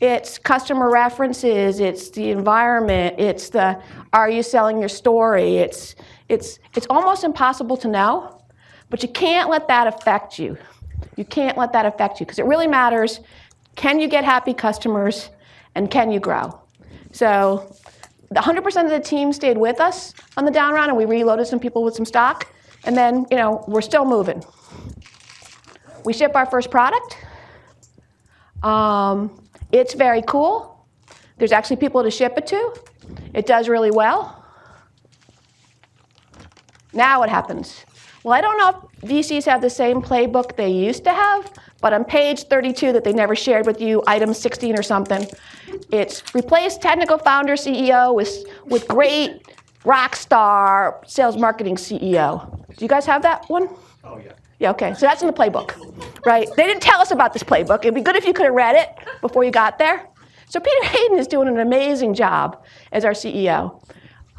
it's 0.00 0.38
customer 0.38 0.90
references, 0.90 1.80
it's 1.80 2.10
the 2.10 2.30
environment, 2.30 3.16
it's 3.18 3.50
the 3.50 3.80
are 4.12 4.30
you 4.30 4.42
selling 4.42 4.78
your 4.78 4.88
story? 4.88 5.58
It's 5.58 5.94
it's 6.28 6.58
it's 6.74 6.86
almost 6.88 7.22
impossible 7.22 7.76
to 7.78 7.88
know, 7.88 8.40
but 8.90 9.02
you 9.02 9.08
can't 9.08 9.48
let 9.50 9.68
that 9.68 9.86
affect 9.86 10.38
you. 10.38 10.56
You 11.16 11.24
can't 11.24 11.56
let 11.56 11.72
that 11.72 11.86
affect 11.86 12.20
you 12.20 12.26
because 12.26 12.38
it 12.38 12.44
really 12.44 12.66
matters. 12.66 13.20
Can 13.76 14.00
you 14.00 14.08
get 14.08 14.24
happy 14.24 14.54
customers, 14.54 15.30
and 15.74 15.90
can 15.90 16.10
you 16.10 16.20
grow? 16.20 16.60
So." 17.12 17.74
100% 18.34 18.84
of 18.84 18.90
the 18.90 19.00
team 19.00 19.32
stayed 19.32 19.56
with 19.56 19.80
us 19.80 20.12
on 20.36 20.44
the 20.44 20.50
down 20.50 20.74
round, 20.74 20.88
and 20.88 20.96
we 20.96 21.04
reloaded 21.04 21.46
some 21.46 21.60
people 21.60 21.84
with 21.84 21.94
some 21.94 22.04
stock. 22.04 22.48
And 22.84 22.96
then, 22.96 23.26
you 23.30 23.36
know, 23.36 23.64
we're 23.66 23.80
still 23.80 24.04
moving. 24.04 24.42
We 26.04 26.12
ship 26.12 26.32
our 26.34 26.46
first 26.46 26.70
product. 26.70 27.16
Um, 28.62 29.42
it's 29.72 29.94
very 29.94 30.22
cool. 30.22 30.86
There's 31.38 31.52
actually 31.52 31.76
people 31.76 32.02
to 32.02 32.10
ship 32.10 32.34
it 32.36 32.46
to. 32.48 32.74
It 33.32 33.46
does 33.46 33.68
really 33.68 33.90
well. 33.90 34.44
Now 36.92 37.20
what 37.20 37.28
happens? 37.28 37.84
Well, 38.24 38.32
I 38.32 38.40
don't 38.40 38.56
know 38.56 38.88
if 39.02 39.10
VCs 39.10 39.44
have 39.44 39.60
the 39.60 39.68
same 39.68 40.00
playbook 40.00 40.56
they 40.56 40.70
used 40.70 41.04
to 41.04 41.12
have, 41.12 41.52
but 41.82 41.92
on 41.92 42.04
page 42.06 42.44
32 42.44 42.92
that 42.92 43.04
they 43.04 43.12
never 43.12 43.36
shared 43.36 43.66
with 43.66 43.82
you, 43.82 44.02
item 44.06 44.32
16 44.32 44.78
or 44.78 44.82
something, 44.82 45.26
it's 45.92 46.34
replace 46.34 46.78
technical 46.78 47.18
founder 47.18 47.52
CEO 47.52 48.14
with, 48.14 48.46
with 48.64 48.88
great 48.88 49.42
rock 49.84 50.16
star 50.16 51.02
sales 51.06 51.36
marketing 51.36 51.76
CEO. 51.76 52.66
Do 52.74 52.82
you 52.82 52.88
guys 52.88 53.04
have 53.04 53.20
that 53.22 53.44
one? 53.50 53.68
Oh, 54.02 54.16
yeah. 54.16 54.32
Yeah, 54.58 54.70
okay. 54.70 54.94
So 54.94 55.04
that's 55.04 55.20
in 55.20 55.26
the 55.26 55.34
playbook, 55.34 55.74
right? 56.24 56.48
They 56.56 56.66
didn't 56.66 56.82
tell 56.82 57.00
us 57.00 57.10
about 57.10 57.34
this 57.34 57.42
playbook. 57.42 57.80
It'd 57.80 57.94
be 57.94 58.00
good 58.00 58.16
if 58.16 58.24
you 58.24 58.32
could 58.32 58.46
have 58.46 58.54
read 58.54 58.76
it 58.76 58.88
before 59.20 59.44
you 59.44 59.50
got 59.50 59.76
there. 59.78 60.08
So 60.48 60.60
Peter 60.60 60.84
Hayden 60.86 61.18
is 61.18 61.26
doing 61.26 61.48
an 61.48 61.58
amazing 61.58 62.14
job 62.14 62.64
as 62.90 63.04
our 63.04 63.12
CEO. 63.12 63.82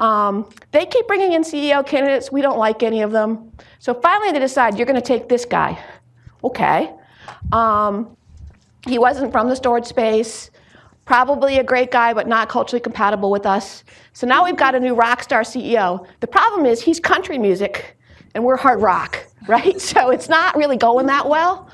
Um, 0.00 0.50
they 0.72 0.86
keep 0.86 1.06
bringing 1.06 1.34
in 1.34 1.42
CEO 1.42 1.86
candidates. 1.86 2.32
We 2.32 2.42
don't 2.42 2.58
like 2.58 2.82
any 2.82 3.02
of 3.02 3.12
them. 3.12 3.52
So 3.78 3.94
finally, 3.94 4.32
they 4.32 4.38
decide 4.38 4.76
you're 4.76 4.86
going 4.86 5.00
to 5.00 5.06
take 5.06 5.28
this 5.28 5.44
guy. 5.44 5.82
Okay. 6.42 6.92
Um, 7.52 8.16
he 8.86 8.98
wasn't 8.98 9.32
from 9.32 9.48
the 9.48 9.56
storage 9.56 9.86
space. 9.86 10.50
Probably 11.04 11.58
a 11.58 11.64
great 11.64 11.90
guy, 11.90 12.14
but 12.14 12.26
not 12.26 12.48
culturally 12.48 12.80
compatible 12.80 13.30
with 13.30 13.46
us. 13.46 13.84
So 14.12 14.26
now 14.26 14.44
we've 14.44 14.56
got 14.56 14.74
a 14.74 14.80
new 14.80 14.94
rock 14.94 15.22
star 15.22 15.42
CEO. 15.42 16.06
The 16.20 16.26
problem 16.26 16.66
is 16.66 16.80
he's 16.82 16.98
country 16.98 17.38
music, 17.38 17.96
and 18.34 18.44
we're 18.44 18.56
hard 18.56 18.80
rock, 18.80 19.24
right? 19.48 19.80
So 19.80 20.10
it's 20.10 20.28
not 20.28 20.56
really 20.56 20.76
going 20.76 21.06
that 21.06 21.28
well. 21.28 21.70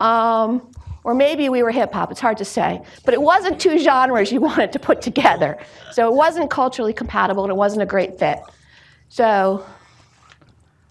Um, 0.00 0.70
or 1.04 1.14
maybe 1.14 1.48
we 1.48 1.62
were 1.62 1.70
hip 1.70 1.92
hop, 1.92 2.10
it's 2.10 2.20
hard 2.20 2.36
to 2.38 2.44
say. 2.44 2.82
But 3.04 3.14
it 3.14 3.22
wasn't 3.22 3.60
two 3.60 3.78
genres 3.78 4.30
you 4.30 4.40
wanted 4.50 4.72
to 4.72 4.78
put 4.78 5.00
together. 5.00 5.58
So 5.92 6.06
it 6.06 6.14
wasn't 6.14 6.50
culturally 6.50 6.92
compatible 6.92 7.44
and 7.44 7.50
it 7.50 7.56
wasn't 7.56 7.82
a 7.82 7.86
great 7.86 8.18
fit. 8.18 8.40
So 9.08 9.64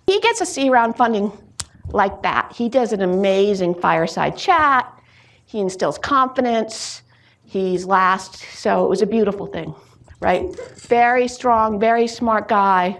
he 0.08 0.20
gets 0.20 0.41
a 0.41 0.45
C 0.45 0.70
round 0.70 0.97
funding 0.97 1.32
like 1.89 2.24
that. 2.24 2.51
He 2.55 2.70
does 2.70 2.91
an 2.93 3.01
amazing 3.01 3.76
fireside 3.76 4.36
chat, 4.36 4.91
he 5.45 5.60
instills 5.60 5.97
confidence, 5.97 7.03
he's 7.45 7.86
last. 7.86 8.38
So 8.53 8.84
it 8.84 8.89
was 8.89 9.01
a 9.01 9.05
beautiful 9.05 9.45
thing, 9.45 9.76
right? 10.20 10.43
Very 10.78 11.28
strong, 11.28 11.80
very 11.80 12.08
smart 12.08 12.47
guy. 12.47 12.99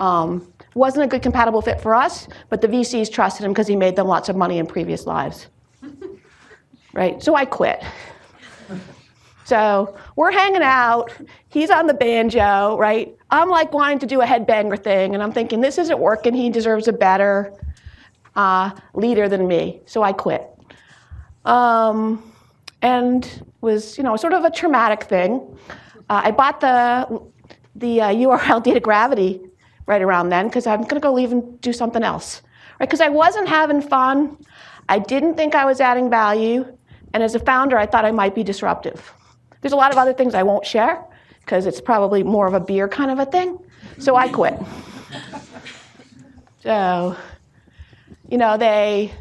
Um, 0.00 0.52
wasn't 0.74 1.04
a 1.04 1.08
good 1.08 1.22
compatible 1.22 1.62
fit 1.62 1.80
for 1.80 1.94
us, 1.94 2.28
but 2.50 2.60
the 2.60 2.68
VCs 2.68 3.10
trusted 3.10 3.44
him 3.44 3.52
because 3.52 3.66
he 3.66 3.76
made 3.76 3.96
them 3.96 4.06
lots 4.06 4.28
of 4.28 4.36
money 4.36 4.58
in 4.58 4.66
previous 4.66 5.06
lives 5.06 5.48
right? 6.92 7.22
So 7.22 7.34
I 7.34 7.44
quit. 7.44 7.82
So 9.48 9.96
we're 10.14 10.30
hanging 10.30 10.60
out. 10.60 11.10
He's 11.48 11.70
on 11.70 11.86
the 11.86 11.94
banjo, 11.94 12.76
right? 12.76 13.16
I'm 13.30 13.48
like 13.48 13.72
wanting 13.72 13.98
to 14.00 14.06
do 14.06 14.20
a 14.20 14.26
headbanger 14.26 14.78
thing, 14.78 15.14
and 15.14 15.22
I'm 15.22 15.32
thinking 15.32 15.62
this 15.62 15.78
isn't 15.78 15.98
working. 15.98 16.34
He 16.34 16.50
deserves 16.50 16.86
a 16.86 16.92
better 16.92 17.54
uh, 18.36 18.72
leader 18.92 19.26
than 19.26 19.48
me. 19.48 19.80
So 19.86 20.02
I 20.02 20.12
quit. 20.12 20.46
Um, 21.46 22.30
and 22.82 23.42
was 23.62 23.96
you 23.96 24.04
know 24.04 24.16
sort 24.16 24.34
of 24.34 24.44
a 24.44 24.50
traumatic 24.50 25.04
thing. 25.04 25.56
Uh, 26.10 26.20
I 26.24 26.30
bought 26.30 26.60
the 26.60 27.18
the 27.74 28.02
uh, 28.02 28.08
URL 28.08 28.62
DataGravity 28.66 29.48
right 29.86 30.02
around 30.02 30.28
then 30.28 30.48
because 30.48 30.66
I'm 30.66 30.82
going 30.82 31.00
to 31.00 31.00
go 31.00 31.14
leave 31.14 31.32
and 31.32 31.58
do 31.62 31.72
something 31.72 32.02
else, 32.02 32.42
right? 32.78 32.86
Because 32.86 33.00
I 33.00 33.08
wasn't 33.08 33.48
having 33.48 33.80
fun. 33.80 34.36
I 34.90 34.98
didn't 34.98 35.36
think 35.36 35.54
I 35.54 35.64
was 35.64 35.80
adding 35.80 36.10
value, 36.10 36.66
and 37.14 37.22
as 37.22 37.34
a 37.34 37.38
founder, 37.38 37.78
I 37.78 37.86
thought 37.86 38.04
I 38.04 38.10
might 38.10 38.34
be 38.34 38.44
disruptive. 38.44 39.14
There's 39.60 39.72
a 39.72 39.76
lot 39.76 39.92
of 39.92 39.98
other 39.98 40.12
things 40.12 40.34
I 40.34 40.42
won't 40.42 40.64
share 40.64 41.04
because 41.40 41.66
it's 41.66 41.80
probably 41.80 42.22
more 42.22 42.46
of 42.46 42.54
a 42.54 42.60
beer 42.60 42.88
kind 42.88 43.10
of 43.10 43.18
a 43.18 43.26
thing. 43.26 43.58
So 43.98 44.16
I 44.16 44.28
quit. 44.28 44.58
so, 46.62 47.16
you 48.28 48.38
know, 48.38 48.56
they, 48.56 49.12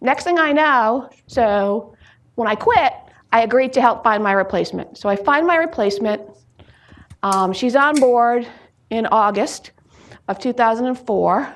next 0.00 0.24
thing 0.24 0.38
I 0.38 0.52
know, 0.52 1.10
so 1.26 1.94
when 2.34 2.48
I 2.48 2.54
quit, 2.54 2.92
I 3.32 3.42
agreed 3.42 3.72
to 3.74 3.80
help 3.80 4.02
find 4.02 4.22
my 4.22 4.32
replacement. 4.32 4.98
So 4.98 5.08
I 5.08 5.16
find 5.16 5.46
my 5.46 5.56
replacement. 5.56 6.22
Um, 7.22 7.52
she's 7.52 7.76
on 7.76 7.98
board 8.00 8.46
in 8.90 9.06
August 9.06 9.72
of 10.28 10.38
2004. 10.38 11.54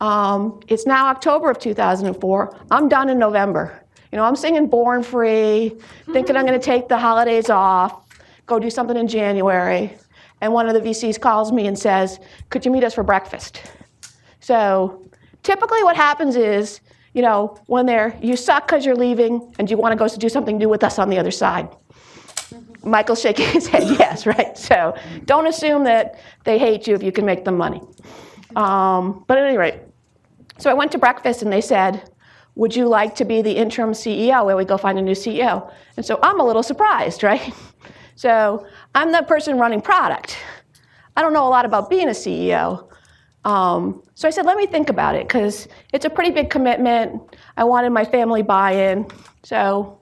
Um, 0.00 0.60
it's 0.68 0.86
now 0.86 1.08
October 1.08 1.50
of 1.50 1.58
2004. 1.58 2.58
I'm 2.70 2.88
done 2.88 3.08
in 3.08 3.18
November. 3.18 3.79
You 4.12 4.16
know, 4.16 4.24
I'm 4.24 4.36
singing 4.36 4.66
Born 4.66 5.02
Free, 5.02 5.76
thinking 6.12 6.36
I'm 6.36 6.44
going 6.44 6.58
to 6.58 6.64
take 6.64 6.88
the 6.88 6.98
holidays 6.98 7.48
off, 7.48 8.08
go 8.46 8.58
do 8.58 8.68
something 8.70 8.96
in 8.96 9.06
January. 9.06 9.96
And 10.40 10.52
one 10.52 10.68
of 10.68 10.74
the 10.74 10.80
VCs 10.80 11.20
calls 11.20 11.52
me 11.52 11.66
and 11.66 11.78
says, 11.78 12.18
Could 12.48 12.64
you 12.64 12.72
meet 12.72 12.82
us 12.82 12.94
for 12.94 13.04
breakfast? 13.04 13.62
So 14.40 15.06
typically 15.42 15.82
what 15.84 15.96
happens 15.96 16.34
is, 16.34 16.80
you 17.12 17.22
know, 17.22 17.58
when 17.66 17.86
they're, 17.86 18.18
you 18.20 18.36
suck 18.36 18.66
because 18.66 18.84
you're 18.84 18.96
leaving 18.96 19.54
and 19.58 19.70
you 19.70 19.76
want 19.76 19.92
to 19.92 19.96
go 19.96 20.08
do 20.08 20.28
something 20.28 20.58
new 20.58 20.68
with 20.68 20.82
us 20.82 20.98
on 20.98 21.08
the 21.08 21.18
other 21.18 21.30
side. 21.30 21.68
Michael's 22.82 23.20
shaking 23.20 23.46
his 23.48 23.66
head, 23.66 23.82
yes, 23.98 24.26
right? 24.26 24.56
So 24.56 24.96
don't 25.24 25.46
assume 25.46 25.84
that 25.84 26.18
they 26.44 26.58
hate 26.58 26.86
you 26.86 26.94
if 26.94 27.02
you 27.02 27.12
can 27.12 27.26
make 27.26 27.44
them 27.44 27.56
money. 27.56 27.82
Um, 28.56 29.24
but 29.28 29.38
at 29.38 29.44
any 29.44 29.58
rate, 29.58 29.76
so 30.58 30.70
I 30.70 30.74
went 30.74 30.92
to 30.92 30.98
breakfast 30.98 31.42
and 31.42 31.52
they 31.52 31.60
said, 31.60 32.09
would 32.60 32.76
you 32.76 32.86
like 32.86 33.14
to 33.14 33.24
be 33.24 33.40
the 33.40 33.56
interim 33.56 33.92
CEO 33.92 34.44
where 34.44 34.54
we 34.54 34.66
go 34.66 34.76
find 34.76 34.98
a 34.98 35.00
new 35.00 35.14
CEO? 35.14 35.72
And 35.96 36.04
so 36.04 36.18
I'm 36.22 36.40
a 36.40 36.44
little 36.44 36.62
surprised, 36.62 37.22
right? 37.30 37.54
So 38.16 38.66
I'm 38.94 39.12
the 39.12 39.22
person 39.22 39.58
running 39.58 39.80
product. 39.80 40.36
I 41.16 41.22
don't 41.22 41.32
know 41.32 41.48
a 41.48 41.48
lot 41.48 41.64
about 41.64 41.88
being 41.88 42.08
a 42.08 42.12
CEO. 42.24 42.86
Um, 43.46 44.02
so 44.14 44.28
I 44.28 44.30
said, 44.30 44.44
let 44.44 44.58
me 44.58 44.66
think 44.66 44.90
about 44.90 45.14
it 45.14 45.26
because 45.26 45.68
it's 45.94 46.04
a 46.04 46.10
pretty 46.10 46.32
big 46.32 46.50
commitment. 46.50 47.34
I 47.56 47.64
wanted 47.64 47.90
my 47.90 48.04
family 48.04 48.42
buy-in. 48.42 49.06
So 49.42 49.98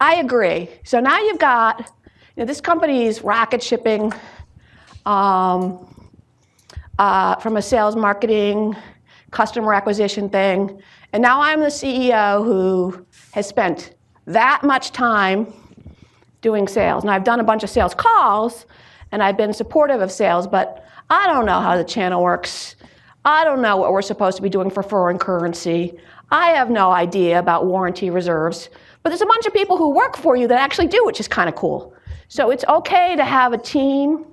I 0.00 0.16
agree. 0.16 0.68
So 0.82 0.98
now 0.98 1.20
you've 1.20 1.38
got, 1.38 1.78
you 2.34 2.42
know, 2.42 2.44
this 2.44 2.60
company 2.60 3.04
is 3.04 3.22
rocket 3.22 3.62
shipping 3.62 4.12
um, 5.06 5.86
uh, 6.98 7.36
from 7.36 7.56
a 7.56 7.62
sales 7.62 7.94
marketing, 7.94 8.74
customer 9.30 9.74
acquisition 9.74 10.28
thing. 10.28 10.82
And 11.12 11.22
now 11.22 11.40
I'm 11.40 11.60
the 11.60 11.66
CEO 11.66 12.44
who 12.44 13.06
has 13.32 13.46
spent 13.46 13.94
that 14.26 14.62
much 14.62 14.92
time 14.92 15.52
doing 16.42 16.68
sales. 16.68 17.02
And 17.02 17.10
I've 17.10 17.24
done 17.24 17.40
a 17.40 17.44
bunch 17.44 17.62
of 17.64 17.70
sales 17.70 17.94
calls 17.94 18.66
and 19.10 19.22
I've 19.22 19.36
been 19.36 19.54
supportive 19.54 20.02
of 20.02 20.12
sales, 20.12 20.46
but 20.46 20.84
I 21.08 21.26
don't 21.26 21.46
know 21.46 21.60
how 21.60 21.76
the 21.76 21.84
channel 21.84 22.22
works. 22.22 22.76
I 23.24 23.44
don't 23.44 23.62
know 23.62 23.78
what 23.78 23.92
we're 23.92 24.02
supposed 24.02 24.36
to 24.36 24.42
be 24.42 24.50
doing 24.50 24.70
for 24.70 24.82
foreign 24.82 25.18
currency. 25.18 25.98
I 26.30 26.50
have 26.50 26.68
no 26.68 26.90
idea 26.90 27.38
about 27.38 27.66
warranty 27.66 28.10
reserves. 28.10 28.68
But 29.02 29.10
there's 29.10 29.22
a 29.22 29.26
bunch 29.26 29.46
of 29.46 29.54
people 29.54 29.78
who 29.78 29.94
work 29.94 30.16
for 30.16 30.36
you 30.36 30.46
that 30.48 30.60
actually 30.60 30.88
do, 30.88 31.04
which 31.06 31.20
is 31.20 31.28
kind 31.28 31.48
of 31.48 31.54
cool. 31.54 31.94
So 32.28 32.50
it's 32.50 32.64
okay 32.68 33.16
to 33.16 33.24
have 33.24 33.54
a 33.54 33.58
team 33.58 34.26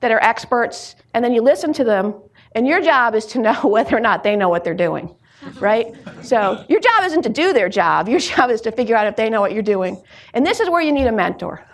that 0.00 0.10
are 0.10 0.22
experts, 0.22 0.96
and 1.14 1.24
then 1.24 1.32
you 1.32 1.40
listen 1.40 1.72
to 1.74 1.84
them, 1.84 2.14
and 2.52 2.66
your 2.66 2.80
job 2.80 3.14
is 3.14 3.26
to 3.26 3.38
know 3.46 3.60
whether 3.62 3.96
or 3.96 4.00
not 4.00 4.24
they 4.24 4.34
know 4.34 4.48
what 4.48 4.64
they're 4.64 4.74
doing 4.74 5.14
right? 5.60 5.94
So 6.22 6.64
your 6.68 6.80
job 6.80 7.04
isn't 7.04 7.22
to 7.22 7.28
do 7.28 7.52
their 7.52 7.68
job. 7.68 8.08
Your 8.08 8.20
job 8.34 8.50
is 8.50 8.60
to 8.62 8.72
figure 8.72 8.96
out 8.96 9.06
if 9.06 9.16
they 9.16 9.30
know 9.30 9.40
what 9.40 9.52
you're 9.52 9.62
doing. 9.62 10.02
And 10.34 10.44
this 10.44 10.60
is 10.60 10.68
where 10.70 10.82
you 10.82 10.92
need 10.92 11.06
a 11.06 11.12
mentor. 11.12 11.64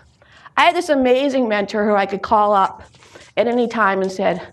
I 0.57 0.63
had 0.63 0.77
this 0.77 0.89
amazing 0.89 1.49
mentor 1.49 1.87
who 1.87 1.95
I 1.95 2.07
could 2.07 2.23
call 2.23 2.53
up 2.53 2.83
at 3.37 3.47
any 3.47 3.69
time 3.69 4.03
and 4.03 4.13
said, 4.13 4.53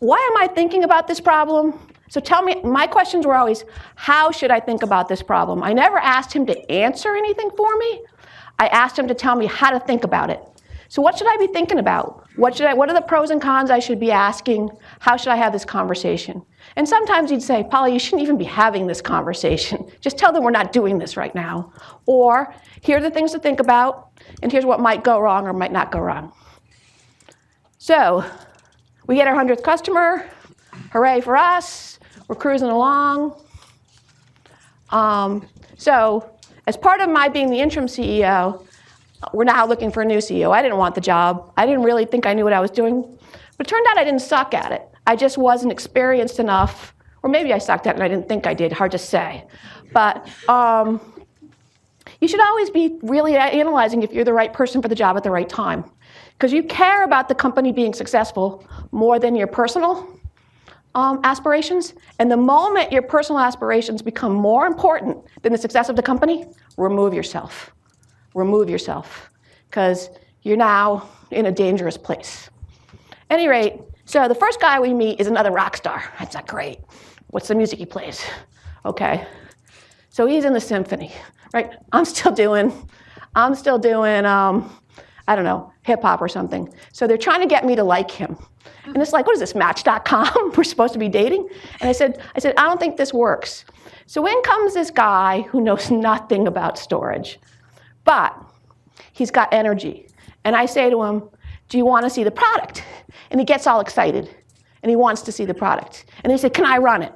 why 0.00 0.18
am 0.30 0.42
I 0.42 0.46
thinking 0.52 0.84
about 0.84 1.06
this 1.06 1.20
problem? 1.20 1.78
So 2.08 2.20
tell 2.20 2.42
me, 2.42 2.60
my 2.62 2.86
questions 2.86 3.26
were 3.26 3.36
always, 3.36 3.64
how 3.94 4.30
should 4.30 4.50
I 4.50 4.60
think 4.60 4.82
about 4.82 5.08
this 5.08 5.22
problem? 5.22 5.62
I 5.62 5.72
never 5.72 5.98
asked 5.98 6.32
him 6.32 6.44
to 6.46 6.70
answer 6.70 7.14
anything 7.14 7.50
for 7.56 7.76
me. 7.76 8.02
I 8.58 8.66
asked 8.68 8.98
him 8.98 9.08
to 9.08 9.14
tell 9.14 9.36
me 9.36 9.46
how 9.46 9.70
to 9.70 9.78
think 9.80 10.04
about 10.04 10.28
it. 10.28 10.42
So 10.88 11.00
what 11.00 11.16
should 11.16 11.28
I 11.28 11.36
be 11.36 11.46
thinking 11.46 11.78
about? 11.78 12.26
What, 12.36 12.56
should 12.56 12.66
I, 12.66 12.74
what 12.74 12.90
are 12.90 12.94
the 12.94 13.00
pros 13.00 13.30
and 13.30 13.40
cons 13.40 13.70
I 13.70 13.78
should 13.78 14.00
be 14.00 14.10
asking? 14.10 14.70
How 14.98 15.16
should 15.16 15.30
I 15.30 15.36
have 15.36 15.52
this 15.52 15.64
conversation? 15.64 16.42
And 16.76 16.88
sometimes 16.88 17.30
you'd 17.30 17.42
say, 17.42 17.64
Paula, 17.64 17.88
you 17.88 17.98
shouldn't 17.98 18.22
even 18.22 18.38
be 18.38 18.44
having 18.44 18.86
this 18.86 19.00
conversation. 19.00 19.90
Just 20.00 20.18
tell 20.18 20.32
them 20.32 20.44
we're 20.44 20.50
not 20.50 20.72
doing 20.72 20.98
this 20.98 21.16
right 21.16 21.34
now. 21.34 21.72
Or 22.06 22.54
here 22.80 22.98
are 22.98 23.00
the 23.00 23.10
things 23.10 23.32
to 23.32 23.38
think 23.38 23.60
about, 23.60 24.10
and 24.42 24.52
here's 24.52 24.64
what 24.64 24.80
might 24.80 25.02
go 25.02 25.18
wrong 25.20 25.46
or 25.46 25.52
might 25.52 25.72
not 25.72 25.90
go 25.90 25.98
wrong. 25.98 26.32
So 27.78 28.24
we 29.06 29.16
get 29.16 29.26
our 29.26 29.34
100th 29.34 29.62
customer. 29.62 30.28
Hooray 30.92 31.20
for 31.20 31.36
us. 31.36 31.98
We're 32.28 32.36
cruising 32.36 32.68
along. 32.68 33.40
Um, 34.90 35.48
so 35.76 36.30
as 36.66 36.76
part 36.76 37.00
of 37.00 37.10
my 37.10 37.28
being 37.28 37.50
the 37.50 37.58
interim 37.58 37.86
CEO, 37.86 38.64
we're 39.32 39.44
now 39.44 39.66
looking 39.66 39.90
for 39.90 40.02
a 40.02 40.04
new 40.04 40.18
CEO. 40.18 40.52
I 40.52 40.62
didn't 40.62 40.78
want 40.78 40.94
the 40.94 41.00
job. 41.00 41.52
I 41.56 41.66
didn't 41.66 41.82
really 41.82 42.04
think 42.04 42.26
I 42.26 42.34
knew 42.34 42.44
what 42.44 42.52
I 42.52 42.60
was 42.60 42.70
doing. 42.70 43.18
But 43.56 43.66
it 43.66 43.70
turned 43.70 43.86
out 43.88 43.98
I 43.98 44.04
didn't 44.04 44.22
suck 44.22 44.54
at 44.54 44.72
it. 44.72 44.89
I 45.06 45.16
just 45.16 45.38
wasn't 45.38 45.72
experienced 45.72 46.38
enough, 46.38 46.94
or 47.22 47.30
maybe 47.30 47.52
I 47.52 47.58
sucked 47.58 47.86
at 47.86 47.90
it 47.90 47.94
and 47.96 48.02
I 48.02 48.08
didn't 48.08 48.28
think 48.28 48.46
I 48.46 48.54
did, 48.54 48.72
hard 48.72 48.92
to 48.92 48.98
say. 48.98 49.46
But 49.92 50.28
um, 50.48 51.00
you 52.20 52.28
should 52.28 52.40
always 52.40 52.70
be 52.70 52.98
really 53.02 53.36
analyzing 53.36 54.02
if 54.02 54.12
you're 54.12 54.24
the 54.24 54.32
right 54.32 54.52
person 54.52 54.80
for 54.82 54.88
the 54.88 54.94
job 54.94 55.16
at 55.16 55.22
the 55.22 55.30
right 55.30 55.48
time. 55.48 55.84
Because 56.32 56.52
you 56.52 56.62
care 56.62 57.04
about 57.04 57.28
the 57.28 57.34
company 57.34 57.72
being 57.72 57.92
successful 57.92 58.66
more 58.92 59.18
than 59.18 59.34
your 59.34 59.46
personal 59.46 60.08
um, 60.94 61.20
aspirations. 61.24 61.94
And 62.18 62.30
the 62.30 62.36
moment 62.36 62.92
your 62.92 63.02
personal 63.02 63.40
aspirations 63.40 64.02
become 64.02 64.32
more 64.32 64.66
important 64.66 65.18
than 65.42 65.52
the 65.52 65.58
success 65.58 65.88
of 65.88 65.96
the 65.96 66.02
company, 66.02 66.46
remove 66.76 67.12
yourself 67.14 67.72
remove 68.34 68.70
yourself 68.70 69.30
because 69.68 70.10
you're 70.42 70.56
now 70.56 71.08
in 71.30 71.46
a 71.46 71.52
dangerous 71.52 71.96
place. 71.96 72.50
any 73.28 73.46
rate, 73.46 73.80
so 74.10 74.26
the 74.26 74.34
first 74.34 74.60
guy 74.60 74.80
we 74.80 74.92
meet 74.92 75.20
is 75.20 75.28
another 75.28 75.52
rock 75.52 75.76
star. 75.76 76.02
That's 76.18 76.34
not 76.34 76.48
great. 76.48 76.80
What's 77.28 77.46
the 77.46 77.54
music 77.54 77.78
he 77.78 77.86
plays? 77.86 78.24
Okay. 78.84 79.24
So 80.08 80.26
he's 80.26 80.44
in 80.44 80.52
the 80.52 80.60
symphony, 80.60 81.12
right? 81.54 81.70
I'm 81.92 82.04
still 82.04 82.32
doing, 82.32 82.72
I'm 83.36 83.54
still 83.54 83.78
doing, 83.78 84.26
um, 84.26 84.76
I 85.28 85.36
don't 85.36 85.44
know, 85.44 85.72
hip 85.82 86.02
hop 86.02 86.20
or 86.20 86.26
something. 86.26 86.74
So 86.92 87.06
they're 87.06 87.16
trying 87.16 87.40
to 87.40 87.46
get 87.46 87.64
me 87.64 87.76
to 87.76 87.84
like 87.84 88.10
him. 88.10 88.36
And 88.84 88.96
it's 88.96 89.12
like, 89.12 89.26
what 89.26 89.34
is 89.34 89.38
this, 89.38 89.54
Match.com? 89.54 90.54
We're 90.56 90.64
supposed 90.64 90.92
to 90.94 90.98
be 90.98 91.08
dating? 91.08 91.48
And 91.80 91.88
I 91.88 91.92
said, 91.92 92.20
I 92.34 92.40
said, 92.40 92.54
I 92.56 92.64
don't 92.64 92.80
think 92.80 92.96
this 92.96 93.14
works. 93.14 93.64
So 94.06 94.26
in 94.26 94.42
comes 94.42 94.74
this 94.74 94.90
guy 94.90 95.42
who 95.42 95.60
knows 95.60 95.88
nothing 95.88 96.48
about 96.48 96.78
storage. 96.78 97.38
But 98.02 98.36
he's 99.12 99.30
got 99.30 99.54
energy. 99.54 100.08
And 100.42 100.56
I 100.56 100.66
say 100.66 100.90
to 100.90 101.00
him, 101.00 101.30
Do 101.70 101.78
you 101.78 101.86
want 101.86 102.04
to 102.04 102.10
see 102.10 102.24
the 102.24 102.30
product? 102.30 102.84
And 103.30 103.40
he 103.40 103.46
gets 103.46 103.66
all 103.66 103.80
excited 103.80 104.28
and 104.82 104.90
he 104.90 104.96
wants 104.96 105.22
to 105.22 105.32
see 105.32 105.44
the 105.44 105.54
product. 105.54 106.04
And 106.22 106.30
he 106.30 106.36
said, 106.36 106.52
Can 106.52 106.66
I 106.66 106.76
run 106.76 107.02
it? 107.02 107.12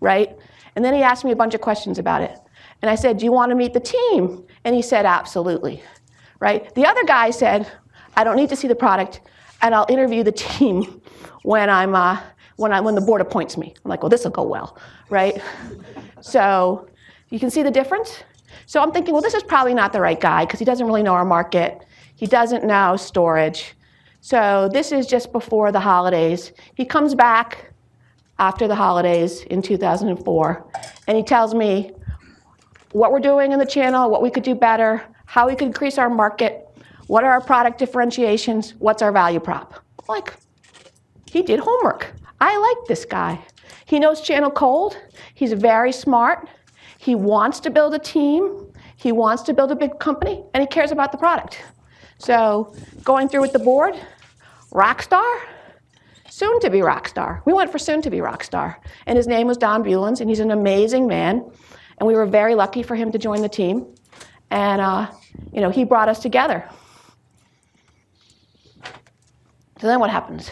Right? 0.00 0.36
And 0.74 0.84
then 0.84 0.94
he 0.94 1.02
asked 1.02 1.24
me 1.24 1.30
a 1.30 1.36
bunch 1.36 1.54
of 1.54 1.60
questions 1.60 1.98
about 1.98 2.22
it. 2.22 2.36
And 2.82 2.90
I 2.90 2.94
said, 2.94 3.18
Do 3.18 3.24
you 3.24 3.32
want 3.32 3.50
to 3.50 3.56
meet 3.56 3.74
the 3.74 3.80
team? 3.80 4.44
And 4.64 4.74
he 4.74 4.82
said, 4.82 5.06
Absolutely. 5.06 5.82
Right? 6.40 6.74
The 6.74 6.86
other 6.86 7.04
guy 7.04 7.30
said, 7.30 7.70
I 8.16 8.24
don't 8.24 8.36
need 8.36 8.48
to 8.48 8.56
see 8.56 8.66
the 8.66 8.74
product, 8.74 9.20
and 9.62 9.74
I'll 9.74 9.86
interview 9.88 10.24
the 10.24 10.32
team 10.48 11.00
when 11.42 11.70
I'm 11.70 11.94
uh, 11.94 12.20
when 12.56 12.72
I 12.72 12.80
when 12.80 12.94
the 12.94 13.00
board 13.00 13.20
appoints 13.20 13.56
me. 13.56 13.74
I'm 13.84 13.88
like, 13.88 14.02
well, 14.02 14.10
this 14.10 14.24
will 14.24 14.32
go 14.32 14.42
well, 14.42 14.76
right? 15.10 15.40
so 16.20 16.88
you 17.28 17.38
can 17.38 17.50
see 17.50 17.62
the 17.62 17.70
difference. 17.70 18.22
So 18.66 18.82
I'm 18.82 18.90
thinking, 18.92 19.12
well, 19.12 19.22
this 19.22 19.34
is 19.34 19.42
probably 19.42 19.74
not 19.74 19.92
the 19.92 20.00
right 20.00 20.18
guy 20.18 20.44
because 20.44 20.58
he 20.58 20.64
doesn't 20.64 20.86
really 20.86 21.02
know 21.02 21.14
our 21.14 21.24
market. 21.24 21.84
He 22.16 22.26
doesn't 22.26 22.64
know 22.64 22.96
storage. 22.96 23.74
So 24.20 24.68
this 24.72 24.92
is 24.92 25.06
just 25.06 25.32
before 25.32 25.72
the 25.72 25.80
holidays. 25.80 26.52
He 26.74 26.84
comes 26.84 27.14
back 27.14 27.72
after 28.38 28.68
the 28.68 28.74
holidays 28.74 29.42
in 29.44 29.62
2004, 29.62 30.66
and 31.06 31.16
he 31.16 31.22
tells 31.22 31.54
me 31.54 31.92
what 32.92 33.12
we're 33.12 33.20
doing 33.20 33.52
in 33.52 33.58
the 33.58 33.66
channel, 33.66 34.10
what 34.10 34.22
we 34.22 34.30
could 34.30 34.44
do 34.44 34.54
better. 34.54 35.02
how 35.28 35.46
we 35.46 35.54
could 35.54 35.66
increase 35.66 35.98
our 35.98 36.08
market, 36.08 36.66
what 37.06 37.22
are 37.22 37.30
our 37.30 37.40
product 37.42 37.78
differentiations, 37.78 38.74
what's 38.78 39.02
our 39.02 39.12
value 39.12 39.38
prop. 39.38 39.74
Like, 40.08 40.32
he 41.30 41.42
did 41.42 41.60
homework. 41.60 42.14
I 42.40 42.56
like 42.56 42.88
this 42.88 43.04
guy. 43.04 43.38
He 43.84 43.98
knows 43.98 44.22
channel 44.22 44.50
cold. 44.50 44.96
He's 45.34 45.52
very 45.52 45.92
smart. 45.92 46.48
He 46.96 47.14
wants 47.14 47.60
to 47.60 47.68
build 47.68 47.92
a 47.92 47.98
team. 47.98 48.72
He 48.96 49.12
wants 49.12 49.42
to 49.42 49.52
build 49.52 49.70
a 49.70 49.76
big 49.76 49.98
company, 49.98 50.42
and 50.54 50.62
he 50.62 50.66
cares 50.66 50.92
about 50.92 51.12
the 51.12 51.18
product. 51.18 51.62
So, 52.18 52.74
going 53.04 53.28
through 53.28 53.42
with 53.42 53.52
the 53.52 53.60
board, 53.60 53.94
rock 54.72 55.02
star, 55.02 55.24
soon 56.28 56.60
to 56.60 56.70
be 56.70 56.82
rock 56.82 57.08
star. 57.08 57.42
We 57.46 57.52
went 57.52 57.70
for 57.70 57.78
soon 57.78 58.02
to 58.02 58.10
be 58.10 58.20
rock 58.20 58.42
star. 58.42 58.80
And 59.06 59.16
his 59.16 59.26
name 59.26 59.46
was 59.46 59.56
Don 59.56 59.82
Bulens, 59.84 60.20
and 60.20 60.28
he's 60.28 60.40
an 60.40 60.50
amazing 60.50 61.06
man. 61.06 61.50
And 61.98 62.06
we 62.06 62.14
were 62.14 62.26
very 62.26 62.54
lucky 62.54 62.82
for 62.82 62.96
him 62.96 63.12
to 63.12 63.18
join 63.18 63.40
the 63.40 63.48
team. 63.48 63.86
And, 64.50 64.80
uh, 64.80 65.10
you 65.52 65.60
know, 65.60 65.70
he 65.70 65.84
brought 65.84 66.08
us 66.08 66.18
together. 66.18 66.68
So 69.80 69.86
then 69.86 70.00
what 70.00 70.10
happens? 70.10 70.50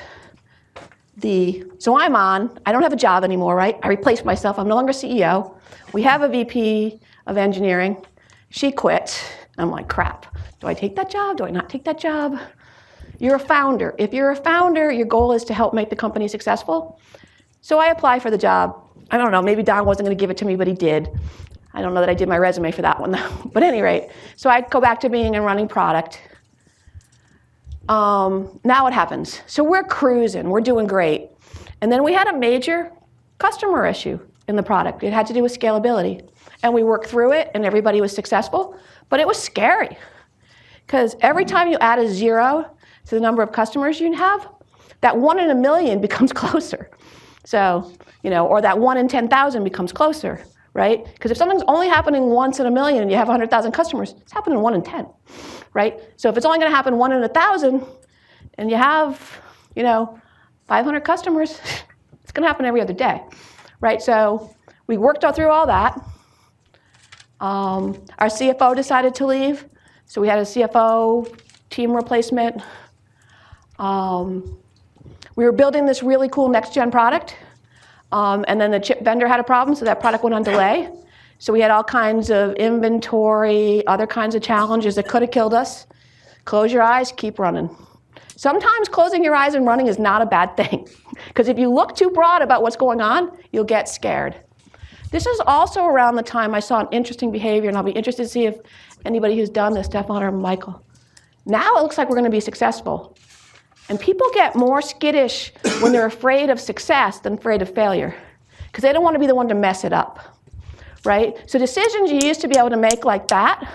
The, 1.16 1.64
so 1.78 1.98
I'm 1.98 2.14
on, 2.14 2.58
I 2.64 2.72
don't 2.72 2.82
have 2.82 2.92
a 2.92 2.96
job 2.96 3.24
anymore, 3.24 3.56
right? 3.56 3.76
I 3.82 3.88
replaced 3.88 4.24
myself, 4.24 4.58
I'm 4.58 4.68
no 4.68 4.76
longer 4.76 4.92
CEO. 4.92 5.56
We 5.92 6.02
have 6.02 6.22
a 6.22 6.28
VP 6.28 7.00
of 7.26 7.36
engineering. 7.36 8.04
She 8.50 8.70
quit. 8.70 9.20
I'm 9.58 9.70
like, 9.70 9.88
crap. 9.88 10.35
Do 10.66 10.70
I 10.70 10.74
take 10.74 10.96
that 10.96 11.08
job? 11.08 11.36
Do 11.36 11.44
I 11.44 11.50
not 11.50 11.70
take 11.70 11.84
that 11.84 11.96
job? 11.96 12.40
You're 13.20 13.36
a 13.36 13.38
founder. 13.38 13.94
If 13.98 14.12
you're 14.12 14.32
a 14.32 14.36
founder, 14.36 14.90
your 14.90 15.06
goal 15.06 15.30
is 15.30 15.44
to 15.44 15.54
help 15.54 15.72
make 15.72 15.90
the 15.90 15.94
company 15.94 16.26
successful. 16.26 17.00
So 17.60 17.78
I 17.78 17.90
apply 17.90 18.18
for 18.18 18.32
the 18.32 18.38
job. 18.38 18.74
I 19.12 19.16
don't 19.16 19.30
know, 19.30 19.40
maybe 19.40 19.62
Don 19.62 19.86
wasn't 19.86 20.06
going 20.06 20.18
to 20.18 20.20
give 20.20 20.28
it 20.28 20.36
to 20.38 20.44
me, 20.44 20.56
but 20.56 20.66
he 20.66 20.72
did. 20.72 21.08
I 21.72 21.82
don't 21.82 21.94
know 21.94 22.00
that 22.00 22.08
I 22.08 22.14
did 22.14 22.28
my 22.28 22.36
resume 22.36 22.72
for 22.72 22.82
that 22.82 23.00
one 23.00 23.10
though. 23.12 23.50
But 23.52 23.62
at 23.62 23.68
any 23.68 23.80
rate, 23.80 24.10
so 24.34 24.50
I 24.50 24.60
go 24.60 24.80
back 24.80 24.98
to 25.00 25.08
being 25.08 25.36
and 25.36 25.44
running 25.44 25.68
product. 25.68 26.20
Um, 27.88 28.58
now 28.64 28.82
what 28.82 28.92
happens? 28.92 29.42
So 29.46 29.62
we're 29.62 29.84
cruising, 29.84 30.50
we're 30.50 30.62
doing 30.62 30.88
great. 30.88 31.30
And 31.80 31.92
then 31.92 32.02
we 32.02 32.12
had 32.12 32.26
a 32.26 32.36
major 32.36 32.90
customer 33.38 33.86
issue 33.86 34.18
in 34.48 34.56
the 34.56 34.64
product. 34.64 35.04
It 35.04 35.12
had 35.12 35.26
to 35.28 35.32
do 35.32 35.44
with 35.44 35.56
scalability. 35.56 36.28
And 36.64 36.74
we 36.74 36.82
worked 36.82 37.06
through 37.06 37.34
it, 37.34 37.52
and 37.54 37.64
everybody 37.64 38.00
was 38.00 38.12
successful. 38.12 38.76
But 39.10 39.20
it 39.20 39.28
was 39.28 39.40
scary. 39.40 39.96
Because 40.86 41.16
every 41.20 41.44
time 41.44 41.68
you 41.68 41.76
add 41.80 41.98
a 41.98 42.08
zero 42.08 42.70
to 43.06 43.14
the 43.14 43.20
number 43.20 43.42
of 43.42 43.52
customers 43.52 44.00
you 44.00 44.12
have, 44.12 44.48
that 45.00 45.16
one 45.16 45.38
in 45.38 45.50
a 45.50 45.54
million 45.54 46.00
becomes 46.08 46.32
closer. 46.32 46.90
So, 47.44 47.92
you 48.22 48.30
know, 48.30 48.46
or 48.46 48.60
that 48.60 48.78
one 48.78 48.96
in 48.96 49.08
10,000 49.08 49.62
becomes 49.62 49.92
closer, 49.92 50.44
right? 50.74 51.04
Because 51.04 51.30
if 51.30 51.36
something's 51.36 51.62
only 51.68 51.88
happening 51.88 52.26
once 52.26 52.58
in 52.58 52.66
a 52.66 52.70
million 52.70 53.02
and 53.02 53.10
you 53.10 53.16
have 53.16 53.28
100,000 53.28 53.72
customers, 53.72 54.14
it's 54.20 54.32
happening 54.32 54.60
one 54.60 54.74
in 54.74 54.82
10, 54.82 55.06
right? 55.72 56.00
So 56.16 56.28
if 56.28 56.36
it's 56.36 56.44
only 56.44 56.58
going 56.58 56.70
to 56.70 56.76
happen 56.76 56.98
one 56.98 57.12
in 57.12 57.22
a 57.22 57.28
thousand 57.28 57.84
and 58.58 58.68
you 58.70 58.76
have, 58.76 59.40
you 59.76 59.82
know, 59.84 60.20
500 60.66 61.04
customers, 61.04 61.60
it's 62.22 62.32
going 62.32 62.42
to 62.42 62.48
happen 62.48 62.64
every 62.64 62.80
other 62.80 62.92
day, 62.92 63.22
right? 63.80 64.02
So 64.02 64.54
we 64.88 64.98
worked 64.98 65.24
all 65.24 65.32
through 65.32 65.50
all 65.50 65.66
that. 65.66 66.00
Um, 67.38 68.02
our 68.18 68.28
CFO 68.28 68.74
decided 68.74 69.14
to 69.16 69.26
leave, 69.26 69.66
so 70.06 70.20
we 70.20 70.28
had 70.28 70.38
a 70.38 70.42
CFO 70.42 71.36
team 71.68 71.92
replacement. 71.92 72.62
Um, 73.78 74.58
we 75.34 75.44
were 75.44 75.52
building 75.52 75.84
this 75.84 76.02
really 76.02 76.28
cool 76.28 76.48
next 76.48 76.72
gen 76.72 76.90
product, 76.90 77.36
um, 78.12 78.44
and 78.48 78.60
then 78.60 78.70
the 78.70 78.80
chip 78.80 79.02
vendor 79.02 79.26
had 79.26 79.40
a 79.40 79.44
problem, 79.44 79.76
so 79.76 79.84
that 79.84 80.00
product 80.00 80.24
went 80.24 80.34
on 80.34 80.42
delay. 80.42 80.88
So 81.38 81.52
we 81.52 81.60
had 81.60 81.70
all 81.70 81.84
kinds 81.84 82.30
of 82.30 82.54
inventory, 82.54 83.86
other 83.86 84.06
kinds 84.06 84.34
of 84.34 84.42
challenges 84.42 84.94
that 84.94 85.06
could 85.06 85.22
have 85.22 85.30
killed 85.30 85.52
us. 85.52 85.86
Close 86.46 86.72
your 86.72 86.82
eyes, 86.82 87.12
keep 87.12 87.38
running. 87.38 87.68
Sometimes 88.36 88.88
closing 88.88 89.24
your 89.24 89.34
eyes 89.34 89.54
and 89.54 89.66
running 89.66 89.88
is 89.88 89.98
not 89.98 90.22
a 90.22 90.26
bad 90.26 90.56
thing, 90.56 90.88
because 91.28 91.48
if 91.48 91.58
you 91.58 91.68
look 91.68 91.96
too 91.96 92.10
broad 92.10 92.42
about 92.42 92.62
what's 92.62 92.76
going 92.76 93.00
on, 93.00 93.36
you'll 93.52 93.64
get 93.64 93.88
scared. 93.88 94.36
This 95.10 95.26
is 95.26 95.40
also 95.46 95.84
around 95.84 96.16
the 96.16 96.22
time 96.22 96.54
I 96.54 96.60
saw 96.60 96.80
an 96.80 96.88
interesting 96.92 97.30
behavior, 97.30 97.68
and 97.68 97.76
I'll 97.76 97.84
be 97.84 97.92
interested 97.92 98.24
to 98.24 98.28
see 98.28 98.46
if 98.46 98.58
anybody 99.06 99.36
who's 99.36 99.50
done 99.50 99.72
this, 99.72 99.86
Stefan 99.86 100.22
or 100.22 100.32
Michael. 100.32 100.82
Now 101.46 101.76
it 101.76 101.82
looks 101.82 101.96
like 101.96 102.08
we're 102.08 102.16
going 102.16 102.24
to 102.24 102.30
be 102.30 102.40
successful. 102.40 103.16
And 103.88 104.00
people 104.00 104.28
get 104.34 104.56
more 104.56 104.82
skittish 104.82 105.52
when 105.80 105.92
they're 105.92 106.06
afraid 106.06 106.50
of 106.50 106.58
success 106.58 107.20
than 107.20 107.34
afraid 107.34 107.62
of 107.62 107.72
failure, 107.72 108.14
because 108.66 108.82
they 108.82 108.92
don't 108.92 109.04
want 109.04 109.14
to 109.14 109.20
be 109.20 109.28
the 109.28 109.34
one 109.34 109.48
to 109.48 109.54
mess 109.54 109.84
it 109.84 109.92
up, 109.92 110.36
right? 111.04 111.38
So 111.48 111.58
decisions 111.58 112.10
you 112.10 112.18
used 112.26 112.40
to 112.40 112.48
be 112.48 112.58
able 112.58 112.70
to 112.70 112.76
make 112.76 113.04
like 113.04 113.28
that 113.28 113.72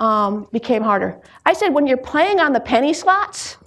um, 0.00 0.48
became 0.50 0.82
harder. 0.82 1.20
I 1.44 1.52
said 1.52 1.70
when 1.70 1.86
you're 1.86 1.98
playing 1.98 2.40
on 2.40 2.54
the 2.54 2.60
penny 2.60 2.94
slots, 2.94 3.58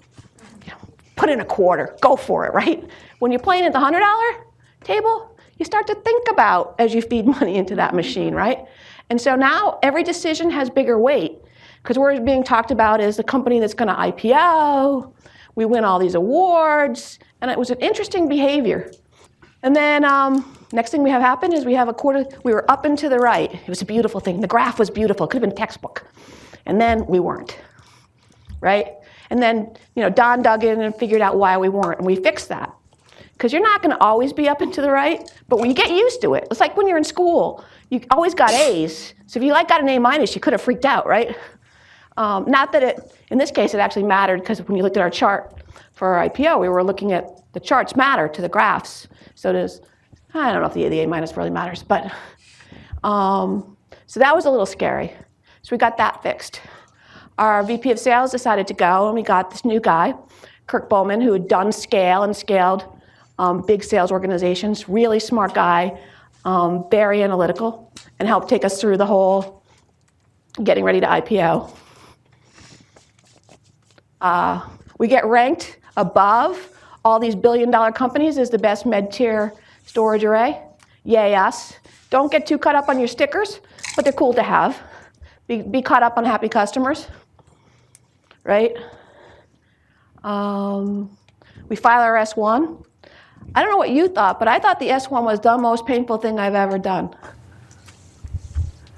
you 0.66 0.72
know, 0.72 0.78
put 1.16 1.30
in 1.30 1.42
a 1.42 1.46
quarter, 1.46 1.96
go 2.02 2.16
for 2.16 2.48
it, 2.48 2.54
right? 2.54 2.84
When 3.20 3.32
you're 3.32 3.40
playing 3.40 3.66
at 3.66 3.74
the 3.74 3.80
hundred 3.80 4.00
dollar 4.00 4.46
table, 4.84 5.38
you 5.58 5.66
start 5.66 5.86
to 5.88 5.96
think 5.96 6.28
about 6.30 6.76
as 6.80 6.94
you 6.96 7.02
feed 7.02 7.26
money 7.40 7.56
into 7.56 7.76
that 7.76 7.94
machine, 7.94 8.34
right? 8.34 8.66
And 9.10 9.20
so 9.20 9.36
now 9.36 9.80
every 9.82 10.04
decision 10.04 10.50
has 10.52 10.70
bigger 10.70 11.00
weight 11.00 11.40
because 11.82 11.98
we're 11.98 12.20
being 12.22 12.44
talked 12.44 12.72
about 12.72 13.02
as 13.02 13.18
the 13.18 13.24
company 13.24 13.60
that's 13.60 13.74
going 13.74 13.88
to 13.88 13.96
IPO. 13.96 15.14
We 15.56 15.66
win 15.66 15.84
all 15.84 16.00
these 16.00 16.16
awards, 16.16 17.20
and 17.42 17.50
it 17.50 17.58
was 17.58 17.70
an 17.70 17.80
interesting 17.80 18.30
behavior. 18.30 18.92
And 19.64 19.76
then 19.76 20.06
um, 20.06 20.58
next 20.72 20.92
thing 20.92 21.04
we 21.04 21.10
have 21.10 21.22
happen 21.22 21.52
is 21.54 21.66
we 21.66 21.74
have 21.74 21.90
a 21.90 21.94
quarter. 21.94 22.26
We 22.44 22.54
were 22.54 22.70
up 22.70 22.86
and 22.86 22.98
to 23.00 23.10
the 23.10 23.18
right. 23.18 23.54
It 23.54 23.68
was 23.68 23.82
a 23.82 23.86
beautiful 23.86 24.20
thing. 24.20 24.42
The 24.42 24.48
graph 24.48 24.80
was 24.80 24.90
beautiful. 24.90 25.26
It 25.26 25.32
could 25.32 25.42
have 25.42 25.50
been 25.50 25.58
textbook. 25.58 26.06
And 26.66 26.80
then 26.80 27.06
we 27.08 27.20
weren't, 27.20 27.58
right? 28.62 28.94
And 29.32 29.42
then 29.42 29.76
you 29.96 30.04
know 30.04 30.10
Don 30.10 30.42
dug 30.42 30.64
in 30.64 30.82
and 30.82 30.96
figured 30.96 31.22
out 31.22 31.38
why 31.38 31.58
we 31.58 31.68
weren't, 31.68 31.98
and 31.98 32.06
we 32.06 32.16
fixed 32.16 32.50
that 32.50 32.74
because 33.40 33.54
you're 33.54 33.62
not 33.62 33.82
going 33.82 33.96
to 33.96 34.04
always 34.04 34.34
be 34.34 34.50
up 34.50 34.60
and 34.60 34.74
to 34.74 34.82
the 34.82 34.92
right, 34.92 35.32
but 35.48 35.60
when 35.60 35.70
you 35.70 35.74
get 35.74 35.90
used 35.90 36.22
to 36.22 36.34
it, 36.34 36.46
it's 36.52 36.60
like 36.60 36.76
when 36.76 36.90
you're 36.90 36.98
in 36.98 37.06
school, 37.06 37.64
you 37.90 38.02
always 38.12 38.34
got 38.34 38.52
A's. 38.52 39.14
So 39.28 39.40
if 39.40 39.46
you 39.46 39.54
like 39.54 39.70
got 39.70 39.82
an 39.82 39.88
A 39.88 39.98
minus, 39.98 40.36
you 40.36 40.42
could 40.42 40.52
have 40.52 40.62
freaked 40.62 40.84
out, 40.84 41.08
right? 41.08 41.38
Um, 42.18 42.44
not 42.52 42.74
that 42.74 42.84
it, 42.84 43.16
in 43.30 43.38
this 43.38 43.50
case, 43.50 43.74
it 43.74 43.78
actually 43.78 44.04
mattered 44.04 44.42
because 44.42 44.62
when 44.68 44.76
you 44.76 44.84
looked 44.84 44.98
at 44.98 45.02
our 45.02 45.10
chart 45.10 45.54
for 45.94 46.16
our 46.16 46.28
IPO, 46.28 46.60
we 46.60 46.68
were 46.68 46.84
looking 46.84 47.14
at 47.14 47.30
the 47.54 47.62
charts 47.62 47.96
matter 47.96 48.28
to 48.28 48.42
the 48.42 48.50
graphs. 48.50 49.08
So 49.36 49.54
does, 49.54 49.80
I 50.34 50.52
don't 50.52 50.62
know 50.62 50.68
if 50.68 50.74
the 50.74 50.90
the 50.90 51.00
A 51.00 51.08
minus 51.08 51.38
really 51.38 51.50
matters, 51.50 51.82
but 51.82 52.12
um, 53.06 53.78
so 54.06 54.20
that 54.20 54.36
was 54.36 54.44
a 54.48 54.52
little 54.52 54.66
scary. 54.66 55.14
So 55.62 55.70
we 55.72 55.78
got 55.78 55.96
that 55.96 56.22
fixed. 56.22 56.60
Our 57.38 57.64
VP 57.64 57.90
of 57.92 58.00
sales 58.00 58.32
decided 58.32 58.68
to 58.68 58.74
go, 58.74 59.06
and 59.06 59.16
we 59.16 59.24
got 59.24 59.50
this 59.50 59.64
new 59.64 59.80
guy, 59.80 60.14
Kirk 60.68 60.90
Bowman, 60.90 61.22
who 61.22 61.32
had 61.32 61.48
done 61.48 61.72
scale 61.72 62.24
and 62.24 62.36
scaled 62.36 62.99
um, 63.40 63.62
big 63.66 63.84
sales 63.84 64.12
organizations, 64.12 64.88
really 64.90 65.20
smart 65.20 65.54
guy, 65.54 65.98
um, 66.46 66.86
very 66.92 67.24
analytical, 67.24 67.92
and 68.20 68.28
helped 68.28 68.50
take 68.50 68.66
us 68.66 68.80
through 68.80 68.98
the 68.98 69.06
whole 69.06 69.64
getting 70.62 70.84
ready 70.84 71.00
to 71.00 71.08
IPO. 71.08 71.72
Uh, 74.20 74.68
we 75.00 75.08
get 75.08 75.26
ranked 75.26 75.80
above 75.96 76.70
all 77.06 77.18
these 77.18 77.34
billion 77.34 77.72
dollar 77.72 77.94
companies 77.94 78.38
as 78.38 78.50
the 78.50 78.60
best 78.60 78.86
med 78.86 79.12
tier 79.12 79.54
storage 79.86 80.26
array. 80.26 80.62
Yay, 81.06 81.34
us. 81.34 81.74
Don't 82.10 82.30
get 82.30 82.46
too 82.46 82.58
caught 82.58 82.76
up 82.76 82.90
on 82.90 83.00
your 83.00 83.08
stickers, 83.08 83.62
but 83.96 84.04
they're 84.04 84.14
cool 84.14 84.34
to 84.34 84.44
have. 84.44 84.78
Be, 85.48 85.62
be 85.62 85.82
caught 85.82 86.04
up 86.04 86.18
on 86.18 86.26
happy 86.26 86.50
customers, 86.50 87.08
right? 88.44 88.76
Um, 90.24 91.18
we 91.70 91.78
file 91.78 92.02
our 92.02 92.16
S1. 92.16 92.84
I 93.56 93.62
don't 93.62 93.72
know 93.72 93.78
what 93.78 93.90
you 93.90 94.08
thought, 94.08 94.40
but 94.40 94.48
I 94.48 94.60
thought 94.60 94.80
the 94.80 94.90
S1 94.90 95.24
was 95.24 95.40
the 95.40 95.58
most 95.58 95.86
painful 95.86 96.18
thing 96.18 96.40
I've 96.40 96.56
ever 96.56 96.78
done. 96.78 97.16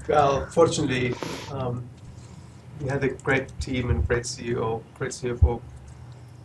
Well, 0.07 0.45
fortunately, 0.47 1.13
um, 1.51 1.87
we 2.81 2.89
had 2.89 3.03
a 3.03 3.09
great 3.09 3.47
team 3.59 3.89
and 3.89 4.05
great 4.07 4.23
CEO, 4.23 4.81
great 4.97 5.11
CFO. 5.11 5.61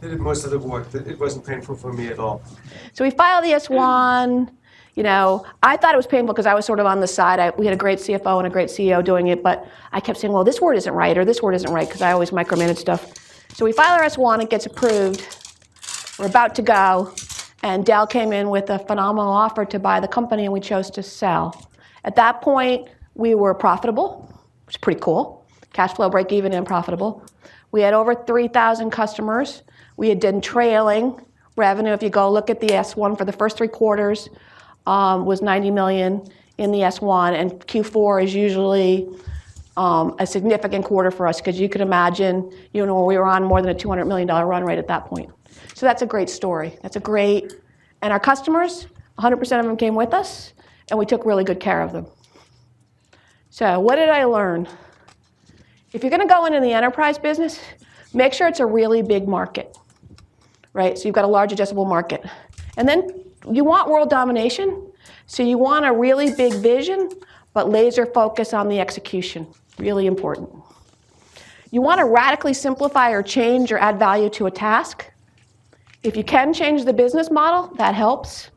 They 0.00 0.08
did 0.08 0.20
most 0.20 0.44
of 0.44 0.50
the 0.50 0.58
work. 0.58 0.94
It 0.94 1.18
wasn't 1.18 1.46
painful 1.46 1.74
for 1.74 1.92
me 1.92 2.08
at 2.08 2.18
all. 2.18 2.42
So 2.92 3.04
we 3.04 3.10
filed 3.10 3.44
the 3.44 3.52
S1. 3.52 4.50
You 4.94 5.02
know, 5.02 5.44
I 5.62 5.76
thought 5.76 5.92
it 5.92 5.96
was 5.96 6.06
painful 6.06 6.32
because 6.32 6.46
I 6.46 6.54
was 6.54 6.64
sort 6.64 6.80
of 6.80 6.86
on 6.86 7.00
the 7.00 7.06
side. 7.06 7.38
I, 7.38 7.50
we 7.50 7.66
had 7.66 7.74
a 7.74 7.78
great 7.78 7.98
CFO 7.98 8.38
and 8.38 8.46
a 8.46 8.50
great 8.50 8.68
CEO 8.68 9.04
doing 9.04 9.28
it, 9.28 9.42
but 9.42 9.66
I 9.92 10.00
kept 10.00 10.18
saying, 10.18 10.32
well, 10.32 10.44
this 10.44 10.60
word 10.60 10.74
isn't 10.74 10.92
right 10.92 11.16
or 11.18 11.24
this 11.24 11.42
word 11.42 11.54
isn't 11.54 11.70
right 11.70 11.86
because 11.86 12.02
I 12.02 12.12
always 12.12 12.30
micromanage 12.30 12.78
stuff. 12.78 13.12
So 13.54 13.64
we 13.64 13.72
file 13.72 13.98
our 13.98 14.06
S1, 14.06 14.42
it 14.42 14.50
gets 14.50 14.64
approved. 14.66 15.26
We're 16.18 16.26
about 16.26 16.54
to 16.54 16.62
go. 16.62 17.12
And 17.66 17.84
Dell 17.84 18.06
came 18.06 18.32
in 18.32 18.48
with 18.48 18.70
a 18.70 18.78
phenomenal 18.78 19.32
offer 19.32 19.64
to 19.64 19.80
buy 19.80 19.98
the 19.98 20.06
company, 20.06 20.44
and 20.44 20.52
we 20.52 20.60
chose 20.60 20.88
to 20.90 21.02
sell. 21.02 21.68
At 22.04 22.14
that 22.14 22.40
point, 22.40 22.86
we 23.16 23.34
were 23.34 23.54
profitable, 23.54 24.32
which 24.66 24.76
is 24.76 24.78
pretty 24.78 25.00
cool. 25.00 25.44
Cash 25.72 25.94
flow 25.94 26.08
break 26.08 26.30
even 26.30 26.52
and 26.52 26.64
profitable. 26.64 27.26
We 27.72 27.80
had 27.80 27.92
over 27.92 28.14
3,000 28.14 28.90
customers. 28.90 29.64
We 29.96 30.08
had 30.08 30.20
done 30.20 30.40
trailing 30.40 31.20
revenue. 31.56 31.90
If 31.90 32.04
you 32.04 32.08
go 32.08 32.30
look 32.30 32.50
at 32.50 32.60
the 32.60 32.68
S1 32.68 33.18
for 33.18 33.24
the 33.24 33.32
first 33.32 33.56
three 33.56 33.66
quarters, 33.66 34.28
um, 34.86 35.26
was 35.26 35.42
90 35.42 35.72
million 35.72 36.24
in 36.58 36.70
the 36.70 36.82
S1, 36.82 37.32
and 37.32 37.50
Q4 37.66 38.22
is 38.22 38.32
usually 38.32 39.08
um, 39.76 40.14
a 40.20 40.26
significant 40.26 40.84
quarter 40.84 41.10
for 41.10 41.26
us 41.26 41.40
because 41.40 41.58
you 41.58 41.68
could 41.68 41.80
imagine, 41.80 42.48
you 42.72 42.86
know, 42.86 43.02
we 43.02 43.18
were 43.18 43.26
on 43.26 43.42
more 43.42 43.60
than 43.60 43.72
a 43.72 43.74
$200 43.74 44.06
million 44.06 44.28
run 44.28 44.62
rate 44.62 44.78
at 44.78 44.86
that 44.86 45.06
point. 45.06 45.30
So 45.76 45.84
that's 45.84 46.00
a 46.00 46.06
great 46.06 46.30
story. 46.30 46.78
That's 46.80 46.96
a 46.96 47.00
great, 47.00 47.52
and 48.00 48.10
our 48.10 48.18
customers, 48.18 48.86
100% 49.18 49.60
of 49.60 49.66
them 49.66 49.76
came 49.76 49.94
with 49.94 50.14
us, 50.14 50.54
and 50.88 50.98
we 50.98 51.04
took 51.04 51.26
really 51.26 51.44
good 51.44 51.60
care 51.60 51.82
of 51.82 51.92
them. 51.92 52.06
So 53.50 53.78
what 53.78 53.96
did 53.96 54.08
I 54.08 54.24
learn? 54.24 54.66
If 55.92 56.02
you're 56.02 56.08
going 56.08 56.26
to 56.26 56.34
go 56.34 56.46
into 56.46 56.60
the 56.60 56.72
enterprise 56.72 57.18
business, 57.18 57.60
make 58.14 58.32
sure 58.32 58.48
it's 58.48 58.60
a 58.60 58.64
really 58.64 59.02
big 59.02 59.28
market, 59.28 59.76
right? 60.72 60.96
So 60.96 61.08
you've 61.08 61.14
got 61.14 61.26
a 61.26 61.28
large 61.28 61.52
addressable 61.52 61.86
market. 61.86 62.24
And 62.78 62.88
then 62.88 63.10
you 63.52 63.62
want 63.62 63.90
world 63.90 64.08
domination, 64.08 64.90
so 65.26 65.42
you 65.42 65.58
want 65.58 65.84
a 65.84 65.92
really 65.92 66.34
big 66.34 66.54
vision, 66.54 67.10
but 67.52 67.68
laser 67.68 68.06
focus 68.06 68.54
on 68.54 68.70
the 68.70 68.80
execution. 68.80 69.46
Really 69.78 70.06
important. 70.06 70.48
You 71.70 71.82
want 71.82 71.98
to 71.98 72.06
radically 72.06 72.54
simplify 72.54 73.10
or 73.10 73.22
change 73.22 73.70
or 73.72 73.76
add 73.76 73.98
value 73.98 74.30
to 74.30 74.46
a 74.46 74.50
task. 74.50 75.12
If 76.06 76.16
you 76.16 76.22
can 76.22 76.54
change 76.54 76.84
the 76.84 76.92
business 76.92 77.32
model, 77.32 77.74
that 77.78 77.92
helps. 77.94 78.50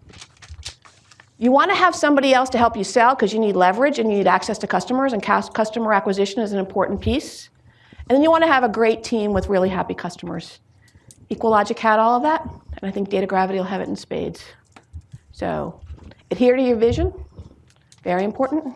You 1.39 1.51
want 1.51 1.71
to 1.71 1.75
have 1.75 1.95
somebody 1.95 2.31
else 2.31 2.47
to 2.51 2.59
help 2.59 2.77
you 2.77 2.83
sell 2.83 3.15
because 3.15 3.33
you 3.33 3.39
need 3.39 3.55
leverage 3.55 3.97
and 3.97 4.11
you 4.11 4.19
need 4.19 4.27
access 4.27 4.59
to 4.59 4.67
customers, 4.67 5.13
and 5.13 5.23
customer 5.23 5.93
acquisition 5.93 6.43
is 6.43 6.51
an 6.51 6.59
important 6.59 7.01
piece. 7.01 7.49
And 8.01 8.15
then 8.15 8.21
you 8.21 8.29
want 8.29 8.43
to 8.43 8.47
have 8.51 8.63
a 8.63 8.69
great 8.69 9.03
team 9.03 9.33
with 9.33 9.47
really 9.49 9.69
happy 9.69 9.95
customers. 9.95 10.59
EqualLogic 11.31 11.79
had 11.79 11.97
all 11.97 12.17
of 12.17 12.23
that, 12.23 12.43
and 12.43 12.83
I 12.83 12.91
think 12.91 13.09
DataGravity 13.09 13.55
will 13.55 13.63
have 13.63 13.81
it 13.81 13.87
in 13.87 13.95
spades. 13.95 14.43
So 15.31 15.81
adhere 16.29 16.55
to 16.55 16.61
your 16.61 16.77
vision, 16.77 17.11
very 18.03 18.25
important. 18.25 18.75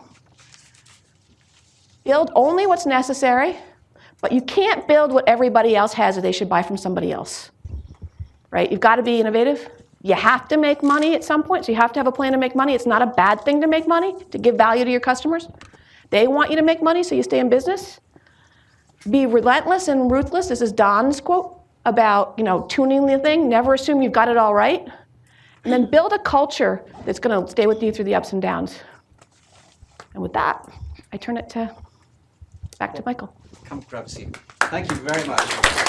Build 2.02 2.32
only 2.34 2.66
what's 2.66 2.86
necessary, 2.86 3.56
but 4.20 4.32
you 4.32 4.40
can't 4.40 4.88
build 4.88 5.12
what 5.12 5.28
everybody 5.28 5.76
else 5.76 5.92
has 5.92 6.18
or 6.18 6.22
they 6.22 6.32
should 6.32 6.48
buy 6.48 6.62
from 6.62 6.76
somebody 6.76 7.12
else. 7.12 7.50
Right? 8.54 8.70
You've 8.70 8.80
got 8.80 8.96
to 8.96 9.02
be 9.02 9.18
innovative. 9.18 9.68
You 10.02 10.14
have 10.14 10.46
to 10.46 10.56
make 10.56 10.80
money 10.80 11.16
at 11.16 11.24
some 11.24 11.42
point, 11.42 11.64
so 11.64 11.72
you 11.72 11.76
have 11.76 11.92
to 11.94 11.98
have 11.98 12.06
a 12.06 12.12
plan 12.12 12.30
to 12.30 12.38
make 12.38 12.54
money. 12.54 12.72
It's 12.72 12.86
not 12.86 13.02
a 13.02 13.06
bad 13.06 13.44
thing 13.44 13.60
to 13.62 13.66
make 13.66 13.88
money, 13.88 14.14
to 14.30 14.38
give 14.38 14.54
value 14.54 14.84
to 14.84 14.90
your 14.92 15.00
customers. 15.00 15.48
They 16.10 16.28
want 16.28 16.50
you 16.50 16.56
to 16.56 16.62
make 16.62 16.80
money, 16.80 17.02
so 17.02 17.16
you 17.16 17.24
stay 17.24 17.40
in 17.40 17.48
business. 17.48 17.98
Be 19.10 19.26
relentless 19.26 19.88
and 19.88 20.08
ruthless. 20.08 20.46
This 20.46 20.60
is 20.60 20.70
Don's 20.70 21.20
quote 21.20 21.58
about 21.84 22.34
you 22.38 22.44
know 22.44 22.62
tuning 22.68 23.06
the 23.06 23.18
thing. 23.18 23.48
Never 23.48 23.74
assume 23.74 24.02
you've 24.02 24.12
got 24.12 24.28
it 24.28 24.36
all 24.36 24.54
right. 24.54 24.86
And 25.64 25.72
then 25.72 25.90
build 25.90 26.12
a 26.12 26.20
culture 26.20 26.84
that's 27.04 27.18
going 27.18 27.44
to 27.44 27.50
stay 27.50 27.66
with 27.66 27.82
you 27.82 27.90
through 27.90 28.04
the 28.04 28.14
ups 28.14 28.32
and 28.32 28.40
downs. 28.40 28.78
And 30.12 30.22
with 30.22 30.32
that, 30.34 30.64
I 31.12 31.16
turn 31.16 31.38
it 31.38 31.48
to 31.50 31.74
back 32.78 32.94
to 32.94 33.02
Michael. 33.04 33.34
Come 33.64 33.80
grab 33.80 34.06
a 34.06 34.08
seat. 34.08 34.36
Thank 34.60 34.90
you 34.92 34.96
very 34.98 35.26
much. 35.26 35.83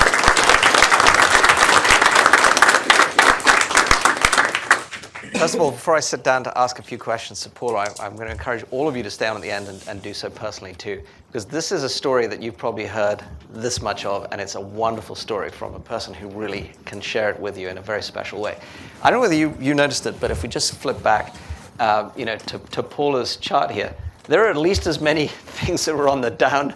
First 5.37 5.55
of 5.55 5.61
all, 5.61 5.71
before 5.71 5.95
I 5.95 5.99
sit 5.99 6.23
down 6.23 6.45
to 6.45 6.57
ask 6.57 6.79
a 6.79 6.81
few 6.81 6.97
questions 6.97 7.41
to 7.41 7.49
Paula, 7.49 7.93
I, 7.99 8.05
am 8.05 8.15
going 8.15 8.27
to 8.27 8.31
encourage 8.31 8.63
all 8.71 8.87
of 8.87 8.95
you 8.95 9.03
to 9.03 9.11
stay 9.11 9.27
on 9.27 9.35
at 9.35 9.41
the 9.41 9.51
end 9.51 9.67
and, 9.67 9.85
and, 9.87 10.01
do 10.01 10.13
so 10.13 10.29
personally 10.29 10.73
too, 10.73 11.03
because 11.27 11.45
this 11.45 11.73
is 11.73 11.83
a 11.83 11.89
story 11.89 12.25
that 12.25 12.41
you've 12.41 12.57
probably 12.57 12.85
heard 12.85 13.21
this 13.49 13.81
much 13.81 14.05
of, 14.05 14.27
and 14.31 14.39
it's 14.39 14.55
a 14.55 14.61
wonderful 14.61 15.13
story 15.13 15.49
from 15.49 15.75
a 15.75 15.79
person 15.79 16.13
who 16.13 16.29
really 16.29 16.71
can 16.85 17.01
share 17.01 17.29
it 17.29 17.37
with 17.37 17.57
you 17.57 17.67
in 17.67 17.77
a 17.77 17.81
very 17.81 18.01
special 18.01 18.39
way. 18.39 18.57
I 19.03 19.09
don't 19.09 19.17
know 19.17 19.21
whether 19.21 19.35
you, 19.35 19.53
you 19.59 19.73
noticed 19.73 20.05
it, 20.05 20.17
but 20.21 20.31
if 20.31 20.41
we 20.41 20.47
just 20.47 20.73
flip 20.75 21.03
back, 21.03 21.35
uh, 21.79 22.09
you 22.15 22.23
know, 22.23 22.37
to, 22.37 22.57
to 22.57 22.81
Paula's 22.81 23.35
chart 23.35 23.71
here, 23.71 23.93
there 24.29 24.45
are 24.45 24.49
at 24.49 24.57
least 24.57 24.87
as 24.87 25.01
many 25.01 25.27
things 25.27 25.83
that 25.83 25.95
were 25.97 26.07
on 26.07 26.21
the 26.21 26.31
down, 26.31 26.73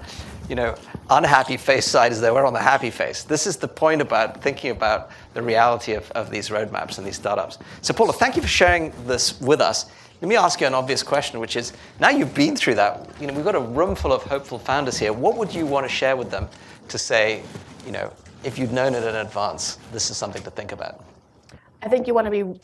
you 0.50 0.56
know, 0.56 0.76
unhappy 1.10 1.58
face 1.58 1.86
side 1.86 2.12
as 2.12 2.22
there 2.22 2.34
were 2.34 2.46
on 2.46 2.54
the 2.54 2.62
happy 2.62 2.90
face. 2.90 3.24
This 3.24 3.48
is 3.48 3.58
the 3.58 3.68
point 3.68 4.02
about 4.02 4.42
thinking 4.42 4.72
about 4.72 5.12
the 5.34 5.42
reality 5.42 5.94
of, 5.94 6.10
of 6.12 6.30
these 6.30 6.50
roadmaps 6.50 6.98
and 6.98 7.08
these 7.08 7.16
startups. 7.16 7.58
So, 7.82 7.94
Paula, 7.94 8.14
thank 8.14 8.36
you 8.36 8.42
for 8.42 8.48
sharing 8.48 8.94
this 9.06 9.40
with 9.42 9.62
us. 9.62 9.86
Let 10.22 10.28
me 10.28 10.36
ask 10.36 10.60
you 10.60 10.68
an 10.68 10.74
obvious 10.74 11.02
question, 11.02 11.40
which 11.40 11.56
is 11.56 11.74
now 12.00 12.10
you've 12.10 12.36
been 12.36 12.56
through 12.56 12.76
that, 12.76 13.10
you 13.22 13.28
know, 13.28 13.34
we've 13.34 13.46
got 13.46 13.56
a 13.56 13.60
room 13.60 13.96
full 13.96 14.12
of 14.12 14.22
hopeful 14.24 14.60
founders 14.60 14.98
here. 14.98 15.14
What 15.14 15.38
would 15.38 15.54
you 15.54 15.66
want 15.66 15.88
to 15.88 15.94
share 15.94 16.18
with 16.18 16.30
them 16.30 16.50
to 16.90 16.98
say, 16.98 17.42
you 17.86 17.92
know, 17.92 18.12
if 18.44 18.60
you'd 18.60 18.74
known 18.74 18.96
it 18.96 19.04
in 19.04 19.16
advance, 19.16 19.78
this 19.94 20.10
is 20.12 20.18
something 20.18 20.44
to 20.44 20.52
think 20.52 20.74
about? 20.74 21.04
I 21.82 21.88
think 21.88 22.06
you 22.06 22.14
want 22.14 22.26
to 22.26 22.32
be 22.32 22.60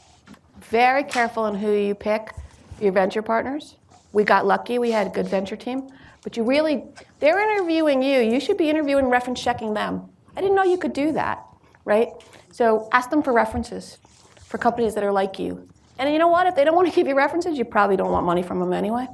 very 0.59 1.03
careful 1.03 1.45
in 1.47 1.55
who 1.55 1.71
you 1.71 1.95
pick 1.95 2.33
your 2.81 2.91
venture 2.91 3.21
partners. 3.21 3.75
We 4.11 4.23
got 4.23 4.45
lucky, 4.45 4.77
we 4.77 4.91
had 4.91 5.07
a 5.07 5.09
good 5.09 5.27
venture 5.27 5.55
team. 5.55 5.89
But 6.25 6.35
you 6.35 6.43
really, 6.43 6.83
they're 7.19 7.39
interviewing 7.39 8.01
you. 8.01 8.19
You 8.19 8.39
should 8.39 8.57
be 8.57 8.67
interviewing, 8.67 9.05
reference 9.05 9.43
checking 9.43 9.75
them. 9.75 10.09
I 10.35 10.41
didn't 10.41 10.55
know 10.55 10.63
you 10.63 10.79
could 10.79 10.91
do 10.91 11.11
that, 11.11 11.45
right? 11.85 12.09
So 12.51 12.89
ask 12.91 13.11
them 13.11 13.21
for 13.21 13.31
references 13.31 13.99
for 14.39 14.57
companies 14.57 14.95
that 14.95 15.03
are 15.03 15.11
like 15.11 15.37
you. 15.37 15.69
And 15.99 16.11
you 16.11 16.17
know 16.17 16.27
what? 16.27 16.47
If 16.47 16.55
they 16.55 16.63
don't 16.63 16.75
want 16.75 16.89
to 16.89 16.95
give 16.95 17.07
you 17.07 17.15
references, 17.15 17.59
you 17.59 17.63
probably 17.63 17.95
don't 17.95 18.11
want 18.11 18.25
money 18.25 18.41
from 18.41 18.59
them 18.59 18.73
anyway. 18.73 19.05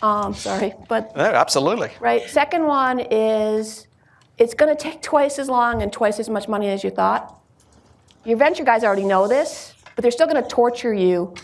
Um, 0.00 0.32
sorry, 0.32 0.74
but 0.88 1.14
no, 1.16 1.24
absolutely. 1.24 1.90
Right. 1.98 2.22
Second 2.30 2.64
one 2.64 3.00
is 3.00 3.88
it's 4.38 4.54
going 4.54 4.74
to 4.74 4.80
take 4.80 5.02
twice 5.02 5.40
as 5.40 5.48
long 5.48 5.82
and 5.82 5.92
twice 5.92 6.20
as 6.20 6.30
much 6.30 6.46
money 6.46 6.68
as 6.68 6.84
you 6.84 6.90
thought. 6.90 7.42
Your 8.24 8.36
venture 8.36 8.62
guys 8.62 8.84
already 8.84 9.04
know 9.04 9.26
this, 9.26 9.74
but 9.96 10.02
they're 10.02 10.12
still 10.12 10.28
going 10.28 10.40
to 10.40 10.48
torture 10.48 10.94
you, 10.94 11.34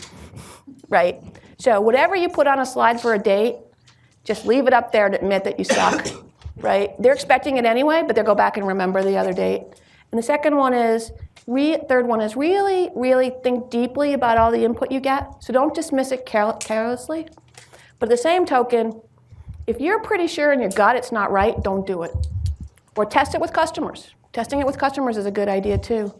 right? 0.87 1.21
So 1.57 1.81
whatever 1.81 2.15
you 2.15 2.29
put 2.29 2.47
on 2.47 2.59
a 2.59 2.65
slide 2.65 3.01
for 3.01 3.13
a 3.13 3.19
date, 3.19 3.57
just 4.25 4.45
leave 4.45 4.67
it 4.67 4.73
up 4.73 4.91
there 4.91 5.07
to 5.07 5.15
admit 5.15 5.45
that 5.45 5.57
you 5.57 5.63
suck, 5.63 6.05
right? 6.57 7.01
They're 7.01 7.13
expecting 7.13 7.57
it 7.57 7.63
anyway, 7.63 8.03
but 8.05 8.15
they'll 8.15 8.25
go 8.25 8.35
back 8.35 8.57
and 8.57 8.67
remember 8.67 9.01
the 9.01 9.15
other 9.15 9.31
date. 9.31 9.61
And 10.11 10.19
the 10.19 10.23
second 10.23 10.57
one 10.57 10.73
is, 10.73 11.11
re- 11.47 11.77
third 11.87 12.07
one 12.07 12.21
is 12.21 12.35
really, 12.35 12.89
really 12.95 13.31
think 13.43 13.69
deeply 13.69 14.13
about 14.13 14.37
all 14.37 14.51
the 14.51 14.65
input 14.65 14.91
you 14.91 14.99
get. 14.99 15.43
So 15.43 15.53
don't 15.53 15.73
dismiss 15.73 16.11
it 16.11 16.25
carelessly. 16.25 17.27
But 17.99 18.09
at 18.09 18.09
the 18.09 18.17
same 18.17 18.45
token, 18.45 19.01
if 19.67 19.79
you're 19.79 19.99
pretty 19.99 20.27
sure 20.27 20.51
in 20.51 20.59
your 20.59 20.69
gut 20.69 20.95
it's 20.95 21.11
not 21.11 21.31
right, 21.31 21.61
don't 21.63 21.87
do 21.87 22.03
it. 22.03 22.11
Or 22.95 23.05
test 23.05 23.35
it 23.35 23.41
with 23.41 23.53
customers. 23.53 24.13
Testing 24.33 24.59
it 24.59 24.65
with 24.65 24.77
customers 24.77 25.17
is 25.17 25.25
a 25.25 25.31
good 25.31 25.47
idea 25.47 25.77
too. 25.77 26.13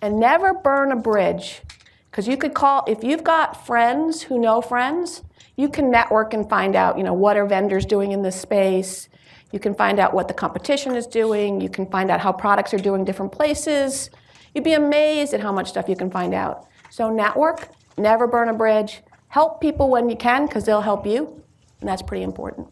And 0.00 0.18
never 0.18 0.54
burn 0.54 0.92
a 0.92 0.96
bridge. 0.96 1.62
Because 2.10 2.28
you 2.28 2.36
could 2.36 2.54
call, 2.54 2.84
if 2.86 3.02
you've 3.02 3.24
got 3.24 3.66
friends 3.66 4.22
who 4.22 4.38
know 4.38 4.60
friends, 4.60 5.22
you 5.56 5.68
can 5.68 5.90
network 5.90 6.34
and 6.34 6.48
find 6.48 6.74
out, 6.74 6.96
you 6.96 7.04
know, 7.04 7.12
what 7.12 7.36
are 7.36 7.46
vendors 7.46 7.84
doing 7.84 8.12
in 8.12 8.22
this 8.22 8.40
space. 8.40 9.08
You 9.52 9.60
can 9.60 9.74
find 9.74 9.98
out 9.98 10.14
what 10.14 10.28
the 10.28 10.34
competition 10.34 10.96
is 10.96 11.06
doing. 11.06 11.60
You 11.60 11.68
can 11.68 11.86
find 11.86 12.10
out 12.10 12.20
how 12.20 12.32
products 12.32 12.72
are 12.72 12.78
doing 12.78 13.04
different 13.04 13.32
places. 13.32 14.10
You'd 14.54 14.64
be 14.64 14.72
amazed 14.72 15.34
at 15.34 15.40
how 15.40 15.52
much 15.52 15.68
stuff 15.68 15.88
you 15.88 15.96
can 15.96 16.10
find 16.10 16.34
out. 16.34 16.66
So 16.90 17.10
network, 17.10 17.68
never 17.98 18.26
burn 18.26 18.48
a 18.48 18.54
bridge. 18.54 19.02
Help 19.28 19.60
people 19.60 19.88
when 19.88 20.08
you 20.08 20.16
can 20.16 20.46
because 20.46 20.64
they'll 20.64 20.82
help 20.82 21.06
you, 21.06 21.42
and 21.80 21.88
that's 21.88 22.02
pretty 22.02 22.22
important. 22.22 22.70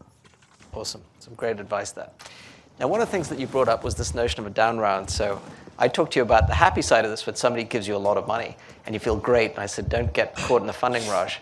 Awesome. 0.73 1.01
Some 1.19 1.33
great 1.33 1.59
advice 1.59 1.91
there. 1.91 2.09
Now, 2.79 2.87
one 2.87 3.01
of 3.01 3.07
the 3.07 3.11
things 3.11 3.29
that 3.29 3.39
you 3.39 3.47
brought 3.47 3.67
up 3.67 3.83
was 3.83 3.95
this 3.95 4.15
notion 4.15 4.39
of 4.39 4.47
a 4.47 4.49
down 4.49 4.79
round. 4.79 5.09
So 5.09 5.41
I 5.77 5.87
talked 5.87 6.13
to 6.13 6.19
you 6.19 6.23
about 6.23 6.47
the 6.47 6.53
happy 6.53 6.81
side 6.81 7.05
of 7.05 7.11
this 7.11 7.25
when 7.25 7.35
somebody 7.35 7.63
gives 7.63 7.87
you 7.87 7.95
a 7.95 7.97
lot 7.97 8.17
of 8.17 8.27
money 8.27 8.55
and 8.85 8.95
you 8.95 8.99
feel 8.99 9.15
great. 9.15 9.51
And 9.51 9.59
I 9.59 9.65
said, 9.65 9.89
don't 9.89 10.11
get 10.13 10.35
caught 10.35 10.61
in 10.61 10.67
the 10.67 10.73
funding 10.73 11.07
rush. 11.07 11.39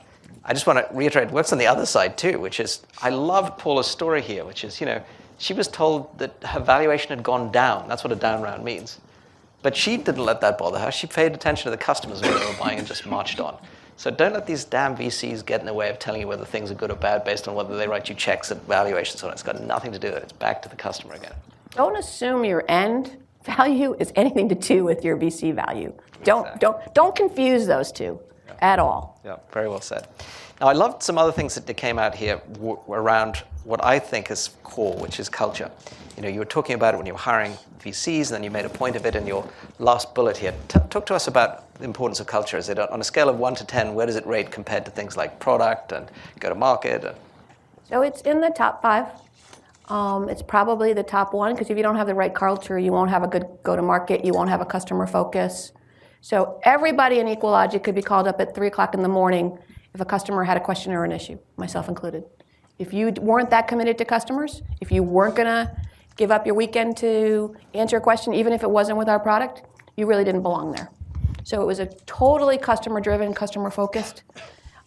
I 0.50 0.54
just 0.54 0.66
want 0.66 0.80
to 0.80 0.96
reiterate 0.96 1.30
what's 1.30 1.54
on 1.54 1.60
the 1.60 1.68
other 1.68 1.86
side 1.86 2.18
too, 2.18 2.40
which 2.40 2.60
is 2.60 2.82
I 3.04 3.12
love 3.12 3.56
Paula's 3.60 3.86
story 3.86 4.20
here, 4.20 4.44
which 4.44 4.64
is, 4.64 4.82
you 4.82 4.88
know, 4.88 5.00
she 5.38 5.54
was 5.54 5.68
told 5.68 6.18
that 6.18 6.34
her 6.44 6.60
valuation 6.60 7.10
had 7.10 7.22
gone 7.22 7.52
down. 7.52 7.88
That's 7.88 8.04
what 8.04 8.12
a 8.12 8.16
down 8.16 8.42
round 8.42 8.64
means. 8.64 9.00
But 9.62 9.76
she 9.76 9.96
didn't 9.96 10.26
let 10.26 10.42
that 10.42 10.58
bother 10.58 10.80
her. 10.80 10.92
She 10.92 11.06
paid 11.06 11.34
attention 11.34 11.66
to 11.66 11.70
the 11.70 11.78
customers 11.78 12.22
when 12.22 12.34
they 12.34 12.46
were 12.46 12.58
buying 12.60 12.80
and 12.80 12.88
just 12.88 13.06
marched 13.06 13.40
on. 13.40 13.60
So 13.96 14.10
don't 14.10 14.34
let 14.34 14.48
these 14.48 14.64
damn 14.64 14.98
VCs 14.98 15.46
get 15.46 15.60
in 15.60 15.68
the 15.68 15.74
way 15.74 15.88
of 15.92 16.00
telling 16.00 16.20
you 16.20 16.28
whether 16.28 16.46
things 16.46 16.72
are 16.72 16.76
good 16.76 16.90
or 16.90 16.96
bad 16.96 17.24
based 17.24 17.48
on 17.48 17.54
whether 17.54 17.78
they 17.78 17.88
write 17.88 18.10
you 18.10 18.16
checks 18.16 18.52
at 18.52 18.58
valuations 18.64 19.22
on 19.22 19.30
it. 19.30 19.34
It's 19.34 19.44
got 19.44 19.62
nothing 19.62 19.92
to 19.92 20.00
do 20.00 20.08
with 20.08 20.18
it. 20.18 20.24
It's 20.24 20.32
back 20.32 20.64
to 20.64 20.70
the 20.70 20.76
customer 20.76 21.14
again. 21.14 21.34
Don't 21.76 21.96
assume 21.96 22.44
your 22.44 22.64
end 22.68 23.18
value 23.44 23.96
is 24.00 24.12
anything 24.16 24.50
to 24.50 24.56
do 24.56 24.84
with 24.84 25.06
your 25.06 25.16
VC 25.16 25.54
value. 25.54 25.94
Don't, 26.24 26.48
exactly. 26.48 26.60
don't, 26.60 26.94
don't 26.96 27.16
confuse 27.16 27.68
those 27.68 27.92
two. 27.92 28.20
At 28.62 28.80
all. 28.80 29.20
Yeah, 29.26 29.38
very 29.52 29.68
well 29.68 29.82
said. 29.82 30.08
Now, 30.60 30.68
I 30.68 30.74
loved 30.74 31.04
some 31.04 31.18
other 31.18 31.32
things 31.32 31.56
that 31.56 31.74
came 31.78 31.98
out 31.98 32.16
here 32.16 32.42
w- 32.54 32.80
around 32.90 33.44
what 33.64 33.84
I 33.84 34.00
think 34.00 34.30
is 34.30 34.50
core, 34.64 34.96
which 34.98 35.20
is 35.20 35.30
culture. 35.30 35.72
You 36.18 36.24
know, 36.24 36.30
you 36.30 36.40
were 36.40 36.46
talking 36.46 36.76
about 36.76 36.94
it 36.94 36.98
when 36.98 37.06
you 37.06 37.14
were 37.14 37.20
hiring 37.20 37.54
VCs, 37.80 38.28
and 38.28 38.36
then 38.36 38.44
you 38.44 38.52
made 38.52 38.66
a 38.66 38.70
point 38.70 38.96
of 38.96 39.06
it 39.06 39.16
in 39.16 39.26
your 39.26 39.48
last 39.80 40.14
bullet 40.14 40.36
here. 40.36 40.54
T- 40.68 40.80
talk 40.90 41.06
to 41.06 41.16
us 41.16 41.28
about 41.28 41.74
the 41.76 41.86
importance 41.86 42.20
of 42.20 42.28
culture. 42.28 42.58
Is 42.58 42.68
it 42.68 42.78
on 42.78 43.00
a 43.00 43.04
scale 43.04 43.30
of 43.30 43.38
one 43.38 43.56
to 43.56 43.66
ten? 43.66 43.94
Where 43.96 44.06
does 44.06 44.18
it 44.18 44.28
rate 44.28 44.52
compared 44.52 44.84
to 44.86 44.92
things 44.92 45.16
like 45.16 45.40
product 45.40 45.94
and 45.94 46.12
go 46.40 46.50
to 46.50 46.56
market? 46.56 47.06
And... 47.06 47.16
So 47.88 48.02
it's 48.02 48.22
in 48.22 48.42
the 48.42 48.50
top 48.50 48.82
five. 48.82 49.06
Um, 49.88 50.30
it's 50.30 50.42
probably 50.42 50.94
the 50.94 51.04
top 51.04 51.34
one 51.34 51.54
because 51.56 51.70
if 51.70 51.78
you 51.78 51.84
don't 51.84 51.96
have 51.96 52.08
the 52.08 52.14
right 52.14 52.36
culture, 52.36 52.78
you 52.78 52.92
won't 52.92 53.10
have 53.10 53.24
a 53.24 53.28
good 53.28 53.48
go 53.64 53.76
to 53.76 53.82
market. 53.82 54.24
You 54.26 54.34
won't 54.34 54.50
have 54.50 54.62
a 54.62 54.66
customer 54.66 55.08
focus. 55.08 55.72
So 56.22 56.60
everybody 56.64 57.20
in 57.20 57.28
EqualLogic 57.28 57.84
could 57.84 57.96
be 57.96 58.02
called 58.02 58.28
up 58.28 58.42
at 58.42 58.54
three 58.54 58.68
o'clock 58.68 58.94
in 58.94 59.02
the 59.02 59.10
morning 59.10 59.58
if 59.94 60.02
a 60.02 60.06
customer 60.06 60.44
had 60.44 60.58
a 60.58 60.60
question 60.60 60.92
or 60.92 61.04
an 61.04 61.12
issue, 61.12 61.40
myself 61.58 61.88
included. 61.88 62.24
If 62.78 62.94
you 62.94 63.12
weren't 63.20 63.50
that 63.50 63.68
committed 63.68 63.98
to 63.98 64.06
customers, 64.06 64.62
if 64.82 64.92
you 64.92 65.02
weren't 65.04 65.36
gonna 65.36 65.76
give 66.18 66.32
up 66.32 66.46
your 66.46 66.56
weekend 66.56 66.98
to 66.98 67.56
answer 67.74 67.98
a 67.98 68.02
question, 68.02 68.34
even 68.34 68.54
if 68.54 68.64
it 68.64 68.70
wasn't 68.70 68.98
with 68.98 69.10
our 69.10 69.20
product, 69.20 69.64
you 69.96 70.06
really 70.06 70.24
didn't 70.24 70.44
belong 70.44 70.72
there. 70.72 70.90
So 71.44 71.62
it 71.62 71.66
was 71.66 71.80
a 71.80 71.88
totally 72.06 72.58
customer-driven, 72.58 73.34
customer-focused. 73.34 74.24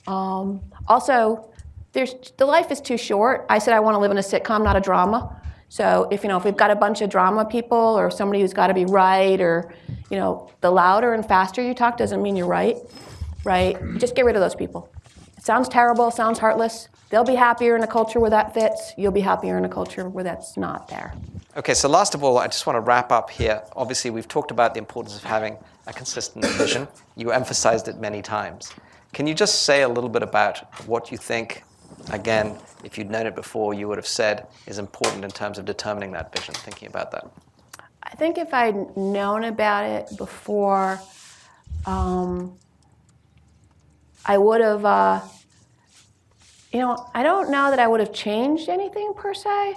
Um, 0.06 0.60
also, 0.86 1.50
there's, 1.92 2.14
the 2.36 2.46
life 2.46 2.70
is 2.70 2.80
too 2.80 2.96
short. 2.96 3.46
I 3.48 3.58
said 3.58 3.74
I 3.74 3.80
want 3.80 3.94
to 3.94 3.98
live 3.98 4.10
in 4.10 4.18
a 4.18 4.22
sitcom, 4.22 4.62
not 4.62 4.76
a 4.76 4.80
drama. 4.80 5.41
So 5.72 6.06
if 6.10 6.22
you 6.22 6.28
know 6.28 6.36
if 6.36 6.44
we've 6.44 6.54
got 6.54 6.70
a 6.70 6.76
bunch 6.76 7.00
of 7.00 7.08
drama 7.08 7.46
people 7.46 7.78
or 7.78 8.10
somebody 8.10 8.42
who's 8.42 8.52
got 8.52 8.66
to 8.66 8.74
be 8.74 8.84
right 8.84 9.40
or 9.40 9.72
you 10.10 10.18
know 10.18 10.50
the 10.60 10.70
louder 10.70 11.14
and 11.14 11.26
faster 11.26 11.62
you 11.62 11.72
talk 11.72 11.96
doesn't 11.96 12.20
mean 12.20 12.36
you're 12.36 12.46
right, 12.46 12.76
right? 13.42 13.78
Just 13.96 14.14
get 14.14 14.26
rid 14.26 14.36
of 14.36 14.42
those 14.42 14.54
people. 14.54 14.92
It 15.34 15.42
sounds 15.46 15.70
terrible, 15.70 16.10
sounds 16.10 16.38
heartless. 16.38 16.88
They'll 17.08 17.24
be 17.24 17.36
happier 17.36 17.74
in 17.74 17.82
a 17.82 17.86
culture 17.86 18.20
where 18.20 18.28
that 18.28 18.52
fits. 18.52 18.92
You'll 18.98 19.12
be 19.12 19.22
happier 19.22 19.56
in 19.56 19.64
a 19.64 19.68
culture 19.70 20.10
where 20.10 20.22
that's 20.22 20.58
not 20.58 20.88
there. 20.88 21.14
Okay, 21.56 21.72
so 21.72 21.88
last 21.88 22.14
of 22.14 22.22
all, 22.22 22.36
I 22.36 22.48
just 22.48 22.66
want 22.66 22.76
to 22.76 22.80
wrap 22.80 23.10
up 23.10 23.30
here. 23.30 23.62
Obviously, 23.74 24.10
we've 24.10 24.28
talked 24.28 24.50
about 24.50 24.74
the 24.74 24.78
importance 24.78 25.16
of 25.16 25.24
having 25.24 25.56
a 25.86 25.94
consistent 25.94 26.44
vision. 26.44 26.86
You 27.16 27.30
emphasized 27.30 27.88
it 27.88 27.98
many 27.98 28.20
times. 28.20 28.74
Can 29.14 29.26
you 29.26 29.32
just 29.32 29.62
say 29.62 29.80
a 29.80 29.88
little 29.88 30.10
bit 30.10 30.22
about 30.22 30.58
what 30.86 31.10
you 31.10 31.16
think, 31.16 31.64
again, 32.10 32.58
if 32.84 32.98
you'd 32.98 33.10
known 33.10 33.26
it 33.26 33.34
before, 33.34 33.74
you 33.74 33.88
would 33.88 33.98
have 33.98 34.06
said 34.06 34.46
is 34.66 34.78
important 34.78 35.24
in 35.24 35.30
terms 35.30 35.58
of 35.58 35.64
determining 35.64 36.12
that 36.12 36.34
vision, 36.36 36.54
thinking 36.54 36.88
about 36.88 37.10
that? 37.12 37.30
I 38.02 38.14
think 38.16 38.38
if 38.38 38.52
I'd 38.52 38.96
known 38.96 39.44
about 39.44 39.84
it 39.84 40.16
before, 40.18 41.00
um, 41.86 42.56
I 44.24 44.38
would 44.38 44.60
have, 44.60 44.84
uh, 44.84 45.20
you 46.72 46.80
know, 46.80 47.08
I 47.14 47.22
don't 47.22 47.50
know 47.50 47.70
that 47.70 47.78
I 47.78 47.86
would 47.86 48.00
have 48.00 48.12
changed 48.12 48.68
anything 48.68 49.14
per 49.14 49.34
se, 49.34 49.76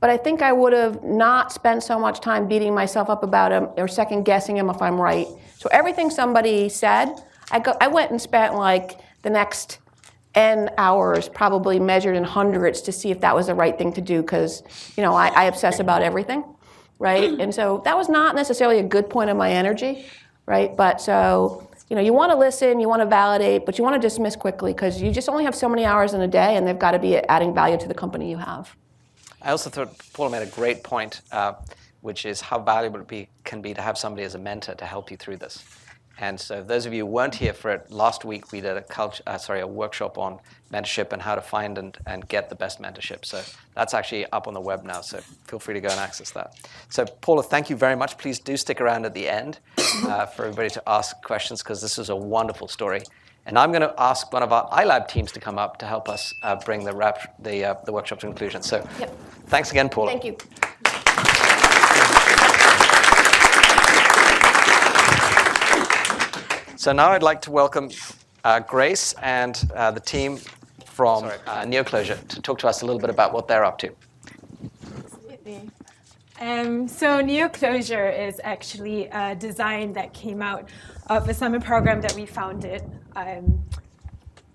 but 0.00 0.10
I 0.10 0.16
think 0.16 0.42
I 0.42 0.52
would 0.52 0.72
have 0.72 1.02
not 1.02 1.52
spent 1.52 1.82
so 1.82 1.98
much 1.98 2.20
time 2.20 2.48
beating 2.48 2.74
myself 2.74 3.10
up 3.10 3.22
about 3.22 3.52
him 3.52 3.68
or 3.76 3.86
second 3.86 4.24
guessing 4.24 4.56
him 4.56 4.70
if 4.70 4.80
I'm 4.80 5.00
right. 5.00 5.26
So 5.58 5.68
everything 5.72 6.10
somebody 6.10 6.68
said, 6.68 7.14
I, 7.50 7.58
go, 7.58 7.76
I 7.80 7.88
went 7.88 8.10
and 8.10 8.20
spent 8.20 8.54
like 8.54 9.00
the 9.22 9.30
next 9.30 9.78
n 10.34 10.70
hours, 10.78 11.28
probably 11.28 11.80
measured 11.80 12.16
in 12.16 12.24
hundreds, 12.24 12.80
to 12.82 12.92
see 12.92 13.10
if 13.10 13.20
that 13.20 13.34
was 13.34 13.46
the 13.46 13.54
right 13.54 13.76
thing 13.76 13.92
to 13.94 14.00
do 14.00 14.22
because, 14.22 14.62
you 14.96 15.02
know, 15.02 15.14
I, 15.14 15.28
I 15.28 15.44
obsess 15.44 15.80
about 15.80 16.02
everything, 16.02 16.44
right? 16.98 17.30
And 17.40 17.54
so 17.54 17.82
that 17.84 17.96
was 17.96 18.08
not 18.08 18.34
necessarily 18.34 18.78
a 18.78 18.84
good 18.84 19.10
point 19.10 19.30
of 19.30 19.36
my 19.36 19.50
energy, 19.50 20.06
right? 20.46 20.76
But 20.76 21.00
so 21.00 21.68
you 21.90 21.96
know, 21.96 22.02
you 22.02 22.12
want 22.12 22.30
to 22.30 22.38
listen, 22.38 22.78
you 22.78 22.88
want 22.88 23.02
to 23.02 23.06
validate, 23.06 23.66
but 23.66 23.76
you 23.76 23.82
want 23.82 24.00
to 24.00 24.00
dismiss 24.00 24.36
quickly 24.36 24.72
because 24.72 25.02
you 25.02 25.10
just 25.10 25.28
only 25.28 25.42
have 25.42 25.56
so 25.56 25.68
many 25.68 25.84
hours 25.84 26.14
in 26.14 26.20
a 26.20 26.28
day, 26.28 26.56
and 26.56 26.64
they've 26.64 26.78
got 26.78 26.92
to 26.92 27.00
be 27.00 27.16
adding 27.16 27.52
value 27.52 27.76
to 27.78 27.88
the 27.88 27.94
company 27.94 28.30
you 28.30 28.36
have. 28.36 28.76
I 29.42 29.50
also 29.50 29.70
thought 29.70 29.98
Paul 30.12 30.30
made 30.30 30.42
a 30.42 30.50
great 30.50 30.84
point, 30.84 31.22
uh, 31.32 31.54
which 32.02 32.24
is 32.26 32.40
how 32.40 32.60
valuable 32.60 33.00
it 33.00 33.08
be, 33.08 33.28
can 33.42 33.60
be 33.60 33.74
to 33.74 33.82
have 33.82 33.98
somebody 33.98 34.22
as 34.22 34.36
a 34.36 34.38
mentor 34.38 34.74
to 34.76 34.86
help 34.86 35.10
you 35.10 35.16
through 35.16 35.38
this. 35.38 35.64
And 36.20 36.38
so, 36.38 36.62
those 36.62 36.84
of 36.84 36.92
you 36.92 37.06
who 37.06 37.10
weren't 37.10 37.34
here 37.34 37.54
for 37.54 37.70
it, 37.70 37.90
last 37.90 38.26
week 38.26 38.52
we 38.52 38.60
did 38.60 38.76
a 38.76 38.82
culture, 38.82 39.22
uh, 39.26 39.38
sorry, 39.38 39.60
a 39.60 39.66
workshop 39.66 40.18
on 40.18 40.38
mentorship 40.70 41.12
and 41.12 41.22
how 41.22 41.34
to 41.34 41.40
find 41.40 41.78
and, 41.78 41.96
and 42.06 42.28
get 42.28 42.50
the 42.50 42.54
best 42.54 42.80
mentorship. 42.80 43.24
So 43.24 43.42
that's 43.74 43.94
actually 43.94 44.26
up 44.26 44.46
on 44.46 44.52
the 44.52 44.60
web 44.60 44.84
now. 44.84 45.00
So 45.00 45.18
feel 45.46 45.58
free 45.58 45.74
to 45.74 45.80
go 45.80 45.88
and 45.88 45.98
access 45.98 46.30
that. 46.32 46.54
So 46.90 47.06
Paula, 47.06 47.42
thank 47.42 47.70
you 47.70 47.76
very 47.76 47.96
much. 47.96 48.18
Please 48.18 48.38
do 48.38 48.56
stick 48.58 48.82
around 48.82 49.06
at 49.06 49.14
the 49.14 49.28
end 49.28 49.60
uh, 50.04 50.26
for 50.26 50.44
everybody 50.44 50.70
to 50.70 50.82
ask 50.86 51.20
questions 51.22 51.62
because 51.62 51.80
this 51.80 51.98
is 51.98 52.10
a 52.10 52.16
wonderful 52.16 52.68
story. 52.68 53.02
And 53.46 53.58
I'm 53.58 53.72
going 53.72 53.82
to 53.82 53.94
ask 53.98 54.30
one 54.30 54.42
of 54.42 54.52
our 54.52 54.68
iLab 54.70 55.08
teams 55.08 55.32
to 55.32 55.40
come 55.40 55.58
up 55.58 55.78
to 55.78 55.86
help 55.86 56.08
us 56.10 56.34
uh, 56.42 56.56
bring 56.56 56.84
the, 56.84 56.92
rap, 56.92 57.34
the, 57.38 57.64
uh, 57.64 57.74
the 57.86 57.92
workshop 57.92 58.20
to 58.20 58.26
conclusion. 58.26 58.62
So 58.62 58.86
yep. 58.98 59.16
thanks 59.46 59.70
again, 59.70 59.88
Paula. 59.88 60.10
Thank 60.10 60.24
you. 60.24 60.36
So 66.80 66.92
now 66.92 67.10
I'd 67.10 67.22
like 67.22 67.42
to 67.42 67.50
welcome 67.50 67.90
uh, 68.42 68.60
Grace 68.60 69.14
and 69.20 69.70
uh, 69.76 69.90
the 69.90 70.00
team 70.00 70.38
from 70.86 71.24
uh, 71.24 71.64
NeoClosure 71.66 72.26
to 72.28 72.40
talk 72.40 72.58
to 72.60 72.68
us 72.68 72.80
a 72.80 72.86
little 72.86 72.98
bit 72.98 73.10
about 73.10 73.34
what 73.34 73.46
they're 73.46 73.66
up 73.66 73.76
to. 73.80 73.92
Absolutely. 74.96 75.68
Um, 76.40 76.88
so 76.88 77.20
NeoClosure 77.22 78.18
is 78.26 78.40
actually 78.44 79.08
a 79.08 79.34
design 79.34 79.92
that 79.92 80.14
came 80.14 80.40
out 80.40 80.70
of 81.10 81.28
a 81.28 81.34
summer 81.34 81.60
program 81.60 82.00
that 82.00 82.14
we 82.14 82.24
founded 82.24 82.82
um, 83.14 83.62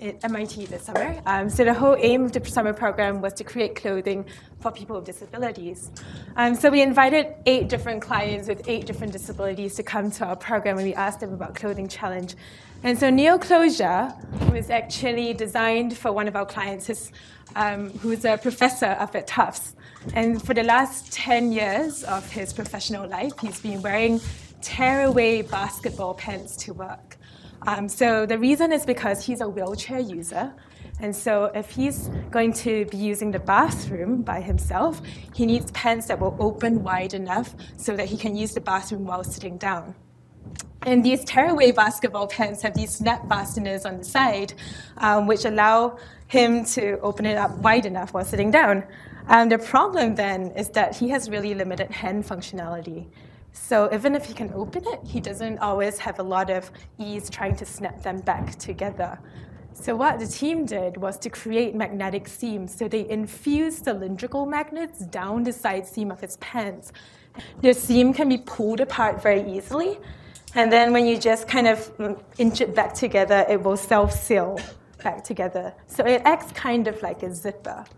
at 0.01 0.23
MIT 0.23 0.65
this 0.65 0.83
summer. 0.83 1.21
Um, 1.25 1.49
so 1.49 1.63
the 1.63 1.73
whole 1.73 1.95
aim 1.99 2.25
of 2.25 2.31
the 2.33 2.43
summer 2.45 2.73
program 2.73 3.21
was 3.21 3.33
to 3.33 3.43
create 3.43 3.75
clothing 3.75 4.25
for 4.59 4.71
people 4.71 4.97
with 4.97 5.05
disabilities. 5.05 5.89
Um, 6.35 6.55
so 6.55 6.69
we 6.69 6.81
invited 6.81 7.33
eight 7.45 7.69
different 7.69 8.01
clients 8.01 8.47
with 8.47 8.67
eight 8.67 8.85
different 8.85 9.13
disabilities 9.13 9.75
to 9.75 9.83
come 9.83 10.11
to 10.11 10.25
our 10.25 10.35
program 10.35 10.77
and 10.77 10.87
we 10.87 10.93
asked 10.93 11.21
them 11.21 11.33
about 11.33 11.55
Clothing 11.55 11.87
Challenge. 11.87 12.35
And 12.83 12.99
so 12.99 13.09
NeoClosure 13.09 14.51
was 14.51 14.69
actually 14.69 15.33
designed 15.33 15.97
for 15.97 16.11
one 16.11 16.27
of 16.27 16.35
our 16.35 16.45
clients 16.45 16.87
who's, 16.87 17.11
um, 17.55 17.89
who's 17.99 18.25
a 18.25 18.37
professor 18.37 18.97
up 18.99 19.15
at 19.15 19.27
Tufts. 19.27 19.75
And 20.13 20.41
for 20.41 20.53
the 20.53 20.63
last 20.63 21.11
10 21.13 21.51
years 21.51 22.03
of 22.03 22.29
his 22.29 22.53
professional 22.53 23.07
life, 23.07 23.33
he's 23.41 23.59
been 23.59 23.81
wearing 23.81 24.19
tearaway 24.61 25.41
basketball 25.41 26.13
pants 26.13 26.55
to 26.57 26.73
work. 26.73 27.17
Um, 27.67 27.89
so 27.89 28.25
the 28.25 28.37
reason 28.37 28.71
is 28.71 28.85
because 28.85 29.25
he's 29.25 29.41
a 29.41 29.49
wheelchair 29.49 29.99
user. 29.99 30.53
And 30.99 31.15
so 31.15 31.45
if 31.53 31.69
he's 31.71 32.09
going 32.31 32.53
to 32.53 32.85
be 32.85 32.97
using 32.97 33.31
the 33.31 33.39
bathroom 33.39 34.21
by 34.21 34.39
himself, 34.39 35.01
he 35.33 35.45
needs 35.45 35.71
pants 35.71 36.07
that 36.07 36.19
will 36.19 36.37
open 36.39 36.83
wide 36.83 37.13
enough 37.13 37.55
so 37.75 37.95
that 37.95 38.07
he 38.07 38.17
can 38.17 38.35
use 38.35 38.53
the 38.53 38.61
bathroom 38.61 39.05
while 39.05 39.23
sitting 39.23 39.57
down. 39.57 39.95
And 40.83 41.03
these 41.03 41.25
tearaway 41.25 41.71
basketball 41.71 42.27
pants 42.27 42.61
have 42.61 42.75
these 42.75 42.91
snap 42.91 43.27
fasteners 43.27 43.85
on 43.85 43.97
the 43.97 44.03
side, 44.03 44.53
um, 44.97 45.25
which 45.25 45.43
allow 45.43 45.97
him 46.27 46.63
to 46.65 46.99
open 46.99 47.25
it 47.25 47.37
up 47.37 47.51
wide 47.57 47.87
enough 47.87 48.13
while 48.13 48.23
sitting 48.23 48.51
down. 48.51 48.83
Um, 49.27 49.49
the 49.49 49.57
problem 49.57 50.13
then 50.13 50.51
is 50.51 50.69
that 50.69 50.95
he 50.95 51.09
has 51.09 51.29
really 51.29 51.55
limited 51.55 51.89
hand 51.89 52.25
functionality. 52.25 53.07
So 53.55 53.89
even 53.93 54.15
if 54.15 54.25
he 54.25 54.33
can 54.33 54.53
open 54.53 54.83
it, 54.85 54.99
he 55.03 55.19
doesn't 55.19 55.59
always 55.59 55.97
have 55.99 56.19
a 56.19 56.23
lot 56.23 56.49
of 56.49 56.69
ease 56.99 57.29
trying 57.29 57.55
to 57.55 57.65
snap 57.65 58.03
them 58.03 58.19
back 58.19 58.59
together. 58.59 59.17
So 59.73 59.95
what 59.95 60.19
the 60.19 60.27
team 60.27 60.65
did 60.65 60.97
was 60.97 61.17
to 61.19 61.29
create 61.29 61.73
magnetic 61.73 62.27
seams. 62.27 62.75
So 62.75 62.87
they 62.87 63.09
infused 63.09 63.85
cylindrical 63.85 64.45
magnets 64.45 64.99
down 64.99 65.43
the 65.43 65.53
side 65.53 65.87
seam 65.87 66.11
of 66.11 66.19
his 66.19 66.37
pants. 66.37 66.91
The 67.61 67.73
seam 67.73 68.13
can 68.13 68.29
be 68.29 68.37
pulled 68.37 68.81
apart 68.81 69.23
very 69.23 69.49
easily. 69.51 69.99
And 70.53 70.71
then 70.71 70.93
when 70.93 71.05
you 71.05 71.17
just 71.17 71.47
kind 71.47 71.67
of 71.67 71.97
mm, 71.97 72.21
inch 72.37 72.61
it 72.61 72.75
back 72.75 72.93
together, 72.93 73.45
it 73.49 73.61
will 73.61 73.77
self-seal 73.77 74.59
back 75.03 75.23
together. 75.23 75.73
So 75.87 76.05
it 76.05 76.21
acts 76.23 76.51
kind 76.51 76.87
of 76.87 77.01
like 77.01 77.23
a 77.23 77.33
zipper. 77.33 77.85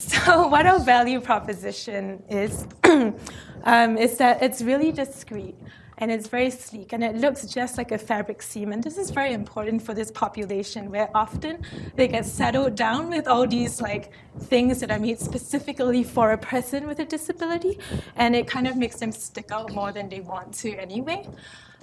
So 0.00 0.46
what 0.46 0.64
our 0.64 0.78
value 0.78 1.20
proposition 1.20 2.22
is, 2.28 2.66
um, 3.64 3.96
is 3.96 4.16
that 4.18 4.42
it's 4.42 4.62
really 4.62 4.92
discreet 4.92 5.56
and 5.98 6.12
it's 6.12 6.28
very 6.28 6.50
sleek 6.50 6.92
and 6.92 7.02
it 7.02 7.16
looks 7.16 7.44
just 7.46 7.76
like 7.76 7.90
a 7.90 7.98
fabric 7.98 8.40
seam. 8.40 8.72
And 8.72 8.82
this 8.82 8.96
is 8.96 9.10
very 9.10 9.32
important 9.32 9.82
for 9.82 9.94
this 9.94 10.10
population 10.10 10.90
where 10.90 11.10
often 11.14 11.58
they 11.96 12.08
get 12.08 12.24
settled 12.24 12.76
down 12.76 13.10
with 13.10 13.26
all 13.26 13.46
these 13.46 13.80
like 13.80 14.12
things 14.42 14.80
that 14.80 14.90
are 14.90 14.98
made 14.98 15.18
specifically 15.18 16.04
for 16.04 16.32
a 16.32 16.38
person 16.38 16.86
with 16.86 17.00
a 17.00 17.04
disability 17.04 17.78
and 18.16 18.36
it 18.36 18.46
kind 18.46 18.68
of 18.68 18.76
makes 18.76 18.96
them 18.96 19.10
stick 19.12 19.50
out 19.50 19.72
more 19.72 19.92
than 19.92 20.08
they 20.08 20.20
want 20.20 20.54
to 20.54 20.70
anyway. 20.76 21.26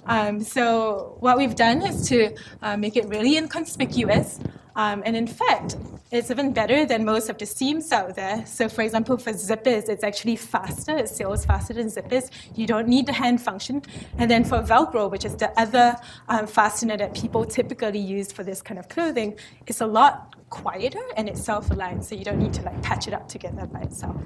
Um, 0.06 0.40
so 0.40 1.16
what 1.20 1.36
we've 1.36 1.54
done 1.54 1.82
is 1.82 2.08
to 2.08 2.34
uh, 2.62 2.76
make 2.76 2.96
it 2.96 3.06
really 3.06 3.36
inconspicuous. 3.36 4.40
Um, 4.76 5.02
and 5.06 5.16
in 5.16 5.26
fact, 5.26 5.76
it's 6.12 6.30
even 6.30 6.52
better 6.52 6.84
than 6.84 7.04
most 7.04 7.30
of 7.30 7.38
the 7.38 7.46
seams 7.46 7.90
out 7.92 8.14
there. 8.14 8.44
So 8.46 8.68
for 8.68 8.82
example, 8.82 9.16
for 9.16 9.32
zippers, 9.32 9.88
it's 9.88 10.04
actually 10.04 10.36
faster. 10.36 10.96
It 10.96 11.08
seals 11.08 11.46
faster 11.46 11.72
than 11.72 11.86
zippers. 11.88 12.30
You 12.54 12.66
don't 12.66 12.86
need 12.86 13.06
the 13.06 13.12
hand 13.12 13.40
function. 13.40 13.82
And 14.18 14.30
then 14.30 14.44
for 14.44 14.62
Velcro, 14.62 15.10
which 15.10 15.24
is 15.24 15.34
the 15.36 15.50
other 15.58 15.96
um, 16.28 16.46
fastener 16.46 16.96
that 16.98 17.14
people 17.14 17.44
typically 17.44 17.98
use 17.98 18.30
for 18.30 18.44
this 18.44 18.60
kind 18.62 18.78
of 18.78 18.88
clothing, 18.88 19.38
it's 19.66 19.80
a 19.80 19.86
lot 19.86 20.36
quieter 20.50 21.02
and 21.16 21.28
it's 21.28 21.42
self-aligned, 21.42 22.04
so 22.04 22.14
you 22.14 22.24
don't 22.24 22.38
need 22.38 22.52
to 22.54 22.62
like 22.62 22.80
patch 22.82 23.08
it 23.08 23.14
up 23.14 23.28
together 23.28 23.66
by 23.66 23.80
itself. 23.80 24.16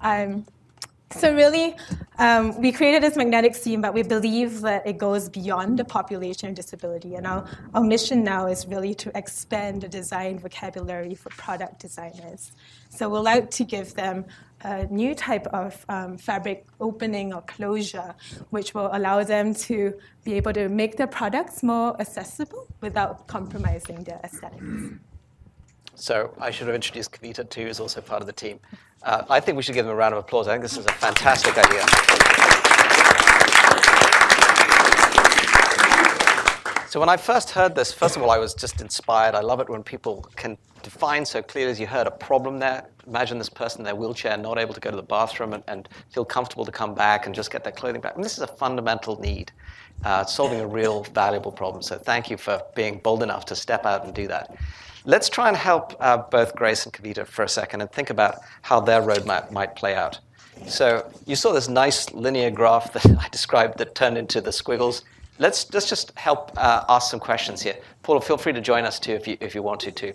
Um, 0.00 0.46
so 1.12 1.34
really, 1.34 1.74
um, 2.18 2.60
we 2.60 2.70
created 2.70 3.02
this 3.02 3.16
magnetic 3.16 3.54
seam, 3.54 3.80
but 3.80 3.94
we 3.94 4.02
believe 4.02 4.60
that 4.60 4.86
it 4.86 4.98
goes 4.98 5.28
beyond 5.28 5.78
the 5.78 5.84
population 5.84 6.50
of 6.50 6.54
disability. 6.54 7.14
And 7.14 7.26
our, 7.26 7.48
our 7.74 7.82
mission 7.82 8.22
now 8.22 8.46
is 8.46 8.66
really 8.66 8.94
to 8.96 9.16
expand 9.16 9.82
the 9.82 9.88
design 9.88 10.38
vocabulary 10.38 11.14
for 11.14 11.30
product 11.30 11.80
designers. 11.80 12.52
So 12.90 13.08
we'd 13.08 13.20
like 13.20 13.50
to 13.52 13.64
give 13.64 13.94
them 13.94 14.26
a 14.62 14.84
new 14.86 15.14
type 15.14 15.46
of 15.48 15.84
um, 15.88 16.18
fabric 16.18 16.66
opening 16.80 17.32
or 17.32 17.42
closure, 17.42 18.14
which 18.50 18.74
will 18.74 18.90
allow 18.92 19.22
them 19.22 19.54
to 19.54 19.94
be 20.24 20.34
able 20.34 20.52
to 20.52 20.68
make 20.68 20.96
their 20.96 21.06
products 21.06 21.62
more 21.62 21.98
accessible 22.00 22.66
without 22.80 23.26
compromising 23.28 24.04
their 24.04 24.20
aesthetics. 24.24 24.64
So 25.94 26.32
I 26.40 26.50
should 26.50 26.66
have 26.66 26.76
introduced 26.76 27.12
Kavita 27.12 27.48
too, 27.48 27.66
who's 27.66 27.80
also 27.80 28.00
part 28.00 28.20
of 28.20 28.26
the 28.26 28.32
team. 28.32 28.60
Uh, 29.02 29.24
I 29.30 29.40
think 29.40 29.56
we 29.56 29.62
should 29.62 29.74
give 29.74 29.86
them 29.86 29.92
a 29.92 29.96
round 29.96 30.14
of 30.14 30.18
applause. 30.18 30.48
I 30.48 30.52
think 30.52 30.62
this 30.62 30.76
is 30.76 30.86
a 30.86 30.92
fantastic 30.92 31.56
idea. 31.56 31.86
So 36.88 36.98
when 37.00 37.10
I 37.10 37.18
first 37.18 37.50
heard 37.50 37.74
this, 37.74 37.92
first 37.92 38.16
of 38.16 38.22
all, 38.22 38.30
I 38.30 38.38
was 38.38 38.54
just 38.54 38.80
inspired. 38.80 39.34
I 39.34 39.40
love 39.40 39.60
it 39.60 39.68
when 39.68 39.82
people 39.82 40.26
can 40.36 40.56
define 40.82 41.26
so 41.26 41.42
clearly 41.42 41.70
as 41.70 41.78
you 41.78 41.86
heard 41.86 42.06
a 42.06 42.10
problem 42.10 42.58
there. 42.58 42.88
Imagine 43.06 43.36
this 43.36 43.50
person 43.50 43.82
in 43.82 43.84
their 43.84 43.94
wheelchair 43.94 44.36
not 44.38 44.58
able 44.58 44.72
to 44.72 44.80
go 44.80 44.90
to 44.90 44.96
the 44.96 45.02
bathroom 45.02 45.52
and, 45.52 45.62
and 45.68 45.88
feel 46.10 46.24
comfortable 46.24 46.64
to 46.64 46.72
come 46.72 46.94
back 46.94 47.26
and 47.26 47.34
just 47.34 47.50
get 47.50 47.62
their 47.62 47.74
clothing 47.74 48.00
back. 48.00 48.14
And 48.16 48.24
this 48.24 48.32
is 48.32 48.40
a 48.42 48.46
fundamental 48.46 49.20
need, 49.20 49.52
uh, 50.04 50.24
solving 50.24 50.60
a 50.60 50.66
real 50.66 51.04
valuable 51.04 51.52
problem. 51.52 51.82
So 51.82 51.98
thank 51.98 52.30
you 52.30 52.38
for 52.38 52.62
being 52.74 52.98
bold 52.98 53.22
enough 53.22 53.44
to 53.46 53.54
step 53.54 53.84
out 53.84 54.04
and 54.04 54.14
do 54.14 54.26
that. 54.28 54.56
Let's 55.04 55.28
try 55.28 55.48
and 55.48 55.56
help 55.56 55.94
uh, 56.00 56.18
both 56.18 56.54
Grace 56.54 56.84
and 56.84 56.92
Kavita 56.92 57.26
for 57.26 57.44
a 57.44 57.48
second 57.48 57.80
and 57.80 57.90
think 57.90 58.10
about 58.10 58.40
how 58.62 58.80
their 58.80 59.02
roadmap 59.02 59.50
might 59.50 59.76
play 59.76 59.94
out. 59.94 60.18
So 60.66 61.10
you 61.26 61.36
saw 61.36 61.52
this 61.52 61.68
nice 61.68 62.12
linear 62.12 62.50
graph 62.50 62.92
that 62.92 63.06
I 63.20 63.28
described 63.30 63.78
that 63.78 63.94
turned 63.94 64.18
into 64.18 64.40
the 64.40 64.52
squiggles. 64.52 65.04
Let's, 65.38 65.72
let's 65.72 65.88
just 65.88 66.12
help 66.18 66.50
uh, 66.56 66.84
ask 66.88 67.10
some 67.10 67.20
questions 67.20 67.62
here. 67.62 67.76
Paula, 68.02 68.20
feel 68.20 68.36
free 68.36 68.52
to 68.52 68.60
join 68.60 68.84
us 68.84 68.98
too 68.98 69.12
if 69.12 69.28
you, 69.28 69.36
if 69.40 69.54
you 69.54 69.62
want 69.62 69.80
to 69.80 69.92
too. 69.92 70.12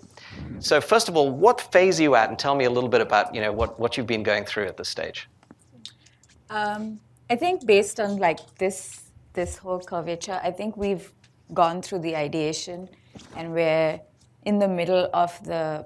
So 0.60 0.82
first 0.82 1.08
of 1.08 1.16
all, 1.16 1.32
what 1.32 1.62
phase 1.62 2.00
are 2.00 2.04
you 2.04 2.16
at? 2.16 2.30
And 2.30 2.38
tell 2.38 2.56
me 2.56 2.66
a 2.66 2.70
little 2.70 2.90
bit 2.90 3.00
about 3.00 3.34
you 3.34 3.40
know, 3.40 3.54
what, 3.54 3.80
what 3.80 3.96
you've 3.96 4.08
been 4.08 4.24
going 4.24 4.44
through 4.44 4.66
at 4.66 4.76
this 4.76 4.90
stage. 4.90 5.30
Um, 6.50 7.00
I 7.30 7.38
think 7.38 7.66
based 7.66 8.02
on 8.02 8.18
like 8.18 8.40
this, 8.56 9.04
this 9.32 9.58
whole 9.58 9.80
curvature, 9.80 10.42
I 10.44 10.52
think 10.52 10.76
we've 10.76 11.12
gone 11.54 11.82
through 11.82 12.00
the 12.00 12.16
ideation 12.18 12.90
and 13.38 13.54
we're 13.54 14.00
in 14.46 14.60
the 14.60 14.68
middle 14.68 15.10
of 15.14 15.44
the 15.44 15.86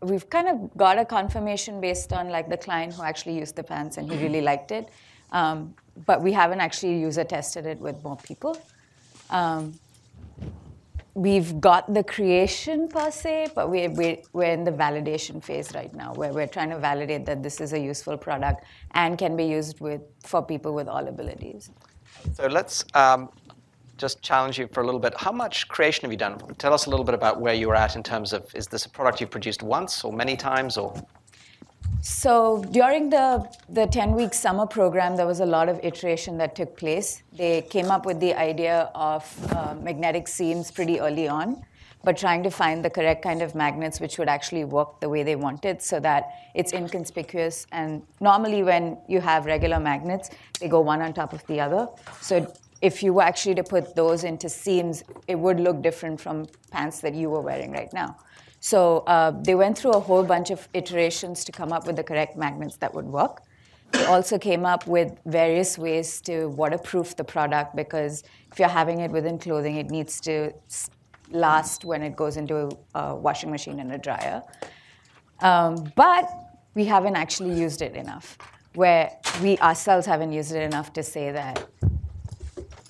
we've 0.00 0.28
kind 0.28 0.48
of 0.48 0.76
got 0.76 0.98
a 0.98 1.04
confirmation 1.04 1.80
based 1.80 2.12
on 2.12 2.28
like 2.28 2.48
the 2.50 2.56
client 2.56 2.92
who 2.92 3.02
actually 3.02 3.38
used 3.38 3.56
the 3.56 3.62
pants 3.62 3.96
and 3.96 4.10
he 4.10 4.18
really 4.18 4.42
liked 4.42 4.70
it 4.70 4.90
um, 5.34 5.74
but 6.06 6.22
we 6.22 6.32
haven't 6.32 6.60
actually 6.60 6.98
user 6.98 7.24
tested 7.24 7.66
it 7.66 7.78
with 7.78 8.02
more 8.02 8.16
people. 8.16 8.56
Um, 9.30 9.74
we've 11.14 11.60
got 11.60 11.92
the 11.92 12.02
creation 12.04 12.88
per 12.88 13.10
se, 13.10 13.48
but 13.54 13.70
we're, 13.70 13.90
we're, 13.90 14.18
we're 14.32 14.52
in 14.52 14.64
the 14.64 14.72
validation 14.72 15.42
phase 15.42 15.72
right 15.74 15.92
now, 15.94 16.12
where 16.14 16.32
we're 16.32 16.46
trying 16.46 16.70
to 16.70 16.78
validate 16.78 17.26
that 17.26 17.42
this 17.42 17.60
is 17.60 17.72
a 17.72 17.78
useful 17.78 18.16
product 18.16 18.64
and 18.92 19.18
can 19.18 19.36
be 19.36 19.44
used 19.44 19.80
with, 19.80 20.02
for 20.24 20.42
people 20.42 20.74
with 20.74 20.88
all 20.88 21.06
abilities. 21.06 21.70
So 22.32 22.46
let's 22.46 22.84
um, 22.94 23.30
just 23.96 24.22
challenge 24.22 24.58
you 24.58 24.68
for 24.72 24.82
a 24.82 24.84
little 24.84 25.00
bit. 25.00 25.14
How 25.16 25.32
much 25.32 25.68
creation 25.68 26.02
have 26.02 26.12
you 26.12 26.18
done? 26.18 26.38
Tell 26.58 26.74
us 26.74 26.86
a 26.86 26.90
little 26.90 27.04
bit 27.04 27.14
about 27.14 27.40
where 27.40 27.54
you're 27.54 27.74
at 27.74 27.96
in 27.96 28.02
terms 28.02 28.32
of, 28.32 28.52
is 28.54 28.66
this 28.66 28.86
a 28.86 28.90
product 28.90 29.20
you've 29.20 29.30
produced 29.30 29.62
once 29.62 30.04
or 30.04 30.12
many 30.12 30.36
times 30.36 30.76
or? 30.76 30.94
So 32.00 32.62
during 32.70 33.08
the, 33.08 33.48
the 33.68 33.86
10-week 33.86 34.34
summer 34.34 34.66
program, 34.66 35.16
there 35.16 35.26
was 35.26 35.40
a 35.40 35.46
lot 35.46 35.68
of 35.68 35.80
iteration 35.82 36.36
that 36.38 36.54
took 36.54 36.76
place. 36.76 37.22
They 37.32 37.62
came 37.62 37.90
up 37.90 38.04
with 38.04 38.20
the 38.20 38.34
idea 38.34 38.90
of 38.94 39.24
uh, 39.52 39.74
magnetic 39.80 40.28
seams 40.28 40.70
pretty 40.70 41.00
early 41.00 41.28
on, 41.28 41.64
but 42.02 42.18
trying 42.18 42.42
to 42.42 42.50
find 42.50 42.84
the 42.84 42.90
correct 42.90 43.22
kind 43.22 43.40
of 43.40 43.54
magnets 43.54 44.00
which 44.00 44.18
would 44.18 44.28
actually 44.28 44.64
work 44.64 45.00
the 45.00 45.08
way 45.08 45.22
they 45.22 45.36
wanted 45.36 45.80
so 45.80 45.98
that 46.00 46.28
it's 46.54 46.74
inconspicuous. 46.74 47.66
And 47.72 48.02
normally 48.20 48.62
when 48.62 48.98
you 49.08 49.22
have 49.22 49.46
regular 49.46 49.80
magnets, 49.80 50.28
they 50.60 50.68
go 50.68 50.80
one 50.80 51.00
on 51.00 51.14
top 51.14 51.32
of 51.32 51.46
the 51.46 51.58
other. 51.60 51.88
So 52.20 52.52
if 52.84 53.02
you 53.02 53.14
were 53.14 53.22
actually 53.22 53.54
to 53.54 53.64
put 53.64 53.96
those 53.96 54.24
into 54.24 54.46
seams, 54.46 55.02
it 55.26 55.36
would 55.36 55.58
look 55.58 55.80
different 55.80 56.20
from 56.20 56.46
pants 56.70 57.00
that 57.00 57.14
you 57.14 57.30
were 57.30 57.40
wearing 57.40 57.72
right 57.72 57.90
now. 57.94 58.14
So 58.60 58.98
uh, 59.06 59.30
they 59.30 59.54
went 59.54 59.78
through 59.78 59.92
a 59.92 60.00
whole 60.00 60.22
bunch 60.22 60.50
of 60.50 60.68
iterations 60.74 61.44
to 61.46 61.52
come 61.52 61.72
up 61.72 61.86
with 61.86 61.96
the 61.96 62.04
correct 62.04 62.36
magnets 62.36 62.76
that 62.76 62.92
would 62.92 63.06
work. 63.06 63.42
They 63.92 64.04
also 64.04 64.38
came 64.38 64.66
up 64.66 64.86
with 64.86 65.18
various 65.24 65.78
ways 65.78 66.20
to 66.22 66.48
waterproof 66.48 67.16
the 67.16 67.24
product 67.24 67.74
because 67.74 68.22
if 68.52 68.58
you're 68.58 68.68
having 68.68 69.00
it 69.00 69.10
within 69.10 69.38
clothing, 69.38 69.76
it 69.76 69.88
needs 69.90 70.20
to 70.22 70.52
last 71.30 71.86
when 71.86 72.02
it 72.02 72.14
goes 72.16 72.36
into 72.36 72.70
a 72.94 73.14
washing 73.14 73.50
machine 73.50 73.80
and 73.80 73.92
a 73.92 73.98
dryer. 73.98 74.42
Um, 75.40 75.90
but 75.96 76.28
we 76.74 76.84
haven't 76.84 77.16
actually 77.16 77.58
used 77.58 77.80
it 77.80 77.94
enough, 77.96 78.36
where 78.74 79.10
we 79.42 79.56
ourselves 79.58 80.04
haven't 80.04 80.32
used 80.32 80.52
it 80.52 80.62
enough 80.62 80.92
to 80.94 81.02
say 81.02 81.32
that 81.32 81.66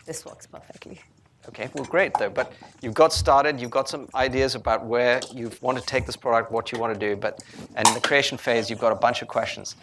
this 0.05 0.25
works 0.25 0.47
perfectly. 0.47 1.01
Okay, 1.49 1.69
well, 1.75 1.85
great 1.85 2.13
though. 2.19 2.31
But 2.31 2.53
you've 2.81 2.95
got 2.95 3.13
started. 3.13 3.61
You've 3.61 3.71
got 3.71 3.89
some 3.89 4.09
ideas 4.15 4.55
about 4.55 4.87
where 4.87 5.21
you 5.33 5.51
want 5.61 5.79
to 5.79 5.85
take 5.85 6.07
this 6.07 6.17
product, 6.17 6.51
what 6.51 6.73
you 6.73 6.79
want 6.79 6.95
to 6.95 7.01
do. 7.01 7.17
But 7.17 7.43
and 7.77 7.87
in 7.87 7.95
the 7.95 8.01
creation 8.01 8.39
phase, 8.39 8.71
you've 8.71 8.81
got 8.81 8.93
a 8.93 8.97
bunch 8.97 9.23
of 9.23 9.29
questions. 9.29 9.77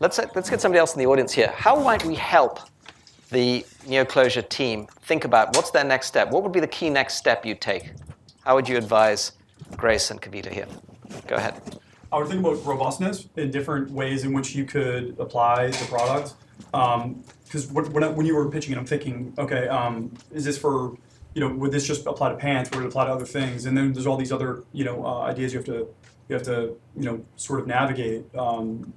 Let's 0.00 0.18
uh, 0.18 0.26
let's 0.34 0.48
get 0.48 0.60
somebody 0.60 0.78
else 0.78 0.94
in 0.94 1.00
the 1.00 1.06
audience 1.06 1.32
here. 1.32 1.52
How 1.56 1.80
might 1.82 2.04
we 2.04 2.14
help 2.14 2.60
the 3.30 3.64
NeoClosure 3.84 4.48
team 4.48 4.86
think 5.02 5.24
about 5.24 5.54
what's 5.56 5.70
their 5.70 5.84
next 5.84 6.06
step? 6.06 6.30
What 6.30 6.42
would 6.44 6.52
be 6.52 6.60
the 6.60 6.68
key 6.68 6.88
next 6.88 7.14
step 7.14 7.44
you'd 7.44 7.60
take? 7.60 7.92
How 8.44 8.54
would 8.54 8.68
you 8.68 8.78
advise 8.78 9.32
Grace 9.76 10.10
and 10.10 10.22
Kavita 10.22 10.50
here? 10.50 10.66
Go 11.26 11.36
ahead. 11.36 11.60
I 12.10 12.18
would 12.18 12.28
think 12.28 12.40
about 12.40 12.64
robustness 12.64 13.28
in 13.36 13.50
different 13.50 13.90
ways 13.90 14.24
in 14.24 14.32
which 14.32 14.54
you 14.54 14.64
could 14.64 15.14
apply 15.18 15.66
the 15.66 15.84
product. 15.86 16.34
Um, 16.72 17.22
Because 17.48 17.66
when, 17.72 18.14
when 18.14 18.26
you 18.26 18.36
were 18.36 18.50
pitching 18.50 18.74
it, 18.74 18.78
I'm 18.78 18.86
thinking, 18.86 19.32
okay, 19.38 19.68
um, 19.68 20.12
is 20.32 20.44
this 20.44 20.58
for 20.58 20.96
you 21.34 21.40
know, 21.46 21.54
would 21.54 21.70
this 21.70 21.86
just 21.86 22.04
apply 22.06 22.30
to 22.30 22.36
pants? 22.36 22.70
Would 22.72 22.82
it 22.82 22.86
apply 22.88 23.06
to 23.06 23.12
other 23.12 23.24
things? 23.24 23.66
And 23.66 23.76
then 23.76 23.92
there's 23.92 24.06
all 24.06 24.16
these 24.16 24.32
other, 24.32 24.64
you 24.72 24.84
know, 24.84 25.04
uh, 25.06 25.20
ideas 25.20 25.52
you 25.52 25.58
have 25.58 25.66
to, 25.66 25.88
you 26.28 26.34
have 26.34 26.42
to, 26.44 26.76
you 26.96 27.04
know, 27.04 27.24
sort 27.36 27.60
of 27.60 27.66
navigate. 27.66 28.24
Um, 28.34 28.92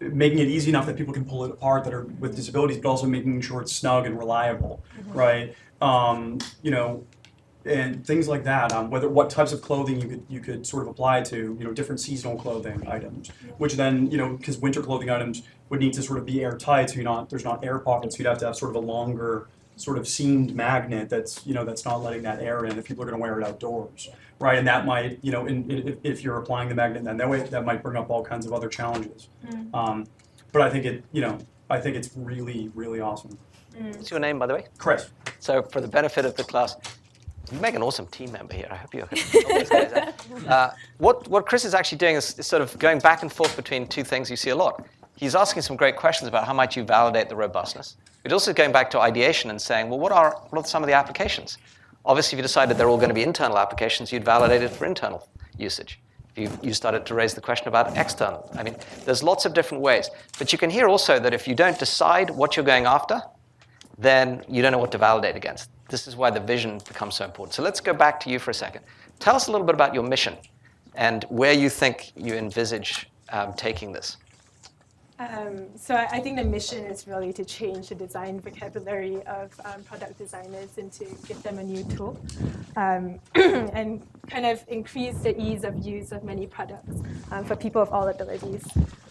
making 0.00 0.40
it 0.40 0.48
easy 0.48 0.68
enough 0.68 0.84
that 0.86 0.96
people 0.96 1.14
can 1.14 1.24
pull 1.24 1.44
it 1.44 1.50
apart 1.52 1.84
that 1.84 1.94
are 1.94 2.02
with 2.18 2.34
disabilities, 2.34 2.78
but 2.78 2.88
also 2.88 3.06
making 3.06 3.40
sure 3.40 3.62
it's 3.62 3.72
snug 3.72 4.04
and 4.04 4.18
reliable, 4.18 4.82
mm-hmm. 4.98 5.12
right? 5.12 5.54
Um, 5.80 6.38
you 6.62 6.72
know, 6.72 7.06
and 7.64 8.04
things 8.04 8.26
like 8.26 8.42
that. 8.44 8.72
Um, 8.72 8.90
whether 8.90 9.08
what 9.08 9.30
types 9.30 9.52
of 9.52 9.62
clothing 9.62 10.00
you 10.00 10.08
could 10.08 10.26
you 10.28 10.40
could 10.40 10.66
sort 10.66 10.82
of 10.82 10.88
apply 10.88 11.22
to, 11.22 11.36
you 11.36 11.64
know, 11.64 11.72
different 11.72 12.00
seasonal 12.00 12.36
clothing 12.36 12.82
items, 12.88 13.28
which 13.58 13.74
then 13.74 14.10
you 14.10 14.18
know, 14.18 14.36
because 14.36 14.58
winter 14.58 14.82
clothing 14.82 15.08
items 15.08 15.42
would 15.70 15.80
need 15.80 15.94
to 15.94 16.02
sort 16.02 16.18
of 16.18 16.26
be 16.26 16.42
airtight, 16.42 16.90
so 16.90 16.96
you're 16.96 17.04
not 17.04 17.30
there's 17.30 17.44
not 17.44 17.64
air 17.64 17.78
pockets. 17.78 18.16
So 18.16 18.22
you'd 18.22 18.28
have 18.28 18.38
to 18.38 18.46
have 18.46 18.56
sort 18.56 18.76
of 18.76 18.82
a 18.82 18.86
longer 18.86 19.48
sort 19.80 19.98
of 19.98 20.06
seamed 20.06 20.54
magnet 20.54 21.08
that's 21.08 21.46
you 21.46 21.54
know 21.54 21.64
that's 21.64 21.84
not 21.84 22.02
letting 22.02 22.22
that 22.22 22.40
air 22.40 22.66
in 22.66 22.78
if 22.78 22.84
people 22.84 23.02
are 23.02 23.06
going 23.06 23.18
to 23.18 23.22
wear 23.22 23.40
it 23.40 23.46
outdoors 23.46 24.10
right 24.38 24.58
and 24.58 24.66
that 24.66 24.84
might 24.84 25.18
you 25.22 25.32
know 25.32 25.46
in, 25.46 25.68
in, 25.70 25.98
if 26.02 26.22
you're 26.22 26.38
applying 26.38 26.68
the 26.68 26.74
magnet 26.74 27.02
then 27.02 27.16
that 27.16 27.28
way 27.28 27.40
that 27.40 27.64
might 27.64 27.82
bring 27.82 27.96
up 27.96 28.10
all 28.10 28.22
kinds 28.22 28.46
of 28.46 28.52
other 28.52 28.68
challenges 28.68 29.28
mm. 29.46 29.74
um, 29.74 30.06
but 30.52 30.60
i 30.60 30.68
think 30.68 30.84
it 30.84 31.02
you 31.12 31.22
know 31.22 31.38
i 31.70 31.80
think 31.80 31.96
it's 31.96 32.10
really 32.14 32.70
really 32.74 33.00
awesome 33.00 33.36
mm. 33.74 33.96
what's 33.96 34.10
your 34.10 34.20
name 34.20 34.38
by 34.38 34.46
the 34.46 34.54
way 34.54 34.66
chris 34.76 35.10
so 35.38 35.62
for 35.62 35.80
the 35.80 35.88
benefit 35.88 36.26
of 36.26 36.36
the 36.36 36.44
class 36.44 36.76
you 37.50 37.58
make 37.58 37.74
an 37.74 37.82
awesome 37.82 38.06
team 38.06 38.30
member 38.30 38.54
here. 38.54 38.68
I 38.70 38.76
hope 38.76 38.94
you. 38.94 39.08
uh, 40.48 40.70
what 40.98 41.26
what 41.26 41.46
Chris 41.46 41.64
is 41.64 41.74
actually 41.74 41.98
doing 41.98 42.14
is, 42.14 42.38
is 42.38 42.46
sort 42.46 42.62
of 42.62 42.78
going 42.78 43.00
back 43.00 43.22
and 43.22 43.32
forth 43.32 43.56
between 43.56 43.88
two 43.88 44.04
things 44.04 44.30
you 44.30 44.36
see 44.36 44.50
a 44.50 44.54
lot. 44.54 44.86
He's 45.20 45.34
asking 45.34 45.60
some 45.60 45.76
great 45.76 45.96
questions 45.96 46.28
about 46.28 46.46
how 46.46 46.54
might 46.54 46.74
you 46.76 46.82
validate 46.82 47.28
the 47.28 47.36
robustness, 47.36 47.98
but 48.22 48.32
also 48.32 48.54
going 48.54 48.72
back 48.72 48.88
to 48.92 49.00
ideation 49.00 49.50
and 49.50 49.60
saying, 49.60 49.90
well, 49.90 49.98
what 49.98 50.12
are, 50.12 50.34
what 50.48 50.64
are 50.64 50.66
some 50.66 50.82
of 50.82 50.86
the 50.86 50.94
applications? 50.94 51.58
Obviously, 52.06 52.36
if 52.36 52.38
you 52.38 52.42
decided 52.42 52.78
they're 52.78 52.88
all 52.88 52.96
going 52.96 53.10
to 53.10 53.14
be 53.14 53.22
internal 53.22 53.58
applications, 53.58 54.10
you'd 54.10 54.24
validate 54.24 54.62
it 54.62 54.70
for 54.70 54.86
internal 54.86 55.28
usage. 55.58 56.00
If 56.34 56.38
you, 56.38 56.58
you 56.62 56.72
started 56.72 57.04
to 57.04 57.14
raise 57.14 57.34
the 57.34 57.42
question 57.42 57.68
about 57.68 57.98
external, 57.98 58.50
I 58.54 58.62
mean, 58.62 58.76
there's 59.04 59.22
lots 59.22 59.44
of 59.44 59.52
different 59.52 59.82
ways. 59.82 60.08
But 60.38 60.54
you 60.54 60.58
can 60.58 60.70
hear 60.70 60.88
also 60.88 61.18
that 61.18 61.34
if 61.34 61.46
you 61.46 61.54
don't 61.54 61.78
decide 61.78 62.30
what 62.30 62.56
you're 62.56 62.64
going 62.64 62.86
after, 62.86 63.20
then 63.98 64.42
you 64.48 64.62
don't 64.62 64.72
know 64.72 64.78
what 64.78 64.92
to 64.92 64.98
validate 64.98 65.36
against. 65.36 65.68
This 65.90 66.08
is 66.08 66.16
why 66.16 66.30
the 66.30 66.40
vision 66.40 66.80
becomes 66.88 67.16
so 67.16 67.26
important. 67.26 67.52
So 67.52 67.62
let's 67.62 67.80
go 67.80 67.92
back 67.92 68.20
to 68.20 68.30
you 68.30 68.38
for 68.38 68.52
a 68.52 68.54
second. 68.54 68.86
Tell 69.18 69.36
us 69.36 69.48
a 69.48 69.52
little 69.52 69.66
bit 69.66 69.74
about 69.74 69.92
your 69.92 70.02
mission 70.02 70.38
and 70.94 71.24
where 71.24 71.52
you 71.52 71.68
think 71.68 72.12
you 72.16 72.32
envisage 72.36 73.10
um, 73.28 73.52
taking 73.52 73.92
this. 73.92 74.16
Um, 75.20 75.66
so 75.76 75.94
I 75.94 76.18
think 76.20 76.38
the 76.38 76.44
mission 76.44 76.86
is 76.86 77.06
really 77.06 77.30
to 77.34 77.44
change 77.44 77.90
the 77.90 77.94
design 77.94 78.40
vocabulary 78.40 79.22
of 79.26 79.52
um, 79.66 79.82
product 79.82 80.16
designers 80.16 80.78
and 80.78 80.90
to 80.92 81.04
give 81.28 81.42
them 81.42 81.58
a 81.58 81.62
new 81.62 81.84
tool 81.84 82.18
um, 82.76 83.20
and 83.34 84.02
kind 84.30 84.46
of 84.46 84.64
increase 84.68 85.18
the 85.18 85.38
ease 85.38 85.62
of 85.64 85.76
use 85.84 86.12
of 86.12 86.24
many 86.24 86.46
products 86.46 87.02
um, 87.32 87.44
for 87.44 87.54
people 87.54 87.82
of 87.82 87.92
all 87.92 88.08
abilities. 88.08 88.66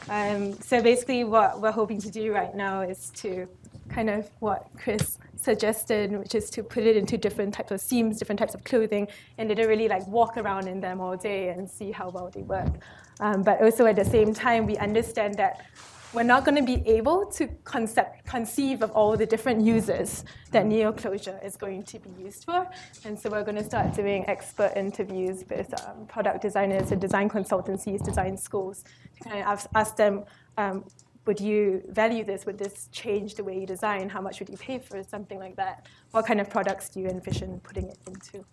Um, 0.10 0.54
so 0.54 0.82
basically 0.82 1.26
what 1.26 1.62
we're 1.62 1.72
hoping 1.72 2.02
to 2.02 2.10
do 2.10 2.34
right 2.34 2.56
now 2.56 2.82
is 2.82 3.12
to 3.18 3.48
kind 3.90 4.10
of 4.10 4.28
what 4.40 4.68
Chris 4.78 5.20
suggested, 5.36 6.12
which 6.12 6.34
is 6.34 6.50
to 6.50 6.64
put 6.64 6.86
it 6.86 6.98
into 6.98 7.20
different 7.20 7.54
types 7.54 7.72
of 7.72 7.82
seams, 7.82 8.18
different 8.18 8.40
types 8.40 8.56
of 8.56 8.64
clothing, 8.64 9.08
and 9.38 9.50
literally 9.50 9.88
like 9.88 10.06
walk 10.08 10.38
around 10.38 10.68
in 10.68 10.82
them 10.82 11.02
all 11.02 11.16
day 11.16 11.50
and 11.50 11.70
see 11.70 11.92
how 11.92 12.10
well 12.10 12.32
they 12.34 12.42
work. 12.42 12.74
Um, 13.20 13.44
but 13.44 13.62
also 13.62 13.86
at 13.86 13.96
the 13.96 14.06
same 14.06 14.34
time, 14.34 14.66
we 14.66 14.78
understand 14.78 15.36
that 15.36 15.66
we're 16.14 16.24
not 16.24 16.44
going 16.44 16.56
to 16.56 16.64
be 16.64 16.88
able 16.90 17.26
to 17.26 17.48
concept, 17.64 18.26
conceive 18.26 18.82
of 18.82 18.92
all 18.92 19.16
the 19.16 19.26
different 19.26 19.62
users 19.62 20.26
that 20.52 20.66
NeoClosure 20.66 21.44
is 21.46 21.56
going 21.56 21.84
to 21.84 22.00
be 22.00 22.10
used 22.22 22.46
for. 22.46 22.68
And 23.06 23.18
so 23.18 23.30
we're 23.30 23.44
going 23.44 23.58
to 23.58 23.64
start 23.64 23.94
doing 23.94 24.28
expert 24.28 24.74
interviews 24.76 25.46
with 25.50 25.72
um, 25.88 26.08
product 26.08 26.42
designers 26.42 26.92
and 26.92 27.00
design 27.00 27.30
consultancies, 27.30 28.04
design 28.04 28.38
schools, 28.38 28.84
to 29.18 29.30
kind 29.30 29.40
of 29.40 29.46
ask, 29.46 29.70
ask 29.76 29.96
them, 29.96 30.24
um, 30.58 30.84
would 31.26 31.40
you 31.40 31.84
value 31.90 32.24
this? 32.24 32.46
Would 32.48 32.58
this 32.58 32.90
change 32.92 33.36
the 33.36 33.44
way 33.44 33.60
you 33.60 33.68
design? 33.68 34.10
How 34.10 34.22
much 34.22 34.40
would 34.40 34.50
you 34.50 34.58
pay 34.58 34.80
for 34.80 35.04
something 35.04 35.38
like 35.38 35.56
that? 35.58 35.86
What 36.10 36.26
kind 36.26 36.42
of 36.42 36.50
products 36.50 36.90
do 36.90 37.02
you 37.02 37.08
envision 37.08 37.60
putting 37.60 37.88
it 37.88 38.00
into? 38.08 38.44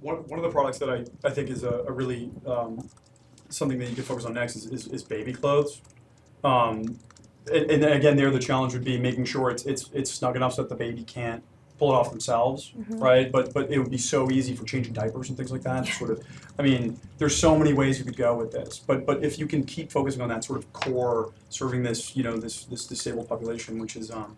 One, 0.00 0.16
one 0.28 0.38
of 0.38 0.44
the 0.44 0.50
products 0.50 0.78
that 0.78 0.88
I, 0.88 1.04
I 1.28 1.30
think 1.30 1.50
is 1.50 1.64
a, 1.64 1.84
a 1.86 1.92
really 1.92 2.30
um, 2.46 2.88
something 3.50 3.78
that 3.80 3.90
you 3.90 3.96
can 3.96 4.04
focus 4.04 4.24
on 4.24 4.32
next 4.32 4.56
is, 4.56 4.66
is, 4.66 4.86
is 4.86 5.02
baby 5.02 5.34
clothes. 5.34 5.82
Um, 6.44 6.98
and, 7.52 7.70
and 7.70 7.84
again, 7.84 8.16
there 8.16 8.30
the 8.30 8.38
challenge 8.38 8.74
would 8.74 8.84
be 8.84 8.98
making 8.98 9.24
sure 9.24 9.50
it's, 9.50 9.64
it's, 9.64 9.90
it's 9.92 10.10
snug 10.10 10.36
enough 10.36 10.54
so 10.54 10.62
that 10.62 10.68
the 10.68 10.74
baby 10.74 11.02
can't 11.02 11.42
pull 11.78 11.92
it 11.92 11.94
off 11.94 12.10
themselves, 12.10 12.72
right? 12.88 13.30
But 13.30 13.54
but 13.54 13.70
it 13.70 13.78
would 13.78 13.90
be 13.90 13.98
so 13.98 14.30
easy 14.30 14.54
for 14.54 14.64
changing 14.64 14.92
diapers 14.92 15.28
and 15.28 15.38
things 15.38 15.52
like 15.52 15.62
that. 15.62 15.86
Sort 15.86 16.10
of, 16.10 16.22
I 16.58 16.62
mean, 16.62 16.98
there's 17.18 17.36
so 17.36 17.56
many 17.56 17.72
ways 17.72 17.98
you 17.98 18.04
could 18.04 18.16
go 18.16 18.34
with 18.34 18.52
this. 18.52 18.78
But 18.78 19.06
but 19.06 19.24
if 19.24 19.38
you 19.38 19.46
can 19.46 19.64
keep 19.64 19.90
focusing 19.92 20.20
on 20.20 20.28
that 20.28 20.44
sort 20.44 20.58
of 20.58 20.72
core, 20.72 21.32
serving 21.48 21.82
this 21.82 22.16
you 22.16 22.22
know 22.22 22.36
this 22.36 22.64
this 22.64 22.86
disabled 22.86 23.28
population, 23.28 23.78
which 23.78 23.96
is 23.96 24.10
um, 24.10 24.36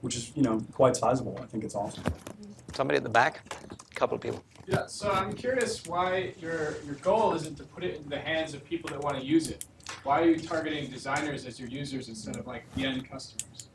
which 0.00 0.16
is 0.16 0.32
you 0.34 0.42
know 0.42 0.60
quite 0.72 0.96
sizable, 0.96 1.38
I 1.40 1.46
think 1.46 1.64
it's 1.64 1.74
awesome. 1.74 2.04
Somebody 2.74 2.96
at 2.96 3.02
the 3.02 3.10
back? 3.10 3.42
A 3.70 3.94
couple 3.94 4.16
of 4.16 4.22
people. 4.22 4.42
Yeah, 4.66 4.86
so 4.86 5.10
I'm 5.10 5.32
curious 5.32 5.84
why 5.86 6.34
your 6.40 6.76
your 6.86 6.94
goal 7.02 7.34
isn't 7.34 7.56
to 7.56 7.64
put 7.64 7.84
it 7.84 7.96
in 7.96 8.08
the 8.08 8.18
hands 8.18 8.54
of 8.54 8.64
people 8.64 8.90
that 8.90 9.00
want 9.00 9.18
to 9.18 9.24
use 9.24 9.48
it. 9.50 9.64
Why 10.08 10.22
are 10.22 10.24
you 10.24 10.38
targeting 10.38 10.86
designers 10.88 11.44
as 11.44 11.60
your 11.60 11.68
users 11.68 12.08
instead 12.08 12.36
of 12.36 12.46
like 12.46 12.64
the 12.74 12.86
end 12.86 13.10
customers? 13.10 13.68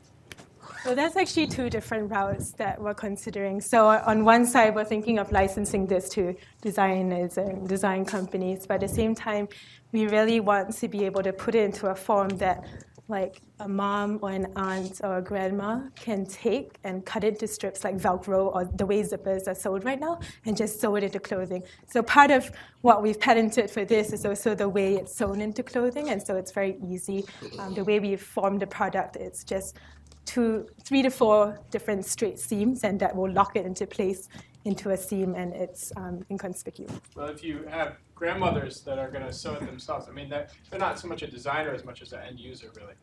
So 0.82 0.92
that's 0.92 1.14
actually 1.14 1.46
two 1.46 1.70
different 1.70 2.10
routes 2.10 2.50
that 2.54 2.80
we're 2.80 2.92
considering. 2.92 3.60
So 3.60 3.86
on 3.86 4.24
one 4.24 4.44
side, 4.44 4.74
we're 4.74 4.84
thinking 4.84 5.20
of 5.20 5.30
licensing 5.30 5.86
this 5.86 6.08
to 6.08 6.34
designers 6.60 7.38
and 7.38 7.68
design 7.68 8.04
companies, 8.04 8.66
but 8.66 8.74
at 8.74 8.80
the 8.80 8.88
same 8.88 9.14
time, 9.14 9.46
we 9.92 10.08
really 10.08 10.40
want 10.40 10.74
to 10.74 10.88
be 10.88 11.04
able 11.04 11.22
to 11.22 11.32
put 11.32 11.54
it 11.54 11.66
into 11.66 11.86
a 11.86 11.94
form 11.94 12.30
that 12.38 12.64
like 13.08 13.40
a 13.60 13.68
mom 13.68 14.18
or 14.22 14.30
an 14.30 14.46
aunt 14.56 15.00
or 15.04 15.18
a 15.18 15.22
grandma 15.22 15.80
can 15.94 16.24
take 16.24 16.76
and 16.84 17.04
cut 17.04 17.22
it 17.22 17.38
to 17.38 17.46
strips 17.46 17.84
like 17.84 17.96
Velcro 17.96 18.54
or 18.54 18.64
the 18.64 18.86
way 18.86 19.02
zippers 19.02 19.46
are 19.46 19.54
sold 19.54 19.84
right 19.84 20.00
now 20.00 20.18
and 20.46 20.56
just 20.56 20.80
sew 20.80 20.96
it 20.96 21.04
into 21.04 21.20
clothing. 21.20 21.62
So 21.86 22.02
part 22.02 22.30
of 22.30 22.50
what 22.80 23.02
we've 23.02 23.20
patented 23.20 23.70
for 23.70 23.84
this 23.84 24.12
is 24.12 24.24
also 24.24 24.54
the 24.54 24.68
way 24.68 24.94
it's 24.94 25.14
sewn 25.14 25.40
into 25.40 25.62
clothing, 25.62 26.10
and 26.10 26.24
so 26.24 26.36
it's 26.36 26.52
very 26.52 26.76
easy. 26.86 27.24
Um, 27.58 27.74
the 27.74 27.84
way 27.84 28.00
we 28.00 28.16
form 28.16 28.58
the 28.58 28.66
product, 28.66 29.16
it's 29.16 29.44
just 29.44 29.76
two, 30.24 30.66
three 30.82 31.02
to 31.02 31.10
four 31.10 31.60
different 31.70 32.06
straight 32.06 32.38
seams, 32.38 32.84
and 32.84 32.98
that 33.00 33.14
will 33.14 33.30
lock 33.30 33.56
it 33.56 33.66
into 33.66 33.86
place 33.86 34.28
into 34.64 34.90
a 34.90 34.96
seam, 34.96 35.34
and 35.34 35.52
it's 35.52 35.92
um, 35.96 36.24
inconspicuous. 36.30 36.92
Well, 37.14 37.28
if 37.28 37.44
you 37.44 37.64
have 37.68 37.98
grandmothers 38.14 38.80
that 38.82 38.98
are 38.98 39.10
going 39.10 39.26
to 39.26 39.32
sew 39.32 39.54
it 39.54 39.66
themselves, 39.66 40.06
I 40.08 40.12
mean, 40.12 40.28
that 40.30 40.52
they're 40.70 40.78
not 40.78 40.98
so 40.98 41.08
much 41.08 41.22
a 41.22 41.26
designer 41.26 41.72
as 41.72 41.84
much 41.84 42.02
as 42.02 42.12
an 42.12 42.20
end 42.28 42.40
user, 42.40 42.70
really. 42.76 42.94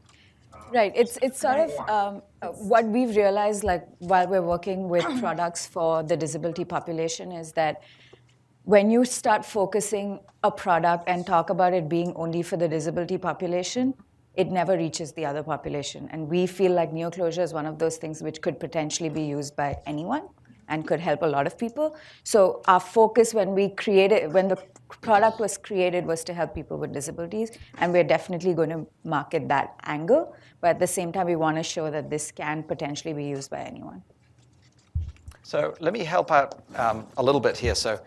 Um, 0.53 0.61
Right. 0.73 0.91
It's 0.95 1.17
it's 1.21 1.39
sort 1.39 1.59
of 1.59 1.71
um, 1.89 2.21
what 2.71 2.85
we've 2.85 3.15
realized, 3.15 3.63
like 3.63 3.85
while 3.99 4.27
we're 4.27 4.41
working 4.41 4.89
with 4.89 5.05
products 5.19 5.65
for 5.65 6.03
the 6.03 6.17
disability 6.17 6.65
population, 6.65 7.31
is 7.31 7.53
that 7.53 7.81
when 8.63 8.91
you 8.91 9.05
start 9.05 9.45
focusing 9.45 10.19
a 10.43 10.51
product 10.51 11.05
and 11.07 11.25
talk 11.25 11.49
about 11.49 11.73
it 11.73 11.89
being 11.89 12.13
only 12.15 12.43
for 12.43 12.57
the 12.57 12.67
disability 12.67 13.17
population, 13.17 13.93
it 14.35 14.51
never 14.51 14.77
reaches 14.77 15.13
the 15.13 15.25
other 15.25 15.43
population. 15.43 16.07
And 16.11 16.29
we 16.29 16.45
feel 16.47 16.71
like 16.71 16.91
neoclosure 16.91 17.43
is 17.43 17.53
one 17.53 17.65
of 17.65 17.79
those 17.79 17.97
things 17.97 18.21
which 18.21 18.41
could 18.41 18.59
potentially 18.59 19.09
be 19.09 19.23
used 19.23 19.55
by 19.55 19.77
anyone 19.85 20.29
and 20.71 20.87
could 20.87 20.99
help 20.99 21.21
a 21.21 21.25
lot 21.27 21.45
of 21.45 21.57
people. 21.57 21.95
So 22.23 22.61
our 22.67 22.79
focus 22.79 23.33
when 23.33 23.53
we 23.53 23.69
created, 23.69 24.33
when 24.33 24.47
the 24.47 24.57
product 25.01 25.39
was 25.39 25.57
created, 25.57 26.05
was 26.05 26.23
to 26.23 26.33
help 26.33 26.55
people 26.55 26.77
with 26.77 26.91
disabilities, 26.93 27.51
and 27.79 27.93
we're 27.93 28.09
definitely 28.15 28.53
going 28.53 28.69
to 28.69 28.87
market 29.03 29.47
that 29.49 29.75
angle. 29.83 30.35
But 30.61 30.69
at 30.75 30.79
the 30.79 30.87
same 30.87 31.11
time, 31.11 31.27
we 31.27 31.35
want 31.35 31.57
to 31.57 31.63
show 31.63 31.91
that 31.91 32.09
this 32.09 32.31
can 32.31 32.63
potentially 32.63 33.13
be 33.13 33.25
used 33.25 33.51
by 33.51 33.61
anyone. 33.61 34.01
So 35.43 35.75
let 35.79 35.91
me 35.91 36.03
help 36.15 36.31
out 36.31 36.63
um, 36.75 37.05
a 37.17 37.23
little 37.23 37.41
bit 37.41 37.57
here. 37.57 37.75
So 37.75 37.99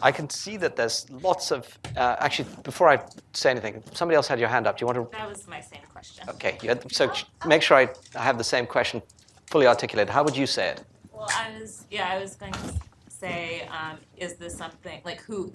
I 0.00 0.10
can 0.12 0.30
see 0.30 0.56
that 0.58 0.76
there's 0.76 1.10
lots 1.10 1.50
of. 1.50 1.62
Uh, 1.96 2.16
actually, 2.20 2.48
before 2.62 2.88
I 2.88 2.98
say 3.34 3.50
anything, 3.50 3.82
somebody 3.92 4.16
else 4.16 4.28
had 4.28 4.40
your 4.40 4.48
hand 4.48 4.66
up. 4.66 4.78
Do 4.78 4.82
you 4.82 4.86
want 4.86 4.98
to? 4.98 5.18
That 5.18 5.28
was 5.28 5.46
my 5.46 5.60
same 5.60 5.84
question. 5.92 6.28
Okay. 6.30 6.56
You 6.62 6.68
had, 6.70 6.80
so 6.92 7.08
ch- 7.08 7.26
make 7.46 7.62
sure 7.62 7.76
I, 7.76 7.88
I 8.14 8.22
have 8.22 8.38
the 8.38 8.44
same 8.54 8.66
question 8.66 9.02
fully 9.46 9.66
articulated. 9.66 10.10
How 10.16 10.22
would 10.24 10.36
you 10.36 10.46
say 10.46 10.68
it? 10.72 10.82
Well, 11.18 11.28
I 11.32 11.58
was, 11.58 11.84
yeah, 11.90 12.08
I 12.08 12.18
was 12.20 12.36
going 12.36 12.52
to 12.52 12.74
say, 13.08 13.62
um, 13.72 13.98
is 14.16 14.36
this 14.36 14.56
something, 14.56 15.00
like 15.04 15.20
who, 15.20 15.52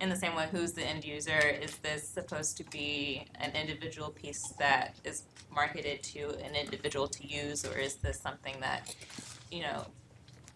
in 0.00 0.08
the 0.08 0.16
same 0.16 0.34
way, 0.34 0.48
who's 0.50 0.72
the 0.72 0.82
end 0.82 1.04
user? 1.04 1.38
Is 1.38 1.76
this 1.76 2.08
supposed 2.08 2.56
to 2.56 2.64
be 2.64 3.24
an 3.36 3.52
individual 3.54 4.10
piece 4.10 4.42
that 4.58 4.96
is 5.04 5.22
marketed 5.54 6.02
to 6.02 6.30
an 6.44 6.56
individual 6.56 7.06
to 7.06 7.28
use, 7.28 7.64
or 7.64 7.78
is 7.78 7.94
this 7.94 8.18
something 8.18 8.56
that, 8.58 8.92
you 9.52 9.62
know, 9.62 9.86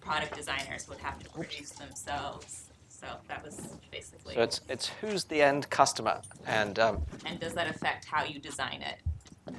product 0.01 0.35
designers 0.35 0.89
would 0.89 0.99
have 0.99 1.21
to 1.21 1.31
produce 1.31 1.71
themselves? 1.71 2.65
So 2.89 3.07
that 3.29 3.45
was 3.45 3.61
basically. 3.93 4.35
So 4.35 4.43
it's 4.43 4.61
it's 4.69 4.89
who's 5.01 5.23
the 5.23 5.41
end 5.41 5.71
customer, 5.71 6.21
and 6.49 6.81
um, 6.81 7.03
And 7.25 7.39
does 7.39 7.55
that 7.55 7.69
affect 7.69 8.07
how 8.07 8.25
you 8.25 8.41
design 8.41 8.83
it 8.83 8.99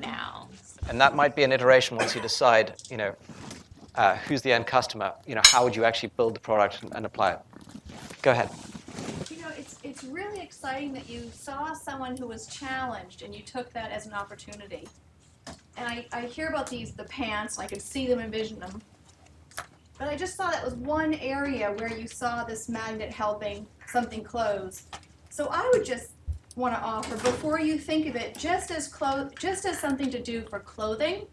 now? 0.01 0.49
and 0.89 0.99
that 0.99 1.15
might 1.15 1.35
be 1.35 1.43
an 1.43 1.51
iteration 1.53 1.95
once 1.97 2.15
you 2.15 2.21
decide, 2.21 2.73
you 2.89 2.97
know, 2.97 3.15
uh, 3.99 4.15
who's 4.15 4.41
the 4.41 4.51
end 4.51 4.65
customer. 4.65 5.13
You 5.27 5.35
know, 5.35 5.41
how 5.43 5.65
would 5.65 5.75
you 5.75 5.83
actually 5.83 6.11
build 6.15 6.33
the 6.33 6.39
product 6.39 6.81
and, 6.81 6.95
and 6.95 7.05
apply 7.05 7.33
it? 7.33 7.39
Go 8.21 8.31
ahead. 8.31 8.49
You 9.29 9.41
know, 9.41 9.49
it's 9.57 9.77
it's 9.83 10.05
really 10.05 10.39
exciting 10.39 10.93
that 10.93 11.09
you 11.09 11.29
saw 11.33 11.73
someone 11.73 12.15
who 12.15 12.25
was 12.25 12.47
challenged 12.47 13.23
and 13.23 13.35
you 13.35 13.43
took 13.43 13.71
that 13.73 13.91
as 13.91 14.07
an 14.07 14.13
opportunity. 14.13 14.87
And 15.75 15.85
I, 15.85 16.05
I 16.13 16.21
hear 16.27 16.47
about 16.47 16.67
these 16.67 16.93
the 16.93 17.03
pants, 17.05 17.59
I 17.59 17.67
could 17.67 17.81
see 17.81 18.07
them, 18.07 18.19
envision 18.19 18.57
them. 18.59 18.81
But 19.97 20.07
I 20.07 20.15
just 20.15 20.37
saw 20.37 20.49
that 20.49 20.63
was 20.63 20.75
one 20.75 21.13
area 21.15 21.73
where 21.77 21.91
you 21.91 22.07
saw 22.07 22.45
this 22.45 22.69
magnet 22.69 23.11
helping 23.11 23.67
something 23.85 24.23
close. 24.23 24.83
So 25.29 25.49
I 25.51 25.69
would 25.73 25.83
just 25.83 26.11
want 26.55 26.73
to 26.73 26.81
offer 26.81 27.15
before 27.15 27.59
you 27.59 27.77
think 27.77 28.07
of 28.07 28.15
it 28.15 28.37
just 28.37 28.71
as 28.71 28.87
clo- 28.87 29.29
just 29.37 29.65
as 29.65 29.77
something 29.77 30.09
to 30.09 30.21
do 30.21 30.43
for 30.49 30.59
clothing, 30.61 31.27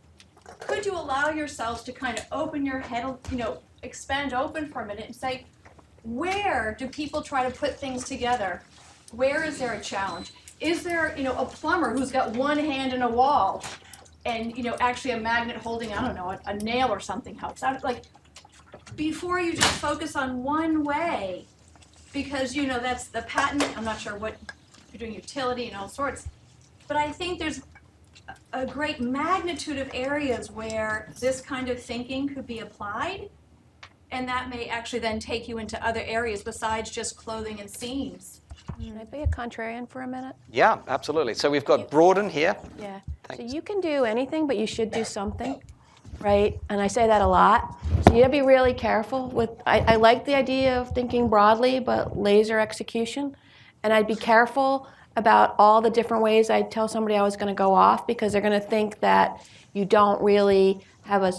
could 0.59 0.85
you 0.85 0.93
allow 0.93 1.31
yourselves 1.31 1.83
to 1.85 1.93
kind 1.93 2.19
of 2.19 2.25
open 2.33 2.65
your 2.65 2.81
head, 2.81 3.17
you 3.31 3.37
know, 3.37 3.59
expand 3.83 4.33
open 4.33 4.69
for 4.69 4.83
a 4.83 4.87
minute 4.87 5.07
and 5.07 5.15
say, 5.15 5.45
where 6.03 6.77
do 6.79 6.87
people 6.89 7.23
try 7.23 7.49
to 7.49 7.57
put 7.57 7.79
things 7.79 8.05
together? 8.05 8.63
Where 9.13 9.45
is 9.45 9.59
there 9.59 9.75
a 9.75 9.81
challenge? 9.81 10.33
Is 10.61 10.83
there, 10.83 11.17
you 11.17 11.25
know, 11.25 11.37
a 11.37 11.45
plumber 11.45 11.93
who's 11.93 12.11
got 12.11 12.33
one 12.37 12.59
hand 12.59 12.93
in 12.93 13.03
a 13.03 13.09
wall 13.09 13.65
and, 14.25 14.57
you 14.57 14.63
know, 14.63 14.77
actually 14.81 15.13
a 15.13 15.21
magnet 15.21 15.57
holding, 15.57 15.93
I 15.93 16.05
don't 16.05 16.15
know, 16.15 16.31
a, 16.31 16.41
a 16.47 16.55
nail 16.55 16.89
or 16.89 17.01
something 17.01 17.35
helps 17.35 17.63
out? 17.63 17.85
Like, 17.85 18.03
before 18.95 19.41
you 19.41 19.55
just 19.55 19.79
focus 19.81 20.17
on 20.17 20.43
one 20.43 20.85
way, 20.85 21.45
because, 22.13 22.55
you 22.55 22.67
know, 22.67 22.79
that's 22.79 23.09
the 23.09 23.23
patent, 23.23 23.65
I'm 23.77 23.85
not 23.85 24.01
sure 24.01 24.17
what, 24.17 24.37
you're 24.93 24.99
doing 24.99 25.15
utility 25.15 25.67
and 25.67 25.77
all 25.77 25.89
sorts. 25.89 26.29
But 26.89 26.97
I 26.97 27.13
think 27.13 27.39
there's 27.39 27.63
a 28.53 28.67
great 28.67 29.01
magnitude 29.01 29.79
of 29.79 29.91
areas 29.95 30.51
where 30.51 31.13
this 31.21 31.41
kind 31.41 31.69
of 31.69 31.81
thinking 31.81 32.29
could 32.29 32.47
be 32.47 32.61
applied. 32.61 33.31
And 34.11 34.29
that 34.29 34.49
may 34.49 34.67
actually 34.67 35.01
then 35.01 35.19
take 35.19 35.49
you 35.49 35.59
into 35.59 35.85
other 35.85 36.03
areas 36.05 36.43
besides 36.43 36.91
just 36.91 37.17
clothing 37.17 37.61
and 37.61 37.69
seams. 37.71 38.41
Can 38.79 38.99
I 38.99 39.05
be 39.05 39.23
a 39.23 39.27
contrarian 39.27 39.89
for 39.89 40.03
a 40.03 40.07
minute? 40.07 40.37
Yeah, 40.51 40.79
absolutely. 40.89 41.35
So 41.35 41.51
we've 41.51 41.65
got 41.65 41.91
Broaden 41.91 42.31
here. 42.31 42.57
Yeah. 42.79 43.01
Thanks. 43.25 43.43
So 43.43 43.55
you 43.55 43.63
can 43.63 43.81
do 43.81 44.05
anything, 44.05 44.47
but 44.47 44.57
you 44.57 44.67
should 44.67 44.91
do 44.91 45.05
something, 45.05 45.61
right? 46.21 46.59
And 46.69 46.81
I 46.81 46.87
say 46.87 47.07
that 47.07 47.21
a 47.21 47.27
lot. 47.27 47.79
So 48.07 48.15
you 48.15 48.21
gotta 48.21 48.31
be 48.31 48.43
really 48.43 48.75
careful 48.75 49.29
with. 49.29 49.51
I, 49.67 49.81
I 49.81 49.97
like 49.97 50.25
the 50.25 50.35
idea 50.35 50.81
of 50.81 50.91
thinking 50.95 51.29
broadly, 51.29 51.81
but 51.81 52.17
laser 52.17 52.59
execution. 52.59 53.37
And 53.83 53.93
I'd 53.93 54.07
be 54.07 54.17
careful 54.17 54.89
about 55.17 55.55
all 55.59 55.81
the 55.81 55.91
different 55.91 56.23
ways 56.23 56.51
I 56.51 56.63
tell 56.63 56.89
somebody 56.89 57.17
I 57.17 57.23
was 57.23 57.37
going 57.37 57.49
to 57.49 57.55
go 57.55 57.75
off 57.75 58.07
because 58.07 58.33
they're 58.33 58.43
going 58.43 58.61
to 58.61 58.67
think 58.67 59.01
that 59.01 59.45
you 59.73 59.85
don't 59.85 60.23
really 60.23 60.81
have 61.03 61.23
a 61.23 61.33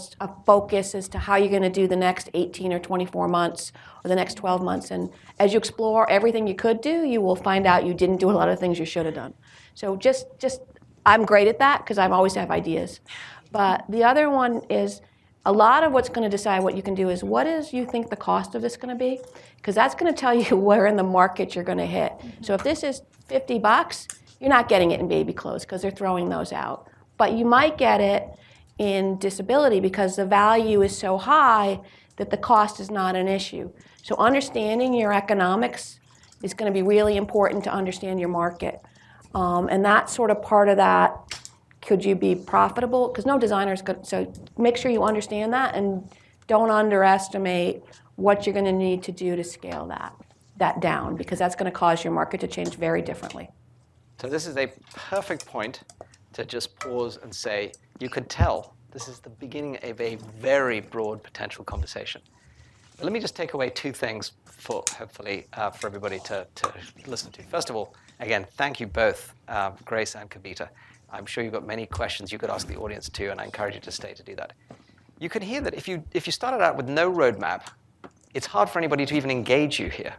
focus 0.46 0.94
as 0.94 1.08
to 1.10 1.18
how 1.18 1.36
you're 1.36 1.50
going 1.50 1.62
to 1.62 1.70
do 1.70 1.86
the 1.86 1.96
next 1.96 2.30
18 2.34 2.72
or 2.72 2.78
24 2.78 3.28
months 3.28 3.72
or 4.04 4.08
the 4.08 4.14
next 4.14 4.34
12 4.34 4.62
months. 4.62 4.90
And 4.90 5.10
as 5.38 5.52
you 5.52 5.58
explore 5.58 6.10
everything 6.10 6.46
you 6.46 6.54
could 6.54 6.80
do, 6.80 7.04
you 7.04 7.20
will 7.20 7.36
find 7.36 7.66
out 7.66 7.84
you 7.84 7.94
didn't 7.94 8.16
do 8.16 8.30
a 8.30 8.32
lot 8.32 8.48
of 8.48 8.58
things 8.58 8.78
you 8.78 8.84
should 8.84 9.06
have 9.06 9.14
done. 9.14 9.34
So 9.74 9.96
just, 9.96 10.26
just 10.38 10.62
I'm 11.04 11.24
great 11.24 11.48
at 11.48 11.58
that 11.58 11.84
because 11.84 11.98
I 11.98 12.08
always 12.08 12.34
have 12.34 12.50
ideas. 12.50 13.00
But 13.52 13.84
the 13.88 14.04
other 14.04 14.30
one 14.30 14.62
is 14.70 15.02
a 15.44 15.52
lot 15.52 15.84
of 15.84 15.92
what's 15.92 16.08
going 16.08 16.24
to 16.24 16.30
decide 16.30 16.62
what 16.62 16.76
you 16.76 16.82
can 16.82 16.94
do 16.94 17.08
is 17.08 17.24
what 17.24 17.46
is 17.46 17.72
you 17.72 17.86
think 17.86 18.10
the 18.10 18.16
cost 18.16 18.54
of 18.54 18.62
this 18.62 18.76
going 18.76 18.94
to 18.94 18.98
be 18.98 19.18
because 19.56 19.74
that's 19.74 19.94
going 19.94 20.12
to 20.12 20.18
tell 20.18 20.34
you 20.34 20.56
where 20.68 20.86
in 20.86 20.96
the 20.96 21.02
market 21.02 21.54
you're 21.54 21.64
going 21.64 21.78
to 21.78 21.86
hit 21.86 22.12
so 22.42 22.52
if 22.54 22.62
this 22.62 22.82
is 22.82 23.02
50 23.28 23.58
bucks 23.58 24.08
you're 24.40 24.50
not 24.50 24.68
getting 24.68 24.90
it 24.90 25.00
in 25.00 25.08
baby 25.08 25.32
clothes 25.32 25.64
because 25.64 25.82
they're 25.82 25.90
throwing 25.90 26.28
those 26.28 26.52
out 26.52 26.88
but 27.16 27.32
you 27.32 27.44
might 27.44 27.76
get 27.76 28.00
it 28.00 28.28
in 28.78 29.18
disability 29.18 29.80
because 29.80 30.16
the 30.16 30.24
value 30.24 30.82
is 30.82 30.96
so 30.96 31.18
high 31.18 31.80
that 32.16 32.30
the 32.30 32.36
cost 32.36 32.80
is 32.80 32.90
not 32.90 33.16
an 33.16 33.28
issue. 33.28 33.70
So 34.02 34.16
understanding 34.16 34.94
your 34.94 35.12
economics 35.12 36.00
is 36.42 36.54
going 36.54 36.72
to 36.72 36.76
be 36.76 36.82
really 36.82 37.16
important 37.16 37.64
to 37.64 37.72
understand 37.72 38.20
your 38.20 38.28
market. 38.28 38.80
Um, 39.34 39.68
and 39.68 39.84
that's 39.84 40.14
sort 40.14 40.30
of 40.30 40.42
part 40.42 40.68
of 40.68 40.76
that. 40.76 41.16
Could 41.82 42.04
you 42.04 42.14
be 42.14 42.34
profitable? 42.34 43.08
Because 43.08 43.26
no 43.26 43.38
designer 43.38 43.72
is 43.72 43.82
good. 43.82 44.06
So 44.06 44.32
make 44.56 44.76
sure 44.76 44.90
you 44.90 45.02
understand 45.04 45.52
that 45.52 45.74
and 45.74 46.08
don't 46.46 46.70
underestimate 46.70 47.82
what 48.16 48.46
you're 48.46 48.52
going 48.52 48.64
to 48.64 48.72
need 48.72 49.02
to 49.04 49.12
do 49.12 49.36
to 49.36 49.44
scale 49.44 49.86
that, 49.86 50.14
that 50.58 50.80
down 50.80 51.16
because 51.16 51.38
that's 51.38 51.54
going 51.54 51.70
to 51.70 51.76
cause 51.76 52.04
your 52.04 52.12
market 52.12 52.40
to 52.40 52.48
change 52.48 52.74
very 52.74 53.02
differently. 53.02 53.48
So 54.20 54.28
this 54.28 54.46
is 54.46 54.56
a 54.56 54.66
perfect 54.94 55.46
point 55.46 55.82
to 56.32 56.44
just 56.44 56.78
pause 56.78 57.18
and 57.22 57.34
say, 57.34 57.72
you 58.00 58.08
could 58.08 58.28
tell 58.28 58.74
this 58.90 59.08
is 59.08 59.20
the 59.20 59.30
beginning 59.30 59.78
of 59.82 60.00
a 60.00 60.16
very 60.38 60.80
broad 60.80 61.22
potential 61.22 61.64
conversation. 61.64 62.20
But 62.96 63.04
let 63.04 63.12
me 63.12 63.20
just 63.20 63.36
take 63.36 63.54
away 63.54 63.70
two 63.70 63.92
things 63.92 64.32
for 64.44 64.82
hopefully 64.96 65.46
uh, 65.52 65.70
for 65.70 65.86
everybody 65.86 66.18
to, 66.20 66.46
to 66.56 66.72
listen 67.06 67.30
to. 67.32 67.42
First 67.44 67.70
of 67.70 67.76
all, 67.76 67.94
again, 68.18 68.44
thank 68.56 68.80
you 68.80 68.86
both, 68.86 69.34
uh, 69.46 69.70
Grace 69.84 70.16
and 70.16 70.28
Kavita. 70.28 70.68
I'm 71.10 71.24
sure 71.24 71.44
you've 71.44 71.52
got 71.52 71.66
many 71.66 71.86
questions 71.86 72.32
you 72.32 72.38
could 72.38 72.50
ask 72.50 72.66
the 72.66 72.76
audience 72.76 73.08
too, 73.08 73.30
and 73.30 73.40
I 73.40 73.44
encourage 73.44 73.74
you 73.74 73.80
to 73.82 73.92
stay 73.92 74.14
to 74.14 74.22
do 74.22 74.34
that. 74.36 74.52
You 75.20 75.28
can 75.28 75.42
hear 75.42 75.60
that 75.60 75.74
if 75.74 75.86
you, 75.86 76.02
if 76.12 76.26
you 76.26 76.32
started 76.32 76.62
out 76.62 76.76
with 76.76 76.88
no 76.88 77.10
roadmap, 77.10 77.68
it's 78.34 78.46
hard 78.46 78.68
for 78.68 78.78
anybody 78.78 79.06
to 79.06 79.16
even 79.16 79.30
engage 79.30 79.78
you 79.80 79.88
here. 79.88 80.14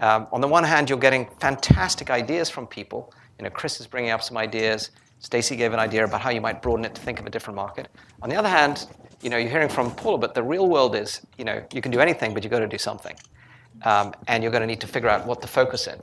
Um, 0.00 0.26
on 0.32 0.40
the 0.40 0.48
one 0.48 0.64
hand, 0.64 0.88
you're 0.88 0.98
getting 0.98 1.28
fantastic 1.40 2.10
ideas 2.10 2.48
from 2.48 2.66
people. 2.66 3.12
You 3.38 3.44
know, 3.44 3.50
Chris 3.50 3.80
is 3.80 3.86
bringing 3.86 4.10
up 4.10 4.22
some 4.22 4.36
ideas. 4.36 4.90
Stacy 5.20 5.56
gave 5.56 5.72
an 5.72 5.80
idea 5.80 6.04
about 6.04 6.20
how 6.20 6.30
you 6.30 6.40
might 6.40 6.62
broaden 6.62 6.84
it 6.84 6.94
to 6.94 7.00
think 7.00 7.18
of 7.18 7.26
a 7.26 7.30
different 7.30 7.56
market. 7.56 7.88
On 8.22 8.28
the 8.28 8.36
other 8.36 8.48
hand, 8.48 8.86
you 9.22 9.30
know, 9.30 9.36
you're 9.36 9.50
hearing 9.50 9.68
from 9.68 9.90
Paula, 9.90 10.18
but 10.18 10.34
the 10.34 10.42
real 10.42 10.68
world 10.68 10.94
is, 10.94 11.22
you 11.36 11.44
know, 11.44 11.64
you 11.72 11.82
can 11.82 11.90
do 11.90 12.00
anything, 12.00 12.34
but 12.34 12.44
you've 12.44 12.52
got 12.52 12.60
to 12.60 12.68
do 12.68 12.78
something. 12.78 13.16
Um, 13.82 14.14
and 14.28 14.42
you're 14.42 14.52
going 14.52 14.60
to 14.60 14.66
need 14.66 14.80
to 14.80 14.86
figure 14.86 15.08
out 15.08 15.26
what 15.26 15.42
to 15.42 15.48
focus 15.48 15.86
in. 15.88 16.00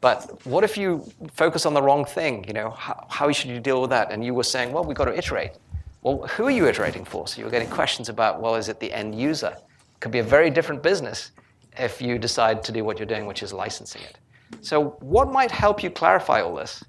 But 0.00 0.44
what 0.46 0.64
if 0.64 0.76
you 0.78 1.04
focus 1.32 1.66
on 1.66 1.74
the 1.74 1.82
wrong 1.82 2.04
thing? 2.04 2.44
You 2.46 2.54
know, 2.54 2.70
how, 2.70 3.06
how 3.08 3.32
should 3.32 3.50
you 3.50 3.60
deal 3.60 3.80
with 3.80 3.90
that? 3.90 4.10
And 4.12 4.24
you 4.24 4.34
were 4.34 4.44
saying, 4.44 4.72
well, 4.72 4.84
we've 4.84 4.96
got 4.96 5.06
to 5.06 5.16
iterate. 5.16 5.52
Well, 6.02 6.26
who 6.28 6.44
are 6.44 6.50
you 6.50 6.66
iterating 6.66 7.04
for? 7.04 7.26
So 7.28 7.38
you 7.38 7.44
were 7.44 7.50
getting 7.50 7.68
questions 7.68 8.08
about, 8.08 8.40
well, 8.40 8.54
is 8.54 8.68
it 8.68 8.80
the 8.80 8.92
end 8.92 9.14
user? 9.14 9.54
It 9.56 10.00
could 10.00 10.12
be 10.12 10.20
a 10.20 10.24
very 10.24 10.48
different 10.50 10.82
business 10.82 11.32
if 11.80 12.02
you 12.02 12.18
decide 12.18 12.62
to 12.64 12.72
do 12.72 12.84
what 12.84 12.98
you're 12.98 13.06
doing, 13.06 13.26
which 13.26 13.42
is 13.42 13.52
licensing 13.52 14.02
it. 14.02 14.18
So 14.60 14.90
what 15.00 15.32
might 15.32 15.50
help 15.50 15.82
you 15.82 15.90
clarify 15.90 16.40
all 16.42 16.54
this? 16.54 16.84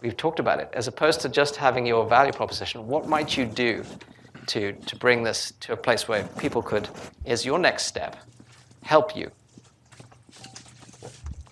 We've 0.00 0.16
talked 0.16 0.40
about 0.40 0.58
it. 0.60 0.70
As 0.72 0.88
opposed 0.88 1.20
to 1.20 1.28
just 1.28 1.56
having 1.56 1.86
your 1.86 2.06
value 2.06 2.32
proposition, 2.32 2.86
what 2.86 3.06
might 3.08 3.36
you 3.36 3.44
do 3.44 3.84
to, 4.46 4.72
to 4.72 4.96
bring 4.96 5.22
this 5.22 5.52
to 5.60 5.72
a 5.72 5.76
place 5.76 6.08
where 6.08 6.24
people 6.38 6.62
could, 6.62 6.88
as 7.26 7.44
your 7.44 7.58
next 7.58 7.86
step, 7.86 8.16
help 8.82 9.16
you? 9.16 9.30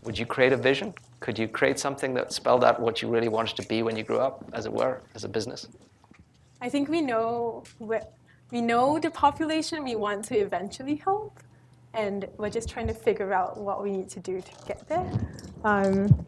Would 0.05 0.19
you 0.19 0.27
create 0.27 0.53
a 0.53 0.57
vision? 0.57 0.95
Could 1.21 1.39
you 1.39 1.47
create 1.49 1.79
something 1.79 2.15
that 2.15 2.33
spelled 2.33 2.65
out 2.65 2.81
what 2.81 3.01
you 3.01 3.09
really 3.09 3.29
wanted 3.29 3.57
to 3.57 3.69
be 3.69 3.83
when 3.83 3.97
you 3.97 4.03
grew 4.03 4.19
up, 4.19 4.45
as 4.53 4.67
it 4.67 4.73
were, 4.73 5.01
as 5.15 5.25
a 5.25 5.29
business? 5.29 5.69
I 6.61 6.69
think 6.69 6.89
we 6.89 7.01
know 7.01 7.65
we 8.51 8.61
know 8.61 8.99
the 8.99 9.11
population 9.11 9.83
we 9.83 9.97
want 9.97 10.25
to 10.27 10.37
eventually 10.37 10.97
help, 10.97 11.41
and 11.95 12.29
we're 12.39 12.51
just 12.51 12.69
trying 12.69 12.87
to 12.87 12.95
figure 12.95 13.33
out 13.33 13.59
what 13.59 13.83
we 13.83 13.91
need 13.91 14.09
to 14.11 14.21
do 14.21 14.41
to 14.41 14.51
get 14.67 14.89
there. 14.89 15.11
Um, 15.65 16.27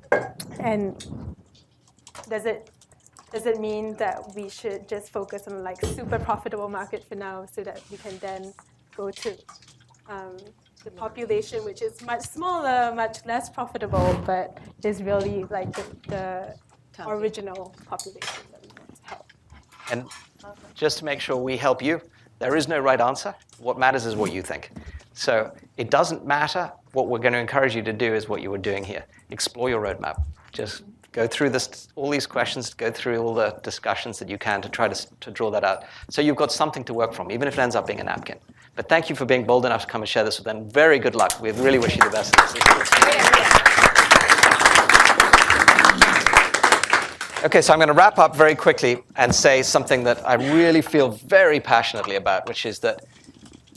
and 0.60 1.06
does 2.28 2.46
it 2.46 2.70
does 3.32 3.46
it 3.46 3.60
mean 3.60 3.96
that 3.96 4.32
we 4.36 4.48
should 4.48 4.88
just 4.88 5.10
focus 5.10 5.48
on 5.48 5.64
like 5.64 5.84
super 5.84 6.18
profitable 6.20 6.68
market 6.68 7.02
for 7.04 7.16
now 7.16 7.46
so 7.50 7.64
that 7.64 7.80
we 7.90 7.96
can 7.96 8.16
then 8.18 8.54
go 8.96 9.10
to 9.10 9.36
um, 10.08 10.36
the 10.84 10.90
population 10.90 11.64
which 11.64 11.82
is 11.82 12.00
much 12.02 12.20
smaller, 12.20 12.94
much 12.94 13.24
less 13.26 13.50
profitable, 13.50 14.22
but 14.24 14.58
is 14.84 15.02
really 15.02 15.44
like 15.50 15.72
the, 15.72 16.54
the 16.96 17.08
original 17.08 17.74
population 17.86 18.44
that 18.52 18.62
we 18.62 18.68
want 18.68 18.94
to 18.94 19.02
help. 19.02 19.32
And 19.90 20.04
just 20.74 20.98
to 20.98 21.04
make 21.04 21.20
sure 21.20 21.36
we 21.36 21.56
help 21.56 21.82
you, 21.82 22.00
there 22.38 22.54
is 22.54 22.68
no 22.68 22.78
right 22.78 23.00
answer. 23.00 23.34
What 23.58 23.78
matters 23.78 24.06
is 24.06 24.14
what 24.14 24.32
you 24.32 24.42
think. 24.42 24.70
So 25.14 25.52
it 25.76 25.90
doesn't 25.90 26.26
matter. 26.26 26.70
What 26.92 27.08
we're 27.08 27.18
going 27.18 27.32
to 27.32 27.38
encourage 27.38 27.74
you 27.74 27.82
to 27.82 27.92
do 27.92 28.14
is 28.14 28.28
what 28.28 28.42
you 28.42 28.50
were 28.50 28.58
doing 28.58 28.84
here. 28.84 29.04
Explore 29.30 29.70
your 29.70 29.82
roadmap. 29.82 30.22
Just 30.52 30.82
go 31.12 31.26
through 31.28 31.50
this, 31.50 31.88
all 31.94 32.10
these 32.10 32.26
questions, 32.26 32.74
go 32.74 32.90
through 32.90 33.18
all 33.18 33.34
the 33.34 33.58
discussions 33.62 34.18
that 34.18 34.28
you 34.28 34.36
can 34.36 34.60
to 34.60 34.68
try 34.68 34.88
to, 34.88 35.06
to 35.20 35.30
draw 35.30 35.50
that 35.50 35.62
out. 35.64 35.84
So 36.10 36.20
you've 36.20 36.36
got 36.36 36.50
something 36.50 36.84
to 36.84 36.94
work 36.94 37.14
from, 37.14 37.30
even 37.30 37.46
if 37.46 37.54
it 37.54 37.60
ends 37.60 37.76
up 37.76 37.86
being 37.86 38.00
a 38.00 38.04
napkin. 38.04 38.38
But 38.74 38.88
thank 38.88 39.08
you 39.08 39.14
for 39.14 39.24
being 39.24 39.44
bold 39.44 39.64
enough 39.64 39.82
to 39.82 39.86
come 39.86 40.02
and 40.02 40.08
share 40.08 40.24
this 40.24 40.38
with 40.38 40.46
them. 40.46 40.68
Very 40.68 40.98
good 40.98 41.14
luck. 41.14 41.40
We 41.40 41.52
really 41.52 41.78
wish 41.78 41.96
you 41.96 42.02
the 42.02 42.10
best. 42.10 42.34
Okay, 47.44 47.60
so 47.60 47.72
I'm 47.72 47.78
going 47.78 47.88
to 47.88 47.94
wrap 47.94 48.18
up 48.18 48.34
very 48.34 48.54
quickly 48.54 49.02
and 49.16 49.32
say 49.32 49.62
something 49.62 50.02
that 50.04 50.26
I 50.26 50.34
really 50.34 50.80
feel 50.80 51.10
very 51.10 51.60
passionately 51.60 52.16
about, 52.16 52.48
which 52.48 52.66
is 52.66 52.78
that 52.80 53.04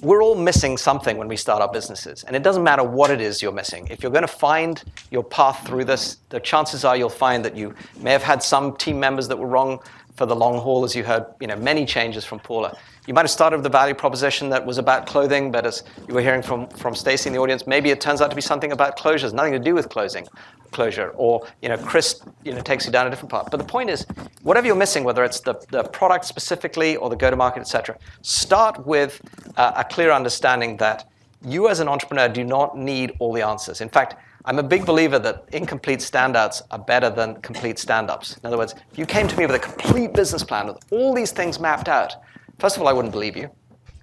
we're 0.02 0.22
all 0.22 0.36
missing 0.36 0.78
something 0.78 1.18
when 1.18 1.28
we 1.28 1.36
start 1.36 1.62
our 1.62 1.72
businesses. 1.72 2.24
And 2.24 2.36
it 2.36 2.44
doesn't 2.44 2.64
matter 2.64 2.84
what 2.84 3.10
it 3.10 3.20
is 3.20 3.42
you're 3.42 3.52
missing. 3.52 3.88
If 3.90 4.04
you're 4.04 4.12
going 4.12 4.24
to 4.24 4.28
find 4.28 4.84
your 5.10 5.24
path 5.24 5.66
through 5.66 5.86
this, 5.86 6.18
the 6.30 6.40
chances 6.40 6.86
are 6.86 6.96
you'll 6.96 7.10
find 7.10 7.44
that 7.46 7.56
you 7.56 7.74
may 8.00 8.12
have 8.12 8.24
had 8.24 8.44
some 8.44 8.76
team 8.78 9.00
members 9.00 9.28
that 9.28 9.38
were 9.38 9.48
wrong 9.48 9.80
for 10.18 10.26
the 10.26 10.36
long 10.36 10.58
haul, 10.58 10.84
as 10.84 10.96
you 10.96 11.04
heard, 11.04 11.26
you 11.40 11.48
know, 11.48 11.56
many 11.56 11.86
changes 11.86 12.26
from 12.26 12.40
Paula. 12.40 12.76
You 13.06 13.14
might 13.14 13.22
have 13.22 13.32
started 13.32 13.58
with 13.58 13.66
a 13.68 13.70
value 13.70 13.94
proposition 13.94 14.50
that 14.50 14.66
was 14.66 14.80
about 14.80 15.06
clothing, 15.06 15.52
but 15.52 15.66
as 15.66 15.84
you 16.08 16.14
were 16.16 16.22
hearing 16.22 16.42
from, 16.42 16.68
from 16.70 16.96
Stacy 16.96 17.30
in 17.30 17.34
the 17.34 17.40
audience, 17.40 17.68
maybe 17.68 17.92
it 17.92 18.02
turns 18.02 18.20
out 18.20 18.30
to 18.32 18.36
be 18.36 18.42
something 18.42 18.72
about 18.72 18.98
closures, 18.98 19.32
nothing 19.32 19.54
to 19.54 19.60
do 19.60 19.76
with 19.76 19.88
closing 19.90 20.28
closure. 20.72 21.14
Or 21.16 21.48
you 21.62 21.70
know, 21.70 21.78
Chris 21.78 22.22
you 22.44 22.54
know, 22.54 22.62
takes 22.62 22.86
you 22.86 22.92
down 22.92 23.08
a 23.08 23.10
different 23.12 23.32
path. 23.32 23.48
But 23.52 23.58
the 23.58 23.64
point 23.64 23.92
is, 23.92 24.06
whatever 24.42 24.66
you're 24.68 24.76
missing, 24.76 25.04
whether 25.04 25.24
it's 25.24 25.40
the, 25.40 25.54
the 25.70 25.84
product 25.84 26.26
specifically 26.26 26.96
or 26.98 27.10
the 27.10 27.16
go-to-market, 27.16 27.62
et 27.62 27.68
cetera, 27.68 27.96
start 28.24 28.86
with 28.86 29.22
uh, 29.56 29.74
a 29.76 29.84
clear 29.84 30.12
understanding 30.12 30.78
that 30.78 31.08
you 31.46 31.70
as 31.70 31.80
an 31.80 31.88
entrepreneur 31.88 32.28
do 32.28 32.44
not 32.44 32.76
need 32.76 33.14
all 33.20 33.32
the 33.32 33.44
answers. 33.44 33.82
In 33.82 33.90
fact, 33.90 34.16
I'm 34.48 34.58
a 34.58 34.64
big 34.64 34.86
believer 34.86 35.20
that 35.20 35.46
incomplete 35.52 36.00
standouts 36.00 36.64
are 36.72 36.80
better 36.80 37.12
than 37.12 37.40
complete 37.42 37.78
stand-ups. 37.78 38.38
In 38.38 38.48
other 38.48 38.58
words, 38.58 38.74
if 38.92 38.98
you 38.98 39.06
came 39.06 39.28
to 39.28 39.38
me 39.38 39.46
with 39.46 39.56
a 39.56 39.60
complete 39.60 40.14
business 40.14 40.44
plan 40.44 40.66
with 40.68 40.78
all 40.90 41.14
these 41.14 41.32
things 41.32 41.60
mapped 41.60 41.88
out, 41.88 42.16
First 42.60 42.76
of 42.76 42.82
all, 42.82 42.88
I 42.88 42.94
wouldn't 42.94 43.12
believe 43.12 43.38
you 43.38 43.50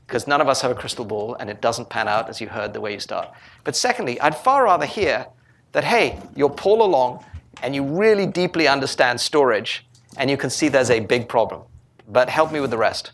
because 0.06 0.26
none 0.26 0.40
of 0.40 0.48
us 0.48 0.60
have 0.60 0.70
a 0.70 0.74
crystal 0.74 1.04
ball 1.04 1.34
and 1.40 1.50
it 1.50 1.60
doesn't 1.60 1.88
pan 1.88 2.08
out 2.08 2.28
as 2.28 2.40
you 2.40 2.46
heard 2.46 2.72
the 2.72 2.80
way 2.80 2.92
you 2.92 3.00
start. 3.00 3.30
But 3.64 3.74
secondly, 3.74 4.20
I'd 4.20 4.36
far 4.36 4.64
rather 4.64 4.86
hear 4.86 5.26
that, 5.72 5.82
hey, 5.82 6.20
you're 6.36 6.50
Paula 6.50 6.84
Long 6.84 7.24
and 7.62 7.74
you 7.74 7.82
really 7.82 8.26
deeply 8.26 8.68
understand 8.68 9.20
storage 9.20 9.86
and 10.18 10.30
you 10.30 10.36
can 10.36 10.50
see 10.50 10.68
there's 10.68 10.90
a 10.90 11.00
big 11.00 11.28
problem, 11.28 11.62
but 12.08 12.28
help 12.28 12.52
me 12.52 12.60
with 12.60 12.70
the 12.70 12.78
rest. 12.78 13.12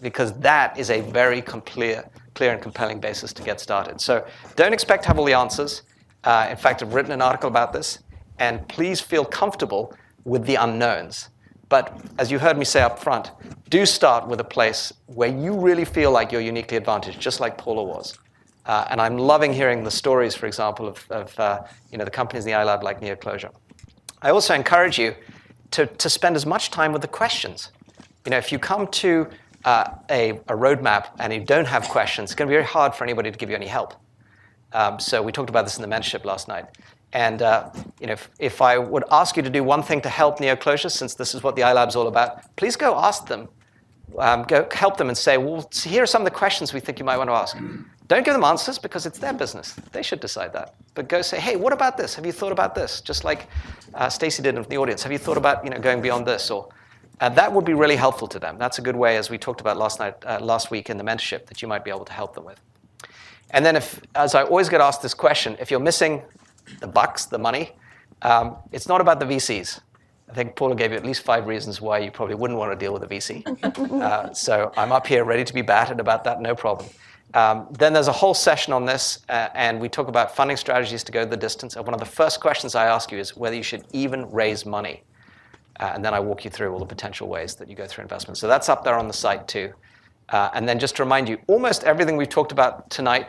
Because 0.00 0.32
that 0.38 0.78
is 0.78 0.88
a 0.88 1.02
very 1.02 1.42
clear, 1.42 2.08
clear 2.40 2.52
and 2.52 2.62
compelling 2.62 2.98
basis 2.98 3.34
to 3.34 3.42
get 3.42 3.60
started. 3.60 4.00
So 4.00 4.26
don't 4.56 4.72
expect 4.72 5.02
to 5.02 5.08
have 5.08 5.18
all 5.18 5.26
the 5.26 5.34
answers. 5.34 5.82
Uh, 6.24 6.46
in 6.50 6.56
fact, 6.56 6.82
I've 6.82 6.94
written 6.94 7.12
an 7.12 7.20
article 7.20 7.50
about 7.50 7.74
this, 7.74 7.98
and 8.38 8.66
please 8.66 8.98
feel 8.98 9.26
comfortable 9.26 9.94
with 10.24 10.46
the 10.46 10.54
unknowns. 10.54 11.28
But 11.68 11.84
as 12.18 12.30
you 12.30 12.38
heard 12.38 12.56
me 12.56 12.64
say 12.64 12.80
up 12.80 12.98
front, 12.98 13.30
do 13.68 13.84
start 13.84 14.26
with 14.26 14.40
a 14.40 14.48
place 14.56 14.90
where 15.04 15.28
you 15.28 15.52
really 15.54 15.84
feel 15.84 16.10
like 16.12 16.32
you're 16.32 16.40
uniquely 16.54 16.78
advantaged, 16.78 17.20
just 17.20 17.40
like 17.40 17.58
Paula 17.58 17.84
was. 17.84 18.18
Uh, 18.64 18.86
and 18.90 19.02
I'm 19.02 19.18
loving 19.18 19.52
hearing 19.52 19.84
the 19.84 19.90
stories, 19.90 20.34
for 20.34 20.46
example, 20.46 20.88
of, 20.88 21.06
of 21.10 21.38
uh, 21.38 21.60
you 21.92 21.98
know, 21.98 22.06
the 22.06 22.10
companies 22.10 22.46
in 22.46 22.52
the 22.52 22.56
iLab 22.56 22.82
like 22.82 23.02
NeoClosure. 23.02 23.52
I 24.22 24.30
also 24.30 24.54
encourage 24.54 24.98
you 24.98 25.14
to, 25.72 25.84
to 25.84 26.08
spend 26.08 26.36
as 26.36 26.46
much 26.46 26.70
time 26.70 26.92
with 26.94 27.02
the 27.02 27.12
questions. 27.20 27.70
You 28.24 28.30
know, 28.30 28.38
if 28.38 28.50
you 28.50 28.58
come 28.58 28.86
to 29.04 29.28
uh, 29.64 29.90
a, 30.10 30.30
a, 30.30 30.56
roadmap 30.56 31.08
and 31.18 31.32
you 31.32 31.40
don't 31.40 31.66
have 31.66 31.88
questions, 31.88 32.30
it's 32.30 32.34
going 32.34 32.48
to 32.48 32.50
be 32.50 32.54
very 32.54 32.64
hard 32.64 32.94
for 32.94 33.04
anybody 33.04 33.30
to 33.30 33.38
give 33.38 33.50
you 33.50 33.56
any 33.56 33.66
help. 33.66 33.94
Um, 34.72 34.98
so 34.98 35.22
we 35.22 35.32
talked 35.32 35.50
about 35.50 35.64
this 35.64 35.78
in 35.78 35.82
the 35.82 35.94
mentorship 35.94 36.24
last 36.24 36.48
night. 36.48 36.66
And 37.12 37.42
uh, 37.42 37.70
you 38.00 38.06
know, 38.06 38.12
if, 38.12 38.30
if, 38.38 38.62
I 38.62 38.78
would 38.78 39.04
ask 39.10 39.36
you 39.36 39.42
to 39.42 39.50
do 39.50 39.64
one 39.64 39.82
thing 39.82 40.00
to 40.02 40.08
help 40.08 40.38
NeoClosure, 40.38 40.90
since 40.90 41.14
this 41.14 41.34
is 41.34 41.42
what 41.42 41.56
the 41.56 41.62
iLab 41.62 41.88
is 41.88 41.96
all 41.96 42.06
about, 42.06 42.54
please 42.56 42.76
go 42.76 42.96
ask 42.96 43.26
them. 43.26 43.48
Um, 44.18 44.44
go 44.44 44.66
help 44.72 44.96
them 44.96 45.08
and 45.08 45.16
say, 45.16 45.36
well, 45.38 45.68
here 45.84 46.02
are 46.02 46.06
some 46.06 46.22
of 46.22 46.24
the 46.24 46.36
questions 46.36 46.72
we 46.72 46.80
think 46.80 46.98
you 46.98 47.04
might 47.04 47.16
want 47.16 47.30
to 47.30 47.34
ask. 47.34 47.56
Don't 48.08 48.24
give 48.24 48.34
them 48.34 48.42
answers 48.42 48.76
because 48.76 49.06
it's 49.06 49.20
their 49.20 49.32
business. 49.32 49.74
They 49.92 50.02
should 50.02 50.18
decide 50.18 50.52
that. 50.52 50.74
But 50.94 51.08
go 51.08 51.22
say, 51.22 51.38
hey, 51.38 51.54
what 51.54 51.72
about 51.72 51.96
this? 51.96 52.16
Have 52.16 52.26
you 52.26 52.32
thought 52.32 52.50
about 52.50 52.74
this? 52.74 53.00
Just 53.00 53.22
like 53.22 53.46
uh, 53.94 54.08
Stacy 54.08 54.42
did 54.42 54.56
in 54.56 54.64
the 54.64 54.78
audience. 54.78 55.04
Have 55.04 55.12
you 55.12 55.18
thought 55.18 55.36
about 55.36 55.64
you 55.64 55.70
know, 55.70 55.78
going 55.78 56.02
beyond 56.02 56.26
this? 56.26 56.50
Or 56.50 56.68
uh, 57.20 57.28
that 57.28 57.52
would 57.52 57.64
be 57.64 57.74
really 57.74 57.96
helpful 57.96 58.26
to 58.28 58.38
them. 58.38 58.56
That's 58.58 58.78
a 58.78 58.82
good 58.82 58.96
way, 58.96 59.16
as 59.16 59.30
we 59.30 59.38
talked 59.38 59.60
about 59.60 59.76
last 59.76 60.00
night, 60.00 60.14
uh, 60.24 60.38
last 60.40 60.70
week 60.70 60.90
in 60.90 60.96
the 60.96 61.04
mentorship, 61.04 61.46
that 61.46 61.62
you 61.62 61.68
might 61.68 61.84
be 61.84 61.90
able 61.90 62.04
to 62.04 62.12
help 62.12 62.34
them 62.34 62.44
with. 62.44 62.60
And 63.50 63.64
then, 63.64 63.76
if, 63.76 64.00
as 64.14 64.34
I 64.34 64.42
always 64.42 64.68
get 64.68 64.80
asked 64.80 65.02
this 65.02 65.14
question, 65.14 65.56
if 65.60 65.70
you're 65.70 65.80
missing 65.80 66.22
the 66.78 66.86
bucks, 66.86 67.26
the 67.26 67.38
money. 67.38 67.72
Um, 68.22 68.56
it's 68.70 68.86
not 68.86 69.00
about 69.00 69.18
the 69.18 69.26
VCs. 69.26 69.80
I 70.28 70.32
think 70.32 70.54
Paula 70.54 70.76
gave 70.76 70.92
you 70.92 70.96
at 70.96 71.04
least 71.04 71.22
five 71.22 71.46
reasons 71.46 71.80
why 71.80 71.98
you 71.98 72.10
probably 72.10 72.36
wouldn't 72.36 72.58
want 72.58 72.70
to 72.70 72.76
deal 72.76 72.92
with 72.92 73.02
a 73.02 73.06
VC. 73.06 73.44
uh, 74.02 74.32
so 74.32 74.72
I'm 74.76 74.92
up 74.92 75.06
here 75.06 75.24
ready 75.24 75.42
to 75.42 75.52
be 75.52 75.62
batted 75.62 75.98
about 75.98 76.22
that, 76.24 76.40
no 76.40 76.54
problem. 76.54 76.88
Um, 77.34 77.68
then 77.72 77.92
there's 77.92 78.08
a 78.08 78.12
whole 78.12 78.34
session 78.34 78.72
on 78.72 78.84
this, 78.84 79.20
uh, 79.28 79.48
and 79.54 79.80
we 79.80 79.88
talk 79.88 80.08
about 80.08 80.34
funding 80.34 80.56
strategies 80.56 81.02
to 81.04 81.12
go 81.12 81.24
the 81.24 81.36
distance. 81.36 81.76
And 81.76 81.84
one 81.84 81.94
of 81.94 82.00
the 82.00 82.06
first 82.06 82.40
questions 82.40 82.74
I 82.74 82.86
ask 82.86 83.10
you 83.10 83.18
is 83.18 83.36
whether 83.36 83.56
you 83.56 83.62
should 83.62 83.84
even 83.92 84.30
raise 84.30 84.64
money. 84.66 85.02
Uh, 85.80 85.92
and 85.94 86.04
then 86.04 86.14
I 86.14 86.20
walk 86.20 86.44
you 86.44 86.50
through 86.50 86.72
all 86.72 86.78
the 86.78 86.92
potential 86.96 87.26
ways 87.26 87.54
that 87.56 87.66
you 87.68 87.74
go 87.74 87.86
through 87.86 88.02
investment. 88.02 88.36
So 88.38 88.46
that's 88.46 88.68
up 88.68 88.84
there 88.84 88.98
on 88.98 89.08
the 89.08 89.14
site 89.14 89.48
too. 89.48 89.72
Uh, 90.28 90.50
and 90.54 90.68
then 90.68 90.78
just 90.78 90.94
to 90.96 91.02
remind 91.02 91.28
you, 91.28 91.38
almost 91.48 91.84
everything 91.84 92.16
we've 92.16 92.28
talked 92.28 92.52
about 92.52 92.88
tonight, 92.90 93.26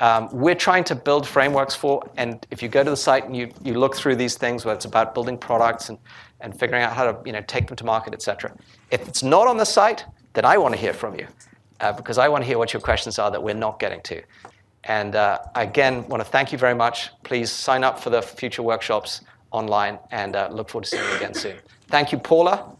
um, 0.00 0.28
we're 0.32 0.60
trying 0.68 0.84
to 0.84 0.94
build 0.94 1.26
frameworks 1.26 1.76
for. 1.76 2.02
And 2.16 2.44
if 2.50 2.60
you 2.62 2.68
go 2.68 2.82
to 2.82 2.90
the 2.90 2.96
site 2.96 3.24
and 3.24 3.36
you, 3.36 3.52
you 3.62 3.74
look 3.74 3.94
through 3.94 4.16
these 4.16 4.36
things, 4.36 4.64
where 4.64 4.74
it's 4.74 4.84
about 4.84 5.14
building 5.14 5.38
products 5.38 5.88
and, 5.90 5.98
and 6.40 6.58
figuring 6.58 6.82
out 6.82 6.92
how 6.92 7.04
to 7.10 7.16
you 7.24 7.32
know, 7.32 7.42
take 7.46 7.68
them 7.68 7.76
to 7.76 7.84
market, 7.84 8.12
et 8.12 8.20
cetera. 8.20 8.52
If 8.90 9.06
it's 9.06 9.22
not 9.22 9.46
on 9.46 9.56
the 9.56 9.64
site, 9.64 10.04
then 10.32 10.44
I 10.44 10.58
want 10.58 10.74
to 10.74 10.80
hear 10.80 10.92
from 10.92 11.14
you. 11.18 11.26
Uh, 11.80 11.92
because 11.92 12.18
I 12.18 12.28
want 12.28 12.42
to 12.42 12.46
hear 12.46 12.58
what 12.58 12.72
your 12.72 12.80
questions 12.80 13.18
are 13.18 13.30
that 13.30 13.42
we're 13.42 13.54
not 13.54 13.78
getting 13.78 14.00
to. 14.02 14.22
And 14.84 15.14
uh, 15.14 15.38
again, 15.54 16.06
want 16.08 16.20
to 16.24 16.28
thank 16.28 16.52
you 16.52 16.58
very 16.58 16.74
much. 16.74 17.10
Please 17.22 17.50
sign 17.50 17.84
up 17.84 17.98
for 17.98 18.10
the 18.10 18.22
future 18.22 18.62
workshops 18.62 19.20
online 19.52 19.98
and 20.10 20.34
uh, 20.36 20.48
look 20.52 20.68
forward 20.68 20.84
to 20.84 20.90
seeing 20.90 21.04
you 21.04 21.16
again 21.16 21.34
soon. 21.34 21.56
Thank 21.92 22.10
you, 22.10 22.16
Paula, 22.16 22.72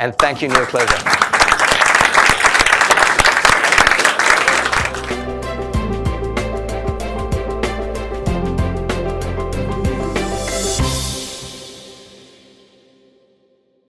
and 0.00 0.18
thank 0.18 0.42
you, 0.42 0.48
Neoclosure. 0.48 1.67